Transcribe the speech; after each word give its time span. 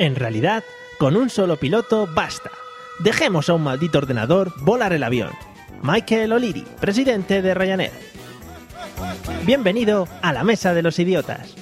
En 0.00 0.16
realidad, 0.16 0.64
con 0.98 1.14
un 1.14 1.28
solo 1.28 1.58
piloto 1.58 2.08
basta. 2.14 2.50
Dejemos 3.00 3.50
a 3.50 3.52
un 3.52 3.64
maldito 3.64 3.98
ordenador 3.98 4.50
volar 4.62 4.94
el 4.94 5.02
avión. 5.02 5.28
Michael 5.82 6.32
O'Leary, 6.32 6.64
presidente 6.80 7.42
de 7.42 7.52
Ryanair. 7.52 7.92
Bienvenido 9.44 10.08
a 10.22 10.32
la 10.32 10.42
Mesa 10.42 10.72
de 10.72 10.82
los 10.82 10.98
Idiotas. 10.98 11.54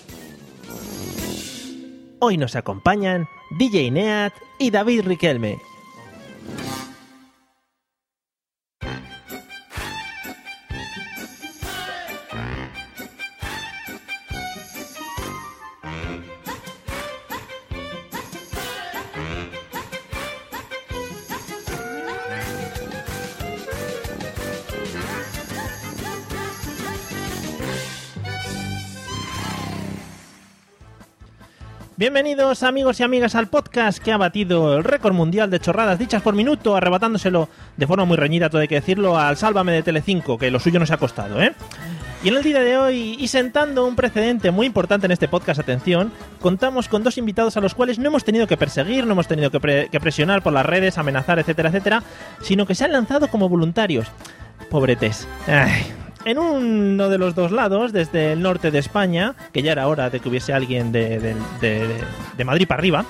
Hoy 2.21 2.37
nos 2.37 2.54
acompañan 2.54 3.27
DJ 3.59 3.90
Neat 3.90 4.34
y 4.61 4.70
David 4.70 5.02
Riquelme. 5.02 5.59
Bienvenidos 32.08 32.62
amigos 32.62 32.98
y 33.00 33.03
amigas 33.03 33.34
al 33.34 33.48
podcast 33.48 33.98
que 34.03 34.12
ha 34.12 34.17
batido 34.17 34.78
el 34.78 34.83
récord 34.83 35.12
mundial 35.12 35.50
de 35.50 35.61
chorradas 35.61 35.98
dichas 35.98 36.22
por 36.22 36.34
minuto, 36.34 36.75
arrebatándoselo 36.75 37.50
de 37.77 37.86
forma 37.86 38.06
muy 38.06 38.17
reñida, 38.17 38.48
todo 38.48 38.62
hay 38.62 38.67
que 38.67 38.77
decirlo, 38.77 39.19
al 39.19 39.36
Sálvame 39.36 39.72
de 39.72 39.83
Telecinco, 39.83 40.39
que 40.39 40.50
lo 40.50 40.58
suyo 40.58 40.81
nos 40.81 40.91
ha 40.91 40.97
costado, 40.97 41.42
¿eh? 41.42 41.53
Y 42.25 42.28
en 42.28 42.36
el 42.39 42.42
día 42.42 42.61
de 42.61 42.78
hoy, 42.78 43.17
y 43.20 43.28
sentando 43.28 43.86
un 43.86 43.94
precedente 43.94 44.50
muy 44.50 44.64
importante 44.64 45.05
en 45.05 45.12
este 45.12 45.28
podcast, 45.28 45.61
atención, 45.61 46.11
contamos 46.41 46.89
con 46.89 47.05
dos 47.05 47.19
invitados 47.19 47.58
a 47.58 47.61
los 47.61 47.75
cuales 47.75 47.98
no 47.98 48.06
hemos 48.09 48.25
tenido 48.25 48.47
que 48.47 48.56
perseguir, 48.56 49.05
no 49.05 49.12
hemos 49.12 49.28
tenido 49.28 49.50
que, 49.50 49.61
pre- 49.61 49.89
que 49.91 50.00
presionar 50.00 50.42
por 50.42 50.55
las 50.55 50.64
redes, 50.64 50.97
amenazar, 50.97 51.39
etcétera, 51.39 51.69
etcétera, 51.69 52.03
sino 52.41 52.64
que 52.64 52.75
se 52.75 52.84
han 52.86 52.92
lanzado 52.92 53.29
como 53.29 53.51
voluntarios. 53.51 54.09
Pobretes. 54.70 55.29
Ay. 55.47 55.92
En 56.24 56.38
uno 56.38 57.08
de 57.08 57.19
los 57.19 57.34
dos 57.34 57.52
lados, 57.52 57.92
desde 57.92 58.33
el 58.33 58.42
norte 58.42 58.70
de 58.70 58.78
España, 58.78 59.34
que 59.52 59.62
ya 59.62 59.72
era 59.72 59.86
hora 59.88 60.11
de 60.11 60.20
que 60.20 60.28
hubiese 60.28 60.52
alguien 60.52 60.92
de, 60.92 61.34
Madrid 62.44 62.66
para 62.66 62.80
arriba, 62.80 63.05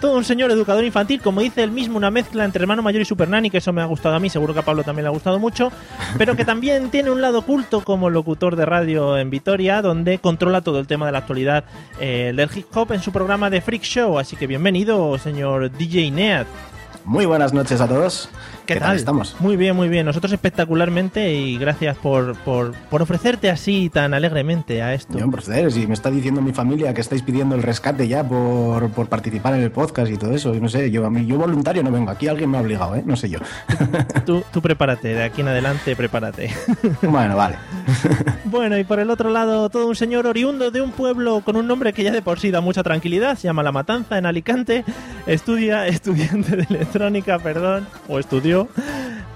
todo 0.00 0.16
un 0.16 0.24
señor 0.24 0.50
educador 0.50 0.84
infantil, 0.84 1.20
como 1.20 1.40
dice 1.40 1.62
él 1.62 1.70
mismo, 1.70 1.96
una 1.96 2.10
mezcla 2.10 2.44
entre 2.44 2.62
hermano 2.62 2.82
mayor 2.82 3.02
y 3.02 3.04
super 3.04 3.28
nani, 3.28 3.50
que 3.50 3.58
eso 3.58 3.72
me 3.72 3.80
ha 3.80 3.86
gustado 3.86 4.14
a 4.14 4.20
mí, 4.20 4.28
seguro 4.28 4.54
que 4.54 4.60
a 4.60 4.64
Pablo 4.64 4.84
también 4.84 5.04
le 5.04 5.08
ha 5.08 5.12
gustado 5.12 5.38
mucho, 5.38 5.72
pero 6.16 6.36
que 6.36 6.44
también 6.44 6.90
tiene 6.90 7.10
un 7.10 7.20
lado 7.20 7.40
oculto 7.40 7.82
como 7.82 8.10
locutor 8.10 8.54
de 8.54 8.66
radio 8.66 9.18
en 9.18 9.30
Vitoria, 9.30 9.82
donde 9.82 10.18
controla 10.18 10.60
todo 10.60 10.78
el 10.78 10.86
tema 10.86 11.06
de 11.06 11.12
la 11.12 11.18
actualidad 11.18 11.64
eh, 12.00 12.32
del 12.34 12.50
hip 12.54 12.66
hop 12.74 12.92
en 12.92 13.02
su 13.02 13.12
programa 13.12 13.50
de 13.50 13.60
Freak 13.60 13.82
Show. 13.82 14.18
Así 14.18 14.36
que 14.36 14.46
bienvenido, 14.46 15.16
señor 15.18 15.70
DJ 15.70 16.10
Neat. 16.10 16.46
Muy 17.04 17.24
buenas 17.24 17.52
noches 17.52 17.80
a 17.80 17.88
todos. 17.88 18.28
¿Qué, 18.68 18.76
tal? 18.76 18.96
estamos? 18.96 19.34
Muy 19.40 19.56
bien, 19.56 19.74
muy 19.74 19.88
bien. 19.88 20.04
Nosotros 20.04 20.30
espectacularmente 20.30 21.32
y 21.32 21.56
gracias 21.56 21.96
por, 21.96 22.36
por, 22.40 22.74
por 22.90 23.00
ofrecerte 23.00 23.48
así 23.48 23.88
tan 23.88 24.12
alegremente 24.12 24.82
a 24.82 24.92
esto. 24.92 25.18
Yo, 25.18 25.30
proceder, 25.30 25.72
si 25.72 25.86
me 25.86 25.94
está 25.94 26.10
diciendo 26.10 26.42
mi 26.42 26.52
familia 26.52 26.92
que 26.92 27.00
estáis 27.00 27.22
pidiendo 27.22 27.54
el 27.54 27.62
rescate 27.62 28.06
ya 28.06 28.28
por, 28.28 28.90
por 28.90 29.08
participar 29.08 29.54
en 29.54 29.62
el 29.62 29.70
podcast 29.70 30.12
y 30.12 30.18
todo 30.18 30.32
eso, 30.32 30.54
y 30.54 30.60
no 30.60 30.68
sé, 30.68 30.90
yo 30.90 31.06
a 31.06 31.08
mí, 31.08 31.24
yo 31.24 31.38
voluntario 31.38 31.82
no 31.82 31.90
vengo, 31.90 32.10
aquí 32.10 32.28
alguien 32.28 32.50
me 32.50 32.58
ha 32.58 32.60
obligado, 32.60 32.94
¿eh? 32.94 33.02
No 33.06 33.16
sé 33.16 33.30
yo. 33.30 33.38
Tú, 34.26 34.44
tú 34.52 34.60
prepárate, 34.60 35.14
de 35.14 35.22
aquí 35.24 35.40
en 35.40 35.48
adelante 35.48 35.96
prepárate. 35.96 36.50
bueno, 37.02 37.36
vale. 37.36 37.56
Bueno, 38.44 38.78
y 38.78 38.84
por 38.84 38.98
el 38.98 39.10
otro 39.10 39.28
lado, 39.28 39.68
todo 39.68 39.86
un 39.86 39.94
señor 39.94 40.26
oriundo 40.26 40.70
de 40.70 40.80
un 40.80 40.90
pueblo 40.90 41.42
con 41.44 41.56
un 41.56 41.66
nombre 41.66 41.92
que 41.92 42.02
ya 42.02 42.12
de 42.12 42.22
por 42.22 42.40
sí 42.40 42.50
da 42.50 42.62
mucha 42.62 42.82
tranquilidad, 42.82 43.36
se 43.36 43.42
llama 43.42 43.62
La 43.62 43.72
Matanza, 43.72 44.16
en 44.16 44.24
Alicante, 44.24 44.84
estudia, 45.26 45.86
estudiante 45.86 46.56
de 46.56 46.62
electrónica, 46.62 47.38
perdón, 47.38 47.86
o 48.08 48.18
estudió. 48.18 48.57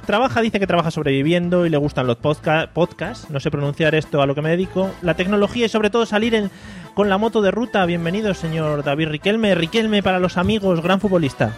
Trabaja, 0.06 0.40
dice 0.40 0.58
que 0.58 0.66
trabaja 0.66 0.90
sobreviviendo 0.90 1.64
y 1.64 1.70
le 1.70 1.76
gustan 1.76 2.08
los 2.08 2.16
podca- 2.18 2.68
podcasts, 2.72 3.30
no 3.30 3.38
sé 3.38 3.52
pronunciar 3.52 3.94
esto 3.94 4.20
a 4.20 4.26
lo 4.26 4.34
que 4.34 4.42
me 4.42 4.50
dedico, 4.50 4.90
la 5.00 5.14
tecnología 5.14 5.66
y 5.66 5.68
sobre 5.68 5.90
todo 5.90 6.06
salir 6.06 6.34
en- 6.34 6.50
con 6.94 7.08
la 7.08 7.18
moto 7.18 7.40
de 7.40 7.52
ruta. 7.52 7.86
Bienvenido, 7.86 8.34
señor 8.34 8.82
David 8.82 9.08
Riquelme. 9.10 9.54
Riquelme 9.54 10.02
para 10.02 10.18
los 10.18 10.36
amigos, 10.38 10.82
gran 10.82 10.98
futbolista. 11.00 11.52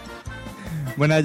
Buenas 0.97 1.23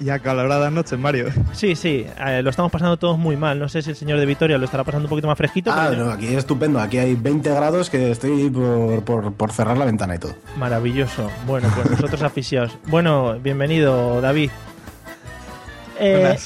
y 0.00 0.10
acaloradas 0.10 0.70
noches, 0.72 0.98
Mario. 0.98 1.28
Sí, 1.52 1.74
sí, 1.74 2.04
eh, 2.26 2.42
lo 2.42 2.50
estamos 2.50 2.70
pasando 2.70 2.98
todos 2.98 3.16
muy 3.16 3.34
mal. 3.34 3.58
No 3.58 3.66
sé 3.68 3.80
si 3.80 3.90
el 3.90 3.96
señor 3.96 4.18
de 4.18 4.26
Vitoria 4.26 4.58
lo 4.58 4.66
estará 4.66 4.84
pasando 4.84 5.06
un 5.06 5.08
poquito 5.08 5.26
más 5.28 5.38
fresquito. 5.38 5.70
Ah, 5.72 5.86
pero- 5.88 6.04
no, 6.04 6.10
aquí 6.10 6.26
es 6.26 6.34
estupendo, 6.34 6.78
aquí 6.80 6.98
hay 6.98 7.14
20 7.14 7.48
grados 7.54 7.88
que 7.88 8.10
estoy 8.10 8.50
por, 8.50 9.04
por, 9.04 9.32
por 9.32 9.52
cerrar 9.52 9.78
la 9.78 9.86
ventana 9.86 10.16
y 10.16 10.18
todo. 10.18 10.34
Maravilloso. 10.58 11.30
Bueno, 11.46 11.68
pues 11.74 11.92
nosotros 11.92 12.20
aficionados. 12.24 12.76
Bueno, 12.88 13.38
bienvenido, 13.40 14.20
David. 14.20 14.50
Eh, 15.98 16.36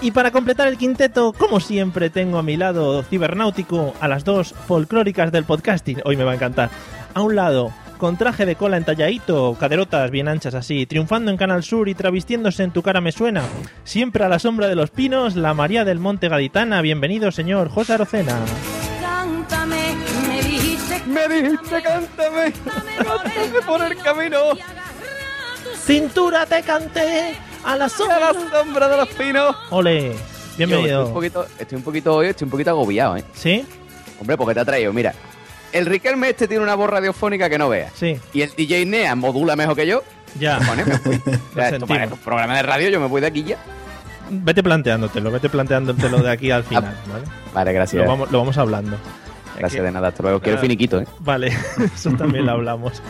y 0.00 0.10
para 0.10 0.30
completar 0.30 0.68
el 0.68 0.76
quinteto, 0.76 1.32
como 1.32 1.60
siempre, 1.60 2.10
tengo 2.10 2.38
a 2.38 2.42
mi 2.42 2.56
lado 2.56 3.02
cibernáutico 3.04 3.94
a 4.00 4.08
las 4.08 4.24
dos 4.24 4.54
folclóricas 4.66 5.32
del 5.32 5.44
podcasting. 5.44 6.02
Hoy 6.04 6.16
me 6.16 6.24
va 6.24 6.32
a 6.32 6.34
encantar. 6.34 6.70
A 7.14 7.22
un 7.22 7.36
lado, 7.36 7.72
con 7.96 8.16
traje 8.16 8.44
de 8.44 8.56
cola 8.56 8.76
entalladito, 8.76 9.56
caderotas 9.58 10.10
bien 10.10 10.28
anchas 10.28 10.54
así, 10.54 10.84
triunfando 10.84 11.30
en 11.30 11.36
Canal 11.36 11.62
Sur 11.62 11.88
y 11.88 11.94
travestiéndose 11.94 12.64
en 12.64 12.72
Tu 12.72 12.82
cara 12.82 13.00
me 13.00 13.12
suena. 13.12 13.42
Siempre 13.84 14.24
a 14.24 14.28
la 14.28 14.38
sombra 14.38 14.68
de 14.68 14.74
los 14.74 14.90
pinos, 14.90 15.36
la 15.36 15.54
María 15.54 15.84
del 15.84 16.00
Monte 16.00 16.28
Gaditana. 16.28 16.82
Bienvenido, 16.82 17.30
señor 17.30 17.70
José 17.70 17.94
Arocena. 17.94 18.36
Cántame, 19.00 19.94
me 20.28 20.42
dijiste 20.42 21.02
Me 21.06 21.28
dijiste, 21.28 21.82
cántame, 21.82 22.52
cántame 22.52 23.60
por 23.66 23.82
el 23.82 23.96
camino, 23.96 24.38
Cintura 25.86 26.46
te 26.46 26.62
canté 26.62 27.36
a 27.64 27.76
la 27.76 27.84
a 27.86 27.88
sombra. 27.88 28.20
la 28.20 28.34
sombra 28.62 28.88
de 28.88 28.96
los 28.96 29.08
pinos. 29.10 29.56
Ole, 29.70 30.12
Yo 30.12 30.66
bienvenido. 30.66 30.84
estoy 31.00 31.06
un 31.08 31.14
poquito, 31.14 31.46
estoy 31.58 31.76
un 31.78 31.84
poquito 31.84 32.14
hoy, 32.14 32.26
estoy 32.28 32.44
un 32.46 32.50
poquito 32.50 32.70
agobiado, 32.70 33.16
¿eh? 33.16 33.24
¿Sí? 33.34 33.64
Hombre, 34.20 34.36
porque 34.36 34.54
te 34.54 34.60
ha 34.60 34.64
traído, 34.64 34.92
mira. 34.92 35.14
El 35.72 35.86
Riquelme 35.86 36.30
este 36.30 36.46
tiene 36.46 36.62
una 36.62 36.76
voz 36.76 36.88
radiofónica 36.88 37.50
que 37.50 37.58
no 37.58 37.68
veas. 37.68 37.92
Sí, 37.96 38.16
Y 38.32 38.42
el 38.42 38.50
DJ 38.54 38.86
Nea 38.86 39.14
modula 39.16 39.56
mejor 39.56 39.74
que 39.74 39.86
yo. 39.86 40.02
ya. 40.38 40.58
Cojones, 40.58 40.86
me 40.86 40.98
fui. 40.98 41.16
O 41.26 41.54
sea, 41.54 41.68
esto 41.68 41.78
sentimos. 41.80 41.88
para 41.88 42.04
un 42.06 42.18
programa 42.18 42.56
de 42.56 42.62
radio 42.62 42.88
yo 42.90 43.00
me 43.00 43.06
voy 43.08 43.20
de 43.20 43.26
aquí 43.26 43.42
ya. 43.42 43.56
Vete 44.30 44.62
planteándotelo, 44.62 45.30
vete 45.32 45.48
planteándotelo 45.48 46.18
de 46.22 46.30
aquí 46.30 46.50
al 46.50 46.62
final, 46.64 46.96
¿vale? 47.12 47.24
Vale, 47.52 47.72
gracias. 47.72 48.02
Lo 48.04 48.08
vamos, 48.08 48.30
lo 48.30 48.38
vamos 48.38 48.56
hablando. 48.56 48.96
Gracias 49.58 49.82
de 49.82 49.90
nada, 49.92 50.08
hasta 50.08 50.22
luego. 50.22 50.40
Quiero 50.40 50.58
finiquito, 50.58 51.00
¿eh? 51.00 51.06
Vale, 51.20 51.52
eso 51.94 52.10
también 52.12 52.46
lo 52.46 52.52
hablamos. 52.52 53.02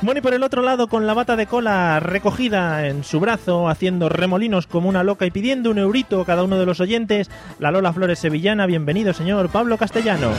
Bueno, 0.00 0.18
y 0.18 0.22
por 0.22 0.34
el 0.34 0.42
otro 0.42 0.62
lado, 0.62 0.88
con 0.88 1.06
la 1.06 1.14
bata 1.14 1.36
de 1.36 1.46
cola 1.46 2.00
recogida 2.00 2.86
en 2.86 3.04
su 3.04 3.20
brazo, 3.20 3.68
haciendo 3.68 4.08
remolinos 4.08 4.66
como 4.66 4.88
una 4.88 5.02
loca 5.02 5.26
y 5.26 5.30
pidiendo 5.30 5.70
un 5.70 5.78
eurito 5.78 6.20
a 6.20 6.26
cada 6.26 6.42
uno 6.44 6.58
de 6.58 6.66
los 6.66 6.80
oyentes, 6.80 7.30
la 7.58 7.70
Lola 7.70 7.92
Flores 7.92 8.18
Sevillana, 8.18 8.66
bienvenido, 8.66 9.12
señor 9.12 9.48
Pablo 9.48 9.76
Castellanos. 9.76 10.36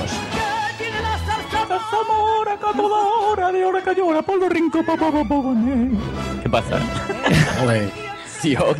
¿Qué 6.41 6.49
pasa? 6.49 6.79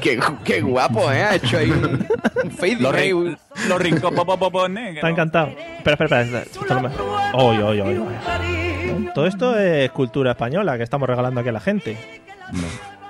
Qué, 0.02 0.20
qué 0.44 0.62
guapo, 0.62 1.12
¿eh? 1.12 1.24
Ha 1.24 1.36
hecho 1.36 1.58
ahí 1.58 1.70
un, 1.72 2.08
un 2.44 2.52
fade. 2.52 2.78
Los, 2.80 2.94
ahí, 2.94 3.10
rin- 3.12 3.14
un- 3.16 3.38
los 3.68 3.80
que 4.92 4.96
Está 4.96 5.08
no. 5.08 5.14
encantado. 5.14 5.48
Espera, 5.48 5.94
espera, 5.94 6.22
espera. 6.22 6.42
Esto 6.44 6.74
no 6.76 6.82
me- 6.82 6.90
Oy, 7.34 7.58
oy, 7.58 7.82
oy, 7.82 7.98
oy. 7.98 9.06
Todo 9.14 9.26
esto 9.26 9.58
es 9.58 9.90
cultura 9.92 10.32
española 10.32 10.78
que 10.78 10.84
estamos 10.84 11.08
regalando 11.10 11.40
aquí 11.42 11.50
a 11.50 11.54
la 11.54 11.60
gente. 11.60 11.98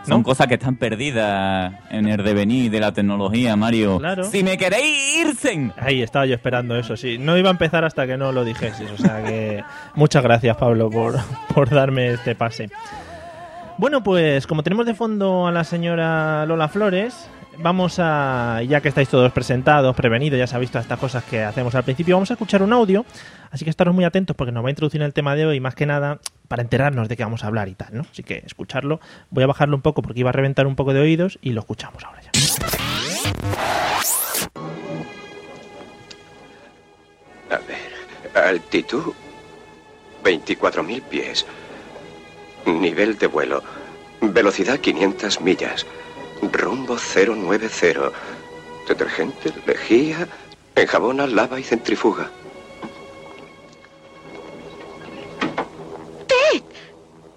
Son 0.07 0.19
¿no? 0.19 0.23
cosas 0.23 0.47
que 0.47 0.55
están 0.55 0.77
perdidas 0.77 1.73
en 1.91 2.07
el 2.07 2.23
devenir 2.23 2.71
de 2.71 2.79
la 2.79 2.91
tecnología, 2.93 3.55
Mario. 3.55 3.99
Claro. 3.99 4.23
Si 4.23 4.43
me 4.43 4.57
queréis 4.57 5.17
irse. 5.17 5.71
Ahí 5.77 6.01
estaba 6.01 6.25
yo 6.25 6.33
esperando 6.33 6.75
eso, 6.77 6.95
sí. 6.97 7.17
No 7.19 7.37
iba 7.37 7.49
a 7.49 7.51
empezar 7.51 7.83
hasta 7.83 8.07
que 8.07 8.17
no 8.17 8.31
lo 8.31 8.43
dijeses. 8.45 8.89
O 8.91 8.97
sea 8.97 9.21
que 9.23 9.63
muchas 9.95 10.23
gracias, 10.23 10.55
Pablo, 10.57 10.89
por, 10.89 11.16
por 11.53 11.69
darme 11.69 12.13
este 12.13 12.33
pase. 12.33 12.69
Bueno, 13.79 14.03
pues 14.03 14.46
como 14.46 14.61
tenemos 14.61 14.85
de 14.85 14.93
fondo 14.93 15.47
a 15.47 15.53
la 15.53 15.64
señora 15.64 16.46
Lola 16.46 16.67
Flores, 16.67 17.29
vamos 17.59 17.96
a, 17.97 18.61
ya 18.67 18.81
que 18.81 18.90
estáis 18.90 19.08
todos 19.08 19.31
presentados, 19.31 19.96
prevenidos, 19.96 20.37
ya 20.37 20.47
sabéis 20.47 20.70
todas 20.70 20.84
estas 20.84 20.99
cosas 20.99 21.23
que 21.23 21.46
hacemos 21.46 21.73
al 21.76 21.85
principio, 21.85 22.17
vamos 22.17 22.29
a 22.29 22.34
escuchar 22.34 22.61
un 22.61 22.73
audio. 22.73 23.05
Así 23.52 23.64
que 23.64 23.70
estaros 23.70 23.96
muy 23.96 24.03
atentos 24.03 24.35
porque 24.35 24.52
nos 24.52 24.66
va 24.66 24.67
a 24.67 24.72
introducir 24.72 24.99
en 24.99 25.05
el 25.05 25.14
tema 25.14 25.34
de 25.34 25.46
hoy, 25.46 25.61
más 25.61 25.76
que 25.76 25.85
nada 25.85 26.20
para 26.49 26.61
enterarnos 26.61 27.08
de 27.08 27.16
qué 27.16 27.23
vamos 27.23 27.46
a 27.46 27.47
hablar 27.47 27.70
y 27.70 27.76
tal, 27.76 27.87
¿no? 27.93 28.02
Así 28.11 28.22
que 28.22 28.43
escucharlo. 28.46 28.99
Voy 29.29 29.46
a 29.46 29.47
bajarlo 29.47 29.78
un 29.78 29.81
poco 29.81 30.02
porque 30.02 30.20
iba 30.20 30.29
a 30.29 30.34
reventar 30.34 30.67
un 30.67 30.76
poco 30.76 30.91
de 30.91 30.99
oídos 30.99 31.40
y 31.41 31.52
lo 31.52 31.61
escuchamos 31.61 32.03
ahora 32.03 32.20
ya. 32.22 32.31
A 37.49 37.59
ver, 37.59 38.46
altitud 38.46 39.14
24.000 40.26 41.02
pies. 41.03 41.46
Nivel 42.73 43.17
de 43.17 43.27
vuelo. 43.27 43.63
Velocidad 44.21 44.79
500 44.79 45.41
millas. 45.41 45.85
Rumbo 46.41 46.97
090. 46.97 48.11
Detergente, 48.87 49.53
lejía, 49.66 50.27
enjabona, 50.75 51.27
lava 51.27 51.59
y 51.59 51.63
centrifuga. 51.63 52.29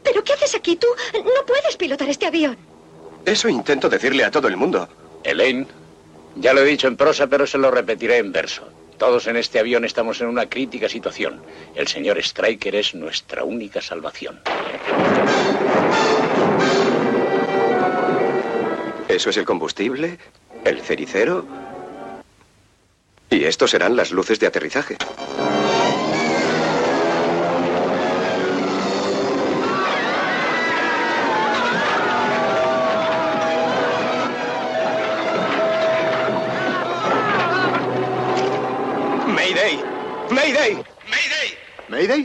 ¿Pero 0.03 0.25
qué 0.25 0.33
haces 0.35 0.55
aquí? 0.55 0.77
Tú 0.77 0.89
no 1.15 1.47
puedes 1.47 1.77
pilotar 1.77 2.09
este 2.09 2.27
avión. 2.27 2.57
Eso 3.25 3.49
intento 3.49 3.89
decirle 3.89 4.25
a 4.25 4.31
todo 4.31 4.49
el 4.49 4.57
mundo. 4.57 4.89
Elaine, 5.25 5.67
ya 6.37 6.53
lo 6.53 6.61
he 6.61 6.65
dicho 6.65 6.89
en 6.89 6.97
prosa, 6.97 7.29
pero 7.29 7.47
se 7.47 7.59
lo 7.59 7.71
repetiré 7.71 8.19
en 8.19 8.33
verso. 8.33 8.69
Todos 9.03 9.27
en 9.27 9.37
este 9.37 9.59
avión 9.59 9.85
estamos 9.85 10.21
en 10.21 10.29
una 10.29 10.49
crítica 10.49 10.89
situación. 10.89 11.43
El 11.75 11.89
señor 11.89 12.23
Stryker 12.23 12.77
es 12.77 12.95
nuestra 12.95 13.43
única 13.43 13.83
salvación. 13.83 14.41
Eso 19.09 19.31
es 19.31 19.37
el 19.37 19.45
combustible, 19.45 20.19
el 20.65 20.81
cericero. 20.83 21.45
Y 23.29 23.43
estos 23.43 23.73
serán 23.73 23.97
las 23.97 24.13
luces 24.13 24.39
de 24.39 24.47
aterrizaje. 24.47 24.97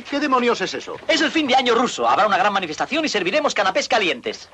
¿Qué 0.10 0.20
demonios 0.20 0.60
es 0.62 0.74
eso? 0.74 0.98
Es 1.08 1.22
el 1.22 1.32
fin 1.32 1.48
de 1.48 1.56
año 1.56 1.74
ruso. 1.74 2.08
Habrá 2.08 2.28
una 2.28 2.38
gran 2.38 2.52
manifestación 2.52 3.06
y 3.06 3.10
serviremos 3.10 3.54
canapés 3.54 3.88
calientes. 3.88 4.50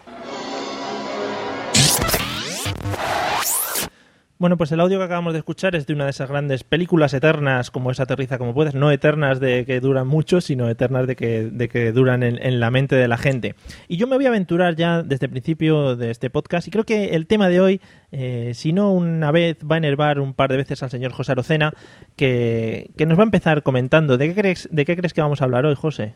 Bueno, 4.44 4.58
pues 4.58 4.74
el 4.74 4.82
audio 4.82 4.98
que 4.98 5.06
acabamos 5.06 5.32
de 5.32 5.40
escuchar 5.40 5.74
es 5.74 5.88
de 5.88 5.94
una 5.94 6.04
de 6.04 6.10
esas 6.10 6.30
grandes 6.30 6.66
películas 6.66 7.14
eternas, 7.14 7.72
como 7.72 7.92
es 7.92 8.02
Aterriza 8.02 8.38
como 8.38 8.54
puedes, 8.54 8.76
no 8.76 8.92
eternas 8.92 9.40
de 9.40 9.64
que 9.66 9.80
duran 9.80 10.06
mucho, 10.06 10.42
sino 10.42 10.68
eternas 10.68 11.08
de 11.08 11.16
que, 11.16 11.50
de 11.50 11.70
que 11.70 11.94
duran 11.94 12.24
en, 12.24 12.46
en 12.46 12.60
la 12.60 12.70
mente 12.70 12.98
de 12.98 13.08
la 13.08 13.18
gente. 13.18 13.56
Y 13.88 13.96
yo 13.96 14.06
me 14.06 14.18
voy 14.18 14.26
a 14.26 14.28
aventurar 14.28 14.76
ya 14.76 15.02
desde 15.02 15.28
el 15.28 15.32
principio 15.32 15.96
de 15.96 16.12
este 16.12 16.30
podcast, 16.30 16.68
y 16.68 16.72
creo 16.72 16.84
que 16.84 17.16
el 17.16 17.26
tema 17.26 17.48
de 17.48 17.62
hoy, 17.62 17.82
eh, 18.12 18.52
si 18.54 18.74
no 18.74 18.92
una 18.92 19.32
vez, 19.32 19.60
va 19.60 19.76
a 19.76 19.78
enervar 19.78 20.20
un 20.20 20.34
par 20.34 20.52
de 20.52 20.58
veces 20.58 20.84
al 20.84 20.90
señor 20.90 21.14
José 21.14 21.32
Arocena, 21.32 21.72
que, 22.18 22.92
que 22.98 23.06
nos 23.06 23.18
va 23.18 23.24
a 23.24 23.28
empezar 23.32 23.64
comentando. 23.64 24.18
¿De 24.18 24.28
qué 24.28 24.36
crees, 24.36 24.68
de 24.70 24.84
qué 24.84 24.98
crees 24.98 25.14
que 25.14 25.22
vamos 25.22 25.42
a 25.42 25.46
hablar 25.46 25.66
hoy, 25.66 25.76
José? 25.76 26.16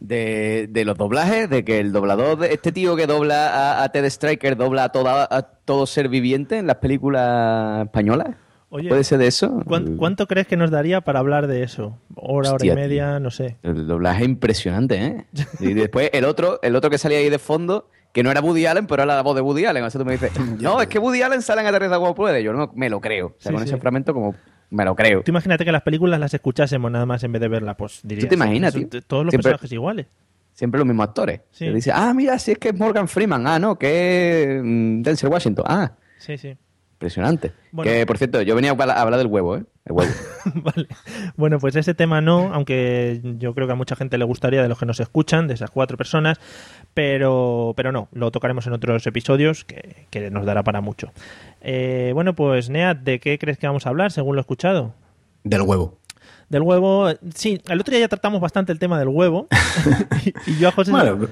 De, 0.00 0.66
de 0.70 0.84
los 0.84 0.96
doblajes, 0.98 1.48
de 1.48 1.64
que 1.64 1.78
el 1.80 1.92
doblador, 1.92 2.38
de 2.38 2.52
este 2.52 2.70
tío 2.72 2.96
que 2.96 3.06
dobla 3.06 3.48
a, 3.80 3.82
a 3.84 3.88
Ted 3.90 4.04
Striker, 4.04 4.56
dobla 4.56 4.84
a, 4.84 4.88
toda, 4.90 5.26
a 5.30 5.42
todo 5.42 5.86
ser 5.86 6.08
viviente 6.08 6.58
en 6.58 6.66
las 6.66 6.76
películas 6.76 7.84
españolas. 7.86 8.28
Oye, 8.68 8.88
¿Puede 8.88 9.04
ser 9.04 9.18
de 9.18 9.28
eso? 9.28 9.62
¿cuán- 9.64 9.96
¿Cuánto 9.96 10.26
crees 10.26 10.46
que 10.48 10.56
nos 10.56 10.70
daría 10.70 11.00
para 11.00 11.20
hablar 11.20 11.46
de 11.46 11.62
eso? 11.62 11.98
Hora, 12.14 12.52
Hostia, 12.52 12.72
hora 12.72 12.80
y 12.82 12.84
media, 12.88 13.20
no 13.20 13.30
sé. 13.30 13.56
El 13.62 13.86
doblaje 13.86 14.24
es 14.24 14.28
impresionante, 14.28 15.02
¿eh? 15.02 15.26
Y 15.60 15.72
después 15.72 16.10
el 16.12 16.24
otro, 16.24 16.58
el 16.62 16.74
otro 16.76 16.90
que 16.90 16.98
salía 16.98 17.18
ahí 17.18 17.30
de 17.30 17.38
fondo, 17.38 17.88
que 18.16 18.22
no 18.22 18.30
era 18.30 18.40
Woody 18.40 18.64
Allen, 18.64 18.86
pero 18.86 19.02
era 19.02 19.14
la 19.14 19.20
voz 19.22 19.36
de 19.36 19.42
Woody 19.42 19.66
Allen. 19.66 19.84
O 19.84 19.90
sea, 19.90 19.98
tú 19.98 20.06
me 20.06 20.12
dices, 20.12 20.32
no, 20.62 20.80
es 20.80 20.88
que 20.88 20.98
Woody 20.98 21.20
Allen 21.20 21.42
sale 21.42 21.60
en 21.60 21.66
Aterriza 21.66 21.98
como 21.98 22.14
puede. 22.14 22.42
Yo 22.42 22.54
no 22.54 22.72
me 22.74 22.88
lo 22.88 22.98
creo. 22.98 23.26
O 23.26 23.34
sea, 23.38 23.50
Sí, 23.50 23.54
con 23.54 23.62
sí. 23.62 23.68
ese 23.68 23.76
fragmento 23.78 24.14
como 24.14 24.34
me 24.70 24.86
lo 24.86 24.96
creo. 24.96 25.22
Tú 25.22 25.30
imagínate 25.32 25.66
que 25.66 25.70
las 25.70 25.82
películas 25.82 26.18
las 26.18 26.32
escuchásemos 26.32 26.90
nada 26.90 27.04
más 27.04 27.22
en 27.24 27.32
vez 27.32 27.42
de 27.42 27.48
verlas, 27.48 27.76
pues 27.76 28.00
dirías. 28.02 28.26
te 28.28 28.34
imaginas, 28.36 28.72
"Son 28.72 28.88
tío? 28.88 29.02
Todos 29.02 29.24
los 29.26 29.32
Siempre- 29.32 29.50
personajes 29.50 29.72
iguales. 29.72 30.06
Siempre 30.54 30.78
los 30.78 30.86
mismos 30.86 31.08
actores. 31.08 31.42
Sí. 31.50 31.68
Dice, 31.68 31.92
ah, 31.94 32.14
mira, 32.14 32.38
si 32.38 32.52
es 32.52 32.58
que 32.58 32.70
es 32.70 32.74
Morgan 32.74 33.06
Freeman. 33.06 33.46
Ah, 33.46 33.58
no, 33.58 33.78
que 33.78 34.54
es 34.56 34.62
mm, 34.64 35.02
Denzel 35.02 35.28
Washington. 35.28 35.66
Ah, 35.68 35.92
Sí, 36.16 36.38
sí. 36.38 36.56
impresionante. 36.94 37.52
Bueno. 37.70 37.90
Que, 37.92 38.06
por 38.06 38.16
cierto, 38.16 38.40
yo 38.40 38.54
venía 38.54 38.70
a 38.70 38.74
hablar 39.02 39.18
del 39.18 39.26
huevo, 39.26 39.58
¿eh? 39.58 39.64
El 39.86 39.92
huevo. 39.92 40.12
vale. 40.54 40.88
Bueno, 41.36 41.58
pues 41.60 41.76
ese 41.76 41.94
tema 41.94 42.20
no, 42.20 42.52
aunque 42.52 43.20
yo 43.38 43.54
creo 43.54 43.66
que 43.68 43.72
a 43.72 43.76
mucha 43.76 43.94
gente 43.94 44.18
le 44.18 44.24
gustaría 44.24 44.60
de 44.60 44.68
los 44.68 44.78
que 44.78 44.86
nos 44.86 44.98
escuchan, 44.98 45.46
de 45.46 45.54
esas 45.54 45.70
cuatro 45.70 45.96
personas, 45.96 46.38
pero, 46.92 47.72
pero 47.76 47.92
no, 47.92 48.08
lo 48.12 48.32
tocaremos 48.32 48.66
en 48.66 48.72
otros 48.72 49.06
episodios 49.06 49.64
que, 49.64 50.06
que 50.10 50.30
nos 50.30 50.44
dará 50.44 50.64
para 50.64 50.80
mucho. 50.80 51.12
Eh, 51.60 52.10
bueno, 52.14 52.34
pues 52.34 52.68
Neat, 52.68 52.98
¿de 52.98 53.20
qué 53.20 53.38
crees 53.38 53.58
que 53.58 53.68
vamos 53.68 53.86
a 53.86 53.90
hablar 53.90 54.10
según 54.10 54.34
lo 54.34 54.40
he 54.40 54.42
escuchado? 54.42 54.92
Del 55.44 55.62
huevo. 55.62 55.96
Del 56.48 56.62
huevo, 56.62 57.08
sí, 57.34 57.60
el 57.68 57.80
otro 57.80 57.92
día 57.92 58.00
ya 58.00 58.08
tratamos 58.08 58.40
bastante 58.40 58.72
el 58.72 58.80
tema 58.80 58.98
del 58.98 59.08
huevo 59.08 59.46
y, 60.24 60.50
y 60.50 60.58
yo 60.58 60.68
a 60.68 60.72
José... 60.72 60.90
Bueno, 60.90 61.28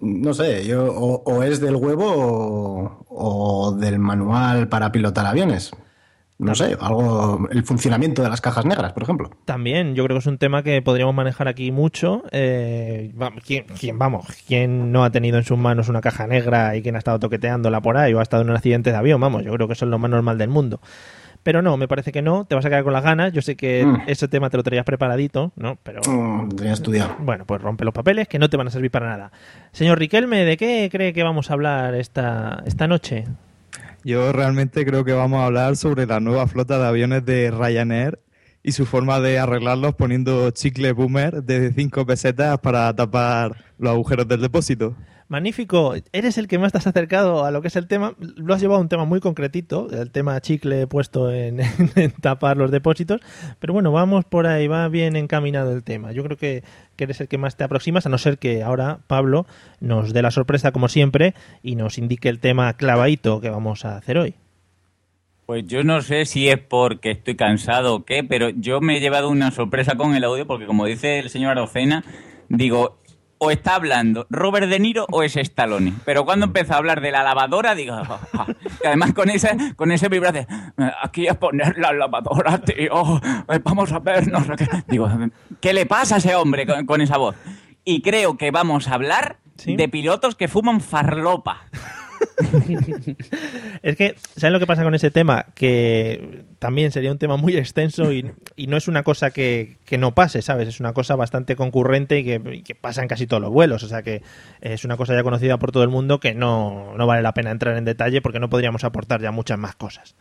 no 0.00 0.34
sé, 0.34 0.66
yo 0.66 0.86
o, 0.86 1.22
o 1.24 1.42
es 1.42 1.60
del 1.60 1.76
huevo 1.76 2.04
o, 2.06 3.06
o 3.08 3.72
del 3.72 3.98
manual 3.98 4.68
para 4.68 4.90
pilotar 4.92 5.26
aviones. 5.26 5.72
No 6.40 6.54
sé, 6.54 6.76
algo, 6.80 7.48
el 7.50 7.64
funcionamiento 7.64 8.22
de 8.22 8.28
las 8.30 8.40
cajas 8.40 8.64
negras, 8.64 8.92
por 8.92 9.02
ejemplo. 9.02 9.30
También, 9.44 9.96
yo 9.96 10.04
creo 10.04 10.14
que 10.16 10.20
es 10.20 10.26
un 10.26 10.38
tema 10.38 10.62
que 10.62 10.80
podríamos 10.82 11.12
manejar 11.14 11.48
aquí 11.48 11.72
mucho. 11.72 12.22
Eh, 12.30 13.12
va- 13.20 13.32
¿quién, 13.44 13.64
quién, 13.78 13.98
vamos, 13.98 14.24
¿quién 14.46 14.92
no 14.92 15.02
ha 15.02 15.10
tenido 15.10 15.36
en 15.38 15.42
sus 15.44 15.58
manos 15.58 15.88
una 15.88 16.00
caja 16.00 16.28
negra 16.28 16.76
y 16.76 16.82
quién 16.82 16.94
ha 16.94 16.98
estado 16.98 17.18
toqueteándola 17.18 17.80
por 17.80 17.96
ahí 17.96 18.14
o 18.14 18.20
ha 18.20 18.22
estado 18.22 18.44
en 18.44 18.50
un 18.50 18.56
accidente 18.56 18.90
de 18.92 18.96
avión? 18.96 19.20
Vamos, 19.20 19.42
yo 19.44 19.52
creo 19.52 19.66
que 19.66 19.72
eso 19.72 19.84
es 19.84 19.90
lo 19.90 19.98
más 19.98 20.10
normal 20.12 20.38
del 20.38 20.48
mundo. 20.48 20.80
Pero 21.42 21.60
no, 21.62 21.76
me 21.76 21.88
parece 21.88 22.12
que 22.12 22.22
no, 22.22 22.44
te 22.44 22.54
vas 22.54 22.64
a 22.64 22.68
quedar 22.68 22.84
con 22.84 22.92
las 22.92 23.02
ganas. 23.02 23.32
Yo 23.32 23.42
sé 23.42 23.56
que 23.56 23.84
Mm. 23.84 24.02
ese 24.06 24.28
tema 24.28 24.48
te 24.50 24.56
lo 24.58 24.62
traías 24.62 24.84
preparadito, 24.84 25.50
¿no? 25.56 25.76
Pero 25.82 26.02
Mm, 26.08 26.50
tenía 26.50 26.72
estudiado. 26.72 27.16
bueno, 27.20 27.46
pues 27.46 27.60
rompe 27.62 27.84
los 27.84 27.94
papeles 27.94 28.28
que 28.28 28.38
no 28.38 28.48
te 28.48 28.56
van 28.56 28.68
a 28.68 28.70
servir 28.70 28.90
para 28.92 29.08
nada. 29.08 29.32
Señor 29.72 29.98
Riquelme, 29.98 30.44
¿de 30.44 30.56
qué 30.56 30.88
cree 30.92 31.12
que 31.12 31.22
vamos 31.24 31.50
a 31.50 31.54
hablar 31.54 31.94
esta, 31.94 32.62
esta 32.66 32.86
noche? 32.86 33.24
Yo 34.08 34.32
realmente 34.32 34.86
creo 34.86 35.04
que 35.04 35.12
vamos 35.12 35.38
a 35.38 35.44
hablar 35.44 35.76
sobre 35.76 36.06
la 36.06 36.18
nueva 36.18 36.46
flota 36.46 36.78
de 36.78 36.86
aviones 36.86 37.26
de 37.26 37.50
Ryanair 37.50 38.18
y 38.62 38.72
su 38.72 38.86
forma 38.86 39.20
de 39.20 39.38
arreglarlos 39.38 39.96
poniendo 39.96 40.50
chicle 40.50 40.92
boomer 40.92 41.42
de 41.42 41.74
5 41.74 42.06
pesetas 42.06 42.58
para 42.60 42.96
tapar 42.96 43.66
los 43.76 43.92
agujeros 43.92 44.26
del 44.26 44.40
depósito. 44.40 44.96
Magnífico, 45.28 45.94
eres 46.12 46.38
el 46.38 46.48
que 46.48 46.58
más 46.58 46.72
te 46.72 46.78
has 46.78 46.86
acercado 46.86 47.44
a 47.44 47.50
lo 47.50 47.60
que 47.60 47.68
es 47.68 47.76
el 47.76 47.86
tema. 47.86 48.14
Lo 48.18 48.54
has 48.54 48.62
llevado 48.62 48.78
a 48.78 48.82
un 48.82 48.88
tema 48.88 49.04
muy 49.04 49.20
concretito, 49.20 49.88
el 49.90 50.10
tema 50.10 50.40
chicle 50.40 50.86
puesto 50.86 51.30
en, 51.32 51.60
tapar 52.22 52.56
los 52.56 52.70
depósitos. 52.70 53.20
Pero 53.58 53.74
bueno, 53.74 53.92
vamos 53.92 54.24
por 54.24 54.46
ahí, 54.46 54.68
va 54.68 54.88
bien 54.88 55.16
encaminado 55.16 55.72
el 55.72 55.84
tema. 55.84 56.12
Yo 56.12 56.24
creo 56.24 56.38
que, 56.38 56.64
que 56.96 57.04
eres 57.04 57.20
el 57.20 57.28
que 57.28 57.36
más 57.36 57.58
te 57.58 57.64
aproximas, 57.64 58.06
a 58.06 58.08
no 58.08 58.16
ser 58.16 58.38
que 58.38 58.62
ahora 58.62 59.00
Pablo 59.06 59.46
nos 59.80 60.14
dé 60.14 60.22
la 60.22 60.30
sorpresa 60.30 60.72
como 60.72 60.88
siempre 60.88 61.34
y 61.62 61.76
nos 61.76 61.98
indique 61.98 62.30
el 62.30 62.40
tema 62.40 62.72
clavadito 62.72 63.42
que 63.42 63.50
vamos 63.50 63.84
a 63.84 63.98
hacer 63.98 64.16
hoy. 64.16 64.34
Pues 65.44 65.66
yo 65.66 65.84
no 65.84 66.00
sé 66.00 66.24
si 66.24 66.48
es 66.48 66.58
porque 66.58 67.10
estoy 67.10 67.36
cansado 67.36 67.94
o 67.94 68.04
qué, 68.04 68.24
pero 68.24 68.48
yo 68.48 68.80
me 68.80 68.96
he 68.96 69.00
llevado 69.00 69.28
una 69.28 69.50
sorpresa 69.50 69.94
con 69.96 70.14
el 70.14 70.24
audio 70.24 70.46
porque 70.46 70.66
como 70.66 70.86
dice 70.86 71.18
el 71.18 71.28
señor 71.28 71.52
Arocena, 71.52 72.02
digo, 72.48 72.98
o 73.38 73.50
está 73.50 73.76
hablando 73.76 74.26
Robert 74.30 74.68
De 74.68 74.78
Niro 74.78 75.06
o 75.10 75.22
es 75.22 75.36
Stallone. 75.36 75.92
Pero 76.04 76.24
cuando 76.24 76.46
empezó 76.46 76.74
a 76.74 76.76
hablar 76.78 77.00
de 77.00 77.10
la 77.10 77.22
lavadora, 77.22 77.74
digo, 77.74 77.94
"Ah, 77.94 78.20
ah". 78.34 78.46
y 78.82 78.86
además 78.86 79.14
con 79.14 79.30
ese, 79.30 79.56
con 79.76 79.92
ese 79.92 80.08
vibraje, 80.08 80.46
aquí 81.02 81.28
a 81.28 81.34
poner 81.34 81.78
la 81.78 81.92
lavadora, 81.92 82.58
tío, 82.58 83.20
eh, 83.48 83.60
vamos 83.62 83.92
a 83.92 83.98
ver, 84.00 84.28
no 84.28 84.44
sé 84.44 84.52
qué. 84.56 84.66
Digo, 84.88 85.08
¿qué 85.60 85.72
le 85.72 85.86
pasa 85.86 86.16
a 86.16 86.18
ese 86.18 86.34
hombre 86.34 86.66
con, 86.66 86.84
con 86.86 87.00
esa 87.00 87.16
voz? 87.16 87.36
Y 87.84 88.02
creo 88.02 88.36
que 88.36 88.50
vamos 88.50 88.88
a 88.88 88.94
hablar 88.94 89.38
¿Sí? 89.56 89.76
de 89.76 89.88
pilotos 89.88 90.34
que 90.34 90.48
fuman 90.48 90.80
farlopa. 90.80 91.62
Es 93.82 93.96
que, 93.96 94.16
¿sabes 94.36 94.52
lo 94.52 94.58
que 94.58 94.66
pasa 94.66 94.82
con 94.82 94.94
ese 94.94 95.10
tema? 95.10 95.46
Que 95.54 96.44
también 96.58 96.90
sería 96.90 97.12
un 97.12 97.18
tema 97.18 97.36
muy 97.36 97.56
extenso 97.56 98.12
y, 98.12 98.30
y 98.56 98.66
no 98.66 98.76
es 98.76 98.88
una 98.88 99.02
cosa 99.02 99.30
que, 99.30 99.77
que 99.88 99.98
no 99.98 100.14
pase, 100.14 100.42
¿sabes? 100.42 100.68
Es 100.68 100.80
una 100.80 100.92
cosa 100.92 101.16
bastante 101.16 101.56
concurrente 101.56 102.18
y 102.18 102.24
que, 102.24 102.40
y 102.52 102.62
que 102.62 102.74
pasa 102.74 103.02
en 103.02 103.08
casi 103.08 103.26
todos 103.26 103.40
los 103.42 103.50
vuelos. 103.50 103.82
O 103.82 103.88
sea 103.88 104.02
que 104.02 104.22
es 104.60 104.84
una 104.84 104.96
cosa 104.96 105.14
ya 105.14 105.22
conocida 105.22 105.58
por 105.58 105.72
todo 105.72 105.82
el 105.82 105.88
mundo 105.88 106.20
que 106.20 106.34
no, 106.34 106.92
no 106.96 107.06
vale 107.06 107.22
la 107.22 107.34
pena 107.34 107.50
entrar 107.50 107.76
en 107.76 107.84
detalle 107.84 108.20
porque 108.20 108.38
no 108.40 108.48
podríamos 108.50 108.84
aportar 108.84 109.20
ya 109.20 109.30
muchas 109.30 109.58
más 109.58 109.74
cosas. 109.76 110.14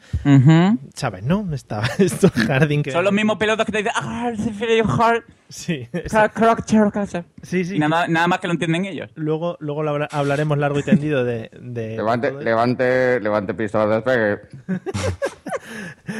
¿Sabes? 0.94 1.24
¿No? 1.24 1.48
Está 1.54 1.82
esto 2.00 2.30
Harding 2.34 2.84
que... 2.84 2.92
Son 2.92 3.04
los 3.04 3.14
mismos 3.14 3.38
pilotos 3.38 3.66
que 3.66 3.72
te 3.72 3.78
dicen, 3.80 3.94
"Ah, 3.96 4.32
it's 4.34 4.60
very 4.60 4.80
hard". 4.80 5.24
Sí, 5.50 5.88
sí, 7.42 7.64
sí. 7.64 7.76
Y 7.76 7.80
nada, 7.80 8.08
nada 8.08 8.28
más 8.28 8.40
que 8.40 8.48
lo 8.48 8.54
entienden 8.54 8.86
ellos. 8.86 9.10
Luego, 9.16 9.56
luego 9.62 9.82
lo 9.84 10.08
hablaremos 10.12 10.58
largo 10.58 10.80
y 10.80 10.84
tendido 10.84 11.24
de... 11.24 11.50
de 11.62 11.96
levante, 11.98 12.32
levante, 12.32 13.20
levante 13.22 13.54
pistola 13.54 13.86
de 13.88 13.96
despegue. 13.96 14.40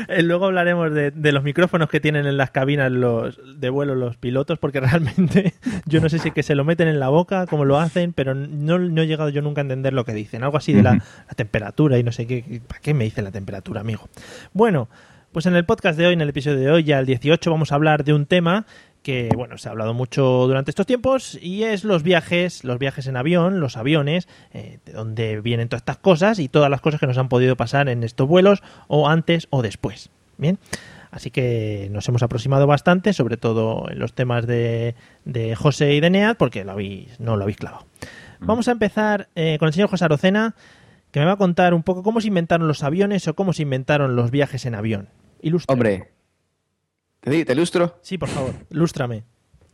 Eh, 0.10 0.22
Luego 0.24 0.46
hablaremos 0.48 0.94
de, 0.94 1.12
de 1.12 1.32
los 1.32 1.44
micrófonos 1.44 1.90
que 1.90 2.00
tienen 2.00 2.26
en 2.26 2.36
las 2.38 2.52
cabinas 2.52 2.92
los 2.92 3.37
de 3.46 3.70
vuelo 3.70 3.96
los 3.96 4.18
pilotos, 4.18 4.60
porque 4.60 4.80
realmente 4.82 5.54
yo 5.86 6.02
no 6.02 6.10
sé 6.10 6.20
si 6.20 6.30
es 6.30 6.34
que 6.34 6.44
se 6.44 6.56
lo 6.56 6.64
meten 6.66 6.88
en 6.88 7.00
la 7.00 7.10
boca, 7.10 7.46
cómo 7.48 7.66
lo 7.66 7.80
hacen, 7.80 8.14
pero 8.14 8.34
no, 8.34 8.80
no 8.80 9.02
he 9.02 9.08
llegado 9.08 9.30
yo 9.30 9.42
nunca 9.42 9.62
a 9.62 9.64
entender 9.64 9.94
lo 9.94 10.06
que 10.06 10.14
dicen. 10.14 10.44
Algo 10.44 10.58
así 10.58 10.74
de 10.74 10.84
la 10.84 11.04
temperatura 11.36 11.98
y 11.98 12.04
no 12.04 12.12
sé 12.12 12.28
qué. 12.28 12.62
¿Para 12.68 12.82
qué 12.82 12.94
me 12.94 13.04
dice 13.04 13.22
la 13.22 13.32
temperatura, 13.32 13.82
amigo? 13.82 14.10
Bueno, 14.54 14.90
pues 15.32 15.46
en 15.46 15.56
el 15.56 15.66
podcast 15.66 15.98
de 16.00 16.08
hoy, 16.08 16.14
en 16.14 16.22
el 16.22 16.30
episodio 16.30 16.58
de 16.58 16.72
hoy, 16.72 16.84
ya 16.84 17.00
el 17.00 17.06
18, 17.06 17.52
vamos 17.52 17.72
a 17.72 17.76
hablar 17.76 18.04
de 18.04 18.14
un 18.14 18.26
tema 18.26 18.66
que, 19.04 19.30
bueno, 19.36 19.58
se 19.58 19.70
ha 19.70 19.72
hablado 19.72 19.94
mucho 19.94 20.24
durante 20.48 20.72
estos 20.72 20.86
tiempos 20.86 21.38
y 21.42 21.64
es 21.64 21.84
los 21.84 22.04
viajes, 22.04 22.64
los 22.64 22.78
viajes 22.80 23.08
en 23.08 23.16
avión, 23.16 23.60
los 23.60 23.78
aviones, 23.78 24.28
eh, 24.52 24.80
de 24.86 24.94
donde 24.94 25.40
vienen 25.40 25.70
todas 25.70 25.82
estas 25.82 25.98
cosas 25.98 26.40
y 26.40 26.50
todas 26.50 26.70
las 26.70 26.82
cosas 26.82 27.00
que 27.00 27.08
nos 27.08 27.18
han 27.18 27.30
podido 27.30 27.56
pasar 27.56 27.88
en 27.88 28.04
estos 28.04 28.28
vuelos 28.28 28.64
o 28.88 29.08
antes 29.08 29.48
o 29.50 29.62
después. 29.62 30.10
Bien. 30.38 30.60
Así 31.12 31.32
que 31.32 31.88
nos 31.92 32.08
hemos 32.10 32.22
aproximado 32.24 32.68
bastante, 32.68 33.14
sobre 33.14 33.38
todo 33.38 33.90
en 33.90 34.00
los 34.00 34.14
temas 34.14 34.46
de, 34.46 34.96
de 35.26 35.56
José 35.56 35.94
y 35.94 36.00
de 36.00 36.10
Neat, 36.10 36.38
porque 36.38 36.64
lo 36.66 36.74
habéis, 36.74 37.20
no 37.20 37.38
lo 37.38 37.44
habéis 37.44 37.58
clavado. 37.58 37.86
Vamos 38.40 38.68
a 38.68 38.72
empezar 38.72 39.30
eh, 39.36 39.58
con 39.60 39.68
el 39.68 39.74
señor 39.74 39.90
José 39.90 40.06
Arocena, 40.06 40.56
que 41.12 41.20
me 41.20 41.26
va 41.26 41.32
a 41.34 41.38
contar 41.38 41.74
un 41.74 41.84
poco 41.84 42.04
cómo 42.04 42.22
se 42.22 42.28
inventaron 42.28 42.68
los 42.68 42.84
aviones 42.84 43.28
o 43.28 43.36
cómo 43.36 43.54
se 43.54 43.64
inventaron 43.64 44.16
los 44.16 44.30
viajes 44.32 44.66
en 44.66 44.76
avión. 44.76 45.10
Ilustra. 45.42 45.74
Hombre, 45.74 46.12
¿te, 47.22 47.46
te 47.46 47.54
ilustro? 47.54 47.98
Sí, 48.02 48.18
por 48.18 48.30
favor, 48.30 48.54
ilústrame. 48.70 49.24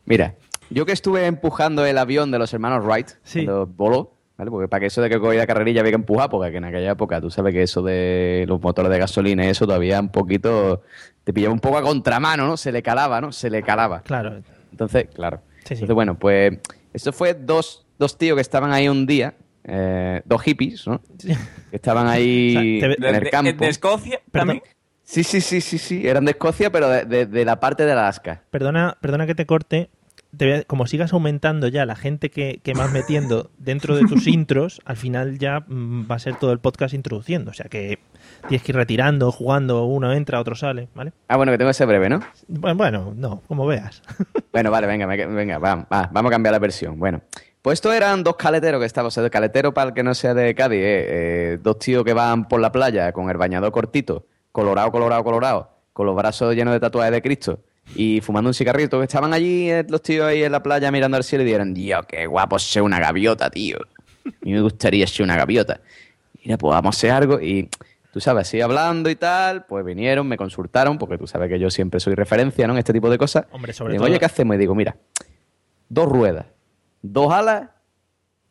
Mira, 0.06 0.36
yo 0.70 0.86
que 0.86 0.92
estuve 0.92 1.26
empujando 1.26 1.84
el 1.84 1.98
avión 1.98 2.30
de 2.30 2.38
los 2.38 2.52
hermanos 2.54 2.84
Wright 2.84 3.08
Sí. 3.22 3.44
cuando 3.44 3.66
voló, 3.66 4.14
¿vale? 4.36 4.50
Porque 4.50 4.68
para 4.68 4.80
que 4.80 4.86
eso 4.86 5.00
de 5.02 5.08
que 5.10 5.18
cogía 5.20 5.46
carrerilla 5.46 5.80
había 5.80 5.92
que 5.92 5.96
empujar, 5.96 6.30
porque 6.30 6.56
en 6.56 6.64
aquella 6.64 6.92
época 6.92 7.20
tú 7.20 7.30
sabes 7.30 7.52
que 7.54 7.62
eso 7.62 7.82
de 7.82 8.44
los 8.48 8.60
motores 8.60 8.90
de 8.90 8.98
gasolina 8.98 9.44
y 9.44 9.48
eso 9.48 9.66
todavía 9.66 10.00
un 10.00 10.08
poquito 10.10 10.82
te 11.24 11.32
pillaba 11.32 11.52
un 11.54 11.60
poco 11.60 11.78
a 11.78 11.82
contramano, 11.82 12.46
¿no? 12.46 12.56
Se 12.56 12.72
le 12.72 12.82
calaba, 12.82 13.20
¿no? 13.20 13.32
Se 13.32 13.48
le 13.50 13.62
calaba. 13.62 14.02
Claro. 14.02 14.42
Entonces, 14.70 15.06
claro. 15.14 15.40
Sí, 15.60 15.68
sí. 15.68 15.72
Entonces, 15.74 15.94
bueno, 15.94 16.18
pues 16.18 16.58
esto 16.92 17.12
fue 17.12 17.34
dos, 17.34 17.86
dos 17.98 18.18
tíos 18.18 18.34
que 18.36 18.42
estaban 18.42 18.72
ahí 18.72 18.88
un 18.88 19.06
día, 19.06 19.34
eh, 19.64 20.20
dos 20.24 20.42
hippies, 20.42 20.86
¿no? 20.86 21.00
Que 21.18 21.36
estaban 21.76 22.06
ahí 22.08 22.78
O 22.78 22.80
sea, 22.80 22.88
te- 22.90 22.94
en 22.96 23.00
¿De, 23.00 23.18
el 23.18 23.24
de- 23.24 23.30
campo. 23.30 23.64
de 23.64 23.70
Escocia 23.70 24.20
también? 24.30 24.62
Sí, 25.06 25.22
sí, 25.22 25.40
sí, 25.42 25.60
sí, 25.60 25.78
sí. 25.78 26.06
Eran 26.08 26.24
de 26.24 26.32
Escocia, 26.32 26.70
pero 26.72 26.88
de, 26.88 27.04
de- 27.04 27.26
de 27.26 27.44
la 27.44 27.60
parte 27.60 27.84
de 27.86 27.92
Alaska. 27.92 28.42
Perdona, 28.50 28.96
perdona 29.00 29.26
que 29.26 29.34
te 29.34 29.44
corte. 29.46 29.90
Te 30.36 30.44
voy 30.46 30.54
a- 30.60 30.64
como 30.64 30.86
sigas 30.86 31.12
aumentando 31.12 31.68
ya 31.68 31.86
la 31.86 31.96
gente 31.96 32.30
que, 32.30 32.60
que 32.62 32.72
vas 32.74 32.90
metiendo 32.92 33.50
dentro 33.58 33.96
de 33.96 34.02
tus 34.06 34.26
intros, 34.26 34.80
al 34.84 34.96
final 34.96 35.38
ya 35.38 35.60
mm, 35.66 36.10
va 36.10 36.16
a 36.16 36.18
ser 36.18 36.36
todo 36.36 36.52
el 36.52 36.58
podcast 36.58 36.94
introduciendo. 36.94 37.50
O 37.50 37.54
sea 37.54 37.66
que 37.68 37.98
tienes 38.48 38.62
que 38.62 38.72
ir 38.72 38.76
retirando, 38.76 39.30
jugando, 39.32 39.84
uno 39.84 40.12
entra, 40.12 40.40
otro 40.40 40.54
sale, 40.54 40.88
¿vale? 40.94 41.12
Ah, 41.28 41.36
bueno, 41.36 41.52
que 41.52 41.58
tengo 41.58 41.70
que 41.70 41.74
ser 41.74 41.86
breve, 41.86 42.08
¿no? 42.08 42.20
Bueno, 42.48 42.76
bueno, 42.76 43.12
no, 43.16 43.42
como 43.46 43.66
veas. 43.66 44.02
Bueno, 44.52 44.70
vale, 44.70 44.86
venga, 44.86 45.06
venga, 45.06 45.58
va- 45.58 45.86
va, 45.92 46.08
vamos 46.12 46.30
a 46.30 46.34
cambiar 46.34 46.52
la 46.52 46.60
versión. 46.60 46.96
Bueno, 46.98 47.22
pues 47.60 47.78
estos 47.78 47.92
eran 47.92 48.22
dos 48.22 48.36
caleteros 48.36 48.78
que 48.80 48.86
estaban, 48.86 49.08
o 49.08 49.10
sea, 49.10 49.22
de 49.24 49.30
caletero 49.30 49.74
para 49.74 49.88
el 49.88 49.94
que 49.94 50.04
no 50.04 50.14
sea 50.14 50.32
de 50.32 50.54
Cádiz, 50.54 50.78
eh, 50.78 51.06
eh, 51.54 51.58
dos 51.60 51.80
tíos 51.80 52.04
que 52.04 52.12
van 52.12 52.46
por 52.46 52.60
la 52.60 52.70
playa 52.70 53.10
con 53.12 53.28
el 53.30 53.36
bañador 53.36 53.72
cortito, 53.72 54.26
colorado, 54.52 54.92
colorado, 54.92 55.24
colorado, 55.24 55.70
con 55.92 56.06
los 56.06 56.14
brazos 56.14 56.54
llenos 56.54 56.72
de 56.72 56.78
tatuajes 56.78 57.10
de 57.10 57.20
Cristo 57.22 57.60
y 57.96 58.20
fumando 58.20 58.48
un 58.50 58.54
cigarrito, 58.54 59.02
estaban 59.02 59.32
allí 59.34 59.70
eh, 59.70 59.84
los 59.88 60.02
tíos 60.02 60.26
ahí 60.26 60.42
en 60.42 60.52
la 60.52 60.62
playa 60.62 60.90
mirando 60.90 61.16
al 61.16 61.24
cielo 61.24 61.42
y 61.42 61.46
dijeron, 61.46 61.74
Dios, 61.74 62.04
qué 62.06 62.26
guapo 62.26 62.58
ser 62.58 62.82
una 62.82 62.98
gaviota, 62.98 63.50
tío. 63.50 63.78
A 64.26 64.30
mí 64.40 64.52
me 64.52 64.60
gustaría 64.62 65.06
ser 65.06 65.24
una 65.24 65.36
gaviota. 65.36 65.80
Mira, 66.44 66.56
pues 66.58 66.70
vamos 66.72 66.94
a 66.94 66.98
hacer 66.98 67.10
algo 67.10 67.40
y 67.40 67.68
tú 68.12 68.20
sabes, 68.20 68.48
así 68.48 68.60
hablando 68.60 69.10
y 69.10 69.16
tal, 69.16 69.64
pues 69.66 69.84
vinieron, 69.84 70.26
me 70.26 70.36
consultaron, 70.36 70.98
porque 70.98 71.18
tú 71.18 71.26
sabes 71.26 71.48
que 71.48 71.58
yo 71.58 71.70
siempre 71.70 72.00
soy 72.00 72.14
referencia, 72.14 72.66
¿no? 72.66 72.72
En 72.74 72.78
este 72.78 72.92
tipo 72.92 73.10
de 73.10 73.18
cosas. 73.18 73.46
Hombre, 73.52 73.72
sobre 73.72 73.92
Y 73.92 73.94
digo, 73.94 74.04
todo- 74.04 74.10
Oye, 74.10 74.18
¿qué 74.18 74.24
hacemos? 74.26 74.56
Y 74.56 74.58
digo, 74.58 74.74
mira, 74.74 74.96
dos 75.88 76.08
ruedas, 76.08 76.46
dos 77.02 77.32
alas 77.32 77.68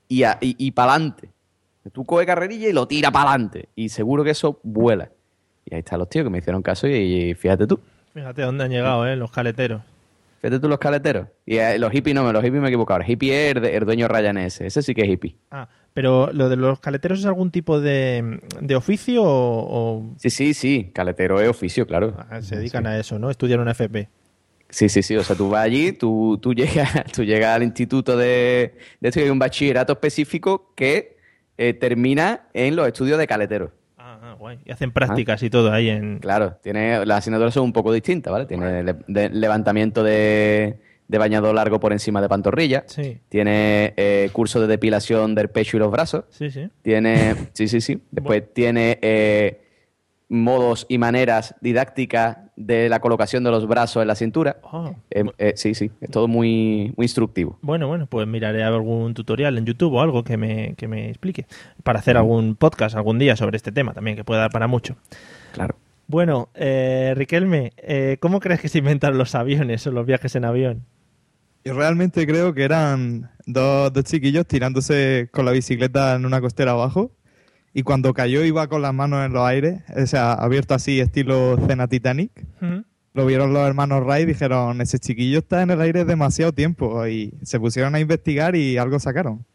y, 0.08 0.24
a- 0.24 0.38
y, 0.42 0.72
para 0.72 0.94
adelante. 0.94 1.30
Tú 1.92 2.06
coges 2.06 2.25
carrerilla 2.25 2.70
y 2.70 2.74
lo 2.74 2.88
tira 2.88 3.12
para 3.12 3.32
adelante. 3.32 3.68
Y 3.75 3.90
seguro 3.90 4.24
que 4.24 4.30
eso 4.30 4.60
vuela. 4.63 5.10
Y 5.66 5.74
ahí 5.75 5.80
están 5.80 6.00
los 6.00 6.10
tíos 6.10 6.24
que 6.24 6.30
me 6.30 6.38
hicieron 6.38 6.62
caso 6.62 6.88
y, 6.88 6.94
y 6.94 7.34
fíjate 7.34 7.68
tú. 7.68 7.80
Fíjate 8.13 8.41
dónde 8.43 8.63
han 8.65 8.72
llegado, 8.72 9.08
¿eh? 9.08 9.15
Los 9.15 9.32
caleteros. 9.32 9.82
Fíjate 10.41 10.60
tú 10.60 10.67
los 10.67 10.77
caleteros. 10.77 11.27
Y 11.46 11.58
eh, 11.58 11.79
los 11.79 11.91
hippies 11.91 12.15
no, 12.15 12.32
los 12.32 12.43
hippies 12.43 12.62
me 12.62 12.67
he 12.67 12.72
equivocado. 12.72 13.00
El 13.01 13.10
hippie 13.10 13.50
es 13.50 13.55
el, 13.55 13.86
dueño 13.86 14.08
Ryan 14.08 14.38
ese. 14.38 14.67
Ese 14.67 14.82
sí 14.82 14.93
que 14.93 15.01
es 15.03 15.10
hippie. 15.10 15.36
Ah, 15.51 15.67
pero 15.93 16.29
lo 16.34 16.50
de 16.50 16.55
los 16.58 16.79
caleteros 16.79 17.20
es 17.20 17.25
algún 17.25 17.50
tipo 17.51 17.79
de, 17.79 18.39
de 18.60 18.75
oficio 18.75 19.24
o, 19.24 20.00
o- 20.00 20.15
Sí, 20.17 20.29
sí, 20.29 20.53
sí. 20.53 20.91
Caletero 20.93 21.39
es 21.39 21.48
oficio, 21.50 21.88
claro. 21.88 22.15
ah, 22.29 22.41
se 22.41 22.58
dedican 22.58 22.86
a 22.88 22.98
eso, 23.00 23.17
¿no? 23.20 23.29
Estudian 23.29 23.60
una 23.62 23.72
FP. 23.72 24.10
Sí, 24.70 24.89
sí, 24.89 25.01
sí. 25.01 25.15
O 25.15 25.24
sea, 25.24 25.36
tú 25.36 25.50
vas 25.50 25.63
allí, 25.63 25.93
tú, 25.93 26.38
tú, 26.41 26.53
llegas, 26.53 26.91
tú 27.13 27.24
llegas 27.24 27.55
al 27.55 27.63
instituto 27.63 28.17
de, 28.17 28.75
de 29.00 29.10
esto 29.10 29.20
y 29.22 29.24
hay 29.24 29.29
un 29.29 29.39
bachillerato 29.39 29.93
específico 29.93 30.74
que 30.75 31.15
eh, 31.58 31.74
termina 31.74 32.48
en 32.53 32.75
los 32.75 32.86
estudios 32.88 33.17
de 33.17 33.27
caletero. 33.27 33.72
Ah, 34.44 34.50
ah, 34.50 34.56
guay. 34.56 34.60
Y 34.66 34.72
hacen 34.72 34.92
prácticas 34.92 35.42
y 35.44 35.50
todo 35.50 35.72
ahí 35.72 35.90
en... 35.90 36.20
Claro, 36.20 36.58
tiene, 36.62 37.06
las 37.06 37.20
asignaturas 37.20 37.54
son 37.54 37.64
un 37.64 37.74
poco 37.74 37.92
distintas, 37.94 38.32
¿vale? 38.32 38.46
Tiene 38.46 38.84
le- 38.84 38.96
de- 39.08 39.30
levantamiento 39.30 40.04
de, 40.04 40.78
de 41.08 41.18
bañador 41.18 41.56
largo 41.56 41.80
por 41.80 41.94
encima 41.94 42.22
de 42.22 42.30
pantorrilla. 42.30 42.84
Sí. 42.88 43.20
Tiene 43.30 43.94
eh, 43.98 44.30
curso 44.34 44.60
de 44.62 44.68
depilación 44.68 45.36
del 45.36 45.50
pecho 45.50 45.78
y 45.78 45.80
los 45.80 45.92
brazos. 45.92 46.26
Sí, 46.30 46.52
sí. 46.52 46.70
Tiene, 46.82 47.36
sí, 47.54 47.68
sí, 47.68 47.82
sí. 47.82 48.02
Después 48.12 48.44
tiene 48.54 49.00
eh, 49.02 49.62
modos 50.30 50.86
y 50.90 50.98
maneras 50.98 51.56
didácticas 51.62 52.38
de 52.55 52.89
la 52.89 53.00
colocación 53.00 53.43
de 53.43 53.51
los 53.51 53.67
brazos 53.67 54.01
en 54.01 54.07
la 54.07 54.15
cintura. 54.15 54.57
Oh. 54.63 54.95
Eh, 55.10 55.24
eh, 55.38 55.53
sí, 55.55 55.74
sí, 55.74 55.91
es 56.01 56.12
todo 56.12 56.27
muy, 56.27 56.93
muy 56.95 57.05
instructivo. 57.05 57.57
Bueno, 57.62 57.88
bueno, 57.88 58.07
pues 58.07 58.27
miraré 58.27 58.63
algún 58.63 59.13
tutorial 59.13 59.57
en 59.57 59.65
YouTube 59.65 59.93
o 59.93 60.01
algo 60.01 60.24
que 60.24 60.38
me, 60.38 60.75
que 60.75 60.88
me 60.88 61.10
explique. 61.10 61.45
Para 61.83 62.00
hacer 62.00 62.17
algún 62.17 62.55
podcast 62.55 62.95
algún 62.95 63.19
día 63.19 63.36
sobre 63.36 63.57
este 63.57 63.72
tema 63.72 63.93
también, 63.93 64.15
que 64.15 64.24
pueda 64.24 64.41
dar 64.41 64.51
para 64.51 64.67
mucho. 64.67 64.95
Claro. 65.53 65.75
Bueno, 66.07 66.50
eh, 66.53 67.13
Riquelme, 67.15 67.74
eh, 67.77 68.17
¿cómo 68.19 68.39
crees 68.39 68.60
que 68.60 68.69
se 68.69 68.79
inventaron 68.79 69.17
los 69.17 69.36
aviones 69.36 69.88
o 69.88 69.91
los 69.91 70.05
viajes 70.05 70.36
en 70.36 70.45
avión? 70.45 70.86
Yo 71.63 71.74
realmente 71.74 72.27
creo 72.27 72.53
que 72.53 72.63
eran 72.63 73.31
dos, 73.45 73.93
dos 73.93 74.03
chiquillos 74.03 74.45
tirándose 74.45 75.29
con 75.31 75.45
la 75.45 75.51
bicicleta 75.51 76.15
en 76.15 76.25
una 76.25 76.41
costera 76.41 76.72
abajo 76.72 77.12
y 77.74 77.84
cuando 77.84 78.13
cayó 78.13 78.44
iba 78.44 78.68
con 78.68 78.82
las 78.82 78.94
manos 78.94 79.25
en 79.25 79.34
los 79.34 79.44
aires, 79.46 79.82
o 79.96 80.06
sea, 80.06 80.34
abierto 80.34 80.74
así 80.74 81.00
estilo 81.00 81.58
cena 81.68 81.88
Titanic. 81.88 82.32
Lo 83.13 83.25
vieron 83.25 83.53
los 83.53 83.68
hermanos 83.68 84.03
Wright 84.03 84.24
y 84.24 84.34
dijeron, 84.34 84.82
ese 84.82 84.98
chiquillo 85.00 85.39
está 85.39 85.62
en 85.62 85.70
el 85.70 85.82
aire 85.82 86.03
demasiado 86.03 86.51
tiempo 86.51 87.06
y 87.06 87.34
se 87.44 87.60
pusieron 87.60 87.94
a 87.94 88.00
investigar 88.00 88.56
y 88.56 88.77
algo 88.77 89.00
sacaron. 89.00 89.46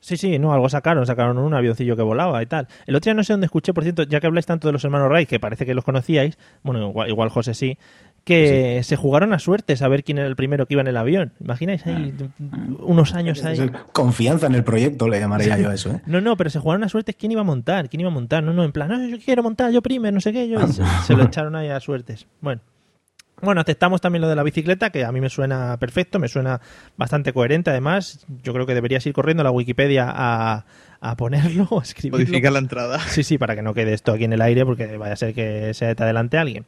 Sí, 0.00 0.18
sí, 0.18 0.38
no, 0.38 0.52
algo 0.52 0.68
sacaron, 0.68 1.06
sacaron 1.06 1.38
un 1.38 1.54
avioncillo 1.54 1.96
que 1.96 2.02
volaba 2.02 2.42
y 2.42 2.46
tal. 2.46 2.68
El 2.86 2.94
otro 2.94 3.08
día 3.08 3.14
no 3.14 3.24
sé 3.24 3.32
dónde 3.32 3.46
escuché, 3.46 3.72
por 3.72 3.84
cierto, 3.84 4.02
ya 4.02 4.20
que 4.20 4.26
habláis 4.26 4.44
tanto 4.44 4.68
de 4.68 4.72
los 4.72 4.84
hermanos 4.84 5.08
Wright, 5.08 5.26
que 5.26 5.40
parece 5.40 5.64
que 5.64 5.72
los 5.72 5.82
conocíais, 5.82 6.36
bueno, 6.62 6.88
igual, 6.88 7.08
igual 7.08 7.30
José 7.30 7.54
sí, 7.54 7.78
que 8.24 8.80
se 8.82 8.96
jugaron 8.96 9.32
a 9.32 9.38
suerte 9.38 9.76
saber 9.76 10.02
quién 10.02 10.18
era 10.18 10.26
el 10.26 10.34
primero 10.34 10.66
que 10.66 10.74
iba 10.74 10.80
en 10.80 10.88
el 10.88 10.96
avión. 10.96 11.32
¿Imagináis 11.40 11.86
ahí 11.86 12.14
unos 12.80 13.14
años 13.14 13.44
ahí? 13.44 13.70
Confianza 13.92 14.46
en 14.46 14.54
el 14.54 14.64
proyecto 14.64 15.08
le 15.08 15.20
llamaría 15.20 15.58
yo 15.58 15.70
a 15.70 15.74
eso, 15.74 15.90
¿eh? 15.90 16.00
No, 16.06 16.20
no, 16.20 16.36
pero 16.36 16.50
se 16.50 16.58
jugaron 16.58 16.84
a 16.84 16.88
suerte 16.88 17.14
quién 17.14 17.32
iba 17.32 17.42
a 17.42 17.44
montar, 17.44 17.88
quién 17.88 18.00
iba 18.00 18.10
a 18.10 18.14
montar, 18.14 18.42
no, 18.42 18.52
no, 18.52 18.64
en 18.64 18.72
plan, 18.72 18.88
no, 18.88 19.06
yo 19.06 19.18
quiero 19.22 19.42
montar, 19.42 19.70
yo 19.70 19.82
primero, 19.82 20.14
no 20.14 20.20
sé 20.20 20.32
qué, 20.32 20.48
yo, 20.48 20.60
y 20.60 20.72
se, 20.72 20.82
se 21.06 21.14
lo 21.14 21.24
echaron 21.24 21.54
ahí 21.54 21.68
a 21.68 21.78
suertes. 21.80 22.26
Bueno. 22.40 22.60
Bueno, 23.42 23.60
aceptamos 23.60 24.00
también 24.00 24.22
lo 24.22 24.28
de 24.28 24.36
la 24.36 24.44
bicicleta, 24.44 24.90
que 24.90 25.04
a 25.04 25.12
mí 25.12 25.20
me 25.20 25.28
suena 25.28 25.76
perfecto, 25.78 26.18
me 26.18 26.28
suena 26.28 26.60
bastante 26.96 27.32
coherente. 27.32 27.68
Además, 27.68 28.24
yo 28.42 28.54
creo 28.54 28.64
que 28.64 28.74
deberías 28.74 29.04
ir 29.06 29.12
corriendo 29.12 29.42
a 29.42 29.44
la 29.44 29.50
Wikipedia 29.50 30.06
a, 30.08 30.64
a 31.00 31.16
ponerlo 31.16 31.66
o 31.68 31.80
a 31.80 31.82
escribirlo. 31.82 32.24
Modifica 32.24 32.50
la 32.50 32.60
entrada. 32.60 33.00
Sí, 33.00 33.22
sí, 33.22 33.36
para 33.36 33.56
que 33.56 33.60
no 33.60 33.74
quede 33.74 33.92
esto 33.92 34.12
aquí 34.12 34.24
en 34.24 34.32
el 34.32 34.40
aire, 34.40 34.64
porque 34.64 34.96
vaya 34.96 35.12
a 35.12 35.16
ser 35.16 35.34
que 35.34 35.74
se 35.74 35.94
te 35.94 36.02
adelante 36.04 36.38
alguien. 36.38 36.64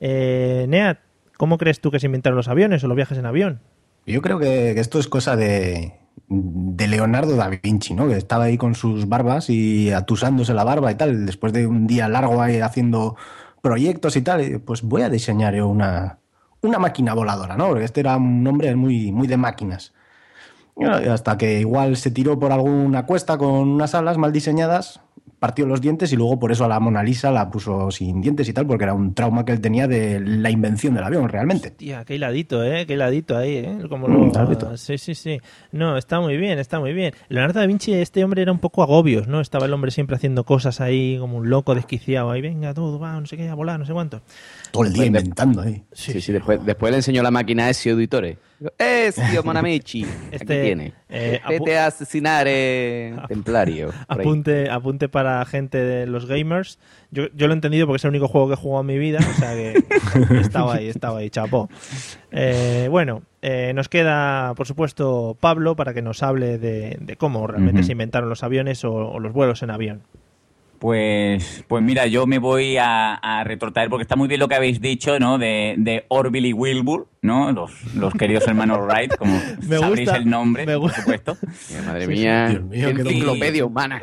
Eh, 0.00 0.66
Neat, 0.68 0.98
¿cómo 1.36 1.58
crees 1.58 1.80
tú 1.80 1.90
que 1.90 2.00
se 2.00 2.06
inventaron 2.06 2.36
los 2.36 2.48
aviones 2.48 2.82
o 2.84 2.88
los 2.88 2.96
viajes 2.96 3.18
en 3.18 3.26
avión? 3.26 3.60
Yo 4.06 4.20
creo 4.20 4.38
que, 4.38 4.72
esto 4.78 4.98
es 4.98 5.08
cosa 5.08 5.36
de, 5.36 5.94
de 6.28 6.88
Leonardo 6.88 7.36
da 7.36 7.48
Vinci, 7.48 7.94
¿no? 7.94 8.08
Que 8.08 8.16
estaba 8.16 8.44
ahí 8.44 8.58
con 8.58 8.74
sus 8.74 9.08
barbas 9.08 9.48
y 9.48 9.92
atusándose 9.92 10.52
la 10.52 10.64
barba 10.64 10.92
y 10.92 10.94
tal, 10.94 11.26
después 11.26 11.52
de 11.52 11.66
un 11.66 11.86
día 11.86 12.08
largo 12.08 12.42
ahí 12.42 12.60
haciendo 12.60 13.16
proyectos 13.62 14.16
y 14.16 14.22
tal, 14.22 14.42
y, 14.42 14.58
pues 14.58 14.82
voy 14.82 15.02
a 15.02 15.08
diseñar 15.08 15.54
yo 15.54 15.68
una, 15.68 16.18
una 16.60 16.78
máquina 16.78 17.14
voladora, 17.14 17.56
¿no? 17.56 17.68
Porque 17.68 17.84
este 17.84 18.00
era 18.00 18.16
un 18.16 18.46
hombre 18.46 18.74
muy, 18.76 19.10
muy 19.10 19.26
de 19.26 19.36
máquinas. 19.36 19.94
Y 20.76 20.84
bueno, 20.84 21.12
hasta 21.12 21.38
que 21.38 21.60
igual 21.60 21.96
se 21.96 22.10
tiró 22.10 22.38
por 22.38 22.52
alguna 22.52 23.06
cuesta 23.06 23.38
con 23.38 23.50
unas 23.50 23.94
alas 23.94 24.18
mal 24.18 24.32
diseñadas, 24.32 25.00
partió 25.44 25.66
los 25.66 25.82
dientes 25.82 26.10
y 26.10 26.16
luego 26.16 26.38
por 26.38 26.52
eso 26.52 26.64
a 26.64 26.68
la 26.68 26.80
Mona 26.80 27.02
Lisa 27.02 27.30
la 27.30 27.50
puso 27.50 27.90
sin 27.90 28.22
dientes 28.22 28.48
y 28.48 28.54
tal, 28.54 28.66
porque 28.66 28.84
era 28.84 28.94
un 28.94 29.12
trauma 29.12 29.44
que 29.44 29.52
él 29.52 29.60
tenía 29.60 29.86
de 29.86 30.18
la 30.18 30.48
invención 30.48 30.94
del 30.94 31.04
avión, 31.04 31.28
realmente. 31.28 31.70
Tía, 31.70 32.02
qué 32.06 32.14
hiladito, 32.14 32.64
¿eh? 32.64 32.86
Qué 32.86 32.94
hiladito 32.94 33.36
ahí, 33.36 33.56
¿eh? 33.56 33.78
Como 33.90 34.08
Mm, 34.08 34.32
lo... 34.32 34.76
Sí, 34.78 34.96
sí, 34.96 35.14
sí. 35.14 35.38
No, 35.70 35.98
está 35.98 36.18
muy 36.18 36.38
bien, 36.38 36.58
está 36.58 36.80
muy 36.80 36.94
bien. 36.94 37.12
Leonardo 37.28 37.60
da 37.60 37.66
Vinci, 37.66 37.92
este 37.92 38.24
hombre 38.24 38.40
era 38.40 38.52
un 38.52 38.58
poco 38.58 38.82
agobios, 38.82 39.28
¿no? 39.28 39.42
Estaba 39.42 39.66
el 39.66 39.74
hombre 39.74 39.90
siempre 39.90 40.16
haciendo 40.16 40.44
cosas 40.44 40.80
ahí 40.80 41.18
como 41.18 41.36
un 41.36 41.50
loco 41.50 41.74
desquiciado. 41.74 42.30
Ahí, 42.30 42.40
venga, 42.40 42.72
todo, 42.72 42.98
va, 42.98 43.20
no 43.20 43.26
sé 43.26 43.36
qué, 43.36 43.46
a 43.46 43.54
volar, 43.54 43.78
no 43.78 43.84
sé 43.84 43.92
cuánto. 43.92 44.22
Todo 44.70 44.84
el 44.84 44.94
día 44.94 45.04
inventando 45.04 45.60
ahí. 45.60 45.82
Sí, 45.92 46.22
sí, 46.22 46.32
después, 46.32 46.64
después 46.64 46.90
le 46.90 46.96
enseñó 46.96 47.22
la 47.22 47.30
máquina 47.30 47.66
a 47.66 47.70
Ezio 47.70 47.92
Auditore. 47.92 48.38
Ezio 48.78 49.42
Monamichi, 49.42 50.02
Este, 50.30 50.52
aquí 50.54 50.62
tiene. 50.62 50.92
eh, 51.08 51.40
Vete 51.48 51.78
a 51.78 51.86
asesinar 51.86 52.46
eh, 52.48 53.14
templario. 53.28 53.90
Apunte, 54.08 54.70
apunte 54.70 55.08
para 55.08 55.44
gente 55.44 55.78
de 55.78 56.06
los 56.06 56.26
gamers. 56.26 56.78
Yo, 57.10 57.24
yo 57.34 57.46
lo 57.46 57.52
he 57.52 57.56
entendido 57.56 57.86
porque 57.86 57.96
es 57.98 58.04
el 58.04 58.10
único 58.10 58.28
juego 58.28 58.48
que 58.48 58.54
he 58.54 58.56
jugado 58.56 58.80
en 58.82 58.86
mi 58.86 58.98
vida. 58.98 59.18
O 59.18 59.38
sea 59.38 59.52
que 59.54 59.82
estaba 60.40 60.74
ahí, 60.74 60.88
estaba 60.88 61.18
ahí, 61.18 61.30
chapó. 61.30 61.68
Eh, 62.30 62.88
bueno, 62.90 63.22
eh, 63.42 63.72
nos 63.74 63.88
queda, 63.88 64.54
por 64.54 64.66
supuesto, 64.66 65.36
Pablo 65.40 65.76
para 65.76 65.94
que 65.94 66.02
nos 66.02 66.22
hable 66.22 66.58
de, 66.58 66.96
de 67.00 67.16
cómo 67.16 67.46
realmente 67.46 67.82
se 67.82 67.92
inventaron 67.92 68.28
los 68.28 68.42
aviones 68.42 68.84
o, 68.84 68.92
o 68.94 69.20
los 69.20 69.32
vuelos 69.32 69.62
en 69.62 69.70
avión. 69.70 70.02
Pues, 70.84 71.64
pues 71.66 71.82
mira, 71.82 72.06
yo 72.08 72.26
me 72.26 72.38
voy 72.38 72.76
a, 72.76 73.14
a 73.14 73.42
retrotraer 73.42 73.88
porque 73.88 74.02
está 74.02 74.16
muy 74.16 74.28
bien 74.28 74.38
lo 74.38 74.48
que 74.48 74.54
habéis 74.54 74.82
dicho, 74.82 75.18
¿no? 75.18 75.38
De, 75.38 75.76
de 75.78 76.04
Orville 76.08 76.48
y 76.48 76.52
Wilbur, 76.52 77.08
¿no? 77.22 77.50
Los, 77.52 77.94
los 77.94 78.12
queridos 78.12 78.46
hermanos 78.46 78.80
Wright, 78.82 79.16
como 79.16 79.32
Me 79.66 79.78
sabréis 79.78 80.10
gusta, 80.10 80.16
el 80.18 80.28
nombre, 80.28 80.66
me 80.66 80.76
por 80.76 80.92
supuesto. 80.92 81.38
Madre 81.86 82.04
Sí, 82.04 82.12
sí. 82.12 82.18
mía, 82.18 82.48
Dios 82.50 82.64
mío, 82.64 82.92
qué 82.94 83.00
enciclopedia 83.00 83.64
humana. 83.64 83.98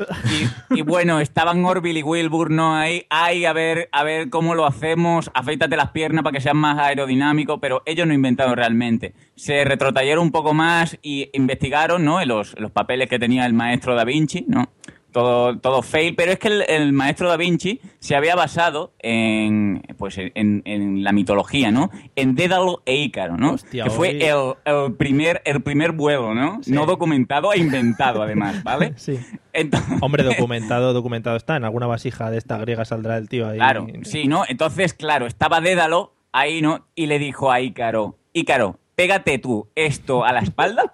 Y, 0.71 0.79
y 0.79 0.81
bueno, 0.81 1.19
estaban 1.19 1.63
Orville 1.63 1.99
y 1.99 2.01
Wilbur, 2.01 2.49
¿no? 2.49 2.75
Ahí, 2.75 3.05
ahí 3.11 3.45
a 3.45 3.53
ver, 3.53 3.87
a 3.91 4.03
ver 4.03 4.31
cómo 4.31 4.55
lo 4.55 4.65
hacemos, 4.65 5.29
afeítate 5.35 5.77
las 5.77 5.91
piernas 5.91 6.23
para 6.23 6.33
que 6.33 6.41
sean 6.41 6.57
más 6.57 6.79
aerodinámicos, 6.79 7.59
pero 7.61 7.83
ellos 7.85 8.07
no 8.07 8.15
inventaron 8.15 8.57
realmente. 8.57 9.13
Se 9.35 9.63
retrotrayeron 9.65 10.23
un 10.23 10.31
poco 10.31 10.55
más 10.55 10.97
y 11.03 11.29
investigaron, 11.33 12.03
¿no? 12.03 12.19
En 12.21 12.29
los, 12.29 12.55
en 12.55 12.63
los 12.63 12.71
papeles 12.71 13.07
que 13.07 13.19
tenía 13.19 13.45
el 13.45 13.53
maestro 13.53 13.93
Da 13.93 14.03
Vinci, 14.03 14.45
¿no? 14.47 14.71
Todo, 15.11 15.57
todo 15.59 15.81
fail, 15.81 16.15
pero 16.15 16.31
es 16.31 16.39
que 16.39 16.47
el, 16.47 16.61
el 16.69 16.93
maestro 16.93 17.27
Da 17.27 17.35
Vinci 17.35 17.81
se 17.99 18.15
había 18.15 18.35
basado 18.35 18.93
en, 18.99 19.83
pues, 19.97 20.17
en, 20.17 20.61
en 20.63 21.03
la 21.03 21.11
mitología, 21.11 21.69
¿no? 21.71 21.89
En 22.15 22.35
Dédalo 22.35 22.81
e 22.85 22.95
Ícaro, 22.95 23.35
¿no? 23.35 23.53
Hostia, 23.53 23.83
que 23.83 23.89
fue 23.89 24.11
el, 24.25 24.53
el 24.63 24.93
primer, 24.93 25.41
el 25.43 25.61
primer 25.61 25.91
vuelo, 25.91 26.33
¿no? 26.33 26.63
Sí. 26.63 26.71
No 26.71 26.85
documentado 26.85 27.51
e 27.51 27.57
inventado, 27.57 28.21
además, 28.21 28.63
¿vale? 28.63 28.93
Sí. 29.01 29.19
Entonces, 29.53 29.97
Hombre, 30.01 30.23
documentado, 30.23 30.93
documentado 30.93 31.35
está. 31.35 31.57
En 31.57 31.65
alguna 31.65 31.87
vasija 31.87 32.29
de 32.29 32.37
esta 32.37 32.57
griega 32.57 32.85
saldrá 32.85 33.17
el 33.17 33.27
tío 33.27 33.49
ahí. 33.49 33.57
Claro, 33.57 33.87
sí, 34.03 34.27
¿no? 34.27 34.43
Entonces, 34.47 34.93
claro, 34.93 35.25
estaba 35.27 35.59
Dédalo 35.59 36.13
ahí, 36.31 36.61
¿no? 36.61 36.87
Y 36.95 37.07
le 37.07 37.19
dijo 37.19 37.51
a 37.51 37.59
Ícaro, 37.59 38.17
Ícaro, 38.33 38.79
pégate 38.95 39.39
tú 39.39 39.67
esto 39.75 40.23
a 40.23 40.31
la 40.31 40.39
espalda 40.39 40.93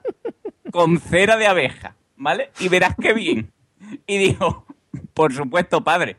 con 0.71 0.99
cera 0.99 1.37
de 1.37 1.47
abeja, 1.47 1.95
¿vale? 2.15 2.51
Y 2.59 2.69
verás 2.69 2.95
qué 2.99 3.13
bien. 3.13 3.51
Y 4.07 4.17
dijo, 4.17 4.65
por 5.13 5.33
supuesto, 5.33 5.83
padre. 5.83 6.17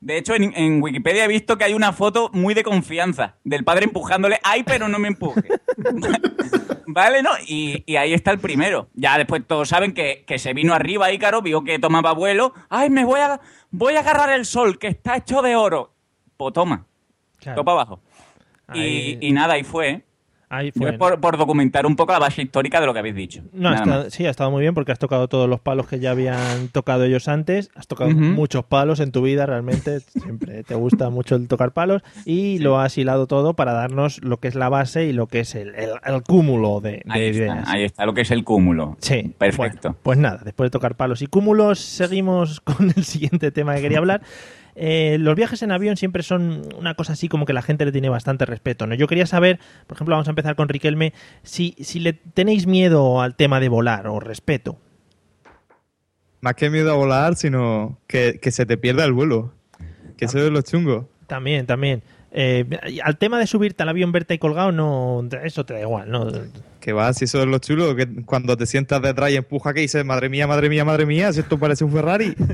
De 0.00 0.18
hecho, 0.18 0.34
en, 0.34 0.52
en 0.56 0.82
Wikipedia 0.82 1.24
he 1.24 1.28
visto 1.28 1.56
que 1.58 1.64
hay 1.64 1.74
una 1.74 1.92
foto 1.92 2.30
muy 2.32 2.54
de 2.54 2.62
confianza 2.62 3.36
del 3.44 3.64
padre 3.64 3.84
empujándole, 3.86 4.38
ay, 4.42 4.62
pero 4.62 4.88
no 4.88 4.98
me 4.98 5.08
empuje. 5.08 5.42
¿Vale? 6.86 7.22
¿No? 7.22 7.30
Y, 7.46 7.82
y 7.86 7.96
ahí 7.96 8.12
está 8.14 8.30
el 8.30 8.38
primero. 8.38 8.88
Ya 8.94 9.18
después 9.18 9.42
todos 9.46 9.68
saben 9.68 9.92
que, 9.92 10.24
que 10.26 10.38
se 10.38 10.54
vino 10.54 10.74
arriba 10.74 11.10
Ícaro, 11.12 11.42
vio 11.42 11.64
que 11.64 11.78
tomaba 11.78 12.12
vuelo. 12.12 12.54
¡Ay, 12.68 12.90
me 12.90 13.04
voy 13.04 13.20
a, 13.20 13.40
voy 13.70 13.94
a 13.96 14.00
agarrar 14.00 14.30
el 14.30 14.44
sol, 14.46 14.78
que 14.78 14.88
está 14.88 15.16
hecho 15.16 15.42
de 15.42 15.56
oro! 15.56 15.92
Pues 16.36 16.52
toma, 16.54 16.86
Claro. 17.38 17.64
para 17.64 17.80
abajo. 17.80 18.00
Y, 18.74 19.18
y 19.26 19.32
nada, 19.32 19.54
ahí 19.54 19.62
fue. 19.64 19.88
¿eh? 19.90 20.05
Ahí 20.48 20.66
Yo 20.74 20.82
fue. 20.82 20.90
es 20.90 20.98
por, 20.98 21.20
por 21.20 21.36
documentar 21.36 21.86
un 21.86 21.96
poco 21.96 22.12
la 22.12 22.20
base 22.20 22.42
histórica 22.42 22.80
de 22.80 22.86
lo 22.86 22.92
que 22.92 23.00
habéis 23.00 23.16
dicho. 23.16 23.42
No, 23.52 23.70
ha 23.70 23.74
estado- 23.74 24.10
sí, 24.10 24.26
ha 24.26 24.30
estado 24.30 24.50
muy 24.52 24.60
bien 24.60 24.74
porque 24.74 24.92
has 24.92 24.98
tocado 25.00 25.26
todos 25.26 25.48
los 25.48 25.58
palos 25.60 25.88
que 25.88 25.98
ya 25.98 26.12
habían 26.12 26.68
tocado 26.68 27.02
ellos 27.04 27.26
antes. 27.26 27.68
Has 27.74 27.88
tocado 27.88 28.10
Ujú. 28.10 28.20
muchos 28.20 28.64
palos 28.64 29.00
en 29.00 29.10
tu 29.10 29.22
vida, 29.22 29.44
realmente. 29.46 30.00
Siempre 30.22 30.62
te 30.62 30.74
gusta 30.76 31.10
mucho 31.10 31.34
el 31.34 31.48
tocar 31.48 31.72
palos. 31.72 32.02
Y 32.24 32.58
lo 32.60 32.78
has 32.78 32.96
hilado 32.96 33.26
todo 33.26 33.54
para 33.54 33.72
darnos 33.72 34.22
lo 34.22 34.36
que 34.38 34.46
es 34.46 34.54
la 34.54 34.68
base 34.68 35.04
y 35.06 35.12
lo 35.12 35.26
que 35.26 35.40
es 35.40 35.54
el, 35.56 35.74
el- 35.74 35.90
el 36.04 36.22
cúmulo 36.22 36.80
de, 36.80 36.90
de 36.90 37.02
Ahí 37.08 37.22
ideas. 37.24 37.58
está, 37.58 37.72
ahí 37.72 37.82
está 37.84 38.06
lo 38.06 38.14
que 38.14 38.20
es 38.20 38.30
el 38.30 38.44
cúmulo. 38.44 38.96
Sí, 39.00 39.34
Perfecto. 39.36 39.88
Bueno, 39.88 39.98
pues 40.04 40.18
nada, 40.18 40.40
después 40.44 40.66
de 40.66 40.70
tocar 40.70 40.94
palos 40.96 41.22
y 41.22 41.26
cúmulos, 41.26 41.80
seguimos 41.80 42.60
con 42.60 42.92
el 42.96 43.04
siguiente 43.04 43.50
tema 43.50 43.74
que 43.74 43.80
quería 43.82 43.98
hablar. 43.98 44.20
Eh, 44.78 45.16
los 45.18 45.34
viajes 45.34 45.62
en 45.62 45.72
avión 45.72 45.96
siempre 45.96 46.22
son 46.22 46.68
una 46.76 46.94
cosa 46.94 47.14
así 47.14 47.28
como 47.28 47.46
que 47.46 47.54
la 47.54 47.62
gente 47.62 47.86
le 47.86 47.92
tiene 47.92 48.10
bastante 48.10 48.44
respeto. 48.44 48.86
¿no? 48.86 48.94
Yo 48.94 49.08
quería 49.08 49.26
saber, 49.26 49.58
por 49.86 49.96
ejemplo, 49.96 50.14
vamos 50.14 50.28
a 50.28 50.30
empezar 50.30 50.54
con 50.54 50.68
Riquelme, 50.68 51.14
si, 51.42 51.74
si 51.80 51.98
le 51.98 52.12
tenéis 52.12 52.66
miedo 52.66 53.22
al 53.22 53.34
tema 53.36 53.58
de 53.58 53.70
volar 53.70 54.06
o 54.06 54.20
respeto. 54.20 54.78
Más 56.42 56.54
que 56.54 56.68
miedo 56.68 56.92
a 56.92 56.94
volar, 56.94 57.36
sino 57.36 57.98
que, 58.06 58.38
que 58.40 58.50
se 58.50 58.66
te 58.66 58.76
pierda 58.76 59.04
el 59.04 59.12
vuelo. 59.12 59.54
Que 60.18 60.26
eso 60.26 60.38
es 60.38 60.52
lo 60.52 60.60
chungo. 60.60 61.08
También, 61.26 61.66
también. 61.66 62.02
Eh, 62.38 62.66
al 63.02 63.16
tema 63.16 63.38
de 63.38 63.46
subirte 63.46 63.82
al 63.82 63.88
avión, 63.88 64.12
verte 64.12 64.34
ahí 64.34 64.38
colgado, 64.38 64.70
no, 64.70 65.26
eso 65.42 65.64
te 65.64 65.72
da 65.72 65.80
igual, 65.80 66.10
¿no? 66.10 66.26
Que 66.80 66.92
va, 66.92 67.10
si 67.14 67.24
eso 67.24 67.40
es 67.40 67.46
lo 67.46 67.58
chulo, 67.58 67.96
que 67.96 68.06
cuando 68.26 68.58
te 68.58 68.66
sientas 68.66 69.00
detrás 69.00 69.30
y 69.30 69.36
empuja 69.36 69.72
que 69.72 69.80
dices, 69.80 70.04
madre 70.04 70.28
mía, 70.28 70.46
madre 70.46 70.68
mía, 70.68 70.84
madre 70.84 71.06
mía, 71.06 71.32
si 71.32 71.40
esto 71.40 71.58
parece 71.58 71.84
un 71.84 71.92
Ferrari. 71.92 72.34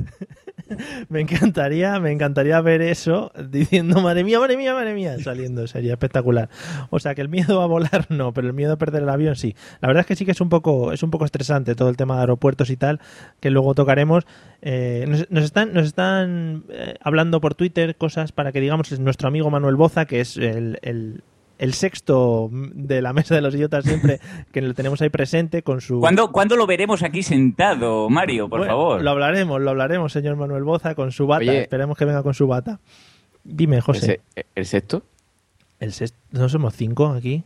Me 1.08 1.20
encantaría, 1.20 1.98
me 2.00 2.10
encantaría 2.12 2.60
ver 2.60 2.82
eso 2.82 3.32
diciendo 3.48 4.00
madre 4.00 4.24
mía, 4.24 4.38
madre 4.40 4.56
mía, 4.56 4.74
madre 4.74 4.94
mía, 4.94 5.18
saliendo, 5.18 5.66
sería 5.66 5.92
espectacular. 5.92 6.48
O 6.90 6.98
sea 7.00 7.14
que 7.14 7.20
el 7.22 7.28
miedo 7.28 7.60
a 7.62 7.66
volar 7.66 8.06
no, 8.08 8.32
pero 8.32 8.46
el 8.48 8.52
miedo 8.54 8.72
a 8.74 8.76
perder 8.76 9.02
el 9.02 9.08
avión 9.08 9.36
sí. 9.36 9.54
La 9.80 9.88
verdad 9.88 10.00
es 10.02 10.06
que 10.06 10.16
sí 10.16 10.24
que 10.24 10.32
es 10.32 10.40
un 10.40 10.48
poco, 10.48 10.92
es 10.92 11.02
un 11.02 11.10
poco 11.10 11.24
estresante 11.24 11.74
todo 11.74 11.88
el 11.88 11.96
tema 11.96 12.14
de 12.16 12.20
aeropuertos 12.22 12.70
y 12.70 12.76
tal, 12.76 13.00
que 13.40 13.50
luego 13.50 13.74
tocaremos. 13.74 14.24
Eh, 14.62 15.04
nos, 15.08 15.30
nos 15.30 15.44
están, 15.44 15.72
nos 15.72 15.86
están 15.86 16.64
eh, 16.70 16.94
hablando 17.00 17.40
por 17.40 17.54
Twitter 17.54 17.96
cosas 17.96 18.32
para 18.32 18.52
que 18.52 18.60
digamos 18.60 18.92
es 18.92 19.00
nuestro 19.00 19.28
amigo 19.28 19.50
Manuel 19.50 19.76
Boza, 19.76 20.06
que 20.06 20.20
es 20.20 20.36
el- 20.36 21.22
el 21.62 21.74
sexto 21.74 22.50
de 22.52 23.00
la 23.00 23.12
mesa 23.12 23.36
de 23.36 23.40
los 23.40 23.54
idiotas 23.54 23.84
siempre, 23.84 24.18
que 24.50 24.60
lo 24.60 24.74
tenemos 24.74 25.00
ahí 25.00 25.10
presente 25.10 25.62
con 25.62 25.80
su... 25.80 26.00
¿Cuándo, 26.00 26.32
cuándo 26.32 26.56
lo 26.56 26.66
veremos 26.66 27.04
aquí 27.04 27.22
sentado, 27.22 28.10
Mario, 28.10 28.48
por 28.48 28.58
Bueno, 28.58 28.72
favor? 28.72 29.00
Lo 29.00 29.10
hablaremos, 29.12 29.60
lo 29.60 29.70
hablaremos, 29.70 30.12
señor 30.12 30.34
Manuel 30.34 30.64
Boza, 30.64 30.96
con 30.96 31.12
su 31.12 31.28
bata. 31.28 31.42
Oye. 31.42 31.62
Esperemos 31.62 31.96
que 31.96 32.04
venga 32.04 32.24
con 32.24 32.34
su 32.34 32.48
bata. 32.48 32.80
Dime, 33.44 33.80
José. 33.80 34.20
¿El 34.56 34.66
sexto? 34.66 35.04
El 35.78 35.92
sexto, 35.92 36.18
¿No 36.32 36.48
somos 36.48 36.74
cinco 36.74 37.06
aquí? 37.06 37.44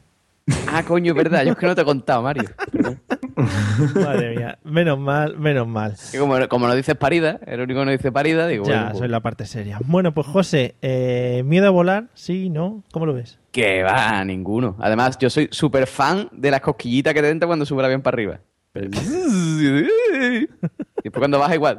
Ah, 0.69 0.85
coño, 0.85 1.13
es 1.13 1.17
verdad. 1.17 1.45
Yo 1.45 1.53
es 1.53 1.59
que 1.59 1.67
no 1.67 1.75
te 1.75 1.83
he 1.83 1.85
contado, 1.85 2.23
Mario. 2.23 2.45
Perdón. 2.71 3.01
Madre 3.95 4.37
mía. 4.37 4.59
Menos 4.65 4.99
mal, 4.99 5.37
menos 5.39 5.67
mal. 5.67 5.95
Como, 6.19 6.49
como 6.49 6.67
no 6.69 6.75
dices 6.75 6.95
parida, 6.95 7.41
el 7.47 7.61
único 7.61 7.81
que 7.81 7.85
no 7.87 7.91
dice 7.91 8.13
parida, 8.13 8.47
digo, 8.47 8.65
Ya, 8.65 8.71
bueno, 8.73 8.87
pues, 8.91 8.99
soy 8.99 9.09
la 9.09 9.21
parte 9.21 9.47
seria. 9.47 9.79
Bueno, 9.85 10.15
pues 10.15 10.27
José, 10.27 10.77
eh, 10.83 11.43
¿miedo 11.45 11.67
a 11.67 11.71
volar? 11.71 12.09
Sí, 12.15 12.49
¿no? 12.51 12.83
¿Cómo 12.93 13.07
lo 13.07 13.15
ves? 13.15 13.39
que 13.51 13.83
va, 13.83 14.23
ninguno. 14.23 14.77
Además, 14.81 15.17
yo 15.19 15.31
soy 15.31 15.49
súper 15.51 15.87
fan 15.87 16.29
de 16.31 16.51
las 16.51 16.61
cosquillitas 16.61 17.15
que 17.15 17.23
te 17.23 17.31
entra 17.31 17.47
cuando 17.47 17.65
sube 17.65 17.81
el 17.81 17.87
avión 17.87 18.03
para 18.03 18.15
arriba. 18.15 18.41
Pero- 18.73 18.91
y 19.01 20.47
después 21.03 21.19
cuando 21.21 21.39
baja 21.39 21.55
igual. 21.55 21.79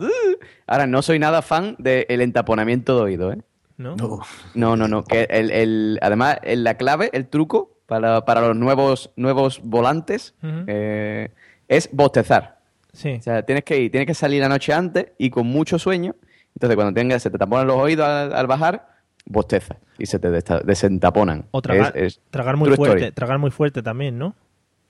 Ahora, 0.65 0.87
no 0.87 1.01
soy 1.03 1.19
nada 1.19 1.41
fan 1.43 1.75
del 1.77 2.21
entaponamiento 2.21 2.95
de 2.97 3.01
oído, 3.03 3.31
¿eh? 3.31 3.37
¿No? 3.77 3.95
No. 3.95 4.75
No, 4.75 4.75
no. 4.87 5.03
Que 5.03 5.27
el, 5.29 5.51
el- 5.51 5.99
además, 6.01 6.37
la 6.43 6.73
clave, 6.77 7.11
el 7.13 7.27
truco 7.27 7.76
para, 7.87 8.23
para 8.25 8.41
los 8.41 8.55
nuevos, 8.55 9.09
nuevos 9.15 9.59
volantes 9.63 10.35
eh, 10.67 11.29
es 11.67 11.89
bostezar. 11.91 12.59
Sí. 12.93 13.15
O 13.19 13.21
sea, 13.21 13.43
tienes 13.43 13.63
que 13.63 13.79
ir, 13.79 13.91
tienes 13.91 14.05
que 14.07 14.13
salir 14.13 14.41
la 14.41 14.49
noche 14.49 14.73
antes 14.73 15.07
y 15.17 15.29
con 15.29 15.47
mucho 15.47 15.79
sueño. 15.79 16.15
Entonces, 16.55 16.75
cuando 16.75 16.93
tengas, 16.93 17.21
se 17.23 17.29
te 17.29 17.37
taponan 17.37 17.67
los 17.67 17.77
oídos 17.77 18.07
al, 18.07 18.33
al 18.33 18.47
bajar, 18.47 18.87
bosteza 19.25 19.77
y 19.97 20.05
se 20.05 20.19
te 20.19 20.29
desentaponan. 20.29 21.45
O 21.51 21.61
tragar, 21.61 21.93
Es- 21.97 22.17
es 22.17 22.21
tragar 22.29 22.55
muy 22.57 22.69
fuerte, 22.75 22.97
story. 22.97 23.11
tragar 23.13 23.37
muy 23.39 23.51
fuerte 23.51 23.81
también, 23.83 24.17
¿no? 24.17 24.35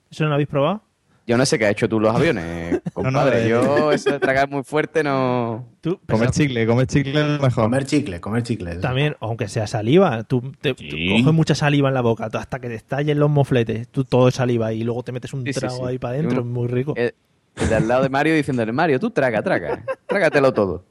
¿Eso 0.10 0.24
no 0.24 0.30
lo 0.30 0.36
habéis 0.36 0.48
probado? 0.50 0.82
Yo 1.28 1.38
no 1.38 1.46
sé 1.46 1.60
qué 1.60 1.66
has 1.66 1.72
hecho 1.72 1.90
tú 1.90 2.00
los 2.00 2.16
aviones, 2.16 2.82
compadre. 2.94 3.46
eh. 3.46 3.50
Yo 3.50 3.92
eso 3.92 4.12
de 4.12 4.20
tragar 4.20 4.50
muy 4.50 4.64
fuerte 4.64 5.04
no... 5.04 5.66
Tú, 5.82 6.00
Comer 6.10 6.32
chicle, 6.32 6.66
comer 6.66 6.88
chicle 6.88 7.20
es 7.20 7.28
lo 7.28 7.40
mejor. 7.44 7.66
Comer 7.66 7.86
chicle, 7.86 8.20
comer 8.22 8.44
chicle. 8.44 8.76
También, 8.78 9.16
aunque 9.20 9.48
sea 9.50 9.68
saliva, 9.68 10.24
tú, 10.24 10.54
te, 10.62 10.74
tú 10.74 10.84
Sí. 10.90 11.10
coges 11.22 11.34
mucha 11.34 11.54
saliva 11.54 11.90
en 11.90 11.96
la 11.96 12.02
boca 12.02 12.30
tú- 12.30 12.38
hasta 12.38 12.60
que 12.60 12.70
te 12.70 12.76
estallen 12.76 13.20
los 13.20 13.30
mofletes, 13.30 13.90
tú 13.90 14.04
todo 14.06 14.30
es 14.30 14.36
saliva 14.36 14.72
y 14.74 14.84
luego 14.84 15.04
te 15.04 15.12
metes 15.12 15.34
un 15.34 15.44
Sí, 15.46 15.52
trago 15.52 15.76
sí. 15.76 15.82
ahí 15.86 16.00
para 16.00 16.14
adentro, 16.16 16.42
Un- 16.44 16.52
muy 16.54 16.68
rico. 16.68 16.94
El, 16.96 17.14
el 17.58 17.70
de 17.70 17.76
al 17.76 17.88
lado 17.88 18.04
de 18.04 18.10
Mario 18.10 18.34
diciéndole, 18.34 18.72
Mario, 18.72 19.00
tú 19.00 19.10
traga, 19.10 19.42
traga. 19.42 19.84
Trágatelo 20.06 20.54
todo. 20.54 20.86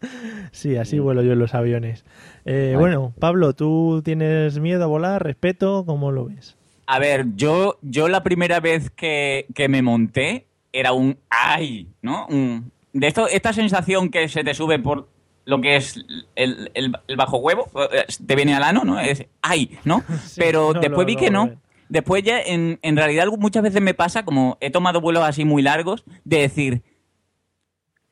Sí, 0.52 0.76
así 0.76 0.98
vuelo 0.98 1.22
yo 1.22 1.32
en 1.32 1.38
los 1.38 1.54
aviones. 1.54 2.04
Eh. 2.44 2.74
Bueno, 2.78 3.14
Pablo, 3.18 3.54
¿tú 3.54 4.02
tienes 4.04 4.58
miedo 4.58 4.84
a 4.84 4.86
volar? 4.86 5.22
¿Respeto? 5.24 5.84
¿Cómo 5.86 6.12
lo 6.12 6.26
ves? 6.26 6.56
A 6.86 6.98
ver, 6.98 7.26
yo, 7.34 7.78
yo 7.82 8.08
la 8.08 8.22
primera 8.22 8.60
vez 8.60 8.90
que, 8.90 9.46
que 9.54 9.68
me 9.68 9.82
monté 9.82 10.46
era 10.72 10.92
un 10.92 11.18
ay, 11.30 11.88
¿no? 12.02 12.26
Un- 12.28 12.70
de 12.92 13.06
esto, 13.08 13.28
esta 13.28 13.52
sensación 13.52 14.08
que 14.10 14.28
se 14.28 14.42
te 14.44 14.54
sube 14.54 14.78
por 14.78 15.08
lo 15.44 15.60
que 15.60 15.76
es 15.76 15.96
el, 16.34 16.70
el- 16.74 16.96
el 17.06 17.16
bajo 17.16 17.38
huevo, 17.38 17.68
eh, 17.92 18.04
te 18.26 18.34
viene 18.36 18.54
al 18.54 18.62
ano, 18.62 18.84
¿no? 18.84 18.98
Es 19.00 19.24
ay, 19.42 19.78
¿no? 19.84 20.02
Sí, 20.26 20.40
Pero 20.40 20.72
no, 20.74 20.80
después 20.80 21.04
no, 21.04 21.06
vi 21.06 21.16
que 21.16 21.30
no, 21.30 21.46
no. 21.46 21.52
eh. 21.52 21.58
Después 21.88 22.22
ya, 22.24 22.40
en, 22.40 22.78
en 22.82 22.96
realidad, 22.96 23.26
muchas 23.38 23.62
veces 23.62 23.80
me 23.80 23.94
pasa, 23.94 24.24
como 24.24 24.58
he 24.60 24.70
tomado 24.70 25.00
vuelos 25.00 25.22
así 25.24 25.44
muy 25.44 25.62
largos, 25.62 26.04
de 26.24 26.38
decir, 26.40 26.82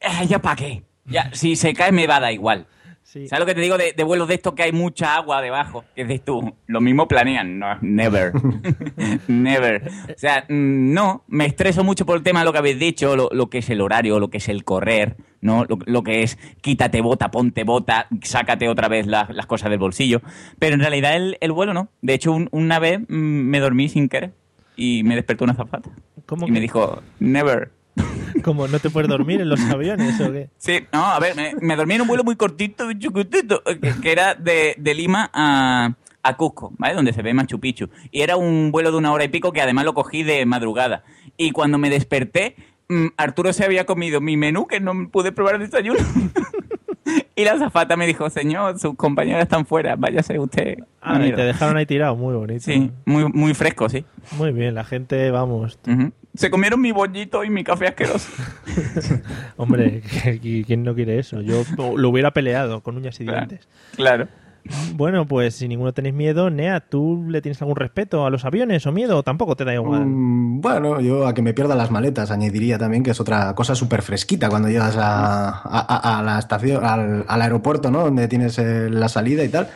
"Ah, 0.01 0.25
¿ya 0.25 0.39
para 0.39 0.57
qué? 0.57 0.83
Ya, 1.07 1.31
si 1.35 1.57
se 1.57 1.75
cae 1.75 1.93
me 1.93 2.07
va 2.07 2.17
a 2.17 2.21
dar 2.21 2.33
igual. 2.33 2.67
Sí. 3.15 3.29
¿Sabes 3.29 3.41
lo 3.41 3.47
que 3.47 3.55
te 3.55 3.61
digo 3.61 3.79
de, 3.79 3.93
de 3.97 4.03
vuelos 4.03 4.27
de 4.27 4.35
estos 4.35 4.55
que 4.55 4.65
hay 4.65 4.73
mucha 4.73 5.15
agua 5.15 5.41
debajo? 5.41 5.85
Que 5.95 6.05
dices 6.05 6.25
tú, 6.25 6.53
lo 6.67 6.81
mismo 6.81 7.07
planean. 7.07 7.61
No, 7.61 7.79
never. 7.81 8.33
never. 9.29 9.87
O 9.87 10.19
sea, 10.19 10.45
mm, 10.49 10.93
no, 10.93 11.23
me 11.29 11.47
estreso 11.47 11.85
mucho 11.85 12.05
por 12.07 12.17
el 12.17 12.25
tema 12.25 12.41
de 12.41 12.45
lo 12.47 12.53
que 12.53 12.59
habéis 12.59 12.79
dicho, 12.81 13.15
lo, 13.15 13.29
lo 13.33 13.49
que 13.51 13.59
es 13.59 13.71
el 13.71 13.81
horario, 13.81 14.19
lo 14.19 14.31
que 14.31 14.39
es 14.39 14.49
el 14.49 14.65
correr, 14.65 15.17
¿no? 15.41 15.65
Lo, 15.65 15.79
lo 15.87 16.03
que 16.03 16.25
es 16.25 16.39
quítate 16.61 17.01
bota, 17.03 17.31
ponte 17.31 17.63
bota, 17.63 18.09
sácate 18.23 18.69
otra 18.69 18.89
vez 18.89 19.07
la- 19.07 19.29
las 19.33 19.47
cosas 19.47 19.71
del 19.71 19.79
bolsillo. 19.79 20.21
Pero 20.59 20.75
en 20.75 20.81
realidad 20.81 21.15
el, 21.15 21.37
el 21.41 21.53
vuelo 21.53 21.73
no. 21.73 21.91
De 22.03 22.15
hecho, 22.15 22.33
un- 22.33 22.49
una 22.51 22.81
vez 22.81 22.99
mm, 22.99 23.05
me 23.15 23.61
dormí 23.61 23.89
sin 23.89 24.09
querer 24.09 24.33
y 24.77 25.05
me 25.05 25.15
despertó 25.15 25.45
una 25.45 25.55
zafata. 25.55 25.91
¿Cómo 26.27 26.49
Y 26.49 26.51
me 26.51 26.59
dijo, 26.61 27.01
never. 27.21 27.71
Como 28.43 28.69
no 28.69 28.79
te 28.79 28.91
puedes 28.91 29.09
dormir 29.09 29.41
en 29.41 29.49
los 29.49 29.61
aviones 29.61 30.21
o 30.21 30.33
qué. 30.33 30.51
Sí, 30.59 30.81
no, 30.93 31.05
a 31.05 31.19
ver, 31.21 31.37
me, 31.37 31.55
me 31.61 31.77
dormí 31.77 31.95
en 31.95 32.03
un 32.03 32.09
vuelo 32.09 32.25
muy 32.25 32.37
cortito, 32.37 32.91
eh, 32.91 33.79
que, 34.03 34.13
era 34.13 34.35
de, 34.35 34.75
de 34.79 34.95
Lima 34.95 35.31
a, 35.33 35.95
a 36.23 36.37
Cusco, 36.37 36.73
¿vale? 36.79 36.95
Donde 36.95 37.13
se 37.13 37.23
ve 37.23 37.33
Machu 37.35 37.61
Picchu. 37.61 37.89
Y 38.11 38.23
era 38.23 38.37
un 38.37 38.73
vuelo 38.73 38.91
de 38.91 38.99
una 38.99 39.13
hora 39.13 39.25
y 39.25 39.29
pico 39.29 39.53
que 39.53 39.61
además 39.61 39.85
lo 39.85 39.95
cogí 39.95 40.23
de 40.23 40.45
madrugada. 40.47 41.05
Y 41.37 41.53
cuando 41.53 41.79
me 41.79 41.91
desperté, 41.91 42.57
mm, 42.89 43.09
Arturo 43.17 43.53
se 43.53 43.65
había 43.65 43.87
comido 43.87 44.21
mi 44.21 44.37
menú, 44.37 44.67
que 44.67 44.81
no 44.81 45.09
pude 45.11 45.33
probar 45.33 45.57
el 45.57 45.61
desayuno. 45.63 46.01
y 47.37 47.45
la 47.45 47.53
azafata 47.53 47.97
me 47.97 48.07
dijo, 48.07 48.29
señor, 48.31 48.79
sus 48.79 48.95
compañeras 48.97 49.43
están 49.43 49.67
fuera, 49.67 49.97
váyase 49.97 50.39
usted. 50.39 50.79
Ah, 51.01 51.15
y 51.15 51.17
amigo". 51.17 51.37
te 51.37 51.45
dejaron 51.45 51.77
ahí 51.77 51.87
tirado, 51.87 52.17
muy 52.17 52.35
bonito. 52.35 52.63
Sí, 52.65 52.91
muy, 53.05 53.25
muy 53.33 53.55
fresco, 53.55 53.89
sí. 53.89 54.05
Muy 54.37 54.53
bien, 54.53 54.75
la 54.75 54.85
gente, 54.85 55.31
vamos. 55.31 55.79
Se 56.37 56.51
comieron 56.51 56.81
mi 56.81 56.91
bollito 56.93 57.45
y 57.45 57.51
mi 57.51 57.63
café 57.63 57.87
asqueroso. 57.89 58.29
Hombre, 59.57 60.03
¿qui- 60.43 60.65
¿quién 60.67 60.83
no 60.83 60.95
quiere 60.95 61.19
eso? 61.19 61.41
Yo 61.41 61.63
lo 61.97 62.09
hubiera 62.09 62.33
peleado 62.33 62.83
con 62.83 62.97
uñas 62.97 63.21
y 63.21 63.25
dientes. 63.25 63.69
Claro. 63.97 64.27
Bueno, 64.95 65.27
pues 65.27 65.57
si 65.57 65.69
ninguno 65.69 65.93
tenéis 65.93 66.15
miedo, 66.15 66.49
Nea, 66.49 66.81
¿tú 66.81 67.27
le 67.29 67.43
tienes 67.43 67.61
algún 67.61 67.77
respeto 67.77 68.25
a 68.25 68.31
los 68.31 68.47
aviones 68.47 68.87
o 68.87 68.93
miedo 68.93 69.19
o 69.19 69.23
tampoco 69.23 69.57
te 69.57 69.65
da 69.67 69.75
igual? 69.75 70.07
Mm, 70.07 70.61
Bueno, 70.63 71.01
yo 71.03 71.27
a 71.27 71.35
que 71.35 71.43
me 71.43 71.53
pierda 71.53 71.75
las 71.75 71.91
maletas 71.91 72.31
añadiría 72.31 72.79
también 72.79 73.03
que 73.03 73.11
es 73.11 73.21
otra 73.21 73.55
cosa 73.55 73.75
súper 73.75 74.01
fresquita 74.01 74.49
cuando 74.49 74.69
llegas 74.71 74.97
a, 74.97 75.49
a- 75.51 75.61
a- 75.63 76.19
a 76.19 76.23
la 76.23 76.39
estación, 76.39 76.83
al, 76.83 77.27
al 77.29 77.43
aeropuerto, 77.43 77.91
¿no? 77.91 78.05
Donde 78.05 78.27
tienes 78.27 78.59
eh, 78.59 78.89
la 78.89 79.09
salida 79.11 79.45
y 79.45 79.51
tal, 79.51 79.69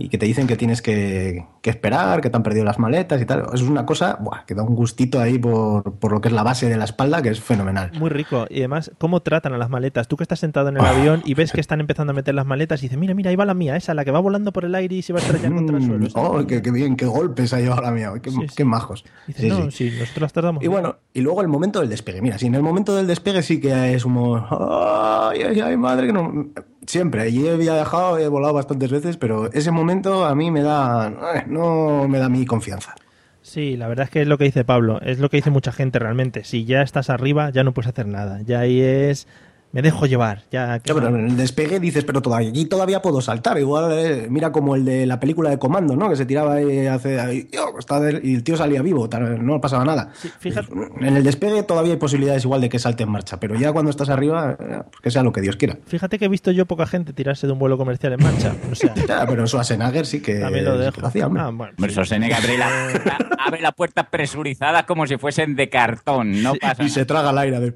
y 0.00 0.08
que 0.08 0.16
te 0.16 0.26
dicen 0.26 0.46
que 0.46 0.56
tienes 0.56 0.80
que, 0.80 1.44
que 1.60 1.70
esperar, 1.70 2.20
que 2.20 2.30
te 2.30 2.36
han 2.36 2.42
perdido 2.44 2.64
las 2.64 2.78
maletas 2.78 3.20
y 3.20 3.26
tal. 3.26 3.40
Eso 3.40 3.54
es 3.56 3.62
una 3.62 3.84
cosa 3.84 4.16
buah, 4.20 4.44
que 4.46 4.54
da 4.54 4.62
un 4.62 4.76
gustito 4.76 5.20
ahí 5.20 5.38
por, 5.38 5.94
por 5.98 6.12
lo 6.12 6.20
que 6.20 6.28
es 6.28 6.34
la 6.34 6.44
base 6.44 6.68
de 6.68 6.76
la 6.76 6.84
espalda, 6.84 7.20
que 7.20 7.30
es 7.30 7.40
fenomenal. 7.40 7.90
Muy 7.98 8.08
rico. 8.08 8.46
Y 8.48 8.58
además, 8.60 8.92
¿cómo 8.98 9.20
tratan 9.20 9.52
a 9.54 9.58
las 9.58 9.68
maletas? 9.70 10.06
Tú 10.08 10.16
que 10.16 10.22
estás 10.22 10.38
sentado 10.38 10.68
en 10.68 10.76
el 10.76 10.84
Ah. 10.84 10.90
avión 10.90 11.22
y 11.24 11.34
ves 11.34 11.50
que 11.52 11.60
están 11.60 11.80
empezando 11.80 12.12
a 12.12 12.14
meter 12.14 12.34
las 12.34 12.46
maletas 12.46 12.80
y 12.80 12.86
dices, 12.86 12.96
mira, 12.98 13.12
mira, 13.14 13.30
ahí 13.30 13.36
va 13.36 13.44
la 13.44 13.54
mía, 13.54 13.76
esa, 13.76 13.92
la 13.92 14.04
que 14.04 14.10
va 14.12 14.20
volando 14.20 14.52
por 14.52 14.64
el 14.64 14.74
aire 14.76 14.94
y 14.94 15.02
se 15.02 15.12
va 15.12 15.18
a 15.18 15.22
estrellar 15.22 15.52
contra 15.52 15.76
el 15.78 15.84
suelo. 15.84 16.06
Esa. 16.06 16.20
Oh, 16.20 16.46
qué, 16.46 16.62
qué 16.62 16.70
bien, 16.70 16.96
qué 16.96 17.06
golpes 17.06 17.52
ha 17.52 17.58
llevado 17.60 17.82
la 17.82 17.90
mía, 17.90 18.12
qué, 18.22 18.30
Sí, 18.30 18.36
sí. 18.48 18.54
qué 18.56 18.64
majos. 18.64 19.04
Dices, 19.26 19.42
Sí, 19.42 19.48
no, 19.48 19.70
sí. 19.72 19.90
nosotros 19.98 20.22
las 20.22 20.32
tratamos. 20.32 20.62
Y 20.62 20.68
bueno, 20.68 20.96
y 21.12 21.20
luego 21.22 21.40
el 21.42 21.48
momento 21.48 21.80
del 21.80 21.88
despegue. 21.88 22.22
Mira, 22.22 22.38
si 22.38 22.46
en 22.46 22.54
el 22.54 22.62
momento 22.62 22.94
del 22.94 23.06
despegue 23.08 23.42
sí 23.42 23.60
que 23.60 23.94
es 23.94 24.04
humor. 24.04 24.44
Ay, 24.50 25.42
ay, 25.42 25.60
ay, 25.60 25.76
madre, 25.76 26.06
que 26.06 26.12
no. 26.12 26.46
Siempre, 26.88 27.20
allí 27.20 27.46
he 27.46 27.54
viajado, 27.58 28.16
he 28.18 28.26
volado 28.28 28.54
bastantes 28.54 28.90
veces, 28.90 29.18
pero 29.18 29.52
ese 29.52 29.70
momento 29.70 30.24
a 30.24 30.34
mí 30.34 30.50
me 30.50 30.62
da. 30.62 31.08
eh, 31.36 31.44
No 31.46 32.08
me 32.08 32.18
da 32.18 32.30
mi 32.30 32.46
confianza. 32.46 32.94
Sí, 33.42 33.76
la 33.76 33.88
verdad 33.88 34.04
es 34.04 34.10
que 34.10 34.22
es 34.22 34.26
lo 34.26 34.38
que 34.38 34.44
dice 34.44 34.64
Pablo, 34.64 34.98
es 35.02 35.18
lo 35.18 35.28
que 35.28 35.36
dice 35.36 35.50
mucha 35.50 35.70
gente 35.70 35.98
realmente. 35.98 36.44
Si 36.44 36.64
ya 36.64 36.80
estás 36.80 37.10
arriba, 37.10 37.50
ya 37.50 37.62
no 37.62 37.72
puedes 37.72 37.90
hacer 37.90 38.06
nada. 38.06 38.40
Ya 38.46 38.60
ahí 38.60 38.80
es. 38.80 39.26
Me 39.70 39.82
dejo 39.82 40.06
llevar. 40.06 40.44
Ya, 40.50 40.80
pero 40.82 41.08
en 41.08 41.26
el 41.28 41.36
despegue 41.36 41.78
dices, 41.78 42.02
pero 42.04 42.22
todavía, 42.22 42.48
aquí 42.48 42.64
todavía 42.64 43.02
puedo 43.02 43.20
saltar. 43.20 43.58
Igual, 43.58 43.92
eh, 43.92 44.26
mira 44.30 44.50
como 44.50 44.74
el 44.76 44.84
de 44.86 45.04
la 45.04 45.20
película 45.20 45.50
de 45.50 45.58
Comando, 45.58 45.94
¿no? 45.94 46.08
Que 46.08 46.16
se 46.16 46.24
tiraba 46.24 46.54
ahí 46.54 46.86
hace. 46.86 47.20
ahí, 47.20 47.48
yo, 47.52 47.74
está 47.78 48.00
del- 48.00 48.24
y 48.24 48.34
el 48.34 48.42
tío 48.44 48.56
salía 48.56 48.80
vivo, 48.80 49.08
tal, 49.10 49.44
no 49.44 49.60
pasaba 49.60 49.84
nada. 49.84 50.10
fíjate. 50.40 50.68
En 51.00 51.16
el 51.18 51.22
despegue 51.22 51.62
todavía 51.64 51.92
hay 51.92 51.98
posibilidades 51.98 52.44
igual 52.44 52.62
de 52.62 52.70
que 52.70 52.78
salte 52.78 53.02
en 53.02 53.10
marcha, 53.10 53.38
pero 53.40 53.56
ya 53.56 53.70
cuando 53.72 53.90
estás 53.90 54.08
arriba, 54.08 54.56
eh, 54.58 54.78
pues 54.90 55.00
que 55.02 55.10
sea 55.10 55.22
lo 55.22 55.32
que 55.32 55.42
Dios 55.42 55.56
quiera. 55.56 55.76
Fíjate 55.86 56.18
que 56.18 56.24
he 56.24 56.28
visto 56.28 56.50
yo 56.50 56.64
poca 56.64 56.86
gente 56.86 57.12
tirarse 57.12 57.46
de 57.46 57.52
un 57.52 57.58
vuelo 57.58 57.76
comercial 57.76 58.14
en 58.14 58.22
marcha. 58.22 58.54
O 58.72 58.74
sea, 58.74 58.94
Ya, 59.06 59.26
pero 59.26 59.46
Schwarzenegger 59.46 60.06
sí 60.06 60.20
que, 60.22 60.40
también 60.40 60.64
lo 60.64 60.78
sí 60.78 60.84
dejo. 60.84 61.06
hacía, 61.06 61.26
hombre. 61.26 61.42
Ah, 61.42 61.50
bueno, 61.50 61.72
Hombre, 61.76 61.92
Schwarzenegger 61.92 62.36
abre, 62.38 62.56
la- 62.58 63.18
abre 63.46 63.60
las 63.60 63.74
puertas 63.74 64.06
presurizadas 64.10 64.84
como 64.84 65.06
si 65.06 65.18
fuesen 65.18 65.56
de 65.56 65.68
cartón. 65.68 66.42
No 66.42 66.54
pasa 66.54 66.82
y 66.84 66.88
se 66.88 67.04
traga 67.04 67.30
el 67.30 67.38
aire 67.38 67.60
de 67.60 67.72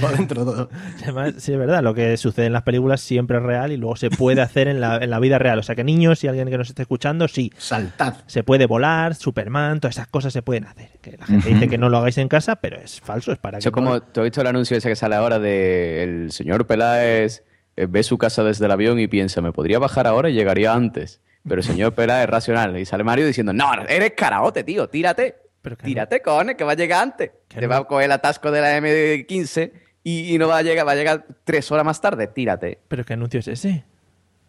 para 0.00 0.26
todo. 0.26 0.68
Además, 1.04 1.34
sí, 1.38 1.52
es 1.52 1.58
verdad, 1.58 1.82
lo 1.82 1.94
que 1.94 2.16
sucede 2.16 2.46
en 2.46 2.54
las 2.54 2.62
películas 2.62 3.00
siempre 3.00 3.36
es 3.36 3.42
real 3.42 3.72
y 3.72 3.76
luego 3.76 3.96
se 3.96 4.10
puede 4.10 4.40
hacer 4.40 4.68
en 4.68 4.80
la, 4.80 4.96
en 4.96 5.10
la 5.10 5.18
vida 5.20 5.38
real. 5.38 5.58
O 5.58 5.62
sea 5.62 5.74
que 5.74 5.84
niños, 5.84 6.18
si 6.18 6.28
alguien 6.28 6.48
que 6.48 6.56
nos 6.56 6.68
esté 6.68 6.82
escuchando, 6.82 7.28
sí. 7.28 7.52
Saltad. 7.58 8.14
Se 8.26 8.42
puede 8.42 8.66
volar, 8.66 9.14
Superman, 9.14 9.80
todas 9.80 9.96
esas 9.96 10.08
cosas 10.08 10.32
se 10.32 10.42
pueden 10.42 10.64
hacer. 10.64 10.88
Que 11.02 11.16
la 11.18 11.26
gente 11.26 11.48
dice 11.48 11.68
que 11.68 11.78
no 11.78 11.90
lo 11.90 11.98
hagáis 11.98 12.18
en 12.18 12.28
casa, 12.28 12.56
pero 12.56 12.78
es 12.78 13.00
falso, 13.00 13.32
es 13.32 13.38
para 13.38 13.58
que... 13.58 13.60
Eso 13.60 13.68
es 13.68 13.72
como, 13.74 14.00
¿tú 14.00 14.20
has 14.20 14.24
visto 14.24 14.40
el 14.40 14.46
anuncio 14.46 14.76
ese 14.76 14.88
que 14.88 14.96
sale 14.96 15.14
ahora 15.14 15.38
de 15.38 16.02
el 16.02 16.32
señor 16.32 16.66
Peláez 16.66 17.44
eh, 17.76 17.86
ve 17.86 18.02
su 18.02 18.16
casa 18.16 18.42
desde 18.42 18.64
el 18.64 18.70
avión 18.70 18.98
y 18.98 19.06
piensa, 19.06 19.42
me 19.42 19.52
podría 19.52 19.78
bajar 19.78 20.06
ahora 20.06 20.30
y 20.30 20.32
llegaría 20.32 20.72
antes? 20.72 21.20
Pero 21.46 21.60
el 21.60 21.64
señor 21.64 21.94
Peláez 21.94 22.24
es 22.24 22.30
racional. 22.30 22.78
Y 22.78 22.86
sale 22.86 23.04
Mario 23.04 23.26
diciendo, 23.26 23.52
no, 23.52 23.70
eres 23.86 24.12
caraote, 24.16 24.64
tío, 24.64 24.88
tírate. 24.88 25.36
Tírate, 25.82 26.20
cojones, 26.20 26.56
que 26.56 26.64
va 26.64 26.72
a 26.72 26.76
llegar 26.76 27.02
antes. 27.02 27.30
Te 27.48 27.66
va 27.66 27.78
a 27.78 27.84
coger 27.84 28.06
el 28.06 28.12
atasco 28.12 28.50
de 28.50 28.60
la 28.60 28.78
M15 28.78 29.72
y, 30.04 30.32
y 30.34 30.38
no 30.38 30.46
va 30.46 30.58
a 30.58 30.62
llegar, 30.62 30.86
va 30.86 30.92
a 30.92 30.96
llegar 30.96 31.26
tres 31.44 31.72
horas 31.72 31.84
más 31.84 32.00
tarde. 32.00 32.28
Tírate. 32.28 32.78
¿Pero 32.86 33.04
qué 33.04 33.14
anuncio 33.14 33.40
es 33.40 33.48
ese? 33.48 33.84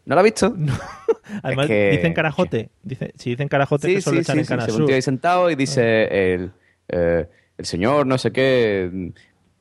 ¿No 0.06 0.14
lo 0.14 0.20
has 0.22 0.26
visto? 0.26 0.56
Además, 1.42 1.66
Es 1.66 1.70
que- 1.70 1.90
dicen 1.94 2.14
carajote. 2.14 2.70
Dice, 2.84 3.12
si 3.18 3.32
dicen 3.32 3.48
carajote, 3.48 3.88
Sí, 3.88 3.96
que 3.96 4.02
solo 4.02 4.18
sí, 4.18 4.22
echan 4.22 4.36
sí, 4.36 4.40
en 4.42 4.46
sí, 4.46 4.50
Canal 4.50 4.70
Sur. 4.72 4.92
ahí 4.94 5.02
sentado 5.02 5.50
y 5.50 5.56
dice 5.56 6.34
el, 6.36 6.52
eh, 6.90 7.28
el 7.58 7.66
señor 7.66 8.06
no 8.06 8.18
sé 8.20 8.32
qué 8.32 9.12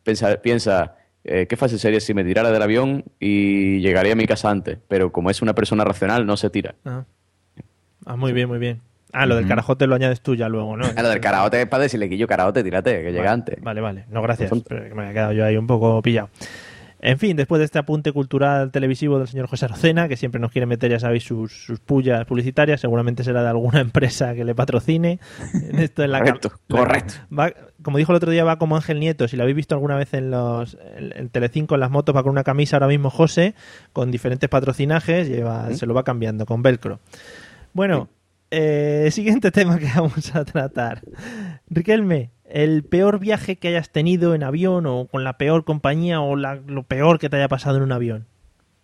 piensa, 0.03 0.37
piensa 0.43 0.97
eh, 1.25 1.47
qué 1.49 1.57
fácil 1.57 1.79
sería 1.79 2.01
si 2.01 2.13
me 2.13 2.23
tirara 2.25 2.51
del 2.51 2.61
avión 2.61 3.05
y 3.19 3.79
llegaría 3.81 4.13
a 4.13 4.17
mi 4.17 4.27
casa 4.27 4.51
antes, 4.51 4.77
pero 4.89 5.11
como 5.13 5.31
es 5.31 5.41
una 5.41 5.55
persona 5.55 5.83
racional 5.85 6.27
no 6.27 6.37
se 6.37 6.51
tira. 6.51 6.75
Ah. 6.85 7.05
Ah, 8.05 8.17
muy 8.17 8.33
bien, 8.35 8.49
muy 8.49 8.59
bien. 8.59 8.83
Ah, 9.15 9.27
lo 9.27 9.37
del 9.37 9.47
carajote 9.47 9.87
lo 9.87 9.95
añades 9.95 10.21
tú 10.21 10.35
ya 10.35 10.49
luego, 10.49 10.77
¿no? 10.77 10.85
A 10.85 11.03
lo 11.03 11.09
del 11.09 11.21
karaote 11.21 11.63
es 11.63 11.69
para 11.69 11.85
decirle 11.85 12.09
que 12.09 12.17
yo 12.19 12.27
karaote, 12.27 12.63
tírate, 12.65 13.03
que 13.03 13.13
llega 13.13 13.31
antes. 13.33 13.61
Vale, 13.63 13.81
vale. 13.81 14.05
No, 14.11 14.21
gracias. 14.23 14.51
Pero 14.69 14.85
que 14.89 14.95
me 14.95 15.03
había 15.03 15.13
quedado 15.15 15.33
yo 15.33 15.45
ahí 15.45 15.57
un 15.57 15.67
poco 15.67 16.03
pillado. 16.03 16.29
En 17.01 17.19
fin, 17.19 17.37
después 17.37 17.59
de 17.59 17.67
este 17.67 17.79
apunte 17.79 18.13
cultural 18.13 18.71
televisivo 18.71 19.19
del 19.19 19.29
señor 19.29 19.47
José 19.47 19.67
Arocena, 19.67 20.09
que 20.09 20.17
siempre 20.17 20.41
nos 20.41 20.51
quiere 20.51 20.65
meter, 20.65 20.91
ya 20.91 20.99
sabéis, 20.99 21.23
sus, 21.25 21.53
sus 21.67 21.79
pullas 21.79 22.25
publicitarias, 22.25 22.81
seguramente 22.81 23.23
será 23.25 23.43
de 23.43 23.49
alguna 23.51 23.81
empresa 23.83 24.35
que 24.35 24.43
le 24.43 24.55
patrocine. 24.55 25.19
Esto 25.77 26.03
en 26.03 26.13
la 26.13 26.21
Correcto, 26.21 26.53
la- 26.69 26.79
correcto. 26.79 27.15
va- 27.39 27.53
como 27.83 27.99
dijo 27.99 28.13
el 28.13 28.17
otro 28.17 28.31
día, 28.31 28.43
va 28.45 28.59
como 28.59 28.75
Ángel 28.77 29.01
Nieto. 29.01 29.29
Si 29.29 29.37
lo 29.37 29.43
habéis 29.43 29.57
visto 29.57 29.75
alguna 29.75 29.97
vez 29.97 30.15
en 30.15 30.31
los 30.31 30.79
en, 30.97 31.13
en 31.15 31.29
Telecinco, 31.29 31.75
en 31.75 31.81
las 31.81 31.91
motos, 31.91 32.17
va 32.17 32.23
con 32.23 32.33
una 32.33 32.43
camisa 32.43 32.77
ahora 32.77 32.89
mismo 32.89 33.11
José, 33.11 33.55
con 33.93 34.11
diferentes 34.11 34.49
patrocinajes, 34.49 35.29
lleva, 35.29 35.75
se 35.75 35.85
lo 35.85 35.93
va 35.93 36.05
cambiando 36.05 36.47
con 36.47 36.63
velcro. 36.63 37.01
Bueno, 37.75 38.09
eh, 38.57 39.11
siguiente 39.11 39.51
tema 39.53 39.79
que 39.79 39.87
vamos 39.95 40.35
a 40.35 40.45
tratar. 40.45 41.03
Riquelme, 41.69 42.31
el 42.49 42.85
peor 42.85 43.19
viaje 43.19 43.57
que 43.57 43.69
hayas 43.69 43.91
tenido 43.91 44.35
en 44.35 44.43
avión 44.43 44.87
o 44.87 45.07
con 45.07 45.25
la 45.25 45.39
peor 45.39 45.65
compañía 45.65 46.21
o 46.21 46.37
la- 46.37 46.57
lo 46.67 46.83
peor 46.85 47.19
que 47.19 47.29
te 47.29 47.37
haya 47.37 47.49
pasado 47.49 47.77
en 47.79 47.83
un 47.83 47.93
avión. 47.93 48.27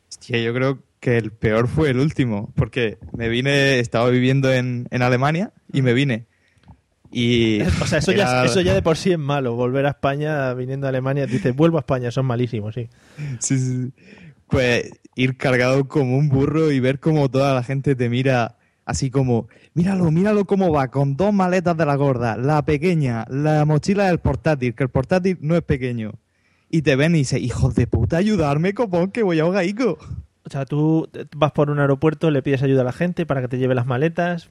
Hostia, 0.09 0.41
yo 0.43 0.53
creo 0.55 0.79
que 0.99 1.17
el 1.17 1.31
peor 1.31 1.69
fue 1.69 1.91
el 1.91 1.99
último, 1.99 2.53
porque 2.57 2.99
me 3.17 3.29
vine, 3.29 3.79
estaba 3.79 4.11
viviendo 4.11 4.53
en, 4.53 4.87
en 4.91 5.03
Alemania 5.03 5.53
y 5.73 5.83
me 5.83 5.93
vine. 5.95 6.27
Y 7.13 7.61
O 7.83 7.87
sea, 7.87 7.99
eso, 7.99 8.13
ya, 8.13 8.25
era- 8.25 8.45
eso 8.45 8.61
ya 8.61 8.75
de 8.75 8.83
por 8.83 8.97
sí 8.97 9.13
es 9.13 9.19
malo. 9.19 9.55
Volver 9.55 9.87
a 9.87 9.91
España 9.91 10.53
viniendo 10.55 10.87
a 10.87 10.91
Alemania, 10.91 11.27
dices, 11.27 11.55
vuelvo 11.55 11.79
a 11.79 11.81
España, 11.81 12.11
son 12.11 12.27
malísimos, 12.27 12.75
sí. 12.75 12.89
Sí, 13.39 13.59
sí, 13.59 13.83
sí. 13.85 13.93
Pues 14.49 14.91
ir 15.15 15.37
cargado 15.37 15.87
como 15.87 16.17
un 16.17 16.29
burro 16.29 16.71
y 16.73 16.81
ver 16.81 16.99
cómo 16.99 17.29
toda 17.31 17.55
la 17.55 17.63
gente 17.63 17.95
te 17.95 18.09
mira 18.09 18.57
así 18.91 19.09
como, 19.09 19.49
míralo, 19.73 20.11
míralo 20.11 20.45
cómo 20.45 20.73
va, 20.73 20.89
con 20.89 21.17
dos 21.17 21.33
maletas 21.33 21.77
de 21.77 21.87
la 21.87 21.95
gorda, 21.95 22.37
la 22.37 22.63
pequeña, 22.65 23.25
la 23.31 23.65
mochila 23.65 24.07
del 24.07 24.19
portátil, 24.19 24.75
que 24.75 24.83
el 24.83 24.89
portátil 24.89 25.39
no 25.41 25.55
es 25.55 25.63
pequeño. 25.63 26.15
Y 26.69 26.83
te 26.83 26.97
ven 26.97 27.15
y 27.15 27.19
dices, 27.19 27.41
hijos 27.41 27.77
de 27.77 27.87
puta, 27.87 28.17
ayudarme, 28.17 28.75
copón, 28.75 29.13
que 29.13 29.23
voy 29.23 29.39
a 29.39 29.45
ahogaico. 29.45 29.97
O 30.45 30.51
sea, 30.51 30.65
tú 30.65 31.09
vas 31.37 31.53
por 31.53 31.71
un 31.71 31.79
aeropuerto, 31.79 32.33
le 32.33 32.43
pides 32.43 32.63
ayuda 32.65 32.81
a 32.81 32.85
la 32.85 32.93
gente 32.93 33.27
para 33.27 33.41
que 33.41 33.49
te 33.49 33.59
lleve 33.59 33.77
las 33.77 33.87
maletas. 33.87 34.51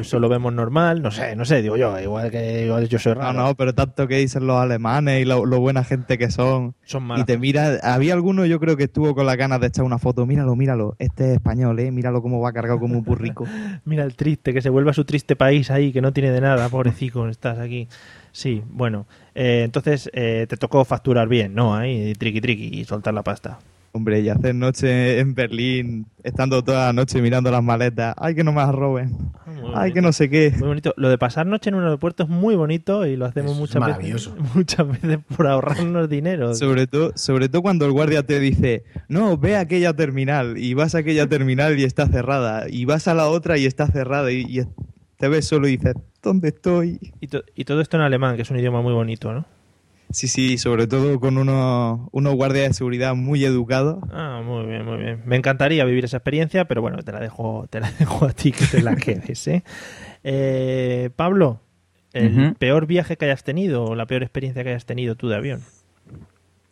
Eso 0.00 0.18
lo 0.20 0.28
vemos 0.28 0.52
normal, 0.52 1.02
no 1.02 1.10
sé, 1.10 1.34
no 1.36 1.44
sé, 1.44 1.62
digo 1.62 1.76
yo, 1.76 1.98
igual 2.00 2.30
que 2.30 2.64
igual 2.66 2.88
yo 2.88 2.98
soy 2.98 3.14
No, 3.14 3.20
raro. 3.20 3.32
no, 3.38 3.54
pero 3.54 3.74
tanto 3.74 4.06
que 4.06 4.16
dicen 4.18 4.46
los 4.46 4.56
alemanes 4.56 5.22
y 5.22 5.24
lo, 5.24 5.44
lo 5.46 5.60
buena 5.60 5.84
gente 5.84 6.18
que 6.18 6.30
son. 6.30 6.74
Son 6.84 7.02
Y 7.04 7.06
malas. 7.06 7.26
te 7.26 7.38
mira, 7.38 7.78
había 7.82 8.14
alguno 8.14 8.46
yo 8.46 8.60
creo 8.60 8.76
que 8.76 8.84
estuvo 8.84 9.14
con 9.14 9.26
las 9.26 9.36
ganas 9.36 9.60
de 9.60 9.68
echar 9.68 9.84
una 9.84 9.98
foto. 9.98 10.26
Míralo, 10.26 10.54
míralo, 10.56 10.96
este 10.98 11.28
es 11.30 11.34
español, 11.34 11.78
¿eh? 11.80 11.90
Míralo 11.90 12.22
cómo 12.22 12.40
va 12.40 12.52
cargado 12.52 12.78
como 12.78 12.98
un 12.98 13.04
burrico. 13.04 13.46
Mira 13.84 14.04
el 14.04 14.14
triste, 14.16 14.52
que 14.52 14.60
se 14.62 14.70
vuelva 14.70 14.90
a 14.90 14.94
su 14.94 15.04
triste 15.04 15.36
país 15.36 15.70
ahí, 15.70 15.92
que 15.92 16.00
no 16.00 16.12
tiene 16.12 16.30
de 16.30 16.40
nada, 16.40 16.68
pobrecito, 16.68 17.28
estás 17.28 17.58
aquí. 17.58 17.88
Sí, 18.32 18.62
bueno, 18.70 19.06
eh, 19.34 19.62
entonces 19.64 20.10
eh, 20.12 20.46
te 20.48 20.56
tocó 20.58 20.84
facturar 20.84 21.26
bien, 21.26 21.54
¿no? 21.54 21.74
Ahí, 21.74 22.12
triqui 22.14 22.40
triqui 22.40 22.80
y 22.80 22.84
soltar 22.84 23.14
la 23.14 23.22
pasta. 23.22 23.58
Hombre, 23.96 24.20
y 24.20 24.28
hacer 24.28 24.54
noche 24.54 25.18
en 25.20 25.34
Berlín, 25.34 26.06
estando 26.22 26.62
toda 26.62 26.86
la 26.86 26.92
noche 26.92 27.22
mirando 27.22 27.50
las 27.50 27.62
maletas. 27.62 28.14
Ay, 28.18 28.34
que 28.34 28.44
no 28.44 28.52
me 28.52 28.58
las 28.60 28.74
roben. 28.74 29.16
Ay, 29.74 29.92
que 29.92 30.02
no 30.02 30.12
sé 30.12 30.28
qué. 30.28 30.52
Muy 30.58 30.68
bonito. 30.68 30.92
Lo 30.98 31.08
de 31.08 31.16
pasar 31.18 31.46
noche 31.46 31.70
en 31.70 31.76
un 31.76 31.84
aeropuerto 31.84 32.24
es 32.24 32.28
muy 32.28 32.54
bonito 32.56 33.06
y 33.06 33.16
lo 33.16 33.24
hacemos 33.24 33.52
Es 33.52 33.58
muchas 33.58 33.80
maravilloso. 33.80 34.34
veces, 34.34 34.50
muchas 34.54 34.86
veces 34.88 35.18
por 35.34 35.46
ahorrarnos 35.46 36.08
dinero. 36.10 36.54
Sobre 36.54 36.86
todo, 36.86 37.12
sobre 37.14 37.48
todo 37.48 37.62
cuando 37.62 37.86
el 37.86 37.92
guardia 37.92 38.22
te 38.22 38.38
dice, 38.38 38.84
no, 39.08 39.38
ve 39.38 39.56
a 39.56 39.60
aquella 39.60 39.94
terminal, 39.94 40.58
y 40.58 40.74
vas 40.74 40.94
a 40.94 40.98
aquella 40.98 41.26
terminal 41.26 41.78
y 41.78 41.84
está 41.84 42.06
cerrada, 42.06 42.66
y 42.68 42.84
vas 42.84 43.08
a 43.08 43.14
la 43.14 43.28
otra 43.28 43.56
y 43.56 43.64
está 43.66 43.86
cerrada, 43.86 44.30
y, 44.30 44.42
y 44.42 44.60
te 45.18 45.28
ves 45.28 45.46
solo 45.46 45.68
y 45.68 45.78
dices, 45.78 45.94
¿dónde 46.22 46.48
estoy? 46.48 46.98
Y, 47.20 47.28
to- 47.28 47.42
y 47.54 47.64
todo 47.64 47.80
esto 47.80 47.96
en 47.96 48.02
alemán, 48.02 48.36
que 48.36 48.42
es 48.42 48.50
un 48.50 48.58
idioma 48.58 48.82
muy 48.82 48.92
bonito, 48.92 49.32
¿no? 49.32 49.46
Sí, 50.10 50.28
sí, 50.28 50.56
sobre 50.56 50.86
todo 50.86 51.18
con 51.20 51.36
unos, 51.36 52.00
unos 52.12 52.34
guardias 52.34 52.68
de 52.68 52.74
seguridad 52.74 53.14
muy 53.14 53.44
educados. 53.44 53.98
Ah, 54.12 54.40
muy 54.44 54.64
bien, 54.66 54.84
muy 54.84 54.98
bien. 54.98 55.22
Me 55.26 55.36
encantaría 55.36 55.84
vivir 55.84 56.04
esa 56.04 56.18
experiencia, 56.18 56.66
pero 56.66 56.80
bueno, 56.80 57.02
te 57.02 57.12
la 57.12 57.20
dejo, 57.20 57.66
te 57.70 57.80
la 57.80 57.90
dejo 57.98 58.24
a 58.24 58.32
ti 58.32 58.52
que 58.52 58.64
te 58.66 58.82
la 58.82 58.96
quedes, 58.96 59.46
¿eh? 59.48 59.64
Eh, 60.24 61.10
Pablo, 61.16 61.60
el 62.12 62.54
peor 62.54 62.86
viaje 62.86 63.16
que 63.16 63.26
hayas 63.26 63.44
tenido 63.44 63.84
o 63.84 63.94
la 63.94 64.06
peor 64.06 64.22
experiencia 64.22 64.62
que 64.64 64.70
hayas 64.70 64.86
tenido 64.86 65.16
tú 65.16 65.28
de 65.28 65.36
avión. 65.36 65.62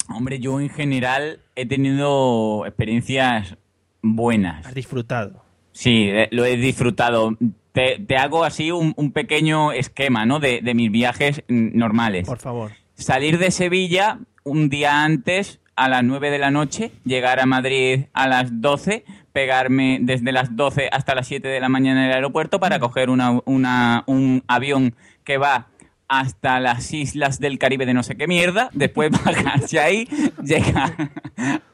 Hombre, 0.09 0.39
yo 0.39 0.61
en 0.61 0.71
general 0.71 1.41
he 1.57 1.67
tenido 1.67 2.65
experiencias 2.67 3.57
buenas. 4.03 4.67
Has 4.67 4.75
disfrutado. 4.75 5.43
Sí, 5.73 6.09
eh, 6.09 6.29
lo 6.31 6.45
he 6.45 6.57
disfrutado. 6.57 7.37
Te, 7.73 7.99
te 7.99 8.17
hago 8.17 8.45
así 8.45 8.71
un, 8.71 8.95
un 8.97 9.13
pequeño 9.13 9.73
esquema, 9.73 10.25
¿no? 10.25 10.39
De, 10.41 10.61
de 10.63 10.75
mis 10.75 10.91
viajes 10.91 11.43
normales. 11.49 12.27
Por 12.27 12.39
favor. 12.39 12.73
Salir 12.97 13.39
de 13.39 13.51
Sevilla 13.51 14.19
un 14.45 14.69
día 14.69 15.03
antes 15.05 15.61
a 15.77 15.89
las 15.89 16.05
9 16.05 16.31
de 16.31 16.39
la 16.39 16.51
noche, 16.51 16.93
llegar 17.05 17.41
a 17.41 17.47
Madrid 17.47 18.05
a 18.13 18.29
las 18.29 18.61
12, 18.61 19.05
pegarme 19.33 19.99
desde 20.01 20.31
las 20.31 20.55
12 20.55 20.89
hasta 20.93 21.15
las 21.17 21.27
7 21.27 21.49
de 21.49 21.59
la 21.61 21.69
mañana 21.69 22.05
en 22.05 22.11
el 22.11 22.15
aeropuerto 22.15 22.61
para 22.61 22.79
coger 22.79 23.11
una, 23.11 23.41
una- 23.47 24.05
un 24.07 24.45
avión 24.47 24.95
que 25.25 25.39
va 25.39 25.67
hasta 26.09 26.61
las 26.61 26.93
islas 26.93 27.41
del 27.41 27.59
Caribe 27.59 27.87
de 27.87 27.95
no 27.95 28.03
sé 28.03 28.17
qué 28.17 28.27
mierda, 28.27 28.71
después 28.73 29.11
bajarse 29.25 29.81
ahí, 29.81 30.09
llegar 30.43 31.13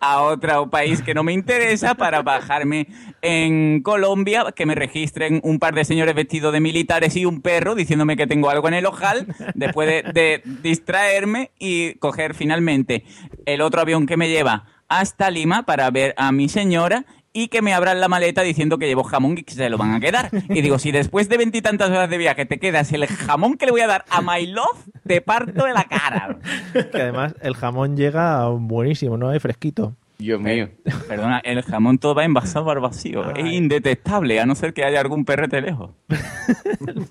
a 0.01 0.23
otro 0.23 0.71
país 0.71 1.03
que 1.03 1.15
no 1.15 1.23
me 1.23 1.33
interesa 1.33 1.95
para 1.95 2.23
bajarme 2.23 2.89
en 3.23 3.83
Colombia, 3.83 4.47
que 4.55 4.67
me 4.67 4.75
registren 4.75 5.41
un 5.43 5.59
par 5.59 5.75
de 5.75 5.85
señores 5.85 6.15
vestidos 6.15 6.53
de 6.53 6.61
militares 6.61 7.17
y 7.17 7.25
un 7.25 7.43
perro 7.43 7.75
diciéndome 7.75 8.17
que 8.17 8.27
tengo 8.27 8.51
algo 8.51 8.69
en 8.69 8.75
el 8.75 8.87
ojal, 8.87 9.27
después 9.55 9.89
de, 9.89 10.13
de 10.13 10.43
distraerme 10.63 11.51
y 11.59 11.95
coger 11.95 12.35
finalmente 12.35 13.05
el 13.47 13.61
otro 13.61 13.81
avión 13.81 14.07
que 14.07 14.17
me 14.17 14.29
lleva 14.29 14.67
hasta 14.89 15.31
Lima 15.31 15.63
para 15.65 15.91
ver 15.91 16.15
a 16.17 16.33
mi 16.33 16.49
señora 16.49 17.07
y 17.33 17.49
que 17.49 17.63
me 17.63 17.75
abran 17.75 18.01
la 18.01 18.09
maleta 18.09 18.43
diciendo 18.43 18.79
que 18.79 18.87
llevo 18.87 19.05
jamón 19.05 19.39
y 19.39 19.43
que 19.43 19.55
se 19.55 19.71
lo 19.71 19.79
van 19.79 19.95
a 19.95 20.01
quedar. 20.01 20.31
Y 20.49 20.61
digo, 20.63 20.79
si 20.79 20.91
después 20.91 21.29
de 21.29 21.37
veintitantas 21.37 21.91
horas 21.91 22.11
de 22.11 22.19
viaje 22.19 22.47
te 22.47 22.59
quedas 22.59 22.93
el 22.93 23.07
jamón 23.07 23.57
que 23.57 23.67
le 23.67 23.73
voy 23.73 23.81
a 23.83 23.87
dar 23.87 24.05
a 24.11 24.21
My 24.21 24.47
Love, 24.47 24.89
te 25.07 25.21
parto 25.21 25.65
de 25.65 25.73
la 25.73 25.85
cara. 25.85 26.39
Que 26.73 27.03
además 27.03 27.35
el 27.41 27.55
jamón 27.55 27.97
llega 27.97 28.49
buenísimo, 28.49 29.17
¿no? 29.17 29.33
Es 29.33 29.43
fresquito. 29.43 29.97
Dios 30.19 30.41
mío. 30.41 30.69
Perdona, 31.09 31.39
el 31.39 31.63
jamón 31.63 31.99
todo 31.99 32.15
va 32.15 32.25
envasado 32.25 32.71
al 32.71 32.81
vacío. 32.81 33.35
Es 33.35 33.53
indetectable, 33.53 34.39
a 34.39 34.47
no 34.47 34.55
ser 34.55 34.75
que 34.75 34.85
haya 34.85 35.01
algún 35.01 35.25
perrete 35.25 35.61
lejos. 35.61 35.91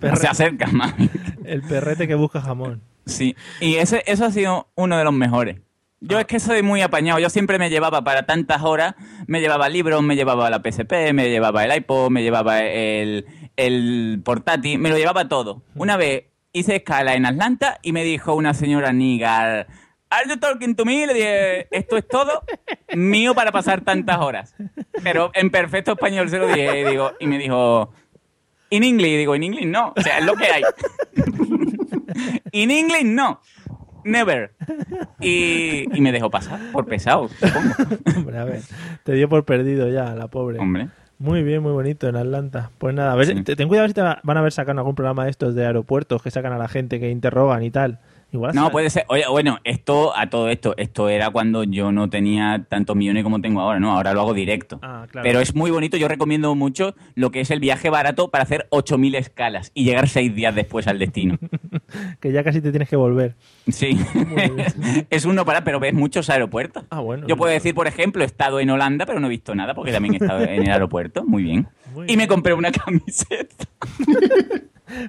No 0.02 0.16
se 0.16 0.28
acerca, 0.28 0.68
mami. 0.68 1.10
El 1.46 1.62
perrete 1.62 2.08
que 2.08 2.16
busca 2.16 2.42
jamón. 2.42 2.82
Sí, 3.06 3.36
y 3.60 3.76
ese, 3.76 4.04
eso 4.06 4.26
ha 4.26 4.32
sido 4.32 4.68
uno 4.76 4.98
de 4.98 5.04
los 5.04 5.14
mejores. 5.14 5.58
Yo 6.02 6.20
es 6.20 6.26
que 6.26 6.40
soy 6.40 6.64
muy 6.64 6.82
apañado. 6.82 7.20
Yo 7.20 7.30
siempre 7.30 7.60
me 7.60 7.70
llevaba 7.70 8.04
para 8.04 8.26
tantas 8.26 8.64
horas, 8.64 8.96
me 9.28 9.42
llevaba 9.42 9.68
libros, 9.68 10.02
me 10.02 10.16
llevaba 10.16 10.50
la 10.50 10.62
PSP, 10.62 11.14
me 11.14 11.30
llevaba 11.30 11.66
el 11.66 11.76
iPod, 11.78 12.10
me 12.10 12.24
llevaba 12.24 12.64
el, 12.64 13.26
el 13.58 14.22
portátil, 14.24 14.80
me 14.80 14.90
lo 14.90 14.98
llevaba 14.98 15.28
todo. 15.28 15.64
Una 15.76 15.98
vez 15.98 16.26
hice 16.54 16.78
escala 16.78 17.16
en 17.16 17.26
Atlanta 17.26 17.80
y 17.82 17.92
me 17.92 18.04
dijo 18.04 18.34
una 18.34 18.54
señora 18.54 18.94
Nigar, 18.94 19.68
¿Are 20.12 20.28
you 20.28 20.38
talking 20.38 20.76
to 20.76 20.86
me? 20.86 21.06
Le 21.06 21.14
dije, 21.14 21.68
esto 21.70 21.96
es 21.96 22.08
todo 22.08 22.44
mío 22.96 23.36
para 23.36 23.52
pasar 23.52 23.82
tantas 23.82 24.18
horas. 24.18 24.56
Pero 25.04 25.30
en 25.36 25.52
perfecto 25.52 25.92
español 25.92 26.30
se 26.30 26.40
lo 26.40 26.48
dije 26.48 26.82
y, 26.82 26.84
digo, 26.84 27.12
y 27.20 27.28
me 27.28 27.38
dijo, 27.38 27.94
in 28.72 28.84
English, 28.84 29.12
y 29.12 29.18
digo, 29.18 29.36
in 29.36 29.44
English 29.44 29.68
no, 29.68 29.94
o 29.96 30.02
sea, 30.02 30.18
es 30.18 30.26
lo 30.26 30.36
que 30.36 30.46
hay. 30.46 30.64
in 32.54 32.72
English 32.72 33.06
no, 33.06 33.40
never. 34.04 34.52
Y, 35.20 35.86
y 35.96 36.02
me 36.02 36.12
dejó 36.12 36.30
pasar 36.30 36.60
por 36.72 36.86
pesado, 36.86 37.28
supongo. 37.30 37.74
Hombre, 38.18 38.38
a 38.38 38.44
ver, 38.46 38.62
te 39.04 39.14
dio 39.14 39.28
por 39.30 39.46
perdido 39.46 39.90
ya, 39.90 40.14
la 40.16 40.28
pobre. 40.28 40.60
Hombre. 40.60 40.88
Muy 41.18 41.44
bien, 41.44 41.62
muy 41.62 41.74
bonito 41.74 42.08
en 42.08 42.16
Atlanta. 42.16 42.72
Pues 42.78 42.96
nada, 42.96 43.12
a 43.12 43.16
ver, 43.16 43.26
Sí. 43.28 43.44
ten 43.44 43.68
cuidado 43.68 43.88
si 43.90 43.94
te 43.94 44.02
va- 44.02 44.20
van 44.24 44.38
a 44.38 44.42
ver 44.42 44.54
sacando 44.54 44.82
algún 44.82 44.96
programa 44.96 45.26
de 45.26 45.32
estos 45.32 45.54
de 45.54 45.66
aeropuertos 45.66 46.22
que 46.22 46.32
sacan 46.32 46.54
a 46.54 46.58
la 46.58 46.70
gente 46.70 47.00
que 47.00 47.10
interrogan 47.10 47.62
y 47.64 47.72
tal. 47.72 48.00
Igual 48.32 48.54
No, 48.54 48.70
puede 48.70 48.90
ser. 48.90 49.06
Oye, 49.08 49.24
bueno, 49.30 49.58
esto, 49.64 50.16
a 50.16 50.30
todo 50.30 50.50
esto, 50.50 50.76
esto 50.78 51.10
era 51.10 51.32
cuando 51.32 51.64
yo 51.64 51.92
no 51.92 52.10
tenía 52.10 52.66
tantos 52.70 52.96
millones 52.96 53.24
como 53.24 53.42
tengo 53.42 53.62
ahora, 53.62 53.80
¿no? 53.80 53.92
Ahora 53.92 54.14
lo 54.14 54.22
hago 54.22 54.34
directo. 54.34 54.80
Ah, 54.84 55.08
claro. 55.10 55.24
Pero 55.24 55.40
es 55.40 55.56
muy 55.56 55.72
bonito, 55.72 55.98
yo 55.98 56.08
recomiendo 56.08 56.54
mucho 56.54 56.96
lo 57.16 57.32
que 57.32 57.42
es 57.42 57.50
el 57.50 57.60
viaje 57.60 57.90
barato 57.90 58.30
para 58.30 58.44
hacer 58.44 58.68
8.000 58.70 59.16
escalas 59.16 59.72
y 59.74 59.84
llegar 59.84 60.08
seis 60.08 60.34
días 60.36 60.54
después 60.54 60.88
al 60.88 61.00
destino. 61.00 61.38
que 62.20 62.32
ya 62.32 62.44
casi 62.44 62.62
te 62.62 62.70
tienes 62.70 62.88
que 62.88 62.96
volver. 62.96 63.36
Sí, 63.68 64.00
es 65.10 65.26
uno 65.26 65.44
para, 65.46 65.64
pero 65.64 65.80
ves 65.80 65.94
muchos 65.94 66.30
aeropuertos. 66.30 66.84
Ah, 66.92 67.00
bueno. 67.00 67.28
Yo 67.28 67.36
puedo 67.36 67.52
decir, 67.52 67.74
por 67.74 67.88
ejemplo, 67.88 68.22
he 68.24 68.26
estado 68.26 68.60
en 68.60 68.70
Holanda, 68.70 69.06
pero 69.06 69.20
no 69.20 69.28
he 69.28 69.32
visto 69.32 69.56
nada 69.56 69.74
porque 69.74 69.92
también 69.92 70.14
he 70.14 70.18
estado 70.18 70.42
en 70.44 70.64
el 70.64 70.72
aeropuerto. 70.72 71.24
Muy 71.26 71.44
bien. 71.44 71.68
Muy 71.94 72.06
y 72.12 72.16
me 72.16 72.28
compré 72.28 72.54
una 72.54 72.72
camiseta. 72.72 73.66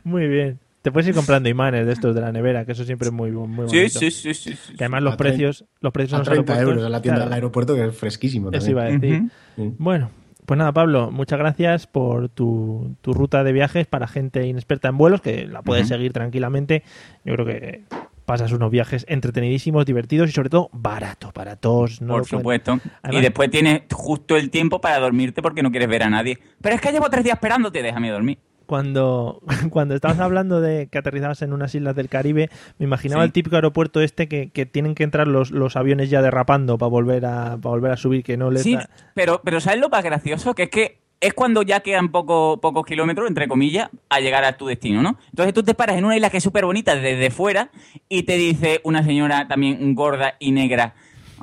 Muy 0.05 0.27
bien. 0.27 0.59
Te 0.83 0.91
puedes 0.91 1.09
ir 1.09 1.15
comprando 1.15 1.49
imanes 1.49 1.85
de 1.87 1.93
estos 1.93 2.15
de 2.15 2.21
la 2.23 2.33
nevera, 2.33 2.65
que 2.65 2.73
eso 2.73 2.85
siempre 2.85 3.09
es 3.09 3.13
muy, 3.13 3.31
muy 3.31 3.69
Sí, 3.69 3.77
bonito. 3.77 3.99
sí, 3.99 4.11
sí, 4.11 4.33
sí, 4.35 4.55
sí. 4.55 4.75
Que 4.77 4.85
además 4.85 5.03
los 5.03 5.15
A 5.15 5.17
precios, 5.19 5.65
los 5.81 5.93
precios 5.93 6.15
A 6.15 6.19
los 6.19 6.29
30 6.29 6.55
aeropuertos- 6.55 6.69
euros 6.71 6.87
en 6.87 6.93
la 6.93 7.03
tienda 7.03 7.17
claro, 7.19 7.29
del 7.29 7.35
aeropuerto, 7.35 7.75
que 7.75 7.85
es 7.87 7.95
fresquísimo 7.97 8.49
Eso 8.51 8.59
también. 8.59 8.71
iba 8.71 8.83
a 8.83 8.99
decir. 8.99 9.75
Bueno, 9.79 10.11
pues 10.47 10.57
nada, 10.57 10.73
Pablo, 10.73 11.11
muchas 11.11 11.39
gracias 11.39 11.87
por 11.87 12.31
tu, 12.31 12.97
tu 13.03 13.13
ruta 13.13 13.45
de 13.45 13.53
viajes 13.53 13.87
para 13.87 14.07
gente 14.09 14.47
inexperta 14.47 14.89
en 14.89 14.97
vuelos, 14.97 15.21
que 15.21 15.47
la 15.47 15.61
puedes 15.63 15.87
seguir 15.89 16.13
tranquilamente. 16.15 16.83
Yo 17.27 17.35
creo 17.35 17.47
que 17.47 17.85
pasas 18.25 18.51
unos 18.53 18.71
viajes 18.71 19.05
entretenidísimos, 19.09 19.85
divertidos 19.85 20.31
y 20.31 20.33
sobre 20.33 20.49
todo 20.51 20.71
baratos, 20.73 21.33
baratos. 21.35 22.01
No 22.01 22.15
Por 22.15 22.27
supuesto. 22.27 22.81
Además- 23.03 23.21
y 23.21 23.23
después 23.23 23.51
tienes 23.51 23.83
justo 23.93 24.37
el 24.37 24.51
tiempo 24.51 24.81
para 24.81 24.99
dormirte 24.99 25.43
porque 25.43 25.63
no 25.63 25.71
quieres 25.71 25.89
ver 25.91 26.05
a 26.05 26.11
nadie. 26.11 26.39
Pero 26.63 26.75
es 26.77 26.81
que 26.81 26.91
llevo 26.93 27.11
tres 27.11 27.23
días 27.25 27.35
esperándote, 27.35 27.83
déjame 27.83 28.11
dormir. 28.11 28.39
Cuando, 28.71 29.43
cuando 29.71 29.97
estabas 29.97 30.21
hablando 30.21 30.61
de 30.61 30.87
que 30.87 30.99
aterrizabas 30.99 31.43
en 31.43 31.53
unas 31.53 31.75
islas 31.75 31.97
del 31.97 32.09
Caribe, 32.09 32.51
me 32.79 32.85
imaginaba 32.87 33.23
Sí. 33.25 33.27
el 33.27 33.33
típico 33.33 33.57
aeropuerto 33.57 34.01
este 34.01 34.29
que, 34.29 34.51
que 34.51 34.65
tienen 34.65 34.95
que 34.95 35.03
entrar 35.03 35.27
los, 35.27 35.51
los 35.51 35.75
aviones 35.75 36.09
ya 36.09 36.23
derrapando 36.23 36.79
para 36.79 36.89
volver 36.89 37.27
a, 37.27 37.57
para 37.57 37.71
volver 37.75 37.91
a 37.91 37.97
subir, 37.97 38.23
que 38.23 38.37
no 38.37 38.53
les 38.53 38.63
Sí, 38.63 38.77
da- 38.77 38.89
pero, 39.15 39.41
pero 39.43 39.61
¿sabes 39.61 39.81
lo 39.81 39.89
más 39.89 40.05
gracioso? 40.05 40.55
Que 40.55 40.63
es 40.63 40.71
que 40.71 41.01
es 41.21 41.35
cuando 41.35 41.63
ya 41.63 41.81
quedan 41.81 42.13
poco, 42.13 42.61
pocos 42.61 42.87
kilómetros, 42.87 43.27
entre 43.27 43.49
comillas, 43.49 43.91
a 44.09 44.21
llegar 44.21 44.45
a 44.45 44.57
tu 44.57 44.67
destino, 44.69 45.03
¿no? 45.03 45.19
Entonces 45.31 45.53
tú 45.53 45.65
te 45.65 45.75
paras 45.75 45.97
en 45.99 46.05
una 46.05 46.15
isla 46.15 46.31
que 46.31 46.37
es 46.37 46.45
súper 46.45 46.65
bonita 46.65 46.95
desde 46.95 47.31
fuera 47.33 47.71
y 48.09 48.23
te 48.23 48.37
dice 48.37 48.81
una 48.85 49.03
señora 49.03 49.49
también 49.49 49.97
gorda 49.97 50.35
y 50.39 50.53
negra, 50.53 50.95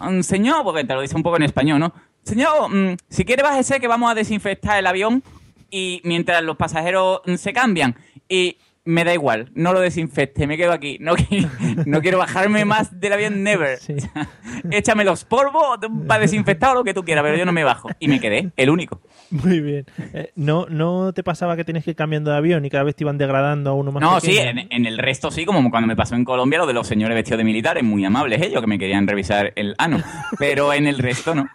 "Mm, 0.01 0.21
señor, 0.21 0.63
porque 0.63 0.85
te 0.85 0.93
lo 0.93 1.01
dice 1.01 1.15
un 1.17 1.23
poco 1.23 1.35
en 1.35 1.43
español, 1.43 1.79
¿no? 1.79 1.93
Señor, 2.23 2.69
mm, 2.73 2.95
si 3.09 3.25
quiere 3.25 3.43
bájese 3.43 3.81
que 3.81 3.87
vamos 3.89 4.09
a 4.09 4.15
desinfectar 4.15 4.79
el 4.79 4.87
avión 4.87 5.21
y 5.69 6.01
mientras 6.03 6.43
los 6.43 6.57
pasajeros 6.57 7.21
se 7.37 7.53
cambian 7.53 7.95
y 8.29 8.57
me 8.87 9.03
da 9.03 9.13
igual, 9.13 9.51
no 9.53 9.73
lo 9.73 9.81
desinfecte, 9.81 10.47
me 10.47 10.55
quedo 10.55 10.71
aquí, 10.71 10.97
no, 11.01 11.13
no 11.85 12.01
quiero 12.01 12.17
bajarme 12.17 12.63
más 12.63 12.97
del 12.99 13.13
avión 13.13 13.43
never. 13.43 13.77
Sí. 13.79 13.95
Échame 14.71 15.03
los 15.03 15.25
polvos 15.25 15.77
para 16.07 16.21
desinfectar 16.21 16.71
o 16.71 16.75
lo 16.75 16.83
que 16.85 16.93
tú 16.93 17.03
quieras, 17.03 17.23
pero 17.23 17.35
yo 17.35 17.45
no 17.45 17.51
me 17.51 17.65
bajo. 17.65 17.89
Y 17.99 18.07
me 18.07 18.21
quedé, 18.21 18.51
el 18.55 18.69
único. 18.69 19.01
Muy 19.29 19.59
bien. 19.59 19.85
Eh, 20.13 20.31
¿no, 20.35 20.67
¿No 20.69 21.11
te 21.11 21.21
pasaba 21.21 21.57
que 21.57 21.65
tenías 21.65 21.83
que 21.83 21.91
ir 21.91 21.95
cambiando 21.97 22.31
de 22.31 22.37
avión 22.37 22.63
y 22.63 22.69
cada 22.69 22.85
vez 22.85 22.95
te 22.95 23.03
iban 23.03 23.17
degradando 23.17 23.71
a 23.71 23.73
uno 23.73 23.91
más 23.91 24.01
No, 24.01 24.21
sí, 24.21 24.37
en, 24.37 24.67
en 24.71 24.85
el 24.85 24.97
resto 24.97 25.31
sí, 25.31 25.45
como 25.45 25.69
cuando 25.69 25.87
me 25.87 25.97
pasó 25.97 26.15
en 26.15 26.23
Colombia, 26.23 26.59
lo 26.59 26.65
de 26.65 26.73
los 26.73 26.87
señores 26.87 27.13
vestidos 27.13 27.39
de 27.39 27.43
militares, 27.43 27.83
muy 27.83 28.05
amables 28.05 28.41
ellos, 28.41 28.61
que 28.61 28.67
me 28.67 28.79
querían 28.79 29.05
revisar 29.05 29.51
el 29.57 29.75
ano. 29.77 30.01
Pero 30.39 30.71
en 30.71 30.87
el 30.87 30.97
resto 30.97 31.35
no. 31.35 31.49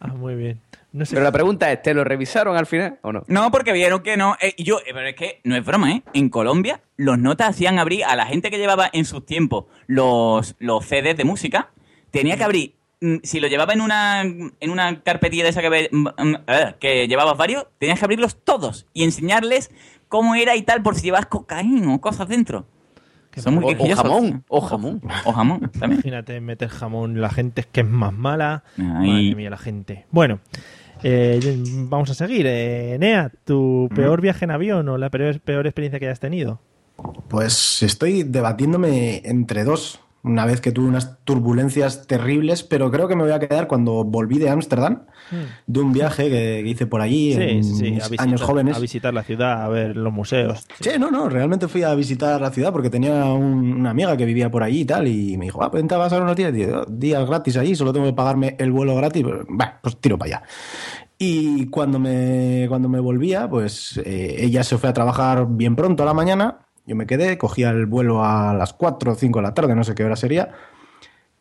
Ah, 0.00 0.14
muy 0.14 0.34
bien. 0.34 0.60
No 0.96 1.04
sé. 1.04 1.14
Pero 1.14 1.24
la 1.24 1.32
pregunta 1.32 1.70
es, 1.70 1.82
¿te 1.82 1.92
lo 1.94 2.04
revisaron 2.04 2.56
al 2.56 2.66
final 2.66 2.98
o 3.02 3.12
no? 3.12 3.22
No, 3.28 3.50
porque 3.50 3.72
vieron 3.72 4.02
que 4.02 4.16
no. 4.16 4.36
Eh, 4.40 4.54
y 4.56 4.64
yo, 4.64 4.78
eh, 4.80 4.92
pero 4.94 5.08
es 5.08 5.14
que 5.14 5.40
no 5.44 5.54
es 5.56 5.64
broma, 5.64 5.92
¿eh? 5.92 6.02
En 6.14 6.28
Colombia, 6.30 6.80
los 6.96 7.18
notas 7.18 7.50
hacían 7.50 7.78
abrir 7.78 8.04
a 8.04 8.16
la 8.16 8.26
gente 8.26 8.50
que 8.50 8.58
llevaba 8.58 8.88
en 8.92 9.04
sus 9.04 9.26
tiempos 9.26 9.66
los, 9.86 10.54
los 10.58 10.84
CDs 10.86 11.16
de 11.16 11.24
música, 11.24 11.70
tenía 12.10 12.36
que 12.36 12.44
abrir. 12.44 12.74
mm, 13.02 13.16
Si 13.24 13.40
lo 13.40 13.48
llevaba 13.48 13.74
en 13.74 13.82
una, 13.82 14.22
en 14.22 14.70
una 14.70 15.02
carpetilla 15.02 15.44
de 15.44 15.50
esa 15.50 15.60
que, 15.60 15.88
mm, 15.92 15.98
mm, 16.08 16.34
que 16.80 17.06
llevabas 17.08 17.36
varios, 17.36 17.66
tenías 17.78 17.98
que 17.98 18.04
abrirlos 18.06 18.42
todos 18.42 18.86
y 18.94 19.04
enseñarles 19.04 19.70
cómo 20.08 20.34
era 20.34 20.56
y 20.56 20.62
tal, 20.62 20.82
por 20.82 20.94
si 20.94 21.02
llevas 21.02 21.26
cocaína 21.26 21.94
o 21.94 22.00
cosas 22.00 22.26
dentro. 22.28 22.66
Son 23.36 23.54
muy 23.56 23.74
O- 23.78 23.94
jamón, 23.96 24.44
o 24.48 24.60
jamón. 24.62 25.02
O 25.26 25.32
jamón, 25.32 25.60
también. 25.78 25.92
Imagínate 26.00 26.40
meter 26.40 26.70
jamón, 26.70 27.20
la 27.20 27.28
gente 27.28 27.60
es 27.60 27.66
que 27.66 27.80
es 27.82 27.86
más 27.86 28.14
mala. 28.14 28.64
Ay. 28.78 28.84
Madre 28.84 29.34
mía, 29.34 29.50
la 29.50 29.58
gente. 29.58 30.06
Bueno, 30.10 30.40
eh, 31.02 31.40
vamos 31.88 32.10
a 32.10 32.14
seguir. 32.14 32.46
Eh, 32.48 32.96
Nea, 32.98 33.30
¿tu 33.44 33.88
peor 33.94 34.20
viaje 34.20 34.44
en 34.44 34.50
avión 34.50 34.88
o 34.88 34.98
la 34.98 35.10
peor, 35.10 35.40
peor 35.40 35.66
experiencia 35.66 35.98
que 35.98 36.06
hayas 36.06 36.20
tenido? 36.20 36.60
Pues 37.28 37.82
estoy 37.82 38.22
debatiéndome 38.22 39.22
entre 39.24 39.64
dos, 39.64 40.00
una 40.26 40.44
vez 40.44 40.60
que 40.60 40.72
tuve 40.72 40.88
unas 40.88 41.18
turbulencias 41.24 42.06
terribles, 42.06 42.62
pero 42.62 42.90
creo 42.90 43.08
que 43.08 43.16
me 43.16 43.22
voy 43.22 43.32
a 43.32 43.38
quedar 43.38 43.66
cuando 43.68 44.04
volví 44.04 44.38
de 44.38 44.50
Ámsterdam, 44.50 45.04
de 45.66 45.80
un 45.80 45.92
viaje 45.92 46.24
que, 46.24 46.60
que 46.62 46.68
hice 46.68 46.86
por 46.86 47.00
allí. 47.00 47.32
Sí, 47.34 47.40
en 47.40 47.64
sí, 47.64 47.74
sí, 47.74 47.82
mis 47.92 48.02
a 48.04 48.08
visitar, 48.08 48.26
años 48.28 48.42
jóvenes. 48.42 48.76
a 48.76 48.80
visitar 48.80 49.14
la 49.14 49.22
ciudad, 49.22 49.62
a 49.62 49.68
ver 49.68 49.96
los 49.96 50.12
museos. 50.12 50.66
Sí, 50.80 50.90
no, 50.98 51.10
no, 51.10 51.28
realmente 51.28 51.68
fui 51.68 51.82
a 51.84 51.94
visitar 51.94 52.40
la 52.40 52.50
ciudad 52.50 52.72
porque 52.72 52.90
tenía 52.90 53.24
un- 53.24 53.72
una 53.80 53.90
amiga 53.90 54.16
que 54.16 54.24
vivía 54.24 54.50
por 54.50 54.62
allí 54.62 54.80
y 54.80 54.84
tal, 54.84 55.08
y 55.08 55.36
me 55.38 55.46
dijo, 55.46 55.62
ah, 55.62 55.70
pues 55.70 55.82
vente 55.82 55.94
a 55.94 55.98
pasar 55.98 56.20
unos 56.22 56.36
días, 56.36 56.52
días 56.88 57.26
gratis 57.26 57.56
allí, 57.56 57.74
solo 57.74 57.92
tengo 57.92 58.06
que 58.06 58.12
pagarme 58.12 58.56
el 58.58 58.72
vuelo 58.72 58.94
gratis, 58.96 59.22
pues, 59.22 59.36
bah, 59.48 59.78
pues 59.82 59.96
tiro 59.98 60.18
para 60.18 60.36
allá. 60.38 60.42
Y 61.18 61.66
cuando 61.68 61.98
me, 61.98 62.66
cuando 62.68 62.88
me 62.90 63.00
volvía, 63.00 63.48
pues 63.48 63.98
eh, 64.04 64.36
ella 64.40 64.62
se 64.62 64.76
fue 64.76 64.90
a 64.90 64.92
trabajar 64.92 65.46
bien 65.48 65.74
pronto 65.74 66.02
a 66.02 66.06
la 66.06 66.12
mañana, 66.12 66.58
yo 66.86 66.96
me 66.96 67.06
quedé, 67.06 67.36
cogía 67.38 67.70
el 67.70 67.86
vuelo 67.86 68.24
a 68.24 68.54
las 68.54 68.72
4 68.72 69.12
o 69.12 69.14
5 69.14 69.38
de 69.38 69.42
la 69.42 69.54
tarde, 69.54 69.74
no 69.74 69.84
sé 69.84 69.94
qué 69.94 70.04
hora 70.04 70.16
sería, 70.16 70.50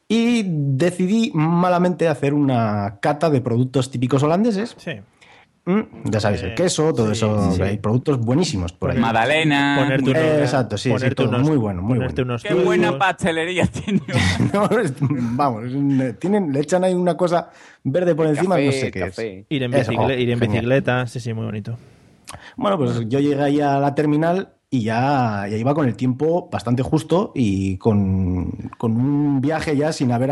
y 0.07 0.43
decidí 0.47 1.31
malamente 1.33 2.07
hacer 2.07 2.33
una 2.33 2.97
cata 3.01 3.29
de 3.29 3.41
productos 3.41 3.89
típicos 3.89 4.21
holandeses. 4.23 4.75
Sí. 4.77 4.91
Mm, 5.67 5.81
ya 6.11 6.19
sabéis, 6.19 6.43
el 6.43 6.53
queso, 6.53 6.93
todo 6.93 7.11
eso, 7.11 7.51
sí. 7.53 7.59
hay 7.63 7.79
productos 7.79 8.19
buenísimos 8.19 8.71
por 8.71 8.91
ahí. 8.91 8.99
Magdalena. 8.99 9.77
Ponerte 9.79 10.11
unos- 10.11 10.21
Eh, 10.23 10.41
exacto, 10.41 10.77
sí, 10.77 10.83
sí, 10.83 10.89
ponerte 10.93 11.15
todo 11.15 11.29
unos- 11.29 11.41
muy 11.49 11.57
bueno, 11.57 11.81
muy 11.81 11.97
ponerte 11.97 12.21
bueno. 12.21 12.33
unos 12.33 12.43
Qué 12.43 12.53
buena 12.53 12.99
pastelería 12.99 13.65
tiene. 13.65 14.01
No, 14.53 14.65
es- 14.79 14.93
vamos, 14.99 15.63
tienen, 16.19 16.53
le 16.53 16.59
echan 16.59 16.83
ahí 16.83 16.93
una 16.93 17.17
cosa 17.17 17.49
verde 17.83 18.13
por 18.13 18.27
encima, 18.27 18.55
Café, 18.57 18.65
no 18.67 18.71
sé 18.73 18.91
qué 18.91 18.99
café. 18.99 19.39
es. 19.39 19.45
Ir 19.49 19.63
en, 19.63 19.73
Eso, 19.73 19.91
oh, 19.97 20.11
ir 20.11 20.29
en 20.29 20.39
bicicleta, 20.39 21.07
sí, 21.07 21.19
sí, 21.19 21.33
muy 21.33 21.45
bonito. 21.45 21.75
Bueno, 22.57 22.77
pues 22.77 22.99
yo 23.07 23.19
llegué 23.19 23.41
ahí 23.41 23.59
a 23.59 23.79
la 23.79 23.95
terminal 23.95 24.49
y 24.69 24.83
ya, 24.83 25.45
ya 25.49 25.57
iba 25.57 25.73
con 25.73 25.87
el 25.87 25.95
tiempo 25.95 26.49
bastante 26.51 26.83
justo 26.83 27.31
y 27.35 27.77
con, 27.77 28.71
con 28.77 28.97
un 28.97 29.41
viaje 29.41 29.77
ya 29.77 29.93
sin 29.93 30.11
haber 30.11 30.31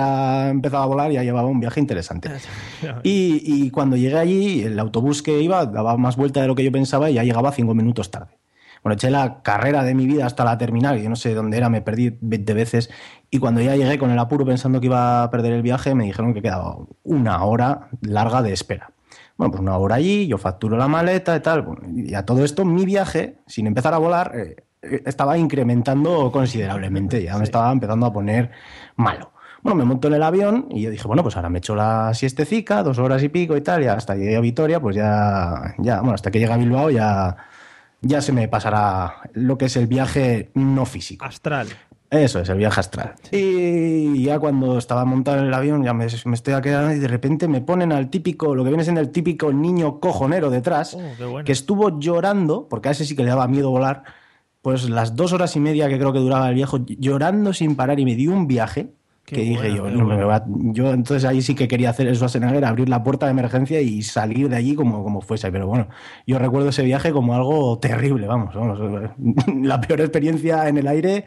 empezado 0.50 0.84
a 0.84 0.88
volar, 0.88 1.12
ya 1.12 1.24
llevaba 1.24 1.48
un 1.48 1.60
viaje 1.60 1.80
interesante. 1.80 2.30
Y, 3.04 3.41
y 3.46 3.69
cuando 3.69 3.96
llegué 3.96 4.17
allí, 4.17 4.62
el 4.63 4.80
autobús 4.80 5.24
que 5.24 5.41
iba 5.41 5.65
daba 5.65 5.98
más 5.98 6.15
vuelta 6.15 6.41
de 6.41 6.48
lo 6.48 6.56
que 6.56 6.63
yo 6.63 6.72
pensaba 6.72 7.10
y 7.10 7.15
ya 7.15 7.24
llegaba 7.24 7.52
cinco 7.52 7.74
minutos 7.74 8.12
tarde. 8.12 8.38
Bueno, 8.84 8.96
eché 8.96 9.10
la 9.10 9.41
carrera 9.41 9.84
de 9.84 9.96
mi 9.96 10.06
vida 10.06 10.26
hasta 10.26 10.43
la 10.43 10.58
terminal, 10.58 11.02
yo 11.02 11.10
no 11.10 11.15
sé 11.15 11.34
dónde 11.34 11.56
era, 11.56 11.69
me 11.69 11.82
perdí 11.82 12.17
20 12.19 12.54
veces. 12.54 12.89
Y 13.30 13.39
cuando 13.39 13.62
ya 13.62 13.78
llegué 13.78 13.98
con 13.98 14.12
el 14.12 14.19
apuro 14.19 14.46
pensando 14.46 14.82
que 14.82 14.88
iba 14.88 15.24
a 15.24 15.30
perder 15.32 15.54
el 15.54 15.62
viaje, 15.62 15.96
me 15.96 16.04
dijeron 16.04 16.34
que 16.34 16.41
quedaba 16.41 16.78
una 17.04 17.43
hora 17.46 17.88
larga 18.02 18.41
de 18.41 18.52
espera. 18.52 18.93
Bueno, 19.38 19.52
pues 19.52 19.62
una 19.62 19.78
hora 19.78 19.96
allí, 19.96 20.28
yo 20.28 20.38
facturo 20.38 20.78
la 20.78 20.88
maleta 20.88 21.36
y 21.36 21.39
tal. 21.39 21.63
Bueno, 21.63 21.82
y 21.96 22.13
a 22.13 22.26
todo 22.26 22.43
esto, 22.43 22.65
mi 22.65 22.86
viaje, 22.86 23.39
sin 23.48 23.67
empezar 23.67 23.93
a 23.93 23.98
volar, 23.98 24.32
eh, 24.36 24.56
eh, 24.82 25.02
estaba 25.06 25.38
incrementando 25.38 26.32
considerablemente. 26.32 27.24
Ya 27.24 27.38
me 27.38 27.43
estaba 27.43 27.72
empezando 27.72 28.06
a 28.06 28.13
poner 28.13 28.52
malo. 28.96 29.32
Bueno, 29.63 29.78
me 29.78 29.86
monto 29.86 30.10
en 30.10 30.15
el 30.15 30.24
avión 30.24 30.67
y 30.72 30.82
yo 30.82 30.89
dije, 30.89 31.08
bueno, 31.08 31.24
pues 31.24 31.38
ahora 31.38 31.50
me 31.50 31.60
echo 31.60 31.74
la 31.74 32.13
siestecica, 32.13 32.84
dos 32.84 33.00
horas 33.00 33.24
y 33.24 33.30
pico 33.30 33.56
y 33.56 33.62
tal, 33.62 33.82
y 33.82 33.88
hasta 33.88 34.13
que 34.13 34.19
llegue 34.19 34.36
a 34.36 34.41
Vitoria, 34.41 34.82
pues 34.82 34.93
ya, 34.93 35.74
ya, 35.78 36.00
bueno, 36.00 36.15
hasta 36.15 36.32
que 36.32 36.39
llegue 36.39 36.52
a 36.52 36.58
Bilbao 36.58 36.89
ya, 36.89 37.38
ya 38.02 38.22
se 38.22 38.34
me 38.34 38.50
pasará 38.50 39.22
lo 39.32 39.58
que 39.58 39.65
es 39.65 39.78
el 39.78 39.88
viaje 39.88 40.52
no 40.54 40.86
físico. 40.86 41.24
Astral. 41.24 41.69
Eso 42.13 42.39
es, 42.41 42.49
el 42.49 42.58
viaje 42.60 42.80
astral. 42.80 43.13
Y 43.32 44.23
ya 44.23 44.38
cuando 44.39 44.78
estaba 44.78 45.04
montado 45.04 45.39
en 45.39 45.45
el 45.47 45.54
avión, 45.54 45.84
ya 45.84 45.93
me, 45.93 46.06
me 46.26 46.34
estoy 46.36 46.62
quedando 46.62 46.93
y 46.93 46.99
de 46.99 47.08
repente 47.08 47.47
me 47.47 47.62
ponen 47.62 47.91
al 47.91 48.10
típico, 48.10 48.54
lo 48.54 48.63
que 48.63 48.69
viene 48.69 48.84
siendo 48.84 49.02
el 49.02 49.10
típico 49.10 49.52
niño 49.52 49.99
cojonero 49.99 50.49
detrás, 50.49 50.93
Oh, 50.95 51.30
bueno. 51.32 51.43
que 51.45 51.52
estuvo 51.52 51.99
llorando, 51.99 52.67
porque 52.69 52.89
a 52.89 52.91
ese 52.91 53.06
sí 53.06 53.15
que 53.15 53.23
le 53.23 53.30
daba 53.30 53.47
miedo 53.47 53.71
volar, 53.71 54.04
pues 54.62 54.89
las 54.89 55.15
dos 55.15 55.34
horas 55.34 55.56
y 55.56 55.60
media 55.60 55.89
que 55.89 55.97
creo 55.97 56.13
que 56.13 56.19
duraba 56.19 56.47
el 56.49 56.56
viejo, 56.56 56.80
llorando 56.86 57.52
sin 57.52 57.76
parar 57.76 57.99
y 57.99 58.06
me 58.06 58.15
dio 58.15 58.32
un 58.32 58.47
viaje. 58.47 58.89
Qué 59.26 59.38
que 59.38 59.41
dije 59.43 59.73
yo, 59.73 59.86
qué 59.86 59.91
no 59.91 59.99
me 60.06 60.15
bueno. 60.15 60.28
va- 60.28 60.43
yo 60.47 60.91
entonces 60.91 61.23
ahí 61.23 61.41
sí 61.41 61.56
que 61.56 61.67
quería 61.69 61.89
hacer 61.89 62.08
el 62.08 62.15
Schwarzenegger, 62.15 62.65
abrir 62.65 62.89
la 62.89 63.04
puerta 63.04 63.26
de 63.26 63.32
emergencia 63.32 63.80
y 63.80 64.02
salir 64.04 64.49
de 64.49 64.58
allí 64.58 64.76
como, 64.76 65.02
como 65.02 65.21
fuese. 65.21 65.49
Pero 65.49 65.65
bueno, 65.65 65.88
yo 66.28 66.38
recuerdo 66.39 66.69
ese 66.69 66.84
viaje 66.84 67.12
como 67.13 67.34
algo 67.34 67.80
terrible, 67.80 68.28
vamos, 68.28 68.54
vamos, 68.54 68.80
la 69.62 69.80
peor 69.80 70.02
experiencia 70.02 70.67
en 70.67 70.78
el 70.78 70.88
aire 70.88 71.23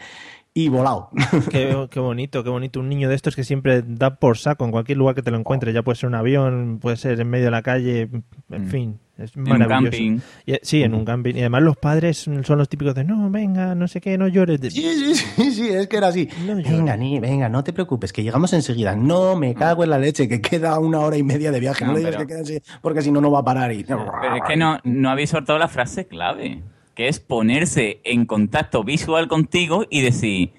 y 0.59 0.71
volado. 0.71 1.11
Qué, 1.51 1.87
qué 1.91 2.01
bonito, 2.01 2.43
qué 2.43 2.49
bonito. 2.49 2.81
Un 2.81 2.89
niño 2.89 3.11
de 3.11 3.15
estos 3.15 3.37
que 3.37 3.45
siempre 3.45 3.83
da 3.87 4.17
por 4.17 4.39
saco 4.39 4.65
en 4.65 4.71
cualquier 4.71 4.97
lugar 4.97 5.15
que 5.15 5.21
te 5.21 5.31
lo 5.31 5.37
encuentres. 5.37 5.75
Ya 5.75 5.83
puede 5.83 5.97
ser 5.97 6.09
un 6.09 6.15
avión, 6.15 6.79
puede 6.81 6.97
ser 6.97 7.21
en 7.21 7.29
medio 7.29 7.45
de 7.45 7.51
la 7.51 7.61
calle, 7.61 8.09
en 8.51 8.67
fin. 8.69 8.99
Es 9.19 9.37
un 9.37 9.43
maravilloso. 9.43 9.83
camping. 9.91 10.19
Y- 10.47 10.55
sí, 10.63 10.83
en 10.83 10.95
un 10.95 11.05
camping. 11.05 11.35
Y 11.35 11.41
además 11.41 11.63
los 11.63 11.77
padres 11.77 12.17
son 12.43 12.57
los 12.59 12.69
típicos 12.71 12.95
de 12.95 13.05
no, 13.05 13.31
venga, 13.31 13.75
no 13.75 13.87
sé 13.87 14.01
qué, 14.01 14.17
no 14.17 14.29
llores. 14.29 14.61
Sí, 14.63 14.81
sí, 14.83 15.15
sí, 15.15 15.51
sí, 15.53 15.69
es 15.69 15.89
que 15.89 15.99
era 15.99 16.09
así. 16.09 16.27
venga, 16.47 16.97
ni, 16.97 17.21
venga, 17.21 17.51
no 17.51 17.63
te 17.63 17.75
preocupes, 17.75 18.11
que 18.15 18.23
llegamos 18.23 18.53
enseguida. 18.55 18.97
No, 18.97 19.37
me 19.37 19.55
cago 19.55 19.85
en 19.85 19.91
la 19.91 19.99
leche, 19.99 20.27
que 20.27 20.41
queda 20.41 20.79
una 20.79 21.01
hora 21.01 21.19
y 21.19 21.23
media 21.23 21.51
de 21.53 21.61
viaje. 21.61 21.85
No, 21.85 21.93
No, 21.93 21.99
le 21.99 22.01
digas 22.01 22.17
pero- 22.17 22.27
que 22.29 22.33
queda 22.33 22.43
así, 22.43 22.59
porque 22.81 23.03
si 23.03 23.13
no, 23.13 23.21
no 23.21 23.31
va 23.31 23.41
a 23.41 23.45
parar. 23.45 23.73
Y... 23.73 23.85
Pero 23.85 24.07
es 24.37 24.43
que 24.49 24.57
no, 24.57 24.79
no 24.85 25.11
habéis 25.11 25.29
soltado 25.31 25.59
la 25.59 25.69
frase 25.69 26.07
clave, 26.07 26.63
que 26.97 27.09
es 27.09 27.21
ponerse 27.21 28.01
en 28.05 28.25
contacto 28.25 28.83
visual 28.83 29.29
contigo 29.29 29.85
y 29.91 30.01
decir, 30.01 30.55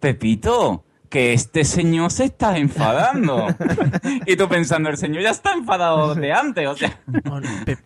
Pepito, 0.00 0.84
que 1.12 1.34
este 1.34 1.64
señor 1.64 2.10
se 2.10 2.24
está 2.24 2.56
enfadando. 2.56 3.46
y 4.26 4.34
tú 4.34 4.48
pensando, 4.48 4.88
el 4.88 4.96
señor 4.96 5.22
ya 5.22 5.28
está 5.30 5.52
enfadado 5.52 6.14
de 6.14 6.32
antes, 6.32 6.66
o 6.66 6.74
sea... 6.74 6.98
Pe- 7.66 7.76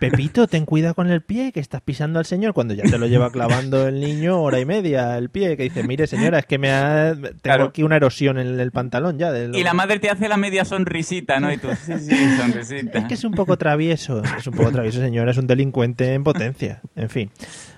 Pepito, 0.00 0.48
ten 0.48 0.66
cuidado 0.66 0.94
con 0.96 1.08
el 1.08 1.22
pie, 1.22 1.52
que 1.52 1.60
estás 1.60 1.80
pisando 1.80 2.18
al 2.18 2.26
señor 2.26 2.54
cuando 2.54 2.74
ya 2.74 2.82
te 2.82 2.98
lo 2.98 3.06
lleva 3.06 3.30
clavando 3.30 3.86
el 3.86 4.00
niño 4.00 4.42
hora 4.42 4.58
y 4.58 4.64
media 4.64 5.16
el 5.16 5.30
pie, 5.30 5.56
que 5.56 5.62
dice, 5.62 5.84
mire 5.84 6.08
señora, 6.08 6.40
es 6.40 6.46
que 6.46 6.58
me 6.58 6.72
ha... 6.72 7.14
tengo 7.14 7.30
Claro. 7.40 7.64
aquí 7.66 7.84
una 7.84 7.96
erosión 7.96 8.38
en 8.38 8.58
el 8.58 8.72
pantalón 8.72 9.16
ya. 9.16 9.30
de 9.30 9.46
lo- 9.48 9.56
Y 9.56 9.62
la 9.62 9.74
madre 9.74 10.00
te 10.00 10.10
hace 10.10 10.28
la 10.28 10.36
media 10.36 10.64
sonrisita, 10.64 11.38
¿no? 11.38 11.52
Y 11.52 11.58
tú, 11.58 11.68
sí, 11.80 11.92
sí, 12.00 12.36
sonrisita. 12.36 12.98
Es 12.98 13.04
que 13.04 13.14
es 13.14 13.22
un 13.22 13.32
poco 13.32 13.56
travieso, 13.58 14.22
es 14.24 14.46
un 14.48 14.54
poco 14.54 14.72
travieso, 14.72 14.98
señora, 14.98 15.30
es 15.30 15.38
un 15.38 15.46
delincuente 15.46 16.14
en 16.14 16.24
potencia. 16.24 16.80
En 16.96 17.08
fin. 17.10 17.30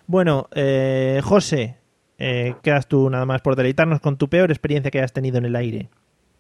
Bueno, 0.07 0.49
eh, 0.55 1.21
José, 1.23 1.77
eh, 2.19 2.55
quedas 2.63 2.87
tú 2.89 3.09
nada 3.11 3.27
más 3.27 3.41
por 3.43 3.57
deleitarnos 3.57 4.01
con 4.01 4.17
tu 4.17 4.29
peor 4.29 4.51
experiencia 4.51 4.91
que 4.91 4.99
hayas 4.99 5.13
tenido 5.13 5.39
en 5.39 5.45
el 5.47 5.57
aire. 5.57 5.89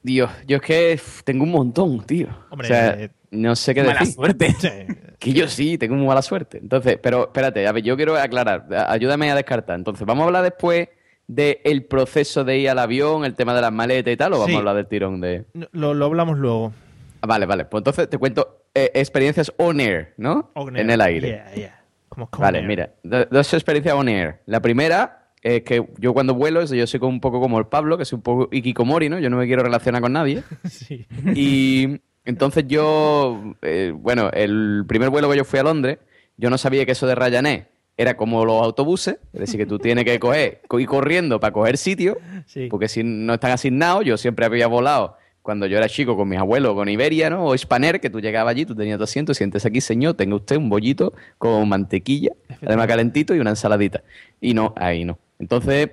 Dios, 0.02 0.30
yo 0.46 0.56
es 0.58 0.62
que 0.62 1.00
tengo 1.24 1.44
un 1.44 1.50
montón, 1.50 2.04
tío. 2.04 2.28
Hombre, 2.50 2.66
o 2.66 2.68
sea, 2.68 2.90
eh, 3.00 3.10
no 3.30 3.56
sé 3.56 3.74
qué 3.74 3.82
Mala 3.82 4.00
decir. 4.00 4.14
suerte. 4.14 4.54
Que 5.18 5.32
yo 5.32 5.48
sí, 5.48 5.78
tengo 5.78 5.94
muy 5.94 6.06
mala 6.06 6.20
suerte. 6.20 6.58
Entonces, 6.58 6.98
pero 7.02 7.24
espérate, 7.24 7.66
a 7.66 7.72
ver, 7.72 7.82
yo 7.82 7.96
quiero 7.96 8.14
aclarar, 8.16 8.66
ayúdame 8.88 9.30
a 9.30 9.34
descartar. 9.34 9.76
Entonces, 9.76 10.06
¿vamos 10.06 10.24
a 10.24 10.26
hablar 10.26 10.42
después 10.42 10.88
del 11.26 11.84
proceso 11.84 12.44
de 12.44 12.58
ir 12.58 12.68
al 12.68 12.78
avión, 12.78 13.24
el 13.24 13.34
tema 13.34 13.54
de 13.54 13.62
las 13.62 13.72
maletas 13.72 14.12
y 14.12 14.16
tal, 14.18 14.34
o 14.34 14.38
vamos 14.40 14.48
Sí. 14.50 14.54
a 14.54 14.58
hablar 14.58 14.76
del 14.76 14.86
tirón 14.86 15.22
de...? 15.22 15.44
Lo, 15.72 15.94
lo 15.94 16.04
hablamos 16.04 16.36
luego. 16.38 16.74
Ah, 17.22 17.26
Vale, 17.26 17.46
vale, 17.46 17.64
pues 17.64 17.80
entonces 17.80 18.10
te 18.10 18.18
cuento 18.18 18.66
eh, 18.74 18.90
experiencias 18.92 19.50
on 19.56 19.80
air, 19.80 20.12
¿no? 20.18 20.50
On 20.54 20.76
En 20.76 20.90
el 20.90 21.00
aire. 21.00 21.28
yeah, 21.28 21.54
yeah. 21.54 21.80
Como 22.10 22.28
Vale, 22.38 22.58
air. 22.58 22.66
mira, 22.66 22.90
do- 23.02 23.24
dos 23.30 23.54
experiencias 23.54 23.94
on 23.94 24.08
air. 24.10 24.40
La 24.44 24.60
primera 24.60 25.23
es 25.44 25.62
que 25.62 25.86
yo 25.98 26.12
cuando 26.12 26.34
vuelo, 26.34 26.64
yo 26.64 26.86
soy 26.88 26.98
como 26.98 27.12
un 27.12 27.20
poco 27.20 27.40
como 27.40 27.58
el 27.60 27.66
Pablo, 27.66 27.96
que 27.96 28.04
soy 28.04 28.16
un 28.16 28.22
poco 28.22 28.48
ikikomori, 28.50 29.08
¿no? 29.08 29.18
Yo 29.20 29.30
no 29.30 29.36
me 29.36 29.46
quiero 29.46 29.62
relacionar 29.62 30.02
con 30.02 30.12
nadie. 30.12 30.42
Sí. 30.68 31.06
Y 31.34 32.00
entonces 32.24 32.64
yo, 32.66 33.54
eh, 33.62 33.92
bueno, 33.94 34.30
el 34.32 34.84
primer 34.88 35.10
vuelo 35.10 35.30
que 35.30 35.36
yo 35.36 35.44
fui 35.44 35.58
a 35.58 35.62
Londres, 35.62 35.98
yo 36.36 36.50
no 36.50 36.58
sabía 36.58 36.84
que 36.86 36.92
eso 36.92 37.06
de 37.06 37.14
Ryanair 37.14 37.66
era 37.96 38.16
como 38.16 38.44
los 38.44 38.60
autobuses, 38.62 39.18
es 39.32 39.40
decir, 39.40 39.58
que 39.60 39.66
tú 39.66 39.78
tienes 39.78 40.04
que 40.04 40.18
coger, 40.18 40.62
co- 40.66 40.80
ir 40.80 40.88
corriendo 40.88 41.38
para 41.38 41.52
coger 41.52 41.76
sitio, 41.76 42.18
Sí. 42.46 42.66
porque 42.68 42.88
si 42.88 43.04
no 43.04 43.34
están 43.34 43.52
asignados, 43.52 44.04
yo 44.04 44.16
siempre 44.16 44.46
había 44.46 44.66
volado 44.66 45.16
cuando 45.42 45.66
yo 45.66 45.76
era 45.76 45.88
chico 45.90 46.16
con 46.16 46.26
mis 46.28 46.38
abuelos, 46.38 46.74
con 46.74 46.88
Iberia, 46.88 47.28
¿no? 47.30 47.44
O 47.44 47.56
Spanair, 47.56 48.00
que 48.00 48.08
tú 48.10 48.18
llegabas 48.20 48.50
allí, 48.52 48.64
tú 48.64 48.74
tenías 48.74 48.96
tu 48.98 49.04
asiento, 49.04 49.34
sientes 49.34 49.64
aquí, 49.66 49.80
señor, 49.82 50.14
tenga 50.14 50.34
usted 50.36 50.56
un 50.56 50.70
bollito 50.70 51.12
con 51.38 51.68
mantequilla, 51.68 52.30
además 52.66 52.86
calentito 52.86 53.34
y 53.34 53.40
una 53.40 53.50
ensaladita. 53.50 54.02
Y 54.40 54.54
no, 54.54 54.72
ahí 54.76 55.04
no. 55.04 55.18
Entonces, 55.38 55.90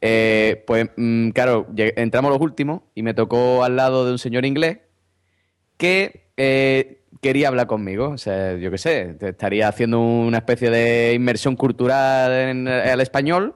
eh, 0.00 0.62
pues 0.66 0.88
mm, 0.96 1.30
claro, 1.30 1.66
entramos 1.76 2.30
los 2.30 2.40
últimos 2.40 2.82
y 2.94 3.02
me 3.02 3.14
tocó 3.14 3.64
al 3.64 3.76
lado 3.76 4.04
de 4.04 4.12
un 4.12 4.18
señor 4.18 4.44
inglés 4.44 4.78
que 5.76 6.28
eh, 6.36 7.00
quería 7.20 7.48
hablar 7.48 7.66
conmigo. 7.66 8.10
O 8.10 8.18
sea, 8.18 8.56
yo 8.56 8.70
qué 8.70 8.78
sé, 8.78 9.16
estaría 9.20 9.68
haciendo 9.68 10.00
una 10.00 10.38
especie 10.38 10.70
de 10.70 11.14
inmersión 11.14 11.56
cultural 11.56 12.32
en 12.32 12.68
el 12.68 13.00
español. 13.00 13.54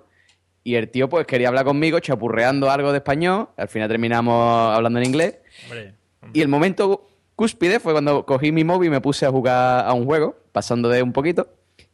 Y 0.63 0.75
el 0.75 0.91
tío, 0.91 1.09
pues, 1.09 1.27
quería 1.27 1.49
hablar 1.49 1.65
conmigo, 1.65 2.01
chapurreando 2.01 2.71
algo 2.71 2.93
de 2.93 2.99
español. 2.99 3.49
Al 3.57 3.69
final 3.69 3.89
terminamos 3.89 4.77
hablando 4.77 4.99
en 4.99 5.07
inglés. 5.07 5.39
Hombre, 5.65 5.95
Y 6.35 6.43
el 6.43 6.49
momento 6.49 7.09
cúspide 7.35 7.81
fue 7.81 7.93
cuando 7.93 8.27
cogí 8.27 8.53
mi 8.53 8.65
móvil 8.65 8.89
y 8.89 8.91
me 8.91 9.01
puse 9.01 9.25
a 9.25 9.31
jugar 9.31 9.87
a 9.87 9.93
un 9.95 10.05
juego, 10.05 10.37
pasando 10.53 10.91
de 10.91 11.03
un 11.03 11.13
poquito. 11.13 11.49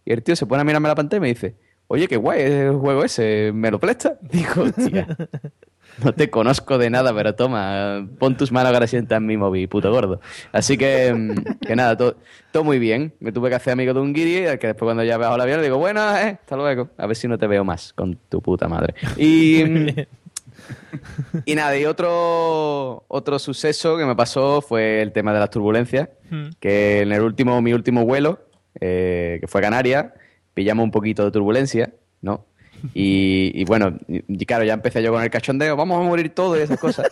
Y 0.05 0.12
el 0.12 0.22
tío 0.22 0.35
se 0.35 0.46
pone 0.46 0.62
a 0.62 0.64
mirarme 0.64 0.88
la 0.88 0.96
pantalla 0.96 1.18
y 1.18 1.20
me 1.20 1.29
dice: 1.29 1.55
Oye, 1.88 2.09
qué 2.09 2.16
guay 2.16 2.40
es 2.42 2.51
el 2.51 2.72
juego 2.77 3.05
ese, 3.05 3.52
¿me 3.54 3.71
lo 3.71 3.79
presta? 3.79 4.17
Digo, 4.23 4.63
hostia, 4.63 5.06
no 6.02 6.13
te 6.13 6.29
conozco 6.31 6.79
de 6.79 6.90
nada, 6.90 7.15
pero 7.15 7.35
toma, 7.35 8.06
pon 8.19 8.37
tus 8.37 8.50
manos 8.50 8.73
ahora 8.75 8.87
sienta 8.88 9.17
en 9.17 9.27
mi 9.27 9.37
móvil, 9.37 9.69
puto 9.69 9.90
gordo. 9.92 10.21
Así 10.52 10.77
que, 10.77 11.13
mm, 11.15 11.65
que 11.67 11.77
nada, 11.77 11.96
todo, 11.96 12.17
todo 12.50 12.65
muy 12.65 12.79
bien. 12.81 13.15
Me 13.21 13.31
tuve 13.31 13.50
que 13.50 13.54
hacer 13.54 13.73
amigo 13.75 13.94
de 13.94 14.00
un 14.00 14.13
guiri, 14.13 14.46
al 14.46 14.58
que 14.58 14.67
después 14.69 14.87
cuando 14.87 15.04
ya 15.04 15.17
bajo 15.17 15.37
la 15.37 15.44
avión 15.44 15.58
le 15.60 15.65
digo, 15.65 15.79
bueno, 15.79 16.00
eh, 16.17 16.38
hasta 16.40 16.56
luego, 16.56 16.88
a 16.98 17.06
ver 17.06 17.17
si 17.17 17.29
no 17.29 17.38
te 17.38 17.46
veo 17.46 17.65
más 17.65 17.92
con 17.92 18.17
tu 18.29 18.42
puta 18.42 18.67
madre. 18.69 18.94
Y, 19.17 19.63
mm, 19.65 19.88
Y 21.44 21.54
nada, 21.54 21.79
y 21.79 21.85
otro, 21.85 23.04
otro 23.06 23.38
suceso 23.38 23.96
que 23.96 24.04
me 24.04 24.17
pasó 24.17 24.60
fue 24.60 25.00
el 25.02 25.13
tema 25.13 25.33
de 25.33 25.38
las 25.40 25.50
turbulencias, 25.50 26.08
Mm. 26.29 26.48
que 26.58 27.02
en 27.02 27.13
el 27.13 27.21
último, 27.23 27.63
mi 27.63 27.73
último 27.73 28.04
vuelo, 28.04 28.40
eh, 28.81 29.38
que 29.40 29.46
fue 29.46 29.60
a 29.60 29.63
Canarias, 29.65 30.06
pillamos 30.57 30.83
un 30.85 30.90
poquito 30.90 31.23
de 31.23 31.31
turbulencia, 31.31 31.92
¿no? 32.23 32.46
Y, 32.94 33.52
y 33.54 33.65
bueno, 33.67 33.98
y, 34.09 34.46
claro, 34.46 34.65
ya 34.65 34.73
empecé 34.73 35.02
yo 35.02 35.13
con 35.13 35.23
el 35.23 35.29
cachondeo, 35.29 35.77
vamos 35.77 36.00
a 36.00 36.09
morir 36.09 36.31
todos 36.31 36.59
y 36.59 36.63
esas 36.63 36.79
cosas. 36.79 37.07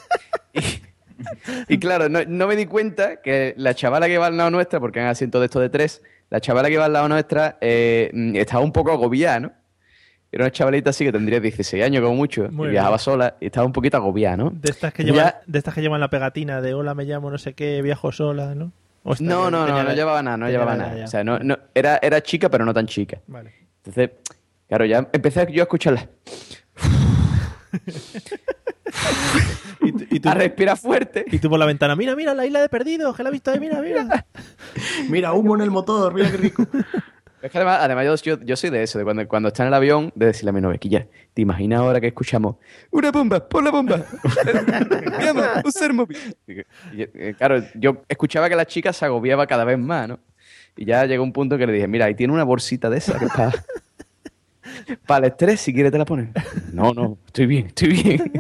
y, 0.55 1.74
y 1.74 1.78
claro, 1.78 2.09
no, 2.09 2.20
no 2.26 2.47
me 2.47 2.57
di 2.57 2.64
cuenta 2.64 3.20
que 3.20 3.53
la 3.59 3.74
chavala 3.74 4.07
que 4.07 4.14
iba 4.14 4.26
al 4.26 4.36
lado 4.36 4.51
nuestra, 4.51 4.80
porque 4.80 4.99
eran 5.01 5.11
asientos 5.11 5.40
de 5.42 5.45
estos 5.47 5.61
de 5.61 5.68
tres, 5.68 6.03
la 6.30 6.40
chavala 6.40 6.68
que 6.68 6.74
iba 6.74 6.86
al 6.86 6.92
lado 6.95 7.07
nuestra 7.09 7.59
eh, 7.61 8.11
estaba 8.34 8.64
un 8.64 8.72
poco 8.72 8.92
agobiada, 8.92 9.40
¿no? 9.40 9.53
Era 10.32 10.45
una 10.45 10.51
chavalita 10.53 10.90
así 10.90 11.05
que 11.05 11.12
tendría 11.12 11.38
16 11.38 11.84
años 11.84 12.03
como 12.03 12.16
mucho, 12.16 12.49
Muy 12.51 12.68
y 12.68 12.70
viajaba 12.72 12.97
bien. 12.97 12.99
sola 13.05 13.36
y 13.40 13.47
estaba 13.47 13.66
un 13.66 13.72
poquito 13.72 13.99
agobiada, 13.99 14.36
¿no? 14.38 14.51
De 14.51 14.70
estas, 14.70 14.92
que 14.95 15.05
Ya- 15.05 15.12
llevan, 15.12 15.34
de 15.47 15.59
estas 15.59 15.74
que 15.74 15.80
llevan 15.82 16.01
la 16.01 16.09
pegatina 16.11 16.61
de 16.62 16.72
hola, 16.74 16.95
me 16.95 17.05
llamo 17.05 17.30
no 17.30 17.38
sé 17.38 17.53
qué, 17.53 17.82
viajo 17.82 18.11
sola, 18.11 18.55
¿no? 18.55 18.72
No, 19.20 19.50
no, 19.50 19.66
no, 19.66 19.82
no 19.82 19.92
llevaba 19.92 20.22
nada, 20.22 20.36
no 20.36 20.48
llevaba 20.48 20.76
nada. 20.76 20.96
ya. 20.96 21.05
O 21.05 21.09
sea, 21.09 21.22
no, 21.22 21.38
no, 21.38 21.59
era, 21.74 21.98
era 22.02 22.22
chica, 22.22 22.48
pero 22.48 22.64
no 22.64 22.72
tan 22.72 22.86
chica. 22.86 23.20
Vale. 23.26 23.52
Entonces, 23.84 24.11
claro, 24.66 24.86
ya 24.86 25.09
empecé 25.12 25.46
yo 25.52 25.62
a 25.62 25.64
escucharla. 25.64 26.09
Y 30.11 30.20
tú, 30.20 30.28
a 30.28 30.34
respirar 30.34 30.78
fuerte. 30.78 31.24
y 31.30 31.38
tú 31.38 31.50
por 31.50 31.59
la 31.59 31.66
ventana, 31.66 31.94
mira, 31.96 32.14
mira, 32.16 32.32
la 32.34 32.46
isla 32.46 32.61
de 32.61 32.68
perdidos, 32.68 33.14
que 33.16 33.22
la 33.22 33.28
he 33.28 33.32
visto 33.32 33.50
ahí, 33.50 33.61
mira, 33.61 33.80
mira. 33.80 34.26
Mira, 35.11 35.32
humo 35.34 35.55
en 35.57 35.61
el 35.61 35.70
motor, 35.70 36.14
mira 36.14 36.30
qué 36.30 36.36
rico. 36.36 36.66
Es 37.45 37.51
que 37.51 37.59
además, 37.59 37.80
además 37.82 38.22
yo, 38.22 38.40
yo, 38.40 38.57
soy 38.57 38.70
de 38.70 38.82
eso, 38.82 38.99
de 38.99 39.05
cuando, 39.05 39.28
cuando 39.28 39.49
está 39.49 39.64
en 39.64 39.66
el 39.68 39.74
avión, 39.74 40.11
de 40.14 40.24
decirle 40.24 40.49
a 40.49 40.53
mi 40.55 40.78
ya, 40.88 41.07
¿te 41.34 41.42
imaginas 41.42 41.80
ahora 41.80 42.01
que 42.01 42.07
escuchamos 42.07 42.57
una 42.90 43.12
bomba, 43.12 43.47
pon 43.47 43.64
la 43.64 43.70
bomba? 43.70 44.03
Eh, 46.97 47.34
claro, 47.36 47.62
yo 47.74 47.99
escuchaba 48.09 48.49
que 48.49 48.57
la 48.57 48.64
chica 48.64 48.95
se 48.95 49.05
agobiaba 49.05 49.47
cada 49.47 49.64
vez 49.64 49.78
más, 49.78 50.09
¿no? 50.09 50.20
Y 50.74 50.86
ya 50.86 51.05
llegó 51.05 51.22
un 51.22 51.34
punto 51.34 51.59
que 51.59 51.66
le 51.66 51.74
dije, 51.74 51.86
mira, 51.86 52.07
ahí 52.07 52.14
tiene 52.14 52.32
una 52.32 52.45
bolsita 52.45 52.88
de 52.88 52.97
esa 52.97 53.18
que 53.18 53.26
está 53.26 53.53
para 55.07 55.26
el 55.26 55.32
estrés, 55.32 55.61
si 55.61 55.74
quieres 55.74 55.92
te 55.92 55.99
la 55.99 56.07
pones. 56.07 56.30
No, 56.72 56.95
no, 56.95 57.18
estoy 57.26 57.45
bien, 57.45 57.66
estoy 57.66 57.88
bien. 57.88 58.32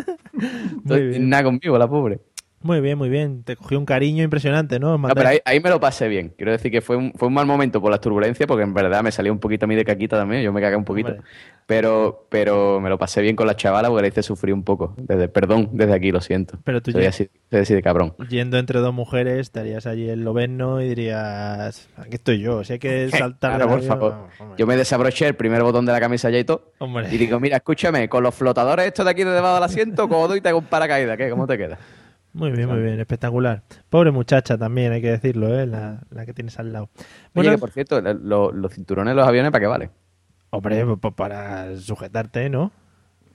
Estoy 0.78 1.08
bien. 1.08 1.28
nada 1.28 1.44
conmigo, 1.44 1.76
la 1.76 1.88
pobre. 1.88 2.20
Muy 2.64 2.80
bien, 2.80 2.96
muy 2.96 3.10
bien. 3.10 3.44
Te 3.44 3.56
cogió 3.56 3.78
un 3.78 3.84
cariño 3.84 4.24
impresionante, 4.24 4.80
¿no? 4.80 4.96
No, 4.96 5.08
pero 5.14 5.28
ahí, 5.28 5.38
ahí 5.44 5.60
me 5.60 5.68
lo 5.68 5.78
pasé 5.78 6.08
bien. 6.08 6.32
Quiero 6.34 6.50
decir 6.50 6.72
que 6.72 6.80
fue 6.80 6.96
un, 6.96 7.12
fue 7.14 7.28
un 7.28 7.34
mal 7.34 7.44
momento 7.44 7.78
por 7.78 7.90
las 7.90 8.00
turbulencias, 8.00 8.46
porque 8.46 8.62
en 8.62 8.72
verdad 8.72 9.02
me 9.02 9.12
salió 9.12 9.32
un 9.34 9.38
poquito 9.38 9.66
a 9.66 9.68
mí 9.68 9.74
de 9.74 9.84
caquita 9.84 10.16
también, 10.16 10.42
yo 10.42 10.50
me 10.50 10.62
cagué 10.62 10.74
un 10.74 10.84
poquito. 10.84 11.14
Pero, 11.66 12.26
pero 12.30 12.80
me 12.80 12.88
lo 12.88 12.96
pasé 12.98 13.20
bien 13.20 13.36
con 13.36 13.46
la 13.46 13.54
chavala 13.54 13.88
porque 13.88 14.02
le 14.02 14.08
hice 14.08 14.22
sufrir 14.22 14.54
un 14.54 14.62
poco. 14.64 14.94
Desde, 14.96 15.28
perdón, 15.28 15.68
desde 15.72 15.92
aquí, 15.92 16.10
lo 16.10 16.22
siento. 16.22 16.58
Pero 16.64 16.80
tú 16.82 16.90
soy, 16.92 17.02
ya- 17.02 17.10
así, 17.10 17.28
soy 17.50 17.60
así 17.60 17.74
de 17.74 17.82
cabrón. 17.82 18.14
Yendo 18.30 18.58
entre 18.58 18.80
dos 18.80 18.94
mujeres, 18.94 19.40
estarías 19.40 19.86
allí 19.86 20.08
en 20.08 20.24
Loberno 20.24 20.80
y 20.80 20.88
dirías, 20.88 21.88
aquí 21.96 22.14
estoy 22.16 22.40
yo, 22.40 22.64
si 22.64 22.74
hay 22.74 22.78
que 22.78 23.10
saltar 23.10 23.52
Claro, 23.56 23.66
por 23.68 23.78
avión, 23.78 23.88
favor. 23.88 24.12
vamos. 24.38 24.58
Yo 24.58 24.66
me 24.66 24.76
desabroché 24.76 25.26
el 25.26 25.34
primer 25.36 25.62
botón 25.62 25.84
de 25.84 25.92
la 25.92 26.00
camisa 26.00 26.30
ya 26.30 26.38
y 26.38 26.44
todo. 26.44 26.72
Hombre. 26.78 27.08
Y 27.10 27.18
digo, 27.18 27.38
mira, 27.40 27.56
escúchame, 27.58 28.08
con 28.08 28.22
los 28.22 28.34
flotadores 28.34 28.86
estos 28.86 29.04
de 29.04 29.10
aquí 29.10 29.22
de 29.24 29.30
debajo 29.32 29.54
del 29.56 29.64
asiento, 29.64 30.08
codo 30.08 30.34
y 30.36 30.40
te 30.40 30.48
hago 30.48 30.58
un 30.60 30.64
paracaídas. 30.66 31.16
¿Qué? 31.18 31.28
¿Cómo 31.28 31.46
te 31.46 31.58
queda? 31.58 31.78
Muy 32.34 32.50
bien, 32.50 32.68
muy 32.68 32.80
bien, 32.82 32.98
espectacular. 33.00 33.62
Pobre 33.88 34.10
muchacha 34.10 34.58
también, 34.58 34.92
hay 34.92 35.00
que 35.00 35.10
decirlo, 35.10 35.56
¿eh? 35.58 35.66
la, 35.66 36.02
la 36.10 36.26
que 36.26 36.34
tienes 36.34 36.58
al 36.58 36.72
lado. 36.72 36.90
Oye, 36.96 37.06
Bueno, 37.32 37.50
que 37.52 37.58
por 37.58 37.70
cierto, 37.70 38.00
lo- 38.00 38.52
los 38.52 38.74
cinturones 38.74 39.12
de 39.12 39.16
los 39.16 39.26
aviones, 39.28 39.52
¿para 39.52 39.60
qué 39.62 39.66
vale? 39.68 39.90
hombre, 40.50 40.84
pues 41.00 41.14
para 41.14 41.76
sujetarte, 41.76 42.48
¿no? 42.50 42.70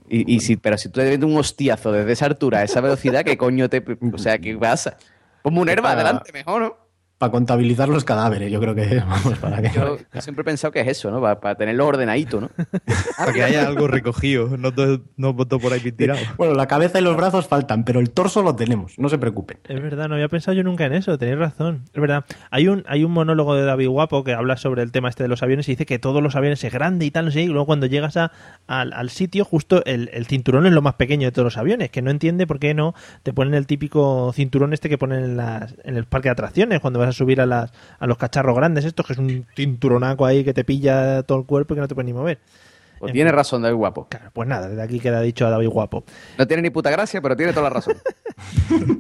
Y, 0.10 0.36
y 0.36 0.40
si, 0.40 0.58
pero 0.58 0.78
si 0.78 0.90
tú 0.90 1.00
le 1.02 1.18
das 1.18 1.24
un 1.24 1.38
hostiazo 1.38 1.92
desde 1.92 2.12
esa 2.14 2.26
altura, 2.26 2.60
a 2.60 2.64
esa 2.64 2.82
velocidad, 2.82 3.24
¿qué 3.24 3.38
coño 3.38 3.70
te. 3.70 3.84
O 4.12 4.18
sea, 4.18 4.38
¿qué 4.40 4.58
pasa? 4.58 4.98
Ponme 5.44 5.60
un 5.60 5.70
herba 5.70 5.92
adelante, 5.92 6.32
mejor, 6.34 6.62
¿no? 6.62 6.78
Para 7.20 7.32
contabilizar 7.32 7.90
los 7.90 8.06
cadáveres, 8.06 8.52
yo 8.52 8.60
creo 8.60 8.74
que 8.74 8.82
es, 8.82 9.06
vamos, 9.06 9.38
para 9.38 9.62
que... 9.62 9.70
Yo, 9.70 9.98
yo 10.14 10.22
siempre 10.22 10.42
he 10.42 10.46
pensado 10.46 10.72
que 10.72 10.80
es 10.80 10.88
eso, 10.88 11.12
¿no? 11.12 11.22
Para, 11.22 11.40
para 11.40 11.56
tenerlo 11.56 11.86
ordenadito, 11.86 12.42
¿no? 12.42 12.50
Para 13.18 13.34
que 13.34 13.44
haya 13.44 13.68
algo 13.68 13.88
recogido, 13.88 14.58
no 14.58 14.74
todo, 14.74 15.02
no 15.18 15.36
todo 15.36 15.60
por 15.60 15.74
ahí 15.74 15.80
tirado. 15.92 16.20
Bueno, 16.38 16.54
la 16.54 16.68
cabeza 16.68 17.00
y 17.00 17.04
los 17.04 17.18
brazos 17.18 17.48
faltan, 17.48 17.84
pero 17.84 18.00
el 18.00 18.10
torso 18.10 18.42
lo 18.42 18.56
tenemos, 18.56 18.98
no 18.98 19.10
se 19.10 19.18
preocupen. 19.18 19.58
Es 19.68 19.82
verdad, 19.82 20.08
no 20.08 20.16
había 20.16 20.30
pensado 20.30 20.56
yo 20.56 20.64
nunca 20.64 20.86
en 20.86 20.94
eso, 20.94 21.18
tenéis 21.18 21.38
razón. 21.38 21.84
Es 21.94 22.00
verdad. 22.02 22.24
Hay 22.50 22.70
un, 22.70 22.84
hay 22.88 23.04
un 23.04 23.12
monólogo 23.12 23.56
de 23.56 23.66
David 23.66 23.90
Guapo 23.90 24.24
que 24.24 24.34
habla 24.34 24.56
sobre 24.56 24.82
el 24.82 24.92
tema 24.94 25.10
este 25.10 25.24
de 25.24 25.30
los 25.30 25.44
aviones 25.44 25.68
y 25.68 25.74
dice 25.74 25.86
que 25.86 26.00
todos 26.00 26.24
los 26.24 26.38
aviones 26.38 26.64
es 26.64 26.72
grande 26.72 27.06
y 27.06 27.12
tal, 27.12 27.26
no 27.26 27.32
sé, 27.32 27.42
y 27.42 27.48
luego 27.48 27.66
cuando 27.66 27.86
llegas 27.86 28.16
a, 28.16 28.32
al, 28.68 28.94
al 28.94 29.10
sitio, 29.10 29.44
justo 29.44 29.84
el, 29.86 30.10
el 30.14 30.26
cinturón 30.26 30.66
es 30.66 30.72
lo 30.72 30.82
más 30.82 30.94
pequeño 30.94 31.28
de 31.28 31.32
todos 31.34 31.44
los 31.44 31.58
aviones, 31.58 31.90
que 31.90 32.02
no 32.02 32.12
entiende 32.12 32.48
por 32.48 32.60
qué 32.60 32.74
no 32.74 32.96
te 33.24 33.34
ponen 33.34 33.54
el 33.56 33.68
típico 33.68 34.32
cinturón 34.34 34.72
este 34.72 34.88
que 34.88 34.98
ponen 34.98 35.24
en, 35.24 35.38
las, 35.38 35.76
en 35.84 35.98
el 35.98 36.06
parque 36.06 36.30
de 36.30 36.34
atracciones 36.34 36.80
cuando 36.80 37.00
vas 37.00 37.09
a 37.10 37.14
subir 37.14 37.42
a, 37.42 37.46
las, 37.46 37.72
a 38.00 38.08
los 38.08 38.18
cacharros 38.18 38.56
grandes 38.56 38.86
estos, 38.86 39.06
que 39.06 39.14
es 39.14 39.20
un 39.20 39.46
cinturonaco 39.56 40.26
ahí 40.26 40.44
que 40.44 40.54
te 40.54 40.64
pilla 40.64 41.24
todo 41.24 41.40
el 41.40 41.46
cuerpo 41.46 41.74
y 41.74 41.78
que 41.78 41.82
no 41.82 41.88
te 41.88 41.96
puedes 41.96 42.06
ni 42.08 42.14
mover. 42.14 42.40
Pues 43.00 43.10
En 43.12 43.14
tiene 43.14 43.30
fin. 43.30 43.38
razón, 43.38 43.62
David 43.62 43.78
Guapo. 43.78 44.08
Claro, 44.10 44.30
pues 44.34 44.48
nada, 44.50 44.68
desde 44.70 44.82
aquí 44.82 45.00
queda 45.00 45.22
dicho 45.22 45.46
a 45.48 45.50
David 45.50 45.70
Guapo. 45.70 46.04
No 46.38 46.48
tiene 46.48 46.64
ni 46.64 46.70
puta 46.70 46.90
gracia, 46.92 47.22
pero 47.22 47.36
tiene 47.36 47.52
toda 47.54 47.64
la 47.70 47.76
razón. 47.76 47.96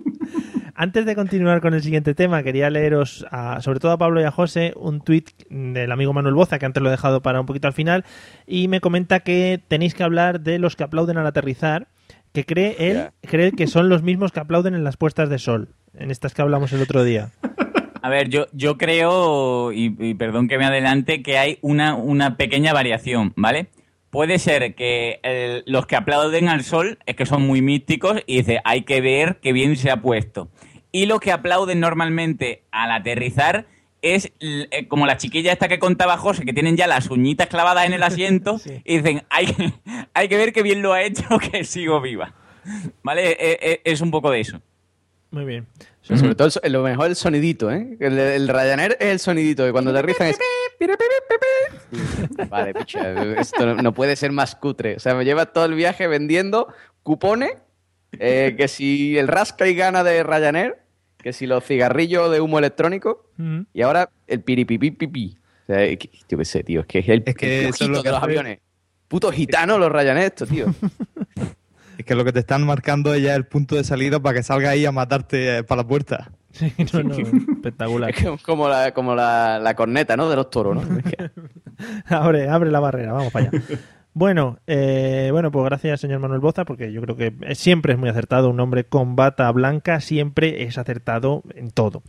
Antes 0.75 1.05
de 1.05 1.13
continuar 1.13 1.59
con 1.59 1.73
el 1.73 1.83
siguiente 1.83 2.15
tema, 2.15 2.41
quería 2.41 2.69
leeros, 2.69 3.25
a- 3.31 3.59
sobre 3.61 3.79
todo 3.81 3.91
a 3.91 3.97
Pablo 3.97 4.21
y 4.21 4.23
a 4.23 4.31
José, 4.31 4.71
un 4.77 5.01
tuit 5.01 5.31
del 5.49 5.91
amigo 5.91 6.13
Manuel 6.13 6.35
Boza, 6.35 6.57
que 6.57 6.65
antes 6.65 6.81
lo 6.81 6.87
he 6.87 6.91
dejado 6.91 7.21
para 7.21 7.41
un 7.41 7.45
poquito 7.45 7.67
al 7.67 7.73
final, 7.73 8.05
y 8.47 8.69
me 8.69 8.79
comenta 8.79 9.19
que 9.19 9.61
tenéis 9.67 9.93
que 9.93 10.03
hablar 10.03 10.39
de 10.39 10.57
los 10.59 10.77
que 10.77 10.85
aplauden 10.85 11.17
al 11.17 11.27
aterrizar, 11.27 11.87
que 12.31 12.45
cree 12.45 12.77
él 12.79 12.95
Ya. 12.95 13.13
cree 13.29 13.51
que 13.51 13.67
son 13.67 13.89
los 13.89 14.03
mismos 14.03 14.31
que 14.31 14.39
aplauden 14.39 14.73
en 14.73 14.85
las 14.85 14.95
puestas 14.95 15.27
de 15.29 15.39
sol, 15.39 15.67
en 15.95 16.11
estas 16.11 16.33
que 16.33 16.41
hablamos 16.41 16.71
el 16.71 16.81
otro 16.81 17.03
día. 17.03 17.31
A 18.01 18.09
ver, 18.09 18.29
yo, 18.29 18.47
yo 18.53 18.77
creo, 18.77 19.71
y, 19.73 19.95
y 19.99 20.13
perdón 20.13 20.47
que 20.47 20.57
me 20.57 20.65
adelante, 20.65 21.21
que 21.21 21.37
hay 21.37 21.57
una, 21.61 21.95
una 21.95 22.37
pequeña 22.37 22.73
variación, 22.73 23.33
¿vale? 23.35 23.67
Puede 24.09 24.39
ser 24.39 24.73
que 24.73 25.61
los 25.67 25.85
que 25.85 25.95
aplauden 25.95 26.49
al 26.49 26.63
sol 26.63 26.97
es 27.05 27.15
que 27.15 27.25
son 27.27 27.43
muy 27.45 27.61
místicos 27.61 28.21
y 28.25 28.37
dice, 28.37 28.59
hay 28.63 28.81
que 28.81 29.01
ver 29.01 29.39
qué 29.41 29.53
bien 29.53 29.75
se 29.75 29.91
ha 29.91 30.01
puesto. 30.01 30.49
Y 30.91 31.05
los 31.05 31.19
que 31.19 31.31
aplauden 31.31 31.79
normalmente 31.79 32.63
al 32.71 32.91
aterrizar 32.91 33.67
es 34.01 34.31
eh, 34.39 34.87
como 34.87 35.05
la 35.05 35.17
chiquilla 35.17 35.51
esta 35.51 35.67
que 35.67 35.77
contaba 35.77 36.17
José, 36.17 36.43
que 36.45 36.53
tienen 36.53 36.75
ya 36.77 36.87
las 36.87 37.11
uñitas 37.11 37.47
clavadas 37.47 37.85
en 37.85 37.93
el 37.93 38.01
asiento 38.01 38.57
Sí. 38.63 38.81
y 38.83 38.97
dicen, 38.97 39.23
hay, 39.29 39.45
que- 39.47 39.73
hay 40.13 40.27
que 40.27 40.37
ver 40.37 40.53
qué 40.53 40.63
bien 40.63 40.81
lo 40.81 40.93
ha 40.93 41.03
hecho, 41.03 41.23
que 41.51 41.63
sigo 41.63 42.01
viva. 42.01 42.33
¿Vale? 43.03 43.31
Eh, 43.31 43.59
eh, 43.61 43.81
es 43.83 44.01
un 44.01 44.09
poco 44.09 44.31
de 44.31 44.39
eso. 44.41 44.61
Muy 45.31 45.45
bien. 45.45 45.67
Sobre 46.01 46.33
todo, 46.33 46.49
el 46.63 46.73
lo 46.73 46.81
mejor 46.83 47.07
el 47.07 47.15
sonidito, 47.15 47.69
¿eh? 47.71 47.97
El, 47.99 48.17
el 48.17 48.47
Ryanair 48.47 48.97
es 48.99 49.07
el 49.09 49.19
sonidito, 49.19 49.63
que 49.65 49.71
cuando 49.71 49.91
aterrizan 49.91 50.27
es... 50.27 50.39
Vale, 52.49 52.73
picha, 52.73 53.33
esto 53.39 53.65
no, 53.65 53.75
no 53.75 53.93
puede 53.93 54.15
ser 54.15 54.31
más 54.31 54.55
cutre. 54.55 54.95
O 54.95 54.99
sea, 54.99 55.13
me 55.15 55.25
lleva 55.25 55.47
todo 55.47 55.65
el 55.65 55.73
viaje 55.75 56.07
vendiendo 56.07 56.67
cupones, 57.03 57.51
eh, 58.13 58.55
que 58.57 58.67
si 58.67 59.17
el 59.17 59.27
rasca 59.27 59.67
y 59.67 59.75
gana 59.75 60.03
de 60.03 60.23
Ryanair, 60.23 60.77
que 61.17 61.33
si 61.33 61.45
los 61.45 61.63
cigarrillos 61.63 62.31
de 62.31 62.41
humo 62.41 62.59
electrónico, 62.59 63.29
y 63.73 63.81
ahora 63.81 64.09
el 64.27 64.41
piripipipipi. 64.41 65.37
O 65.63 65.65
sea, 65.67 65.83
es 65.83 65.97
que- 65.99 66.09
yo 66.27 66.37
qué 66.37 66.45
sé, 66.45 66.63
tío, 66.63 66.81
es 66.81 66.87
que 66.87 66.99
es 66.99 67.09
el, 67.09 67.23
Es 67.25 67.35
que 67.35 67.71
de 68.03 68.11
los 68.11 68.23
aviones. 68.23 68.59
Putos 69.07 69.33
gitanos 69.35 69.79
los 69.79 69.91
Ryanair 69.91 70.25
estos, 70.27 70.49
tío. 70.49 70.67
Es 71.99 72.05
que 72.05 72.15
lo 72.15 72.23
que 72.23 72.31
te 72.31 72.39
están 72.39 72.65
marcando 72.65 73.13
es 73.13 73.21
ya 73.21 73.35
el 73.35 73.45
punto 73.45 73.75
de 73.75 73.83
salida 73.83 74.21
para 74.21 74.35
que 74.35 74.41
salga 74.41 74.69
ahí 74.69 74.85
a 74.85 74.91
matarte 74.93 75.57
eh, 75.57 75.63
para 75.65 75.81
la 75.81 75.87
puerta. 75.89 76.31
Sí, 76.53 76.73
no, 76.93 77.03
no, 77.03 77.13
espectacular. 77.55 78.11
Es 78.11 78.15
que 78.15 78.37
como 78.41 78.69
la, 78.69 78.93
como 78.93 79.15
la, 79.15 79.59
la 79.59 79.75
corneta, 79.75 80.15
¿no? 80.15 80.29
De 80.29 80.37
los 80.37 80.49
toros, 80.49 80.77
¿no? 80.77 81.01
Abre, 82.07 82.47
abre 82.47 82.71
la 82.71 82.79
barrera, 82.79 83.11
vamos 83.11 83.33
para 83.33 83.49
allá. 83.49 83.61
Bueno, 84.13 84.59
eh, 84.65 85.27
bueno, 85.33 85.51
pues 85.51 85.65
gracias, 85.65 85.99
señor 85.99 86.19
Manuel 86.19 86.39
Boza, 86.39 86.63
porque 86.63 86.93
yo 86.93 87.01
creo 87.01 87.17
que 87.17 87.33
siempre 87.53 87.93
es 87.93 87.99
muy 87.99 88.07
acertado. 88.07 88.49
Un 88.49 88.61
hombre 88.61 88.85
con 88.85 89.17
bata 89.17 89.51
blanca 89.51 89.99
siempre 89.99 90.63
es 90.63 90.77
acertado 90.77 91.43
en 91.53 91.69
todo. 91.69 92.01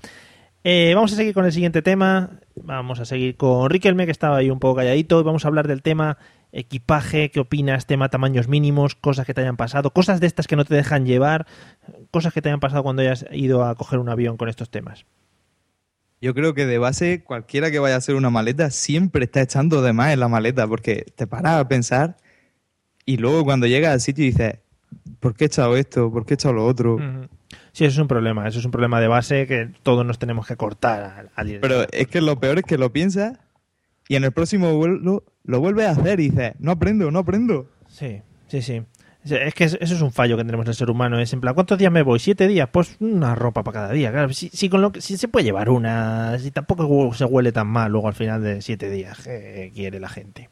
Eh, 0.62 0.92
vamos 0.94 1.12
a 1.12 1.16
seguir 1.16 1.34
con 1.34 1.46
el 1.46 1.52
siguiente 1.52 1.82
tema. 1.82 2.30
Vamos 2.54 3.00
a 3.00 3.04
seguir 3.04 3.36
con 3.36 3.68
Riquelme, 3.68 4.06
que 4.06 4.12
estaba 4.12 4.36
ahí 4.36 4.50
un 4.50 4.60
poco 4.60 4.76
calladito. 4.76 5.24
Vamos 5.24 5.44
a 5.44 5.48
hablar 5.48 5.66
del 5.66 5.82
tema 5.82 6.16
equipaje, 6.52 7.30
qué 7.30 7.40
opinas, 7.40 7.86
tema 7.86 8.08
tamaños 8.08 8.48
mínimos, 8.48 8.94
cosas 8.94 9.26
que 9.26 9.34
te 9.34 9.40
hayan 9.40 9.56
pasado, 9.56 9.90
cosas 9.90 10.20
de 10.20 10.26
estas 10.26 10.46
que 10.46 10.56
no 10.56 10.64
te 10.64 10.74
dejan 10.74 11.06
llevar, 11.06 11.46
cosas 12.10 12.32
que 12.32 12.42
te 12.42 12.48
hayan 12.48 12.60
pasado 12.60 12.82
cuando 12.82 13.02
hayas 13.02 13.26
ido 13.32 13.64
a 13.64 13.74
coger 13.74 13.98
un 13.98 14.08
avión 14.08 14.36
con 14.36 14.48
estos 14.48 14.70
temas. 14.70 15.06
Yo 16.20 16.34
creo 16.34 16.52
que 16.52 16.66
de 16.66 16.78
base 16.78 17.24
cualquiera 17.24 17.70
que 17.70 17.78
vaya 17.78 17.94
a 17.94 17.98
hacer 17.98 18.14
una 18.14 18.28
maleta 18.28 18.70
siempre 18.70 19.24
está 19.24 19.40
echando 19.40 19.80
de 19.80 19.92
más 19.92 20.12
en 20.12 20.20
la 20.20 20.28
maleta 20.28 20.66
porque 20.66 21.06
te 21.16 21.26
paras 21.26 21.60
a 21.60 21.68
pensar 21.68 22.16
y 23.06 23.16
luego 23.16 23.44
cuando 23.44 23.66
llegas 23.66 23.92
al 23.92 24.00
sitio 24.00 24.24
dices, 24.24 24.58
¿por 25.18 25.34
qué 25.34 25.44
he 25.44 25.46
echado 25.46 25.76
esto? 25.76 26.12
¿Por 26.12 26.26
qué 26.26 26.34
he 26.34 26.36
echado 26.36 26.54
lo 26.54 26.66
otro? 26.66 26.98
Sí, 27.72 27.84
eso 27.84 27.94
es 27.94 27.98
un 27.98 28.08
problema. 28.08 28.46
Eso 28.46 28.58
es 28.58 28.64
un 28.64 28.70
problema 28.70 29.00
de 29.00 29.08
base 29.08 29.46
que 29.46 29.70
todos 29.82 30.04
nos 30.04 30.18
tenemos 30.18 30.46
que 30.46 30.56
cortar 30.56 31.02
al, 31.02 31.30
al. 31.34 31.58
Pero 31.60 31.86
es 31.90 32.06
que 32.08 32.20
lo 32.20 32.38
peor 32.38 32.58
es 32.58 32.64
que 32.64 32.76
lo 32.76 32.92
piensas 32.92 33.38
y 34.08 34.16
en 34.16 34.24
el 34.24 34.32
próximo 34.32 34.74
vuelo 34.76 35.24
lo 35.44 35.60
vuelves 35.60 35.86
a 35.86 35.90
hacer 35.92 36.20
y 36.20 36.30
dices, 36.30 36.52
no 36.58 36.72
aprendo, 36.72 37.10
no 37.10 37.20
aprendo. 37.20 37.66
Sí, 37.88 38.22
sí, 38.48 38.62
sí. 38.62 38.82
Es 39.24 39.52
que 39.54 39.64
eso 39.64 39.76
es 39.78 40.00
un 40.00 40.12
fallo 40.12 40.38
que 40.38 40.44
tenemos 40.44 40.66
el 40.66 40.74
ser 40.74 40.88
humano. 40.90 41.18
Es 41.18 41.32
en 41.34 41.42
plan, 41.42 41.52
¿cuántos 41.54 41.78
días 41.78 41.92
me 41.92 42.00
voy? 42.02 42.18
¿Siete 42.18 42.48
días? 42.48 42.68
Pues 42.72 42.96
una 43.00 43.34
ropa 43.34 43.62
para 43.62 43.74
cada 43.82 43.92
día. 43.92 44.10
Claro, 44.10 44.32
si, 44.32 44.48
si 44.48 44.70
con 44.70 44.80
lo 44.80 44.92
que, 44.92 45.02
si 45.02 45.18
se 45.18 45.28
puede 45.28 45.44
llevar 45.44 45.68
una, 45.68 46.38
si 46.38 46.50
tampoco 46.50 47.12
se 47.12 47.26
huele 47.26 47.52
tan 47.52 47.66
mal 47.66 47.92
luego 47.92 48.08
al 48.08 48.14
final 48.14 48.42
de 48.42 48.62
siete 48.62 48.88
días 48.88 49.18
que 49.22 49.72
quiere 49.74 50.00
la 50.00 50.08
gente. 50.08 50.48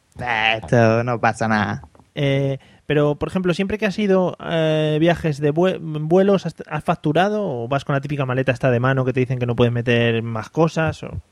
Esto 0.56 1.02
no 1.02 1.18
pasa 1.18 1.48
nada. 1.48 1.82
Eh, 2.14 2.58
pero, 2.84 3.14
por 3.18 3.28
ejemplo, 3.28 3.54
siempre 3.54 3.78
que 3.78 3.86
has 3.86 3.98
ido 3.98 4.36
eh, 4.44 4.98
viajes 5.00 5.40
de 5.40 5.52
vue- 5.54 5.78
vuelos, 5.80 6.44
¿has, 6.44 6.54
has 6.68 6.84
facturado 6.84 7.46
o 7.46 7.68
vas 7.68 7.84
con 7.86 7.94
la 7.94 8.00
típica 8.02 8.26
maleta 8.26 8.52
esta 8.52 8.70
de 8.70 8.80
mano 8.80 9.04
que 9.06 9.12
te 9.14 9.20
dicen 9.20 9.38
que 9.38 9.46
no 9.46 9.56
puedes 9.56 9.72
meter 9.72 10.22
más 10.22 10.50
cosas? 10.50 11.02
O... 11.04 11.22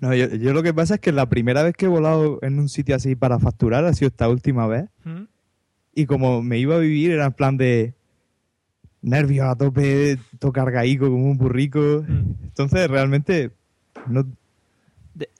No, 0.00 0.14
yo, 0.14 0.28
yo 0.28 0.52
lo 0.52 0.62
que 0.62 0.72
pasa 0.74 0.94
es 0.94 1.00
que 1.00 1.12
la 1.12 1.28
primera 1.28 1.62
vez 1.62 1.74
que 1.76 1.84
he 1.84 1.88
volado 1.88 2.38
en 2.42 2.58
un 2.58 2.68
sitio 2.68 2.96
así 2.96 3.14
para 3.16 3.38
facturar 3.38 3.84
ha 3.84 3.92
sido 3.92 4.08
esta 4.08 4.28
última 4.28 4.66
vez. 4.66 4.88
¿Mm? 5.04 5.24
Y 5.94 6.06
como 6.06 6.42
me 6.42 6.58
iba 6.58 6.76
a 6.76 6.78
vivir, 6.78 7.10
era 7.10 7.26
en 7.26 7.32
plan 7.32 7.56
de 7.56 7.94
nervios 9.02 9.46
a 9.46 9.56
tope, 9.56 10.18
todo 10.38 10.52
cargaico 10.52 11.06
como 11.06 11.30
un 11.30 11.36
burrico. 11.36 12.04
Entonces, 12.08 12.88
realmente, 12.88 13.50
no. 14.06 14.24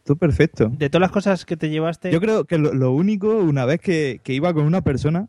todo 0.05 0.17
perfecto. 0.17 0.71
De 0.77 0.91
todas 0.91 1.03
las 1.03 1.13
cosas 1.13 1.45
que 1.45 1.57
te 1.57 1.71
llevaste... 1.71 2.11
Yo 2.11 2.21
creo 2.21 2.45
que 2.45 2.59
lo, 2.59 2.75
lo 2.75 2.93
único, 2.93 3.39
una 3.39 3.65
vez 3.65 3.81
que, 3.81 4.21
que 4.23 4.35
iba 4.35 4.53
con 4.53 4.65
una 4.65 4.83
persona 4.83 5.29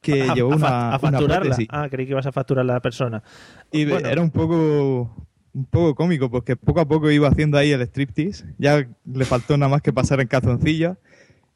que 0.00 0.22
a, 0.30 0.34
llevó 0.34 0.52
a 0.52 0.56
una, 0.56 0.94
a 0.94 0.98
facturarla. 0.98 1.56
ah, 1.70 1.88
creí 1.90 2.06
que 2.06 2.12
ibas 2.12 2.26
a 2.26 2.32
facturar 2.32 2.62
a 2.64 2.72
la 2.74 2.80
persona. 2.80 3.22
Y 3.70 3.84
Bueno. 3.86 4.08
era 4.08 4.20
un 4.20 4.30
poco 4.30 5.14
un 5.54 5.66
poco 5.66 5.94
cómico 5.94 6.30
porque 6.30 6.56
poco 6.56 6.80
a 6.80 6.88
poco 6.88 7.10
iba 7.10 7.28
haciendo 7.28 7.58
ahí 7.58 7.72
el 7.72 7.82
striptease. 7.82 8.44
Ya 8.58 8.88
le 9.04 9.24
faltó 9.24 9.56
nada 9.56 9.70
más 9.70 9.82
que 9.82 9.92
pasar 9.92 10.20
en 10.20 10.28
calzoncillos. 10.28 10.96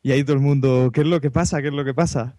Y 0.02 0.12
ahí 0.12 0.22
todo 0.22 0.36
el 0.36 0.42
mundo, 0.42 0.90
¿qué 0.92 1.00
es 1.00 1.06
lo 1.06 1.20
que 1.20 1.30
pasa? 1.30 1.60
¿Qué 1.62 1.68
es 1.68 1.74
lo 1.74 1.84
que 1.84 1.94
pasa? 1.94 2.36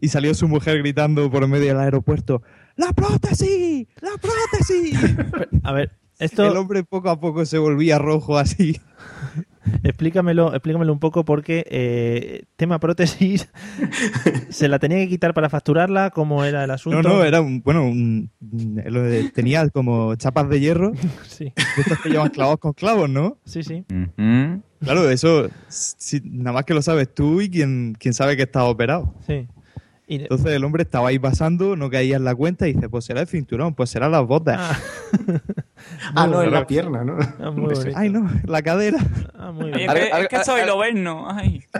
Y 0.00 0.08
salió 0.08 0.32
su 0.34 0.48
mujer 0.48 0.78
gritando 0.78 1.30
por 1.30 1.46
medio 1.46 1.66
del 1.66 1.78
aeropuerto, 1.78 2.42
¡La 2.76 2.92
prótesis! 2.94 3.86
¡La 4.00 4.12
prótesis! 4.16 4.98
A 5.64 5.72
ver, 5.72 5.92
esto... 6.20 6.44
El 6.44 6.56
hombre 6.56 6.84
poco 6.84 7.10
a 7.10 7.18
poco 7.18 7.44
se 7.44 7.58
volvía 7.58 7.98
rojo 7.98 8.38
así. 8.38 8.80
Explícamelo, 9.82 10.52
explícamelo 10.54 10.92
un 10.92 10.98
poco 10.98 11.24
porque 11.24 11.64
eh, 11.70 12.44
tema 12.56 12.80
prótesis 12.80 13.48
se 14.48 14.68
la 14.68 14.78
tenía 14.78 14.98
que 14.98 15.08
quitar 15.08 15.34
para 15.34 15.48
facturarla, 15.50 16.10
cómo 16.10 16.44
era 16.44 16.62
el 16.64 16.68
No, 16.68 16.74
asunto. 16.74 17.02
no, 17.02 17.22
era 17.24 17.40
un, 17.40 17.60
bueno, 17.62 17.84
un, 17.84 18.30
tenía 19.34 19.68
como 19.68 20.14
chapas 20.16 20.48
de 20.48 20.60
hierro. 20.60 20.92
Sí. 21.28 21.44
De 21.44 21.82
estos 21.82 21.98
que 22.00 22.10
llevan 22.10 22.30
clavados 22.30 22.58
con 22.58 22.72
clavos, 22.72 23.08
¿no? 23.08 23.38
Sí, 23.44 23.62
sí. 23.62 23.84
Claro, 24.80 25.08
eso 25.10 25.48
si- 25.68 26.20
nada 26.24 26.52
más 26.52 26.64
que 26.64 26.74
lo 26.74 26.82
sabes 26.82 27.14
tú 27.14 27.40
y 27.40 27.50
quien, 27.50 27.94
quien 27.98 28.14
sabe 28.14 28.36
que 28.36 28.42
estás 28.44 28.64
operado. 28.64 29.14
Sí. 29.26 29.46
Y- 30.10 30.22
Entonces 30.22 30.50
el 30.52 30.64
hombre 30.64 30.82
estaba 30.82 31.08
ahí 31.08 31.18
pasando, 31.20 31.76
no 31.76 31.88
caía 31.88 32.16
en 32.16 32.24
la 32.24 32.34
cuenta 32.34 32.66
y 32.66 32.72
dice, 32.72 32.88
pues 32.88 33.04
será 33.04 33.20
el 33.20 33.28
cinturón, 33.28 33.74
pues 33.74 33.90
será 33.90 34.08
las 34.08 34.26
botas. 34.26 34.58
Ah, 36.16 36.26
no, 36.30 36.42
en 36.42 36.50
la 36.52 36.66
pierna, 36.66 37.04
¿no? 37.04 37.16
Ah, 37.38 37.50
muy 37.52 37.72
bonito. 37.74 37.92
Ay, 37.96 38.10
no, 38.10 38.28
la 38.44 38.60
cadera. 38.62 38.98
Ah, 39.38 39.52
muy 39.52 39.70
bien. 39.70 39.88
es 39.88 39.94
que, 39.94 40.20
es 40.22 40.28
que 40.28 40.44
soy 40.44 40.62
algo- 40.62 40.74
loberno. 40.76 41.28
Ay. 41.30 41.62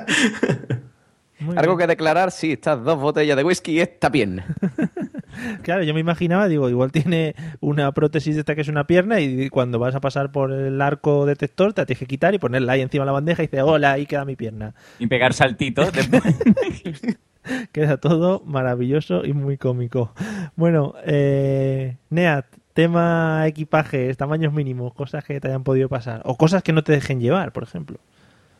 Muy 1.42 1.56
Algo 1.56 1.74
bien. 1.74 1.86
que 1.86 1.92
declarar, 1.92 2.32
sí, 2.32 2.52
estas 2.52 2.84
dos 2.84 3.00
botellas 3.00 3.34
de 3.34 3.42
whisky 3.44 3.72
y 3.72 3.80
esta 3.80 4.10
pierna. 4.12 4.44
Claro, 5.62 5.84
yo 5.84 5.94
me 5.94 6.00
imaginaba, 6.00 6.48
digo, 6.48 6.68
igual 6.68 6.92
tiene 6.92 7.34
una 7.60 7.92
prótesis 7.92 8.34
de 8.34 8.40
esta 8.40 8.54
que 8.54 8.60
es 8.60 8.68
una 8.68 8.86
pierna 8.86 9.20
y 9.20 9.48
cuando 9.48 9.78
vas 9.78 9.94
a 9.94 10.00
pasar 10.00 10.32
por 10.32 10.52
el 10.52 10.82
arco 10.82 11.24
detector 11.24 11.72
te 11.72 11.80
la 11.80 11.86
tienes 11.86 12.00
que 12.00 12.06
quitar 12.06 12.34
y 12.34 12.38
ponerla 12.38 12.72
ahí 12.72 12.82
encima 12.82 13.04
de 13.04 13.06
la 13.06 13.12
bandeja 13.12 13.42
y 13.42 13.46
dice, 13.46 13.62
hola, 13.62 13.92
ahí 13.92 14.04
queda 14.04 14.24
mi 14.26 14.36
pierna. 14.36 14.74
Y 14.98 15.06
pegar 15.06 15.32
saltitos. 15.32 15.90
después. 15.94 16.22
Queda 17.72 17.98
todo 17.98 18.42
maravilloso 18.46 19.24
y 19.24 19.32
muy 19.32 19.58
cómico. 19.58 20.12
Bueno, 20.56 20.94
eh, 21.04 21.98
Neat, 22.10 22.46
tema 22.74 23.44
equipaje, 23.46 24.14
tamaños 24.14 24.52
mínimos, 24.52 24.94
cosas 24.94 25.24
que 25.24 25.40
te 25.40 25.48
hayan 25.48 25.64
podido 25.64 25.88
pasar. 25.88 26.22
O 26.24 26.36
cosas 26.36 26.62
que 26.62 26.72
no 26.72 26.84
te 26.84 26.92
dejen 26.92 27.20
llevar, 27.20 27.52
por 27.52 27.62
ejemplo. 27.64 28.00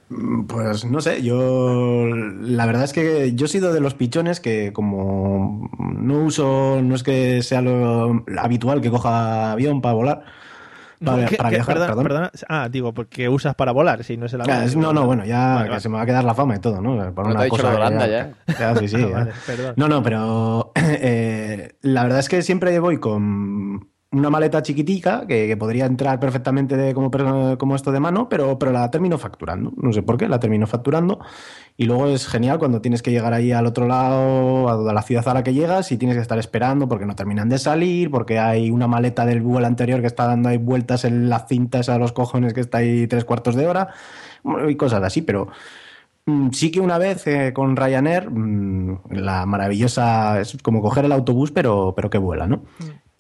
Mm, 0.09 0.47
Pues 0.47 0.85
no 0.85 1.01
sé, 1.01 1.23
yo 1.23 2.07
la 2.15 2.67
verdad 2.67 2.85
es 2.85 2.93
que 2.93 3.33
yo 3.35 3.47
he 3.47 3.49
sido 3.49 3.73
de 3.73 3.81
los 3.81 3.95
pichones 3.95 4.41
que 4.41 4.73
como 4.73 5.71
no 5.79 6.25
uso, 6.25 6.81
no 6.83 6.95
es 6.97 7.03
que 7.05 7.43
sea 7.43 7.63
lo 7.63 8.25
habitual 8.39 8.81
que 8.81 8.91
coja 8.91 9.53
avión 9.53 9.81
para 9.81 9.95
volar, 9.95 10.25
para, 11.05 11.27
¿Qué- 11.27 11.37
para 11.37 11.49
qué- 11.51 11.57
viajar, 11.57 11.75
perdona, 11.75 11.87
perdón. 11.89 12.05
perdona. 12.05 12.31
Ah, 12.49 12.69
digo, 12.71 12.93
porque 12.95 13.29
usas 13.29 13.55
para 13.55 13.73
volar, 13.73 14.05
si 14.05 14.17
no 14.17 14.27
es 14.27 14.33
el 14.35 14.43
avión. 14.43 14.57
Ah, 14.57 14.65
es- 14.65 14.77
no, 14.77 14.93
no, 14.93 15.07
bueno, 15.07 15.25
ya 15.25 15.55
Vale, 15.55 15.65
que 15.65 15.69
vale. 15.71 15.81
se 15.81 15.89
me 15.89 15.97
va 15.97 16.03
a 16.03 16.07
quedar 16.07 16.25
la 16.25 16.35
fama 16.35 16.57
y 16.57 16.59
todo, 16.59 16.81
¿no? 16.81 17.15
Por 17.15 17.27
No 17.29 17.33
te 17.35 17.39
ha 17.41 17.45
dicho 17.45 17.69
Holanda 17.69 18.07
ya. 18.07 18.33
ya, 18.59 18.77
sí, 18.77 18.89
sí. 18.89 18.97
Ah, 18.97 19.01
ya. 19.09 19.15
vale, 19.17 19.33
perdón. 19.47 19.75
No, 19.77 19.89
no, 19.89 20.03
pero 20.03 20.73
eh, 20.77 21.73
la 21.83 22.03
verdad 22.03 22.19
es 22.21 22.29
que 22.29 22.43
siempre 22.43 22.79
voy 22.81 22.99
con 22.99 23.89
una 24.13 24.29
maleta 24.29 24.61
chiquitica 24.63 25.25
que, 25.27 25.57
podría 25.57 25.87
entrar 25.87 26.19
perfectamente 26.19 26.77
de, 26.77 26.95
como, 26.95 27.11
como 27.59 27.77
esto 27.77 27.93
de 27.93 28.01
mano, 28.01 28.29
pero, 28.29 28.59
pero 28.59 28.73
la 28.73 28.91
termino 28.91 29.19
facturando. 29.19 29.73
No 29.77 29.93
sé 29.93 30.03
por 30.03 30.17
qué, 30.17 30.29
la 30.29 30.41
termino 30.41 30.67
facturando. 30.67 31.21
Y 31.77 31.85
luego 31.85 32.09
es 32.09 32.27
genial 32.27 32.59
cuando 32.59 32.81
tienes 32.81 33.03
que 33.03 33.13
llegar 33.13 33.33
ahí 33.33 33.53
al 33.53 33.67
otro 33.67 33.87
lado, 33.87 34.69
a 34.69 34.93
la 34.93 35.03
ciudad 35.03 35.27
a 35.29 35.35
la 35.35 35.45
que 35.45 35.55
llegas, 35.55 35.93
y 35.93 35.97
tienes 35.97 36.17
que 36.17 36.23
estar 36.23 36.39
esperando 36.39 36.89
porque 36.89 37.07
no 37.07 37.15
terminan 37.15 37.49
de 37.49 37.59
salir, 37.59 38.11
porque 38.11 38.41
hay 38.41 38.71
una 38.71 38.89
maleta 38.89 39.25
del 39.25 39.43
vuelo 39.43 39.69
anterior 39.69 40.01
que 40.01 40.09
está 40.09 40.27
dando 40.27 40.49
ahí 40.49 40.57
vueltas 40.57 41.05
en 41.05 41.29
las 41.29 41.47
cintas 41.47 41.89
a 41.89 41.99
los 41.99 42.13
cojones 42.13 42.53
que 42.53 42.61
está 42.61 42.79
ahí 42.79 43.07
tres 43.07 43.25
cuartos 43.25 43.55
de 43.55 43.69
hora, 43.69 43.89
y 44.69 44.75
cosas 44.77 45.03
así, 45.03 45.23
pero. 45.23 45.49
Mm, 46.27 46.51
Sí 46.53 46.71
que 46.71 46.81
una 46.81 46.99
vez 46.99 47.27
eh, 47.27 47.53
con 47.55 47.77
Ryanair, 47.77 48.31
mm, 48.31 49.13
la 49.13 49.47
maravillosa, 49.47 50.41
es 50.41 50.59
como 50.63 50.83
coger 50.83 51.05
el 51.07 51.13
autobús, 51.13 51.51
pero, 51.51 51.95
pero 51.97 52.11
que 52.11 52.19
vuela, 52.19 52.47
¿no? 52.47 52.63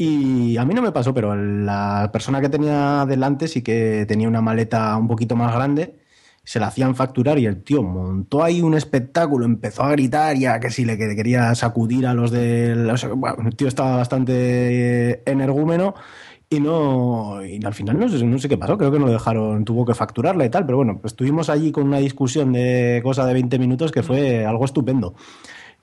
Y 0.02 0.56
a 0.56 0.64
mí 0.64 0.72
no 0.72 0.80
me 0.80 0.92
pasó, 0.92 1.12
pero 1.12 1.34
la 1.36 2.08
persona 2.10 2.40
que 2.40 2.48
tenía 2.48 3.04
delante 3.06 3.48
sí 3.48 3.60
que 3.62 4.06
tenía 4.08 4.28
una 4.28 4.40
maleta 4.40 4.96
un 4.96 5.06
poquito 5.06 5.36
más 5.36 5.54
grande, 5.54 5.98
se 6.42 6.58
la 6.58 6.68
hacían 6.68 6.94
facturar 6.96 7.38
y 7.38 7.44
el 7.44 7.62
tío 7.62 7.82
montó 7.82 8.42
ahí 8.42 8.62
un 8.62 8.72
espectáculo, 8.74 9.44
empezó 9.44 9.82
a 9.82 9.90
gritar 9.92 10.36
ya 10.38 10.58
que 10.58 10.70
si 10.70 10.86
le 10.86 10.96
que- 10.96 11.14
quería 11.14 11.54
sacudir 11.54 12.06
a 12.06 12.14
los 12.14 12.30
del... 12.30 12.90
bueno, 13.16 13.48
el 13.48 13.54
tío 13.56 13.68
estaba 13.68 13.96
bastante 13.98 15.22
energúmeno 15.30 15.94
y 16.48 16.60
no 16.60 17.44
y 17.44 17.64
al 17.64 17.74
final 17.74 17.98
no 17.98 18.08
sé, 18.08 18.24
no 18.24 18.38
sé 18.38 18.48
qué 18.48 18.56
pasó, 18.58 18.78
creo 18.78 18.90
que 18.90 18.98
no 18.98 19.06
lo 19.06 19.12
dejaron, 19.12 19.64
tuvo 19.66 19.84
que 19.84 19.94
facturarla 19.94 20.46
y 20.46 20.50
tal, 20.50 20.64
pero 20.66 20.78
bueno, 20.78 20.98
pues 21.00 21.12
estuvimos 21.12 21.50
allí 21.50 21.72
con 21.72 21.84
una 21.86 21.98
discusión 21.98 22.52
de 22.54 23.00
cosa 23.04 23.26
de 23.26 23.34
20 23.34 23.58
minutos 23.58 23.92
que 23.92 24.02
fue 24.02 24.46
algo 24.46 24.64
estupendo. 24.64 25.14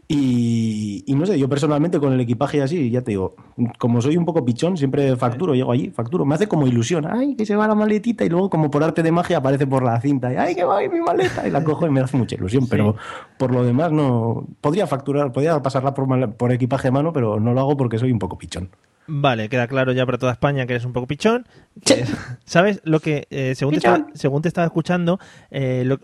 Y, 0.09 1.03
y 1.05 1.15
no 1.15 1.25
sé, 1.25 1.37
yo 1.37 1.49
personalmente 1.49 1.99
con 1.99 2.13
el 2.13 2.19
equipaje 2.21 2.61
así, 2.61 2.89
ya 2.89 3.01
te 3.01 3.11
digo, 3.11 3.35
como 3.77 4.01
soy 4.01 4.15
un 4.15 4.23
poco 4.23 4.45
pichón, 4.45 4.77
siempre 4.77 5.13
facturo, 5.17 5.53
llego 5.53 5.73
allí, 5.73 5.89
facturo, 5.89 6.23
me 6.25 6.33
hace 6.35 6.47
como 6.47 6.65
ilusión, 6.65 7.05
ay, 7.09 7.35
que 7.35 7.45
se 7.45 7.57
va 7.57 7.67
la 7.67 7.75
maletita 7.75 8.23
y 8.23 8.29
luego 8.29 8.49
como 8.49 8.71
por 8.71 8.83
arte 8.85 9.03
de 9.03 9.11
magia 9.11 9.37
aparece 9.39 9.67
por 9.67 9.83
la 9.83 9.99
cinta, 9.99 10.31
y 10.31 10.37
ay, 10.37 10.55
que 10.55 10.63
va 10.63 10.77
ahí 10.77 10.87
mi 10.87 11.01
maleta, 11.01 11.45
y 11.45 11.51
la 11.51 11.61
cojo 11.61 11.85
y 11.87 11.89
me 11.89 11.99
hace 11.99 12.15
mucha 12.15 12.35
ilusión, 12.35 12.67
pero 12.69 12.95
por 13.37 13.51
lo 13.51 13.65
demás 13.65 13.91
no, 13.91 14.47
podría 14.61 14.87
facturar, 14.87 15.33
podría 15.33 15.61
pasarla 15.61 15.93
por, 15.93 16.33
por 16.35 16.53
equipaje 16.53 16.87
a 16.87 16.91
mano, 16.91 17.11
pero 17.11 17.39
no 17.41 17.53
lo 17.53 17.59
hago 17.59 17.75
porque 17.75 17.97
soy 17.99 18.13
un 18.13 18.19
poco 18.19 18.37
pichón. 18.37 18.69
Vale, 19.09 19.47
queda 19.47 19.67
claro 19.67 19.93
ya 19.93 20.05
para 20.05 20.17
toda 20.17 20.33
España 20.33 20.65
que 20.65 20.73
eres 20.73 20.83
un 20.85 20.91
poco 20.91 21.07
pichón. 21.07 21.47
Que- 21.85 22.03
¿Sabes 22.45 22.81
lo 22.83 22.99
que, 22.99 23.25
eh, 23.29 23.55
según, 23.55 23.73
te 23.73 23.77
estaba, 23.77 24.07
según 24.13 24.41
te 24.41 24.47
estaba 24.49 24.65
escuchando, 24.65 25.17
eh, 25.49 25.83
lo- 25.85 25.99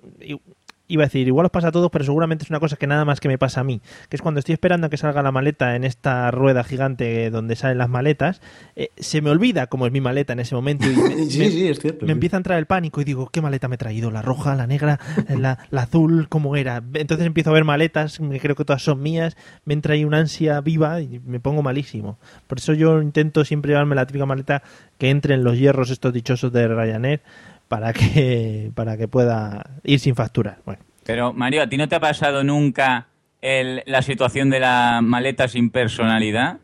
iba 0.94 1.04
a 1.04 1.08
decir, 1.08 1.28
igual 1.28 1.46
os 1.46 1.52
pasa 1.52 1.70
a 1.70 1.72
todos, 1.72 1.90
pero 1.92 2.06
seguramente 2.06 2.44
es 2.44 2.50
una 2.50 2.60
cosa 2.60 2.76
que 2.76 2.88
nada 2.88 3.04
más 3.06 3.20
que 3.20 3.28
me 3.28 3.38
pasa 3.38 3.62
a 3.62 3.64
mí, 3.64 3.82
que 4.10 4.16
es 4.16 4.22
cuando 4.22 4.40
estoy 4.40 4.54
esperando 4.54 4.88
a 4.88 4.90
que 4.90 4.98
salga 4.98 5.22
la 5.24 5.32
maleta 5.32 5.76
en 5.76 5.84
esta 5.84 6.30
rueda 6.32 6.64
gigante 6.64 7.30
donde 7.30 7.56
salen 7.56 7.78
las 7.78 7.90
maletas, 7.90 8.42
eh, 8.76 8.90
se 8.98 9.22
me 9.22 9.30
olvida 9.30 9.68
cómo 9.68 9.86
es 9.88 9.92
mi 9.92 10.02
maleta 10.02 10.34
en 10.34 10.40
ese 10.40 10.56
momento 10.56 10.86
y 10.90 10.96
me, 10.96 11.26
Sí, 11.30 11.40
me- 11.40 11.50
sí, 11.50 11.68
es 11.68 11.80
cierto, 11.80 12.06
me 12.06 12.08
sí. 12.08 12.12
empieza 12.14 12.38
a 12.38 12.40
entrar 12.40 12.60
el 12.60 12.66
pánico 12.66 13.02
y 13.02 13.04
digo, 13.04 13.30
¿qué 13.30 13.42
maleta 13.42 13.68
me 13.68 13.76
he 13.76 13.78
traído? 13.78 14.12
¿La 14.12 14.22
roja, 14.22 14.56
la 14.56 14.68
negra, 14.68 15.00
la, 15.30 15.58
la 15.72 15.82
azul? 15.82 16.28
¿Cómo 16.30 16.56
era? 16.56 16.84
Entonces 16.94 17.26
empiezo 17.26 17.50
a 17.50 17.54
ver 17.54 17.64
maletas, 17.64 18.20
que 18.20 18.40
creo 18.40 18.56
que 18.56 18.66
todas 18.66 18.84
son 18.84 19.02
mías, 19.02 19.36
me 19.66 19.74
entra 19.74 19.94
ahí 19.96 20.06
una 20.06 20.20
ansia 20.20 20.62
viva 20.62 21.02
y 21.02 21.20
me 21.26 21.40
pongo 21.40 21.64
malísimo. 21.64 22.18
Por 22.48 22.60
eso 22.60 22.74
yo 22.74 23.02
intento 23.02 23.44
siempre 23.46 23.70
llevarme 23.72 23.96
la 23.96 24.06
típica 24.06 24.26
maleta 24.26 24.64
que 24.98 25.10
entre 25.10 25.34
en 25.34 25.44
los 25.44 25.58
hierros 25.58 25.90
estos 25.90 26.14
dichosos 26.14 26.54
de 26.54 26.68
Ryanair 26.68 27.22
para 27.68 27.94
que, 27.94 28.72
para 28.76 28.98
que 28.98 29.08
pueda 29.08 29.80
ir 29.84 30.00
sin 30.00 30.16
facturar. 30.16 30.60
Bueno, 30.66 30.82
Pero, 31.06 31.34
Mario, 31.34 31.64
¿a 31.64 31.68
ti 31.68 31.78
no 31.78 31.88
te 31.88 31.96
ha 31.96 32.00
pasado 32.00 32.44
nunca 32.44 33.08
el- 33.42 33.84
la 33.86 34.02
situación 34.02 34.50
de 34.50 34.60
la 34.60 35.00
maleta 35.04 35.48
sin 35.48 35.70
personalidad? 35.70 36.60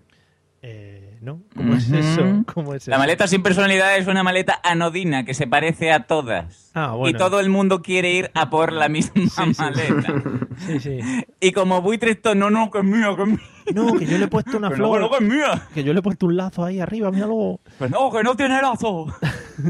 eh, 0.61 1.17
¿no? 1.21 1.41
¿Cómo 1.55 1.73
es 1.75 1.89
eso? 1.91 2.43
¿Cómo 2.53 2.73
es 2.75 2.87
La 2.87 2.95
eso? 2.95 2.99
maleta 3.01 3.27
sin 3.27 3.43
personalidad 3.43 3.97
es 3.97 4.07
una 4.07 4.23
maleta 4.23 4.59
anodina 4.63 5.23
que 5.25 5.33
se 5.33 5.47
parece 5.47 5.91
a 5.91 6.01
todas. 6.07 6.71
Ah, 6.73 6.93
bueno. 6.93 7.15
Y 7.15 7.19
todo 7.19 7.39
el 7.41 7.49
mundo 7.49 7.81
quiere 7.81 8.11
ir 8.13 8.31
a 8.33 8.49
por 8.49 8.71
la 8.73 8.87
misma 8.89 9.23
maleta. 9.57 10.13
Sí, 10.67 10.79
sí. 10.81 10.99
Y 11.39 11.51
como 11.53 11.81
buitre 11.81 12.11
esto, 12.11 12.35
no, 12.35 12.49
no, 12.49 12.69
que 12.69 12.79
es 12.79 12.83
mía, 12.83 13.07
que 13.15 13.21
es 13.23 13.27
mía. 13.29 13.39
No, 13.73 13.93
que 13.93 14.05
yo 14.05 14.17
le 14.17 14.25
he 14.25 14.27
puesto 14.27 14.57
una 14.57 14.69
Que 14.69 14.75
flor. 14.75 14.99
no, 15.01 15.09
que 15.09 15.15
no, 15.15 15.17
que 15.19 15.23
es 15.25 15.31
mía. 15.31 15.61
Que 15.73 15.83
yo 15.83 15.93
le 15.93 15.99
he 15.99 16.03
puesto 16.03 16.25
un 16.25 16.37
lazo 16.37 16.63
ahí 16.65 16.79
arriba, 16.79 17.11
míralo. 17.11 17.59
Pues 17.77 17.91
no, 17.91 18.11
que 18.11 18.23
no 18.23 18.35
tiene 18.35 18.61
lazo. 18.61 19.07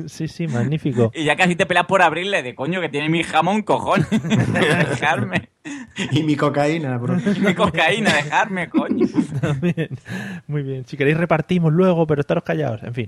Sí, 0.05 0.27
sí, 0.27 0.47
magnífico. 0.47 1.11
Y 1.15 1.23
ya 1.23 1.35
casi 1.35 1.55
te 1.55 1.65
pelas 1.65 1.87
por 1.87 2.03
abrirle 2.03 2.43
de 2.43 2.53
coño 2.53 2.79
que 2.79 2.89
tiene 2.89 3.09
mi 3.09 3.23
jamón, 3.23 3.63
cojones. 3.63 4.07
Dejarme. 4.11 5.49
Y 6.11 6.21
mi 6.21 6.35
cocaína, 6.35 6.95
bro. 6.99 7.15
Mi 7.15 7.55
cocaína, 7.55 8.13
dejarme, 8.13 8.69
coño. 8.69 9.07
También. 9.41 9.89
Muy 10.45 10.61
bien. 10.61 10.85
Si 10.85 10.95
queréis 10.95 11.17
repartimos 11.17 11.73
luego, 11.73 12.05
pero 12.05 12.21
estaros 12.21 12.43
callados. 12.43 12.83
En 12.83 12.93
fin. 12.93 13.07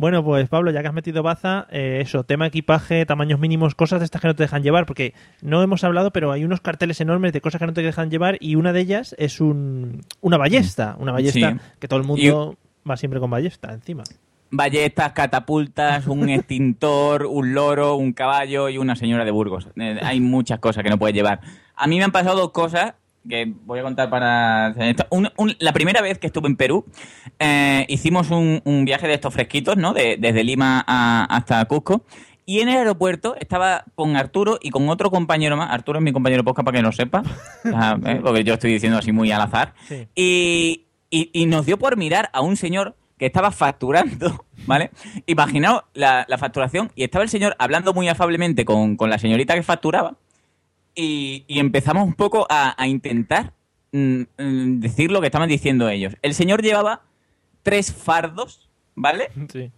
Bueno, 0.00 0.22
pues 0.22 0.48
Pablo, 0.48 0.70
ya 0.70 0.80
que 0.80 0.86
has 0.86 0.94
metido 0.94 1.24
baza, 1.24 1.66
eh, 1.72 1.98
eso, 2.00 2.22
tema 2.22 2.46
equipaje, 2.46 3.04
tamaños 3.04 3.40
mínimos, 3.40 3.74
cosas 3.74 3.98
de 3.98 4.04
estas 4.04 4.20
que 4.22 4.28
no 4.28 4.36
te 4.36 4.44
dejan 4.44 4.62
llevar, 4.62 4.86
porque 4.86 5.12
no 5.42 5.60
hemos 5.60 5.82
hablado, 5.82 6.12
pero 6.12 6.30
hay 6.30 6.44
unos 6.44 6.60
carteles 6.60 7.00
enormes 7.00 7.32
de 7.32 7.40
cosas 7.40 7.58
que 7.58 7.66
no 7.66 7.72
te 7.72 7.82
dejan 7.82 8.08
llevar 8.08 8.36
y 8.38 8.54
una 8.54 8.72
de 8.72 8.78
ellas 8.78 9.16
es 9.18 9.40
un, 9.40 10.02
una 10.20 10.36
ballesta, 10.36 10.94
una 11.00 11.10
ballesta 11.10 11.50
Sí. 11.50 11.56
que 11.80 11.88
todo 11.88 11.98
el 11.98 12.06
mundo 12.06 12.56
va 12.88 12.96
siempre 12.96 13.18
con 13.18 13.28
ballesta 13.28 13.72
encima. 13.72 14.04
Ballestas, 14.52 15.12
catapultas, 15.14 16.06
un 16.06 16.28
extintor, 16.28 17.26
un 17.26 17.52
loro, 17.52 17.96
un 17.96 18.12
caballo 18.12 18.68
y 18.68 18.78
una 18.78 18.94
señora 18.94 19.24
de 19.24 19.32
Burgos. 19.32 19.66
Eh, 19.74 19.98
hay 20.00 20.20
muchas 20.20 20.60
cosas 20.60 20.84
que 20.84 20.90
no 20.90 20.98
puedes 21.00 21.16
llevar. 21.16 21.40
A 21.74 21.88
mí 21.88 21.98
me 21.98 22.04
han 22.04 22.12
pasado 22.12 22.36
dos 22.38 22.52
cosas 22.52 22.94
que 23.28 23.52
voy 23.64 23.78
a 23.80 23.82
contar 23.82 24.08
para... 24.10 24.68
esto. 24.78 25.06
Un- 25.10 25.30
un- 25.36 25.54
la 25.58 25.72
primera 25.72 26.00
vez 26.00 26.18
que 26.18 26.26
estuve 26.28 26.48
en 26.48 26.56
Perú, 26.56 26.84
eh, 27.38 27.84
hicimos 27.88 28.30
un, 28.30 28.60
un 28.64 28.84
viaje 28.84 29.06
de 29.06 29.14
estos 29.14 29.32
fresquitos, 29.34 29.76
¿no? 29.76 29.92
De- 29.92 30.16
desde 30.18 30.44
Lima 30.44 30.84
a- 30.86 31.24
hasta 31.24 31.64
Cusco. 31.66 32.02
Y 32.46 32.60
en 32.60 32.70
el 32.70 32.78
aeropuerto 32.78 33.36
estaba 33.38 33.84
con 33.94 34.16
Arturo 34.16 34.58
y 34.62 34.70
con 34.70 34.88
otro 34.88 35.10
compañero 35.10 35.56
más. 35.56 35.70
Arturo 35.70 35.98
es 35.98 36.04
mi 36.04 36.12
compañero 36.12 36.44
podcast 36.44 36.64
para 36.64 36.78
que 36.78 36.82
no 36.82 36.92
sepa, 36.92 37.22
Ah, 37.74 37.98
¿eh? 38.06 38.20
porque 38.22 38.42
yo 38.44 38.54
estoy 38.54 38.72
diciendo 38.72 38.98
así 38.98 39.12
muy 39.12 39.30
al 39.30 39.42
azar. 39.42 39.74
Sí. 39.86 40.06
Y, 40.14 40.84
y- 41.10 41.30
y 41.34 41.46
nos 41.46 41.66
dio 41.66 41.78
por 41.78 41.96
mirar 41.98 42.30
a 42.32 42.40
un 42.40 42.56
señor 42.56 42.96
que 43.18 43.26
estaba 43.26 43.50
facturando, 43.50 44.46
¿vale? 44.66 44.90
Imaginaos 45.26 45.82
la, 45.92 46.24
la 46.28 46.38
facturación 46.38 46.90
y 46.94 47.02
estaba 47.04 47.22
el 47.24 47.28
señor 47.28 47.54
hablando 47.58 47.92
muy 47.92 48.08
afablemente 48.08 48.64
con, 48.64 48.96
con 48.96 49.10
la 49.10 49.18
señorita 49.18 49.54
que 49.54 49.62
facturaba 49.62 50.14
y, 50.98 51.44
y 51.46 51.60
empezamos 51.60 52.04
un 52.04 52.14
poco 52.14 52.44
a, 52.50 52.74
a 52.76 52.88
intentar 52.88 53.52
mm, 53.92 54.22
mm, 54.36 54.80
decir 54.80 55.12
lo 55.12 55.20
que 55.20 55.26
estaban 55.26 55.48
diciendo 55.48 55.88
ellos. 55.88 56.16
El 56.22 56.34
señor 56.34 56.60
llevaba 56.60 57.02
tres 57.62 57.94
fardos, 57.94 58.68
¿vale? 58.96 59.30
Sí. 59.52 59.70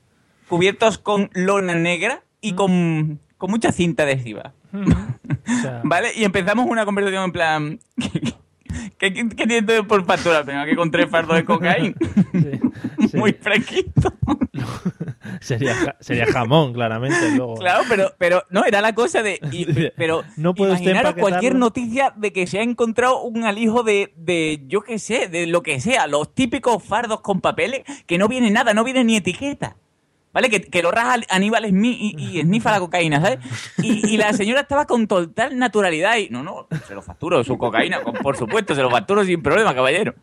Cubiertos 0.49 0.99
con 0.99 1.31
lona 1.33 1.75
negra 1.75 2.25
y 2.41 2.55
con, 2.55 3.21
con 3.37 3.51
mucha 3.51 3.71
cinta 3.71 4.03
adhesiva. 4.05 4.55
O 4.73 5.61
sea, 5.61 5.83
¿Vale? 5.85 6.09
Y 6.17 6.25
empezamos 6.25 6.67
una 6.67 6.85
conversación 6.85 7.25
en 7.25 7.33
plan. 7.33 7.81
¿Qué, 8.99 9.13
qué, 9.13 9.29
qué 9.29 9.47
tienes 9.47 9.83
por 9.83 10.05
factura? 10.05 10.43
Venga, 10.43 10.65
que 10.67 10.77
con 10.77 10.91
tres 10.91 11.09
fardos 11.11 11.37
de 11.37 11.45
cocaína. 11.45 11.95
sí. 12.33 13.17
Muy 13.17 13.33
fresquito. 13.33 14.13
sería, 15.41 15.97
sería 16.01 16.27
jamón, 16.27 16.73
claramente. 16.73 17.35
Luego. 17.37 17.55
Claro, 17.57 17.85
pero, 17.89 18.13
pero 18.19 18.45
no, 18.51 18.65
era 18.65 18.81
la 18.81 18.95
cosa 18.95 19.23
de. 19.23 19.39
y- 19.53 19.67
pero 19.97 20.23
No 20.37 20.55
puede 20.55 20.73
imaginaros 20.73 21.15
cualquier 21.15 21.55
noticia 21.55 22.13
de 22.17 22.33
que 22.33 22.47
se 22.47 22.59
ha 22.59 22.63
encontrado 22.63 23.23
un 23.23 23.45
alijo 23.45 23.83
de, 23.83 24.13
de, 24.17 24.63
yo 24.67 24.83
qué 24.83 24.99
sé, 24.99 25.29
de 25.29 25.47
lo 25.47 25.63
que 25.63 25.81
sea, 25.81 26.07
los 26.07 26.35
típicos 26.35 26.83
fardos 26.83 27.21
con 27.21 27.41
papeles, 27.41 27.83
que 28.07 28.19
no 28.19 28.29
viene 28.29 28.51
nada, 28.51 28.75
no 28.75 28.85
viene 28.85 29.05
ni 29.05 29.17
etiqueta. 29.17 29.77
¿Vale? 30.33 30.49
Que, 30.49 30.61
que 30.61 30.81
lo 30.81 30.93
raja 30.93 31.17
Aníbal 31.29 31.67
Smith 31.69 31.97
y, 32.01 32.15
y 32.37 32.39
esnifa 32.41 32.71
la 32.71 32.79
cocaína, 32.79 33.21
¿sabes? 33.21 33.41
Y, 33.83 34.15
y 34.15 34.17
la 34.17 34.33
señora 34.33 34.61
estaba 34.61 34.87
con 34.87 35.09
total 35.09 35.59
naturalidad 35.59 36.19
y, 36.19 36.29
no, 36.31 36.45
no, 36.45 36.69
se 36.87 36.95
lo 36.95 37.03
facturo, 37.03 37.43
su 37.43 37.59
cocaína, 37.59 38.01
con- 38.03 38.15
por 38.15 38.37
supuesto, 38.37 38.77
se 38.77 38.83
lo 38.83 38.91
facturo 38.91 39.25
sin 39.25 39.43
problema, 39.43 39.75
caballero. 39.75 40.15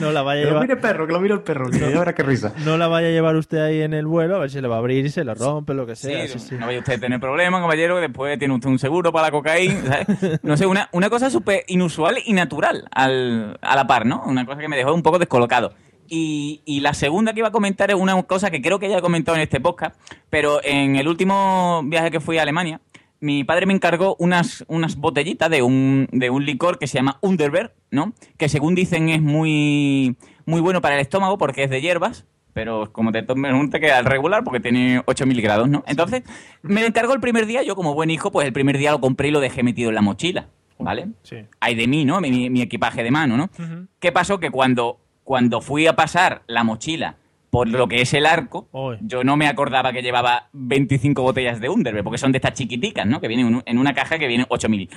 No 0.00 0.12
la 0.12 0.22
vaya 0.22 0.40
a 0.40 0.44
Que 0.44 0.44
lo 0.44 0.50
llevar. 0.50 0.62
mire 0.62 0.74
el 0.74 0.80
perro, 0.80 1.06
que 1.06 1.12
lo 1.12 1.20
mire 1.20 1.34
el 1.34 1.42
perro, 1.42 1.68
que 1.70 1.94
ahora 1.94 2.14
qué 2.14 2.22
risa. 2.22 2.54
No 2.64 2.78
la 2.78 2.88
vaya 2.88 3.08
a 3.08 3.10
llevar 3.10 3.36
usted 3.36 3.58
ahí 3.58 3.82
en 3.82 3.92
el 3.92 4.06
vuelo, 4.06 4.36
a 4.36 4.38
ver 4.38 4.50
si 4.50 4.60
le 4.62 4.68
va 4.68 4.76
a 4.76 4.78
abrir 4.78 5.04
y 5.04 5.10
se 5.10 5.24
lo 5.24 5.34
rompe, 5.34 5.74
lo 5.74 5.86
que 5.86 5.94
sea. 5.94 6.26
Sí, 6.26 6.38
sí, 6.38 6.48
sí. 6.48 6.54
no 6.58 6.64
vaya 6.66 6.78
usted 6.78 6.94
a 6.94 6.98
tener 6.98 7.20
problemas, 7.20 7.60
caballero, 7.60 7.96
que 7.96 8.02
después 8.02 8.38
tiene 8.38 8.54
usted 8.54 8.70
un 8.70 8.78
seguro 8.78 9.12
para 9.12 9.26
la 9.26 9.30
cocaína, 9.30 9.82
¿sabes? 10.06 10.40
No 10.42 10.56
sé, 10.56 10.64
una, 10.64 10.88
una 10.92 11.10
cosa 11.10 11.28
súper 11.28 11.64
inusual 11.68 12.16
y 12.24 12.32
natural 12.32 12.88
al, 12.92 13.58
a 13.60 13.76
la 13.76 13.86
par, 13.86 14.06
¿no? 14.06 14.22
Una 14.24 14.46
cosa 14.46 14.58
que 14.60 14.68
me 14.68 14.76
dejó 14.78 14.94
un 14.94 15.02
poco 15.02 15.18
descolocado. 15.18 15.74
Y, 16.08 16.62
y 16.64 16.80
la 16.80 16.94
segunda 16.94 17.32
que 17.32 17.40
iba 17.40 17.48
a 17.48 17.52
comentar 17.52 17.90
es 17.90 17.96
una 17.96 18.20
cosa 18.22 18.50
que 18.50 18.62
creo 18.62 18.78
que 18.78 18.88
ya 18.88 18.98
he 18.98 19.02
comentado 19.02 19.36
en 19.36 19.42
este 19.42 19.60
podcast, 19.60 19.96
pero 20.30 20.60
en 20.64 20.96
el 20.96 21.06
último 21.06 21.82
viaje 21.84 22.10
que 22.10 22.20
fui 22.20 22.38
a 22.38 22.42
Alemania, 22.42 22.80
mi 23.20 23.44
padre 23.44 23.66
me 23.66 23.74
encargó 23.74 24.16
unas, 24.18 24.64
unas 24.68 24.96
botellitas 24.96 25.50
de 25.50 25.62
un, 25.62 26.08
de 26.12 26.30
un 26.30 26.44
licor 26.44 26.78
que 26.78 26.86
se 26.86 26.98
llama 26.98 27.18
Underberg, 27.20 27.72
¿no? 27.90 28.12
Que 28.36 28.48
según 28.48 28.74
dicen 28.74 29.08
es 29.08 29.20
muy, 29.20 30.16
muy 30.46 30.60
bueno 30.60 30.80
para 30.80 30.94
el 30.94 31.00
estómago 31.00 31.38
porque 31.38 31.64
es 31.64 31.70
de 31.70 31.80
hierbas, 31.80 32.26
pero 32.52 32.92
como 32.92 33.12
te 33.12 33.22
tomes 33.22 33.52
un 33.52 33.70
te 33.70 33.80
queda 33.80 33.98
al 33.98 34.04
regular 34.04 34.44
porque 34.44 34.60
tiene 34.60 35.02
8000 35.06 35.42
grados, 35.42 35.68
¿no? 35.68 35.84
Entonces, 35.86 36.22
me 36.62 36.80
lo 36.80 36.86
encargó 36.86 37.12
el 37.12 37.20
primer 37.20 37.46
día, 37.46 37.62
yo 37.62 37.76
como 37.76 37.94
buen 37.94 38.10
hijo, 38.10 38.30
pues 38.30 38.46
el 38.46 38.52
primer 38.52 38.78
día 38.78 38.92
lo 38.92 39.00
compré 39.00 39.28
y 39.28 39.30
lo 39.30 39.40
dejé 39.40 39.62
metido 39.62 39.88
en 39.90 39.94
la 39.96 40.02
mochila, 40.02 40.48
¿vale? 40.78 41.08
Sí. 41.22 41.36
Hay 41.60 41.74
de 41.74 41.86
mí, 41.86 42.04
¿no? 42.04 42.20
Mi, 42.20 42.50
mi 42.50 42.62
equipaje 42.62 43.02
de 43.02 43.10
mano, 43.10 43.36
¿no? 43.36 43.50
¿Qué 43.98 44.12
pasó? 44.12 44.38
Que 44.38 44.50
cuando, 44.50 45.00
cuando 45.28 45.60
fui 45.60 45.86
a 45.86 45.94
pasar 45.94 46.40
la 46.46 46.64
mochila 46.64 47.16
por 47.50 47.68
lo 47.68 47.86
que 47.86 48.00
es 48.00 48.14
el 48.14 48.24
arco, 48.24 48.66
Oy. 48.72 48.96
yo 49.02 49.24
no 49.24 49.36
me 49.36 49.46
acordaba 49.46 49.92
que 49.92 50.00
llevaba 50.00 50.48
25 50.54 51.20
botellas 51.22 51.60
de 51.60 51.68
Underberg, 51.68 52.02
porque 52.02 52.16
son 52.16 52.32
de 52.32 52.38
estas 52.38 52.54
chiquiticas, 52.54 53.04
¿no? 53.06 53.20
Que 53.20 53.28
vienen 53.28 53.46
en 53.48 53.54
un- 53.56 53.62
en 53.66 53.76
una 53.78 53.92
caja 53.92 54.18
que 54.18 54.26
viene 54.26 54.46
8000. 54.48 54.88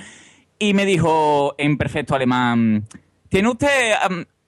Y 0.58 0.72
me 0.72 0.86
dijo 0.86 1.54
en 1.58 1.76
perfecto 1.76 2.14
alemán, 2.14 2.84
¿tiene 3.28 3.48
usted 3.50 3.92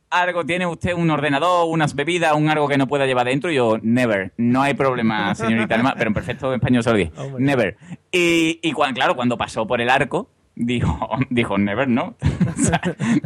algo, 0.09 0.45
tiene 0.47 0.67
usted 0.67 0.95
un 0.95 1.11
ordenador, 1.11 1.67
unas 1.69 1.95
bebidas, 1.95 2.33
un 2.35 2.49
algo 2.49 2.67
que 2.67 2.79
no 2.79 2.87
pueda 2.87 3.05
llevar 3.05 3.27
dentro? 3.27 3.51
Y 3.51 3.57
yo, 3.57 3.79
never, 3.83 4.33
no 4.39 4.63
hay 4.63 4.73
problema, 4.73 5.35
señorita 5.35 5.75
alemán, 5.75 5.95
pero 5.99 6.09
en 6.09 6.15
perfecto 6.15 6.55
español 6.55 6.83
se 6.83 6.91
lo 6.93 6.97
dije, 6.97 7.13
never. 7.39 7.77
Y, 8.11 8.59
claro, 8.95 9.17
cuando 9.17 9.37
pasó 9.37 9.67
por 9.67 9.81
el 9.83 9.91
arco, 9.91 10.31
dijo, 10.57 11.09
dijo, 11.31 11.59
never, 11.59 11.89
no. 11.89 12.17
O 12.57 12.63
sea, 12.65 12.81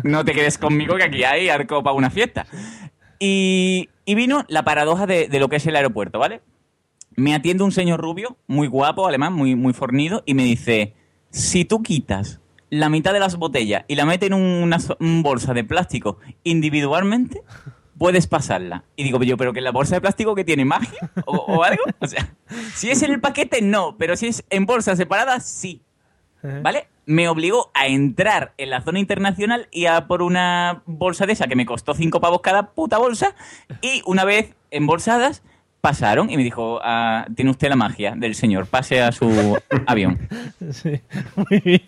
no 0.04 0.24
te 0.24 0.32
quedes 0.32 0.58
conmigo 0.58 0.96
que 0.96 1.04
aquí 1.04 1.24
hay 1.24 1.48
arco 1.48 1.82
para 1.82 1.94
una 1.94 2.10
fiesta. 2.10 2.46
Y, 3.18 3.90
y 4.04 4.14
vino 4.14 4.44
la 4.48 4.64
paradoja 4.64 5.06
de, 5.06 5.28
de 5.28 5.40
lo 5.40 5.48
que 5.48 5.56
es 5.56 5.66
el 5.66 5.76
aeropuerto, 5.76 6.18
¿vale? 6.18 6.40
Me 7.16 7.34
atiende 7.34 7.64
un 7.64 7.72
señor 7.72 8.00
rubio, 8.00 8.36
muy 8.46 8.68
guapo, 8.68 9.06
alemán, 9.06 9.32
muy, 9.32 9.56
muy 9.56 9.72
fornido, 9.72 10.22
y 10.24 10.34
me 10.34 10.44
dice, 10.44 10.94
si 11.30 11.64
tú 11.64 11.82
quitas 11.82 12.40
la 12.70 12.88
mitad 12.88 13.12
de 13.12 13.20
las 13.20 13.36
botellas 13.36 13.84
y 13.88 13.96
la 13.96 14.04
metes 14.04 14.28
en 14.28 14.34
una 14.34 14.78
bolsa 15.22 15.54
de 15.54 15.64
plástico 15.64 16.18
individualmente, 16.44 17.42
puedes 17.98 18.26
pasarla. 18.26 18.84
Y 18.96 19.04
digo 19.04 19.22
yo, 19.22 19.36
pero 19.36 19.52
que 19.52 19.60
la 19.60 19.72
bolsa 19.72 19.96
de 19.96 20.00
plástico 20.00 20.34
que 20.34 20.44
tiene 20.44 20.64
magia 20.64 21.10
o, 21.26 21.36
o 21.36 21.64
algo. 21.64 21.82
O 21.98 22.06
sea, 22.06 22.34
si 22.74 22.90
es 22.90 23.02
en 23.02 23.12
el 23.12 23.20
paquete, 23.20 23.62
no, 23.62 23.96
pero 23.98 24.16
si 24.16 24.28
es 24.28 24.44
en 24.50 24.66
bolsa 24.66 24.96
separada, 24.96 25.40
sí. 25.40 25.82
¿Vale? 26.62 26.86
Me 27.08 27.26
obligó 27.26 27.70
a 27.72 27.86
entrar 27.86 28.52
en 28.58 28.68
la 28.68 28.82
zona 28.82 28.98
internacional 28.98 29.66
y 29.72 29.86
a 29.86 30.06
por 30.06 30.20
una 30.20 30.82
bolsa 30.84 31.24
de 31.24 31.32
esa 31.32 31.46
que 31.46 31.56
me 31.56 31.64
costó 31.64 31.94
cinco 31.94 32.20
pavos 32.20 32.42
cada 32.42 32.72
puta 32.72 32.98
bolsa. 32.98 33.34
Y 33.80 34.02
una 34.04 34.26
vez 34.26 34.54
embolsadas, 34.70 35.42
pasaron 35.80 36.28
y 36.28 36.36
me 36.36 36.42
dijo, 36.44 36.80
ah, 36.82 37.24
tiene 37.34 37.50
usted 37.50 37.68
la 37.70 37.76
magia 37.76 38.12
del 38.14 38.34
señor, 38.34 38.66
pase 38.66 39.00
a 39.00 39.10
su 39.12 39.56
avión. 39.86 40.18
Sí, 40.70 41.00
muy 41.36 41.60
bien. 41.60 41.82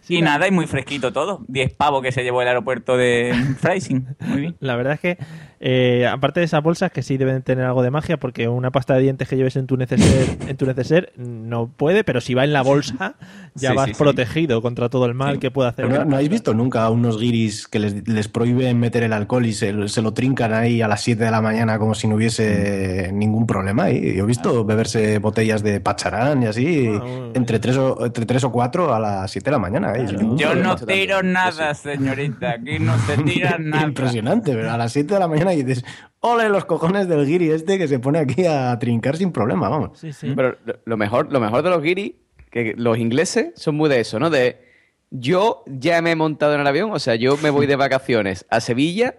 Sí, 0.00 0.16
y 0.16 0.20
la- 0.20 0.30
nada, 0.30 0.48
y 0.48 0.50
muy 0.50 0.66
fresquito 0.66 1.12
todo. 1.12 1.44
Diez 1.46 1.72
pavos 1.72 2.02
que 2.02 2.10
se 2.10 2.24
llevó 2.24 2.42
el 2.42 2.48
aeropuerto 2.48 2.96
de 2.96 3.34
Freising. 3.60 4.16
Muy 4.20 4.40
bien. 4.40 4.56
La 4.58 4.74
verdad 4.74 4.94
es 4.94 5.00
que, 5.00 5.18
eh, 5.60 6.06
aparte 6.06 6.40
de 6.40 6.46
esas 6.46 6.62
bolsas, 6.62 6.90
que 6.92 7.02
sí 7.02 7.16
deben 7.16 7.42
tener 7.42 7.64
algo 7.64 7.82
de 7.82 7.90
magia, 7.90 8.18
porque 8.18 8.48
una 8.48 8.70
pasta 8.70 8.94
de 8.94 9.02
dientes 9.02 9.28
que 9.28 9.36
lleves 9.36 9.56
en 9.56 9.66
tu 9.66 9.76
neceser, 9.76 10.36
en 10.48 10.56
tu 10.56 10.66
neceser 10.66 11.12
no 11.16 11.68
puede, 11.68 12.04
pero 12.04 12.20
si 12.20 12.34
va 12.34 12.44
en 12.44 12.52
la 12.52 12.62
bolsa, 12.62 13.14
ya 13.54 13.70
Sí, 13.70 13.76
vas 13.76 13.86
sí, 13.86 13.94
sí. 13.94 13.98
protegido 14.02 14.60
contra 14.62 14.88
todo 14.88 15.06
el 15.06 15.14
mal 15.14 15.34
Sí. 15.34 15.40
que 15.40 15.50
pueda 15.50 15.70
hacer. 15.70 15.88
¿No, 15.88 16.04
no 16.04 16.16
habéis 16.16 16.30
visto 16.30 16.52
nunca 16.54 16.84
a 16.84 16.90
unos 16.90 17.18
guiris 17.18 17.66
que 17.68 17.78
les, 17.78 18.06
les 18.08 18.28
prohíben 18.28 18.78
meter 18.78 19.02
el 19.02 19.12
alcohol 19.12 19.46
y 19.46 19.52
se, 19.52 19.88
se 19.88 20.02
lo 20.02 20.12
trincan 20.12 20.52
ahí 20.52 20.82
a 20.82 20.88
las 20.88 21.02
7 21.02 21.24
de 21.24 21.30
la 21.30 21.40
mañana 21.40 21.78
como 21.78 21.94
si 21.94 22.06
no 22.08 22.16
hubiese 22.16 23.10
ningún 23.12 23.46
problema? 23.46 23.90
Y 23.90 24.16
yo 24.16 24.24
he 24.24 24.26
visto 24.26 24.64
beberse 24.64 25.18
botellas 25.18 25.62
de 25.62 25.80
pacharán 25.80 26.42
y 26.42 26.46
así 26.46 26.86
Ah, 26.86 26.98
bueno. 26.98 27.30
entre, 27.34 27.58
tres 27.58 27.76
o, 27.76 28.04
entre 28.04 28.26
tres 28.26 28.44
o 28.44 28.52
cuatro 28.52 28.94
a 28.94 29.00
las 29.00 29.30
7 29.30 29.44
de 29.46 29.50
la 29.52 29.58
mañana. 29.58 29.92
¿eh? 29.94 30.06
Yo 30.36 30.54
no 30.54 30.76
tiro 30.76 31.22
nada, 31.22 31.74
señorita. 31.74 32.50
Aquí 32.52 32.78
no 32.78 32.96
se 32.98 33.16
tira 33.22 33.56
nada. 33.60 33.84
Impresionante, 33.86 34.52
pero 34.52 34.70
a 34.70 34.76
las 34.76 34.92
7 34.92 35.14
de 35.14 35.20
la 35.20 35.28
mañana 35.28 35.45
y 35.54 35.62
dices, 35.62 35.84
ole 36.20 36.48
los 36.48 36.64
cojones 36.64 37.08
del 37.08 37.26
guiri 37.26 37.50
este 37.50 37.78
que 37.78 37.88
se 37.88 37.98
pone 37.98 38.18
aquí 38.18 38.44
a 38.46 38.78
trincar 38.78 39.16
sin 39.16 39.32
problema, 39.32 39.68
vamos. 39.68 39.98
Sí, 39.98 40.12
sí. 40.12 40.32
Pero 40.34 40.56
lo- 40.84 40.96
mejor, 40.96 41.32
lo 41.32 41.40
mejor 41.40 41.62
de 41.62 41.70
los 41.70 41.82
guiris, 41.82 42.12
que 42.50 42.74
los 42.76 42.98
ingleses 42.98 43.48
son 43.56 43.76
muy 43.76 43.88
de 43.90 44.00
eso, 44.00 44.18
¿no? 44.18 44.30
De 44.30 44.64
yo 45.10 45.62
ya 45.66 46.02
me 46.02 46.12
he 46.12 46.16
montado 46.16 46.54
en 46.54 46.60
el 46.60 46.66
avión, 46.66 46.90
o 46.92 46.98
sea, 46.98 47.14
yo 47.14 47.36
me 47.42 47.50
voy 47.50 47.66
de 47.66 47.76
vacaciones 47.76 48.44
a 48.50 48.60
Sevilla 48.60 49.14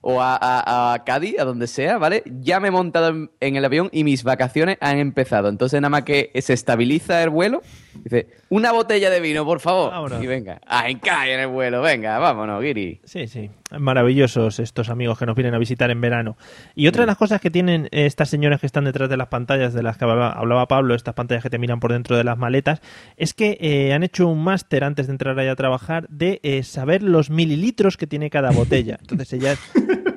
o 0.00 0.20
a, 0.20 0.36
a- 0.36 0.94
a 0.94 1.04
Cádiz, 1.04 1.38
a 1.38 1.44
donde 1.44 1.66
sea, 1.68 1.98
¿vale? 1.98 2.22
Ya 2.40 2.58
me 2.60 2.68
he 2.68 2.70
montado 2.72 3.08
en, 3.08 3.30
en 3.40 3.56
el 3.56 3.64
avión 3.64 3.88
y 3.92 4.02
mis 4.04 4.24
vacaciones 4.24 4.76
han 4.80 4.98
empezado. 4.98 5.48
Entonces, 5.48 5.80
nada 5.80 5.90
más 5.90 6.02
que 6.02 6.30
se 6.40 6.52
estabiliza 6.52 7.22
el 7.22 7.30
vuelo, 7.30 7.62
dice, 8.04 8.26
una 8.52 8.70
botella 8.70 9.08
de 9.08 9.18
vino, 9.20 9.46
por 9.46 9.60
favor. 9.60 9.90
Vámonos. 9.90 10.22
Y 10.22 10.26
venga, 10.26 10.60
a 10.66 10.90
encaje 10.90 11.32
en 11.32 11.40
el 11.40 11.46
vuelo, 11.46 11.80
venga, 11.80 12.18
vámonos, 12.18 12.62
guiri. 12.62 13.00
Sí, 13.02 13.26
sí. 13.26 13.48
Maravillosos 13.78 14.58
estos 14.58 14.90
amigos 14.90 15.18
que 15.18 15.24
nos 15.24 15.34
vienen 15.34 15.54
a 15.54 15.58
visitar 15.58 15.90
en 15.90 16.02
verano. 16.02 16.36
Y 16.74 16.86
otra 16.86 17.04
de 17.04 17.06
las 17.06 17.16
cosas 17.16 17.40
que 17.40 17.50
tienen 17.50 17.88
estas 17.92 18.28
señoras 18.28 18.60
que 18.60 18.66
están 18.66 18.84
detrás 18.84 19.08
de 19.08 19.16
las 19.16 19.28
pantallas 19.28 19.72
de 19.72 19.82
las 19.82 19.96
que 19.96 20.04
hablaba, 20.04 20.68
Pablo, 20.68 20.94
estas 20.94 21.14
pantallas 21.14 21.42
que 21.42 21.48
te 21.48 21.58
miran 21.58 21.80
por 21.80 21.92
dentro 21.92 22.14
de 22.14 22.24
las 22.24 22.36
maletas, 22.36 22.82
es 23.16 23.32
que 23.32 23.56
eh, 23.58 23.94
han 23.94 24.02
hecho 24.02 24.28
un 24.28 24.44
máster 24.44 24.84
antes 24.84 25.06
de 25.06 25.12
entrar 25.12 25.38
ahí 25.38 25.48
a 25.48 25.56
trabajar 25.56 26.06
de 26.10 26.38
eh, 26.42 26.62
saber 26.62 27.02
los 27.02 27.30
mililitros 27.30 27.96
que 27.96 28.06
tiene 28.06 28.28
cada 28.28 28.50
botella. 28.50 28.98
Entonces 29.00 29.32
ellas, 29.32 29.58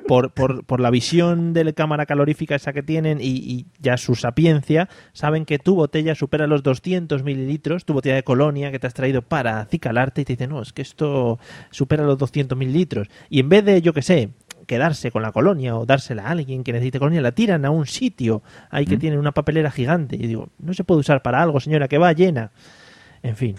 por, 0.06 0.32
por, 0.32 0.64
por 0.64 0.80
la 0.80 0.90
visión 0.90 1.52
de 1.52 1.64
la 1.64 1.72
cámara 1.72 2.06
calorífica 2.06 2.54
esa 2.54 2.72
que 2.72 2.82
tienen 2.82 3.20
y, 3.20 3.36
y 3.36 3.66
ya 3.78 3.96
su 3.96 4.14
sapiencia, 4.14 4.88
saben 5.12 5.44
que 5.44 5.58
tu 5.58 5.74
botella 5.74 6.14
supera 6.14 6.46
los 6.46 6.62
200 6.62 7.22
mililitros, 7.22 7.84
tu 7.84 7.92
botella 7.92 8.16
de 8.16 8.22
colonia 8.22 8.70
que 8.70 8.78
te 8.78 8.86
has 8.86 8.94
traído 8.94 9.22
para 9.22 9.60
acicalarte 9.60 10.22
y 10.22 10.24
te 10.24 10.34
dicen, 10.34 10.50
no, 10.50 10.62
es 10.62 10.72
que 10.72 10.82
esto 10.82 11.38
supera 11.70 12.04
los 12.04 12.18
200 12.18 12.56
mililitros. 12.56 13.08
Y 13.28 13.40
en 13.40 13.48
vez 13.48 13.64
de, 13.64 13.82
yo 13.82 13.92
que 13.92 14.02
sé, 14.02 14.30
quedarse 14.66 15.10
con 15.10 15.22
la 15.22 15.32
colonia 15.32 15.76
o 15.76 15.86
dársela 15.86 16.24
a 16.24 16.30
alguien 16.30 16.64
que 16.64 16.72
necesite 16.72 16.98
colonia, 16.98 17.20
la 17.20 17.32
tiran 17.32 17.64
a 17.64 17.70
un 17.70 17.86
sitio 17.86 18.42
ahí 18.70 18.84
que 18.84 18.96
tiene 18.96 19.18
una 19.18 19.32
papelera 19.32 19.70
gigante. 19.70 20.16
Y 20.16 20.26
digo, 20.26 20.48
no 20.58 20.74
se 20.74 20.84
puede 20.84 21.00
usar 21.00 21.22
para 21.22 21.42
algo, 21.42 21.60
señora, 21.60 21.88
que 21.88 21.98
va 21.98 22.12
llena. 22.12 22.50
En 23.22 23.36
fin. 23.36 23.56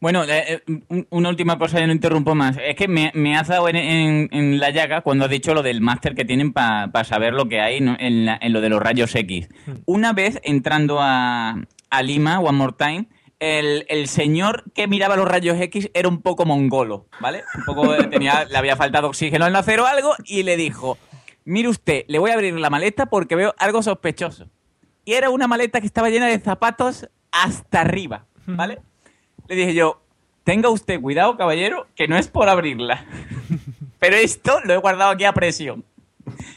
Bueno, 0.00 0.24
eh, 0.24 0.62
eh, 0.66 0.80
un- 0.88 1.06
una 1.10 1.28
última 1.28 1.58
cosa, 1.58 1.78
ya 1.78 1.86
no 1.86 1.92
interrumpo 1.92 2.34
más. 2.34 2.56
Es 2.64 2.76
que 2.76 2.88
me, 2.88 3.12
me 3.14 3.36
has 3.36 3.48
dado 3.48 3.68
en, 3.68 3.76
en- 3.76 4.28
en 4.32 4.58
la 4.58 4.70
llaga 4.70 5.02
cuando 5.02 5.24
has 5.26 5.30
dicho 5.30 5.52
lo 5.54 5.62
del 5.62 5.80
máster 5.80 6.14
que 6.14 6.24
tienen 6.24 6.52
para 6.52 7.04
saber 7.04 7.34
lo 7.34 7.48
que 7.48 7.60
hay 7.60 7.80
¿no? 7.80 7.96
en, 7.98 8.24
la- 8.26 8.38
en 8.40 8.52
lo 8.52 8.60
de 8.60 8.68
los 8.70 8.80
rayos 8.82 9.14
X. 9.14 9.48
Una 9.84 10.12
vez 10.12 10.40
entrando 10.44 10.98
a, 11.00 11.56
a 11.90 12.02
Lima, 12.02 12.40
One 12.40 12.56
More 12.56 12.72
Time, 12.78 13.08
el, 13.38 13.84
el 13.90 14.08
señor 14.08 14.64
que 14.74 14.88
miraba 14.88 15.14
los 15.16 15.28
rayos 15.28 15.60
X 15.60 15.90
era 15.92 16.08
un 16.08 16.22
poco 16.22 16.46
mongolo, 16.46 17.06
¿vale? 17.20 17.42
Un 17.58 17.64
poco 17.66 17.94
eh, 17.94 18.04
tenía, 18.08 18.44
le 18.50 18.56
había 18.56 18.76
faltado 18.76 19.08
oxígeno 19.08 19.44
en 19.44 19.50
el 19.50 19.56
acero 19.56 19.84
o 19.84 19.86
algo 19.86 20.14
y 20.24 20.42
le 20.42 20.56
dijo, 20.56 20.96
mire 21.44 21.68
usted, 21.68 22.04
le 22.08 22.18
voy 22.18 22.30
a 22.30 22.34
abrir 22.34 22.54
la 22.58 22.70
maleta 22.70 23.06
porque 23.06 23.36
veo 23.36 23.54
algo 23.58 23.82
sospechoso. 23.82 24.48
Y 25.04 25.12
era 25.12 25.28
una 25.28 25.46
maleta 25.46 25.80
que 25.80 25.86
estaba 25.86 26.08
llena 26.08 26.26
de 26.28 26.38
zapatos 26.40 27.08
hasta 27.30 27.82
arriba, 27.82 28.24
¿vale? 28.46 28.78
Le 29.48 29.54
dije 29.54 29.74
yo, 29.74 30.00
tenga 30.44 30.68
usted 30.68 31.00
cuidado, 31.00 31.36
caballero, 31.36 31.86
que 31.94 32.08
no 32.08 32.16
es 32.16 32.28
por 32.28 32.48
abrirla. 32.48 33.04
Pero 33.98 34.16
esto 34.16 34.60
lo 34.64 34.74
he 34.74 34.76
guardado 34.76 35.10
aquí 35.10 35.24
a 35.24 35.32
presión. 35.32 35.84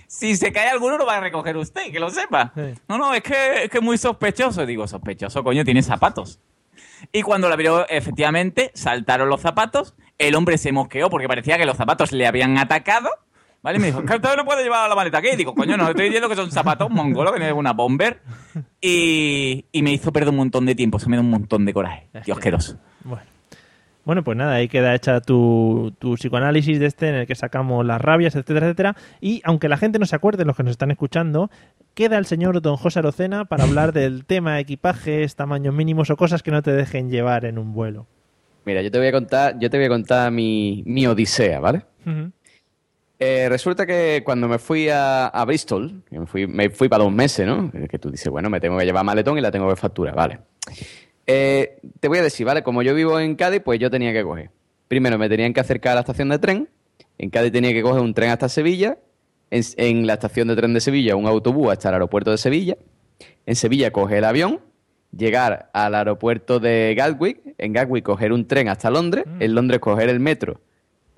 Si 0.07 0.35
se 0.35 0.51
cae 0.51 0.69
alguno, 0.69 0.97
lo 0.97 1.05
va 1.05 1.17
a 1.17 1.19
recoger 1.21 1.55
usted, 1.57 1.91
que 1.91 1.99
lo 1.99 2.09
sepa. 2.09 2.51
No, 2.87 2.97
no, 2.97 3.13
es 3.13 3.21
que 3.21 3.63
es 3.63 3.69
que 3.69 3.77
es 3.77 3.83
muy 3.83 3.97
sospechoso. 3.97 4.65
Digo, 4.65 4.87
sospechoso, 4.87 5.43
coño, 5.43 5.63
tiene 5.63 5.83
zapatos. 5.83 6.39
Y 7.11 7.21
cuando 7.21 7.47
la 7.47 7.53
abrió, 7.53 7.87
efectivamente, 7.87 8.71
saltaron 8.73 9.29
los 9.29 9.41
zapatos. 9.41 9.93
El 10.17 10.35
hombre 10.35 10.57
se 10.57 10.71
mosqueó 10.71 11.09
porque 11.09 11.27
parecía 11.27 11.57
que 11.57 11.65
los 11.65 11.77
zapatos 11.77 12.11
le 12.11 12.27
habían 12.27 12.57
atacado. 12.57 13.09
¿Vale? 13.62 13.78
Y 13.78 13.82
me 13.82 13.88
dijo, 13.88 14.03
¿que 14.05 14.16
usted 14.16 14.38
no 14.38 14.45
puede 14.45 14.64
llevar 14.64 14.88
la 14.88 14.95
maleta 14.95 15.18
aquí? 15.18 15.36
Digo, 15.36 15.53
coño, 15.53 15.76
no 15.76 15.89
estoy 15.89 16.05
diciendo 16.05 16.30
que 16.30 16.36
son 16.36 16.49
zapatos 16.49 16.89
mongolos, 16.89 17.34
que 17.34 17.39
no 17.39 17.45
es 17.45 17.53
una 17.53 17.74
bomber. 17.74 18.22
Y, 18.80 19.66
y 19.72 19.82
me 19.82 19.91
hizo 19.91 20.14
perder 20.14 20.30
un 20.30 20.38
montón 20.38 20.66
de 20.66 20.76
tiempo, 20.76 20.97
se 20.99 21.10
me 21.10 21.18
dio 21.18 21.22
un 21.22 21.30
montón 21.30 21.66
de 21.66 21.74
coraje. 21.74 22.07
Tío, 22.24 22.34
asqueroso. 22.36 22.78
Bueno. 23.03 23.24
Bueno, 24.05 24.24
pues 24.24 24.38
nada, 24.38 24.55
ahí 24.55 24.68
queda 24.70 24.95
hecha 24.95 25.22
tu, 25.22 25.93
tu 25.99 26.16
psicoanálisis 26.16 26.80
de 26.80 26.88
este 26.88 27.10
en 27.10 27.16
el 27.16 27.28
que 27.28 27.36
sacamos 27.36 27.86
las 27.86 28.01
rabias, 28.01 28.34
etcétera, 28.34 28.66
etcétera. 28.66 28.95
Y 29.22 29.41
aunque 29.43 29.70
la 29.70 29.78
gente 29.78 29.99
no 29.99 30.05
se 30.07 30.16
acuerde, 30.16 30.45
los 30.45 30.55
que 30.55 30.64
nos 30.64 30.72
están 30.72 30.89
escuchando, 30.89 31.51
queda 31.93 32.18
el 32.18 32.26
señor 32.26 32.60
don 32.62 32.78
José 32.78 32.99
Arocena 32.99 33.45
para 33.45 33.66
hablar 33.66 33.93
del 33.93 34.26
tema 34.26 34.60
equipajes, 34.60 35.36
tamaños 35.36 35.76
mínimos 35.76 36.10
o 36.10 36.18
cosas 36.18 36.41
que 36.41 36.49
no 36.49 36.64
te 36.64 36.72
dejen 36.72 37.12
llevar 37.12 37.45
en 37.45 37.60
un 37.60 37.74
vuelo. 37.74 38.07
Mira, 38.66 38.82
yo 38.82 38.89
te 38.89 38.97
voy 38.97 39.07
a 39.07 39.12
contar, 39.12 39.60
yo 39.60 39.70
te 39.70 39.78
voy 39.78 39.86
a 39.86 39.89
contar 39.89 40.32
mi, 40.32 40.82
mi 40.88 41.05
odisea, 41.05 41.60
¿vale? 41.60 41.84
Ujú. 42.05 42.32
Eh, 43.22 43.49
resulta 43.49 43.86
que 43.86 44.22
cuando 44.24 44.47
me 44.47 44.57
fui 44.59 44.88
a, 44.88 45.28
a 45.28 45.43
Bristol, 45.43 46.03
me 46.09 46.26
fui, 46.26 46.47
me 46.47 46.70
fui 46.70 46.88
para 46.88 47.03
dos 47.03 47.11
meses, 47.11 47.45
¿no? 47.45 47.70
Que 47.89 47.99
tú 47.99 48.09
dices, 48.09 48.30
bueno, 48.30 48.49
me 48.49 48.61
tengo 48.61 48.78
que 48.78 48.86
llevar 48.86 49.03
maletón 49.03 49.38
y 49.38 49.41
la 49.41 49.51
tengo 49.51 49.67
que 49.70 49.76
facturar, 49.76 50.15
vale. 50.15 50.39
Eh, 51.28 51.80
te 51.99 52.07
voy 52.07 52.20
a 52.20 52.24
decir, 52.24 52.45
¿vale? 52.45 52.63
Como 52.63 52.82
yo 52.82 52.95
vivo 52.95 53.20
en 53.20 53.36
Cádiz, 53.36 53.61
pues 53.61 53.78
yo 53.78 53.91
tenía 53.91 54.13
que 54.13 54.24
coger. 54.24 54.51
Primero 54.88 55.17
me 55.17 55.28
tenían 55.28 55.53
que 55.53 55.59
acercar 55.59 55.91
a 55.91 55.95
la 55.95 56.01
estación 56.01 56.30
de 56.30 56.39
tren. 56.39 56.70
En 57.17 57.30
Cádiz 57.30 57.51
tenía 57.51 57.74
que 57.74 57.82
coger 57.82 58.01
un 58.01 58.13
tren 58.13 58.32
hasta 58.32 58.47
Sevilla. 58.47 58.97
En, 59.51 59.63
en 59.78 60.07
la 60.07 60.13
estación 60.13 60.47
de 60.47 60.55
tren 60.55 60.74
de 60.74 60.80
Sevilla, 60.80 61.17
un 61.17 61.28
autobús 61.28 61.72
hasta 61.72 61.89
el 61.89 61.95
aeropuerto 61.95 62.32
de 62.32 62.38
Sevilla. 62.38 62.78
En 63.45 63.55
Sevilla 63.55 63.91
coger 63.91 64.20
el 64.20 64.26
avión. 64.26 64.61
Llegar 65.11 65.70
al 65.74 65.93
aeropuerto 65.93 66.59
de 66.59 66.95
Gatwick. 66.95 67.41
En 67.57 67.74
Gatwick 67.74 68.05
coger 68.05 68.32
un 68.32 68.47
tren 68.47 68.70
hasta 68.70 68.89
Londres. 68.89 69.26
En 69.39 69.53
Londres 69.55 69.80
coger 69.82 70.07
el 70.07 70.22
metro 70.22 70.61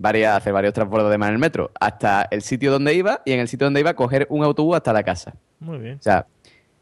varias, 0.01 0.35
hacer 0.35 0.51
varios 0.51 0.73
transbordos 0.73 1.11
de 1.11 1.17
mar 1.17 1.29
en 1.29 1.35
el 1.35 1.39
metro 1.39 1.71
hasta 1.79 2.27
el 2.31 2.41
sitio 2.41 2.71
donde 2.71 2.93
iba 2.93 3.21
y 3.25 3.31
en 3.33 3.39
el 3.39 3.47
sitio 3.47 3.65
donde 3.65 3.79
iba 3.79 3.93
coger 3.93 4.27
un 4.29 4.43
autobús 4.43 4.75
hasta 4.75 4.91
la 4.91 5.03
casa. 5.03 5.35
Muy 5.59 5.77
bien. 5.77 5.97
O 5.97 6.01
sea, 6.01 6.25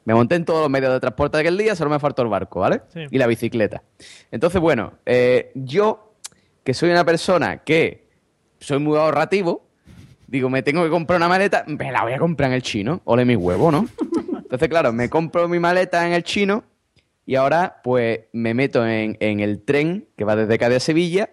me 0.05 0.13
monté 0.13 0.35
en 0.35 0.45
todos 0.45 0.61
los 0.61 0.69
medios 0.69 0.91
de 0.93 0.99
transporte 0.99 1.37
de 1.37 1.41
aquel 1.41 1.57
día, 1.57 1.75
solo 1.75 1.89
me 1.89 1.99
faltó 1.99 2.21
el 2.21 2.29
barco, 2.29 2.61
¿vale? 2.61 2.81
Sí. 2.93 3.01
Y 3.11 3.17
la 3.17 3.27
bicicleta. 3.27 3.83
Entonces, 4.31 4.59
bueno, 4.61 4.93
eh, 5.05 5.51
yo, 5.53 6.13
que 6.63 6.73
soy 6.73 6.89
una 6.89 7.03
persona 7.03 7.57
que 7.57 8.07
soy 8.59 8.79
muy 8.79 8.97
ahorrativo, 8.97 9.67
digo, 10.27 10.49
me 10.49 10.63
tengo 10.63 10.83
que 10.83 10.89
comprar 10.89 11.17
una 11.17 11.27
maleta, 11.27 11.63
me 11.67 11.91
la 11.91 12.03
voy 12.03 12.13
a 12.13 12.17
comprar 12.19 12.49
en 12.49 12.55
el 12.55 12.61
chino, 12.61 13.01
ole 13.03 13.25
mi 13.25 13.35
huevo, 13.35 13.71
¿no? 13.71 13.87
Entonces, 14.37 14.69
claro, 14.69 14.91
me 14.93 15.09
compro 15.09 15.47
mi 15.47 15.59
maleta 15.59 16.07
en 16.07 16.13
el 16.13 16.23
chino 16.23 16.63
y 17.25 17.35
ahora, 17.35 17.81
pues, 17.83 18.21
me 18.33 18.53
meto 18.53 18.87
en, 18.87 19.17
en 19.19 19.41
el 19.41 19.63
tren 19.63 20.07
que 20.17 20.23
va 20.23 20.35
desde 20.35 20.57
Cádiz 20.57 20.77
a 20.77 20.79
Sevilla 20.79 21.29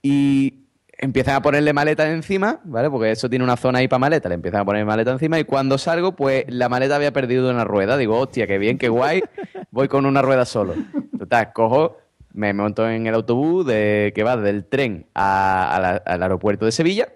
y 0.00 0.67
empiezan 0.98 1.36
a 1.36 1.42
ponerle 1.42 1.72
maleta 1.72 2.10
encima, 2.10 2.60
¿vale? 2.64 2.90
Porque 2.90 3.12
eso 3.12 3.30
tiene 3.30 3.44
una 3.44 3.56
zona 3.56 3.78
ahí 3.78 3.88
para 3.88 4.00
maleta, 4.00 4.28
le 4.28 4.34
empiezan 4.34 4.60
a 4.60 4.64
poner 4.64 4.84
maleta 4.84 5.12
encima 5.12 5.38
y 5.38 5.44
cuando 5.44 5.78
salgo, 5.78 6.12
pues 6.12 6.44
la 6.48 6.68
maleta 6.68 6.96
había 6.96 7.12
perdido 7.12 7.50
una 7.50 7.64
rueda. 7.64 7.96
Digo, 7.96 8.18
hostia, 8.18 8.46
qué 8.46 8.58
bien, 8.58 8.78
qué 8.78 8.88
guay, 8.88 9.22
voy 9.70 9.88
con 9.88 10.04
una 10.06 10.20
rueda 10.20 10.44
solo. 10.44 10.74
Total, 11.18 11.52
cojo, 11.52 11.96
me 12.32 12.52
monto 12.52 12.88
en 12.88 13.06
el 13.06 13.14
autobús 13.14 13.64
de, 13.66 14.12
que 14.14 14.22
va 14.24 14.36
del 14.36 14.64
tren 14.64 15.06
al 15.14 16.02
aeropuerto 16.04 16.66
de 16.66 16.72
Sevilla 16.72 17.08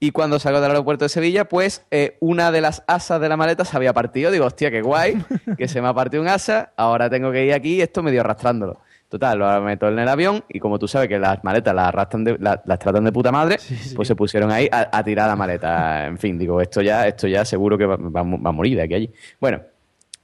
y 0.00 0.12
cuando 0.12 0.38
salgo 0.38 0.60
del 0.60 0.70
aeropuerto 0.70 1.04
de 1.04 1.08
Sevilla, 1.08 1.46
pues 1.46 1.84
eh, 1.90 2.16
una 2.20 2.52
de 2.52 2.60
las 2.60 2.84
asas 2.86 3.20
de 3.20 3.28
la 3.28 3.36
maleta 3.36 3.64
se 3.64 3.76
había 3.76 3.92
partido. 3.92 4.30
Digo, 4.30 4.46
hostia, 4.46 4.70
qué 4.70 4.80
guay, 4.80 5.24
que 5.58 5.66
se 5.66 5.82
me 5.82 5.88
ha 5.88 5.94
partido 5.94 6.22
un 6.22 6.28
asa, 6.28 6.72
ahora 6.76 7.10
tengo 7.10 7.32
que 7.32 7.44
ir 7.44 7.52
aquí 7.52 7.76
y 7.76 7.80
esto 7.82 8.02
medio 8.02 8.20
arrastrándolo. 8.20 8.80
Total, 9.08 9.38
lo 9.38 9.62
meto 9.62 9.88
en 9.88 9.98
el 9.98 10.06
avión 10.08 10.44
y 10.50 10.58
como 10.60 10.78
tú 10.78 10.86
sabes 10.86 11.08
que 11.08 11.18
las 11.18 11.42
maletas 11.42 11.74
las 11.74 11.88
arrastran 11.88 12.24
de- 12.24 12.36
la- 12.38 12.60
las 12.66 12.78
tratan 12.78 13.04
de 13.04 13.12
puta 13.12 13.32
madre, 13.32 13.56
pues 13.96 14.06
se 14.06 14.14
pusieron 14.14 14.50
ahí 14.50 14.68
a, 14.70 14.88
a 14.92 15.02
tirar 15.02 15.28
la 15.28 15.34
maleta. 15.36 16.06
En 16.06 16.18
fin, 16.18 16.38
digo, 16.38 16.60
esto 16.60 16.82
ya, 16.82 17.06
esto 17.08 17.26
ya 17.26 17.44
seguro 17.46 17.78
que 17.78 17.86
va, 17.86 17.96
va 17.96 18.20
a 18.20 18.24
mo- 18.24 18.40
va 18.42 18.50
a 18.50 18.52
morir 18.52 18.76
de 18.76 18.82
aquí 18.82 18.92
a 18.92 18.96
allí. 18.98 19.10
Bueno, 19.40 19.62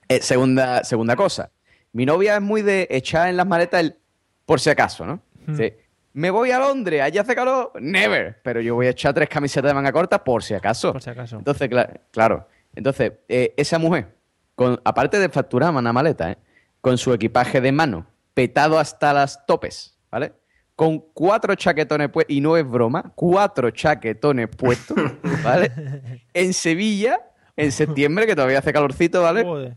eh, 0.08 0.20
segunda, 0.20 0.84
segunda 0.84 1.16
cosa. 1.16 1.50
Mi 1.92 2.04
novia 2.04 2.34
es 2.36 2.42
muy 2.42 2.60
de 2.60 2.86
echar 2.90 3.28
en 3.28 3.38
las 3.38 3.46
maletas 3.46 3.80
el 3.80 3.96
por 4.44 4.60
si 4.60 4.68
acaso, 4.68 5.06
¿no? 5.06 5.20
Sí. 5.56 5.72
Me 6.12 6.30
voy 6.30 6.50
a 6.50 6.58
Londres, 6.58 7.00
allá 7.00 7.22
hace 7.22 7.34
calor, 7.34 7.72
never. 7.80 8.38
Pero 8.42 8.60
yo 8.60 8.74
voy 8.74 8.86
a 8.86 8.90
echar 8.90 9.14
tres 9.14 9.28
camisetas 9.30 9.70
de 9.70 9.74
manga 9.74 9.92
corta 9.92 10.22
por 10.22 10.42
si 10.44 10.52
acaso. 10.54 10.92
Por 10.92 11.00
si 11.02 11.08
acaso. 11.10 11.38
Entonces, 11.38 11.70
cla- 11.70 12.00
claro. 12.10 12.46
Entonces, 12.74 13.12
eh, 13.28 13.54
esa 13.56 13.78
mujer, 13.78 14.08
con, 14.54 14.78
aparte 14.84 15.18
de 15.18 15.28
facturar 15.30 15.74
una 15.74 15.92
maleta, 15.92 16.32
¿eh? 16.32 16.38
con 16.80 16.98
su 16.98 17.12
equipaje 17.14 17.60
de 17.62 17.72
mano, 17.72 18.06
petado 18.34 18.78
hasta 18.78 19.12
las 19.12 19.46
topes, 19.46 19.96
¿vale? 20.10 20.32
Con 20.76 20.98
cuatro 20.98 21.54
chaquetones 21.54 22.10
puestos, 22.10 22.34
y 22.34 22.40
no 22.40 22.56
es 22.56 22.68
broma, 22.68 23.12
cuatro 23.14 23.70
chaquetones 23.70 24.48
puestos, 24.48 24.96
¿vale? 25.44 26.20
En 26.34 26.52
Sevilla, 26.52 27.20
en 27.56 27.72
septiembre, 27.72 28.26
que 28.26 28.34
todavía 28.34 28.58
hace 28.58 28.72
calorcito, 28.72 29.22
¿vale? 29.22 29.44
Joder. 29.44 29.76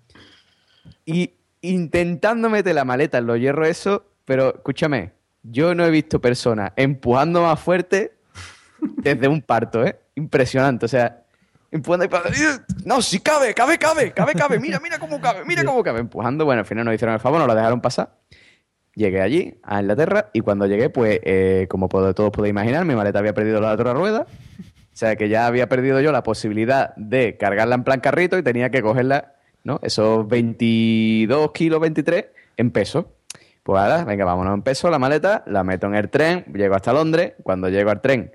Y 1.05 1.34
intentando 1.62 2.49
meter 2.49 2.76
la 2.76 2.84
maleta 2.84 3.20
en 3.20 3.28
los 3.28 3.39
hierros, 3.39 3.68
eso, 3.68 4.05
pero 4.26 4.55
escúchame, 4.55 5.14
yo 5.43 5.76
no 5.76 5.86
he 5.86 5.91
visto 5.91 6.20
personas 6.20 6.72
empujando 6.76 7.43
más 7.43 7.60
fuerte 7.60 8.18
desde 8.80 9.28
un 9.28 9.41
parto, 9.41 9.86
¿eh? 9.86 9.99
Impresionante, 10.16 10.86
o 10.86 10.89
sea, 10.89 11.24
empujando 11.72 12.05
y. 12.05 12.86
No, 12.86 13.01
si 13.01 13.20
cabe, 13.20 13.53
cabe, 13.53 13.78
cabe, 13.78 14.12
cabe, 14.12 14.34
cabe, 14.34 14.60
mira, 14.60 14.80
mira 14.80 14.99
cómo 14.99 15.20
cabe, 15.20 15.45
mira 15.45 15.64
cómo 15.64 15.84
cabe, 15.84 15.99
empujando, 15.99 16.45
bueno, 16.45 16.62
al 16.62 16.66
final 16.66 16.86
nos 16.86 16.95
hicieron 16.95 17.14
el 17.14 17.20
favor, 17.20 17.39
nos 17.39 17.47
la 17.47 17.55
dejaron 17.55 17.82
pasar. 17.82 18.12
Llegué 18.98 19.22
allí, 19.22 19.54
a 19.62 19.80
Inglaterra, 19.80 20.30
y 20.34 20.39
cuando 20.39 20.66
llegué, 20.66 20.89
pues, 20.89 21.20
eh, 21.24 21.68
como 21.70 21.88
todos 21.88 22.32
podéis 22.32 22.50
imaginar, 22.50 22.84
mi 22.84 22.95
maleta 22.95 23.20
había 23.20 23.34
perdido 23.36 23.62
la 23.62 23.72
otra 23.74 23.93
rueda, 23.93 24.22
o 24.22 24.95
sea, 24.98 25.16
que 25.16 25.30
ya 25.30 25.45
había 25.45 25.70
perdido 25.70 26.02
yo 26.02 26.12
la 26.12 26.24
posibilidad 26.24 26.95
de 26.95 27.38
cargarla 27.38 27.76
en 27.76 27.84
plan 27.84 28.00
carrito 28.00 28.39
y 28.39 28.41
tenía 28.43 28.72
que 28.72 28.82
cogerla, 28.82 29.34
¿no? 29.64 29.80
Esos 29.84 30.28
22 30.28 31.52
kilos, 31.52 31.80
23, 31.80 32.26
en 32.58 32.72
peso. 32.72 33.14
Pues 33.62 33.80
ahora, 33.80 34.04
venga, 34.04 34.26
vámonos 34.26 34.56
en 34.56 34.62
peso, 34.64 34.89
la 34.89 34.98
maleta, 34.98 35.43
la 35.45 35.64
meto 35.64 35.86
en 35.86 35.93
el 35.95 36.10
tren, 36.10 36.45
llego 36.54 36.74
hasta 36.74 36.91
Londres. 36.93 37.34
Cuando 37.43 37.70
llego 37.70 37.91
al 37.91 38.02
tren, 38.02 38.32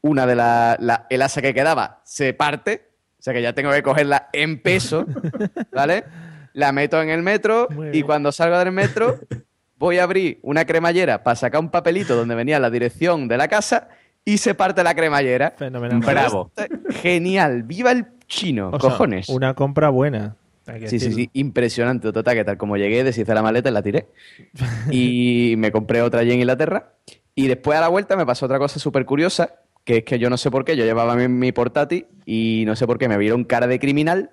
una 0.00 0.26
de 0.26 0.34
las, 0.34 0.80
la- 0.80 1.06
el 1.08 1.22
asa 1.22 1.40
que 1.40 1.54
quedaba 1.54 2.00
se 2.04 2.32
parte, 2.34 2.88
o 3.18 3.22
sea 3.22 3.32
que 3.32 3.42
ya 3.42 3.52
tengo 3.52 3.70
que 3.70 3.82
cogerla 3.84 4.28
en 4.32 4.60
peso, 4.60 5.06
¿vale? 5.72 6.02
La 6.54 6.72
meto 6.72 7.00
en 7.00 7.10
el 7.10 7.22
metro 7.22 7.68
y 7.92 8.02
cuando 8.02 8.32
salgo 8.32 8.58
del 8.58 8.72
metro 8.72 9.20
voy 9.80 9.98
a 9.98 10.04
abrir 10.04 10.38
una 10.42 10.66
cremallera 10.66 11.24
para 11.24 11.34
sacar 11.34 11.60
un 11.60 11.70
papelito 11.70 12.14
donde 12.14 12.34
venía 12.34 12.60
la 12.60 12.70
dirección 12.70 13.26
de 13.26 13.38
la 13.38 13.48
casa 13.48 13.88
y 14.24 14.36
se 14.38 14.54
parte 14.54 14.84
la 14.84 14.94
cremallera. 14.94 15.54
Fenomenal. 15.56 16.00
Bravo. 16.00 16.52
Genial, 16.90 17.62
viva 17.64 17.90
el 17.90 18.06
chino, 18.28 18.68
O 18.68 18.78
sea, 18.78 18.90
cojones. 18.90 19.28
una 19.30 19.54
compra 19.54 19.88
buena. 19.88 20.36
Sí, 20.86 21.00
sí, 21.00 21.12
sí, 21.12 21.30
impresionante. 21.32 22.12
Total, 22.12 22.34
que 22.36 22.44
tal 22.44 22.56
como 22.58 22.76
llegué, 22.76 23.02
deshice 23.02 23.34
la 23.34 23.42
maleta 23.42 23.70
y 23.70 23.72
la 23.72 23.82
tiré. 23.82 24.06
Y 24.90 25.54
me 25.56 25.72
compré 25.72 26.02
otra 26.02 26.20
allí 26.20 26.32
en 26.32 26.40
Inglaterra. 26.40 26.92
Y 27.34 27.48
después 27.48 27.76
a 27.76 27.80
la 27.80 27.88
vuelta 27.88 28.16
me 28.16 28.26
pasó 28.26 28.44
otra 28.46 28.58
cosa 28.58 28.78
súper 28.78 29.06
curiosa, 29.06 29.54
que 29.84 29.98
es 29.98 30.04
que 30.04 30.18
yo 30.18 30.28
no 30.28 30.36
sé 30.36 30.50
por 30.50 30.64
qué, 30.66 30.76
yo 30.76 30.84
llevaba 30.84 31.16
mi, 31.16 31.26
mi 31.26 31.52
portátil 31.52 32.06
y 32.26 32.64
no 32.66 32.76
sé 32.76 32.86
por 32.86 32.98
qué 32.98 33.08
me 33.08 33.16
vieron 33.16 33.44
cara 33.44 33.66
de 33.66 33.78
criminal 33.80 34.30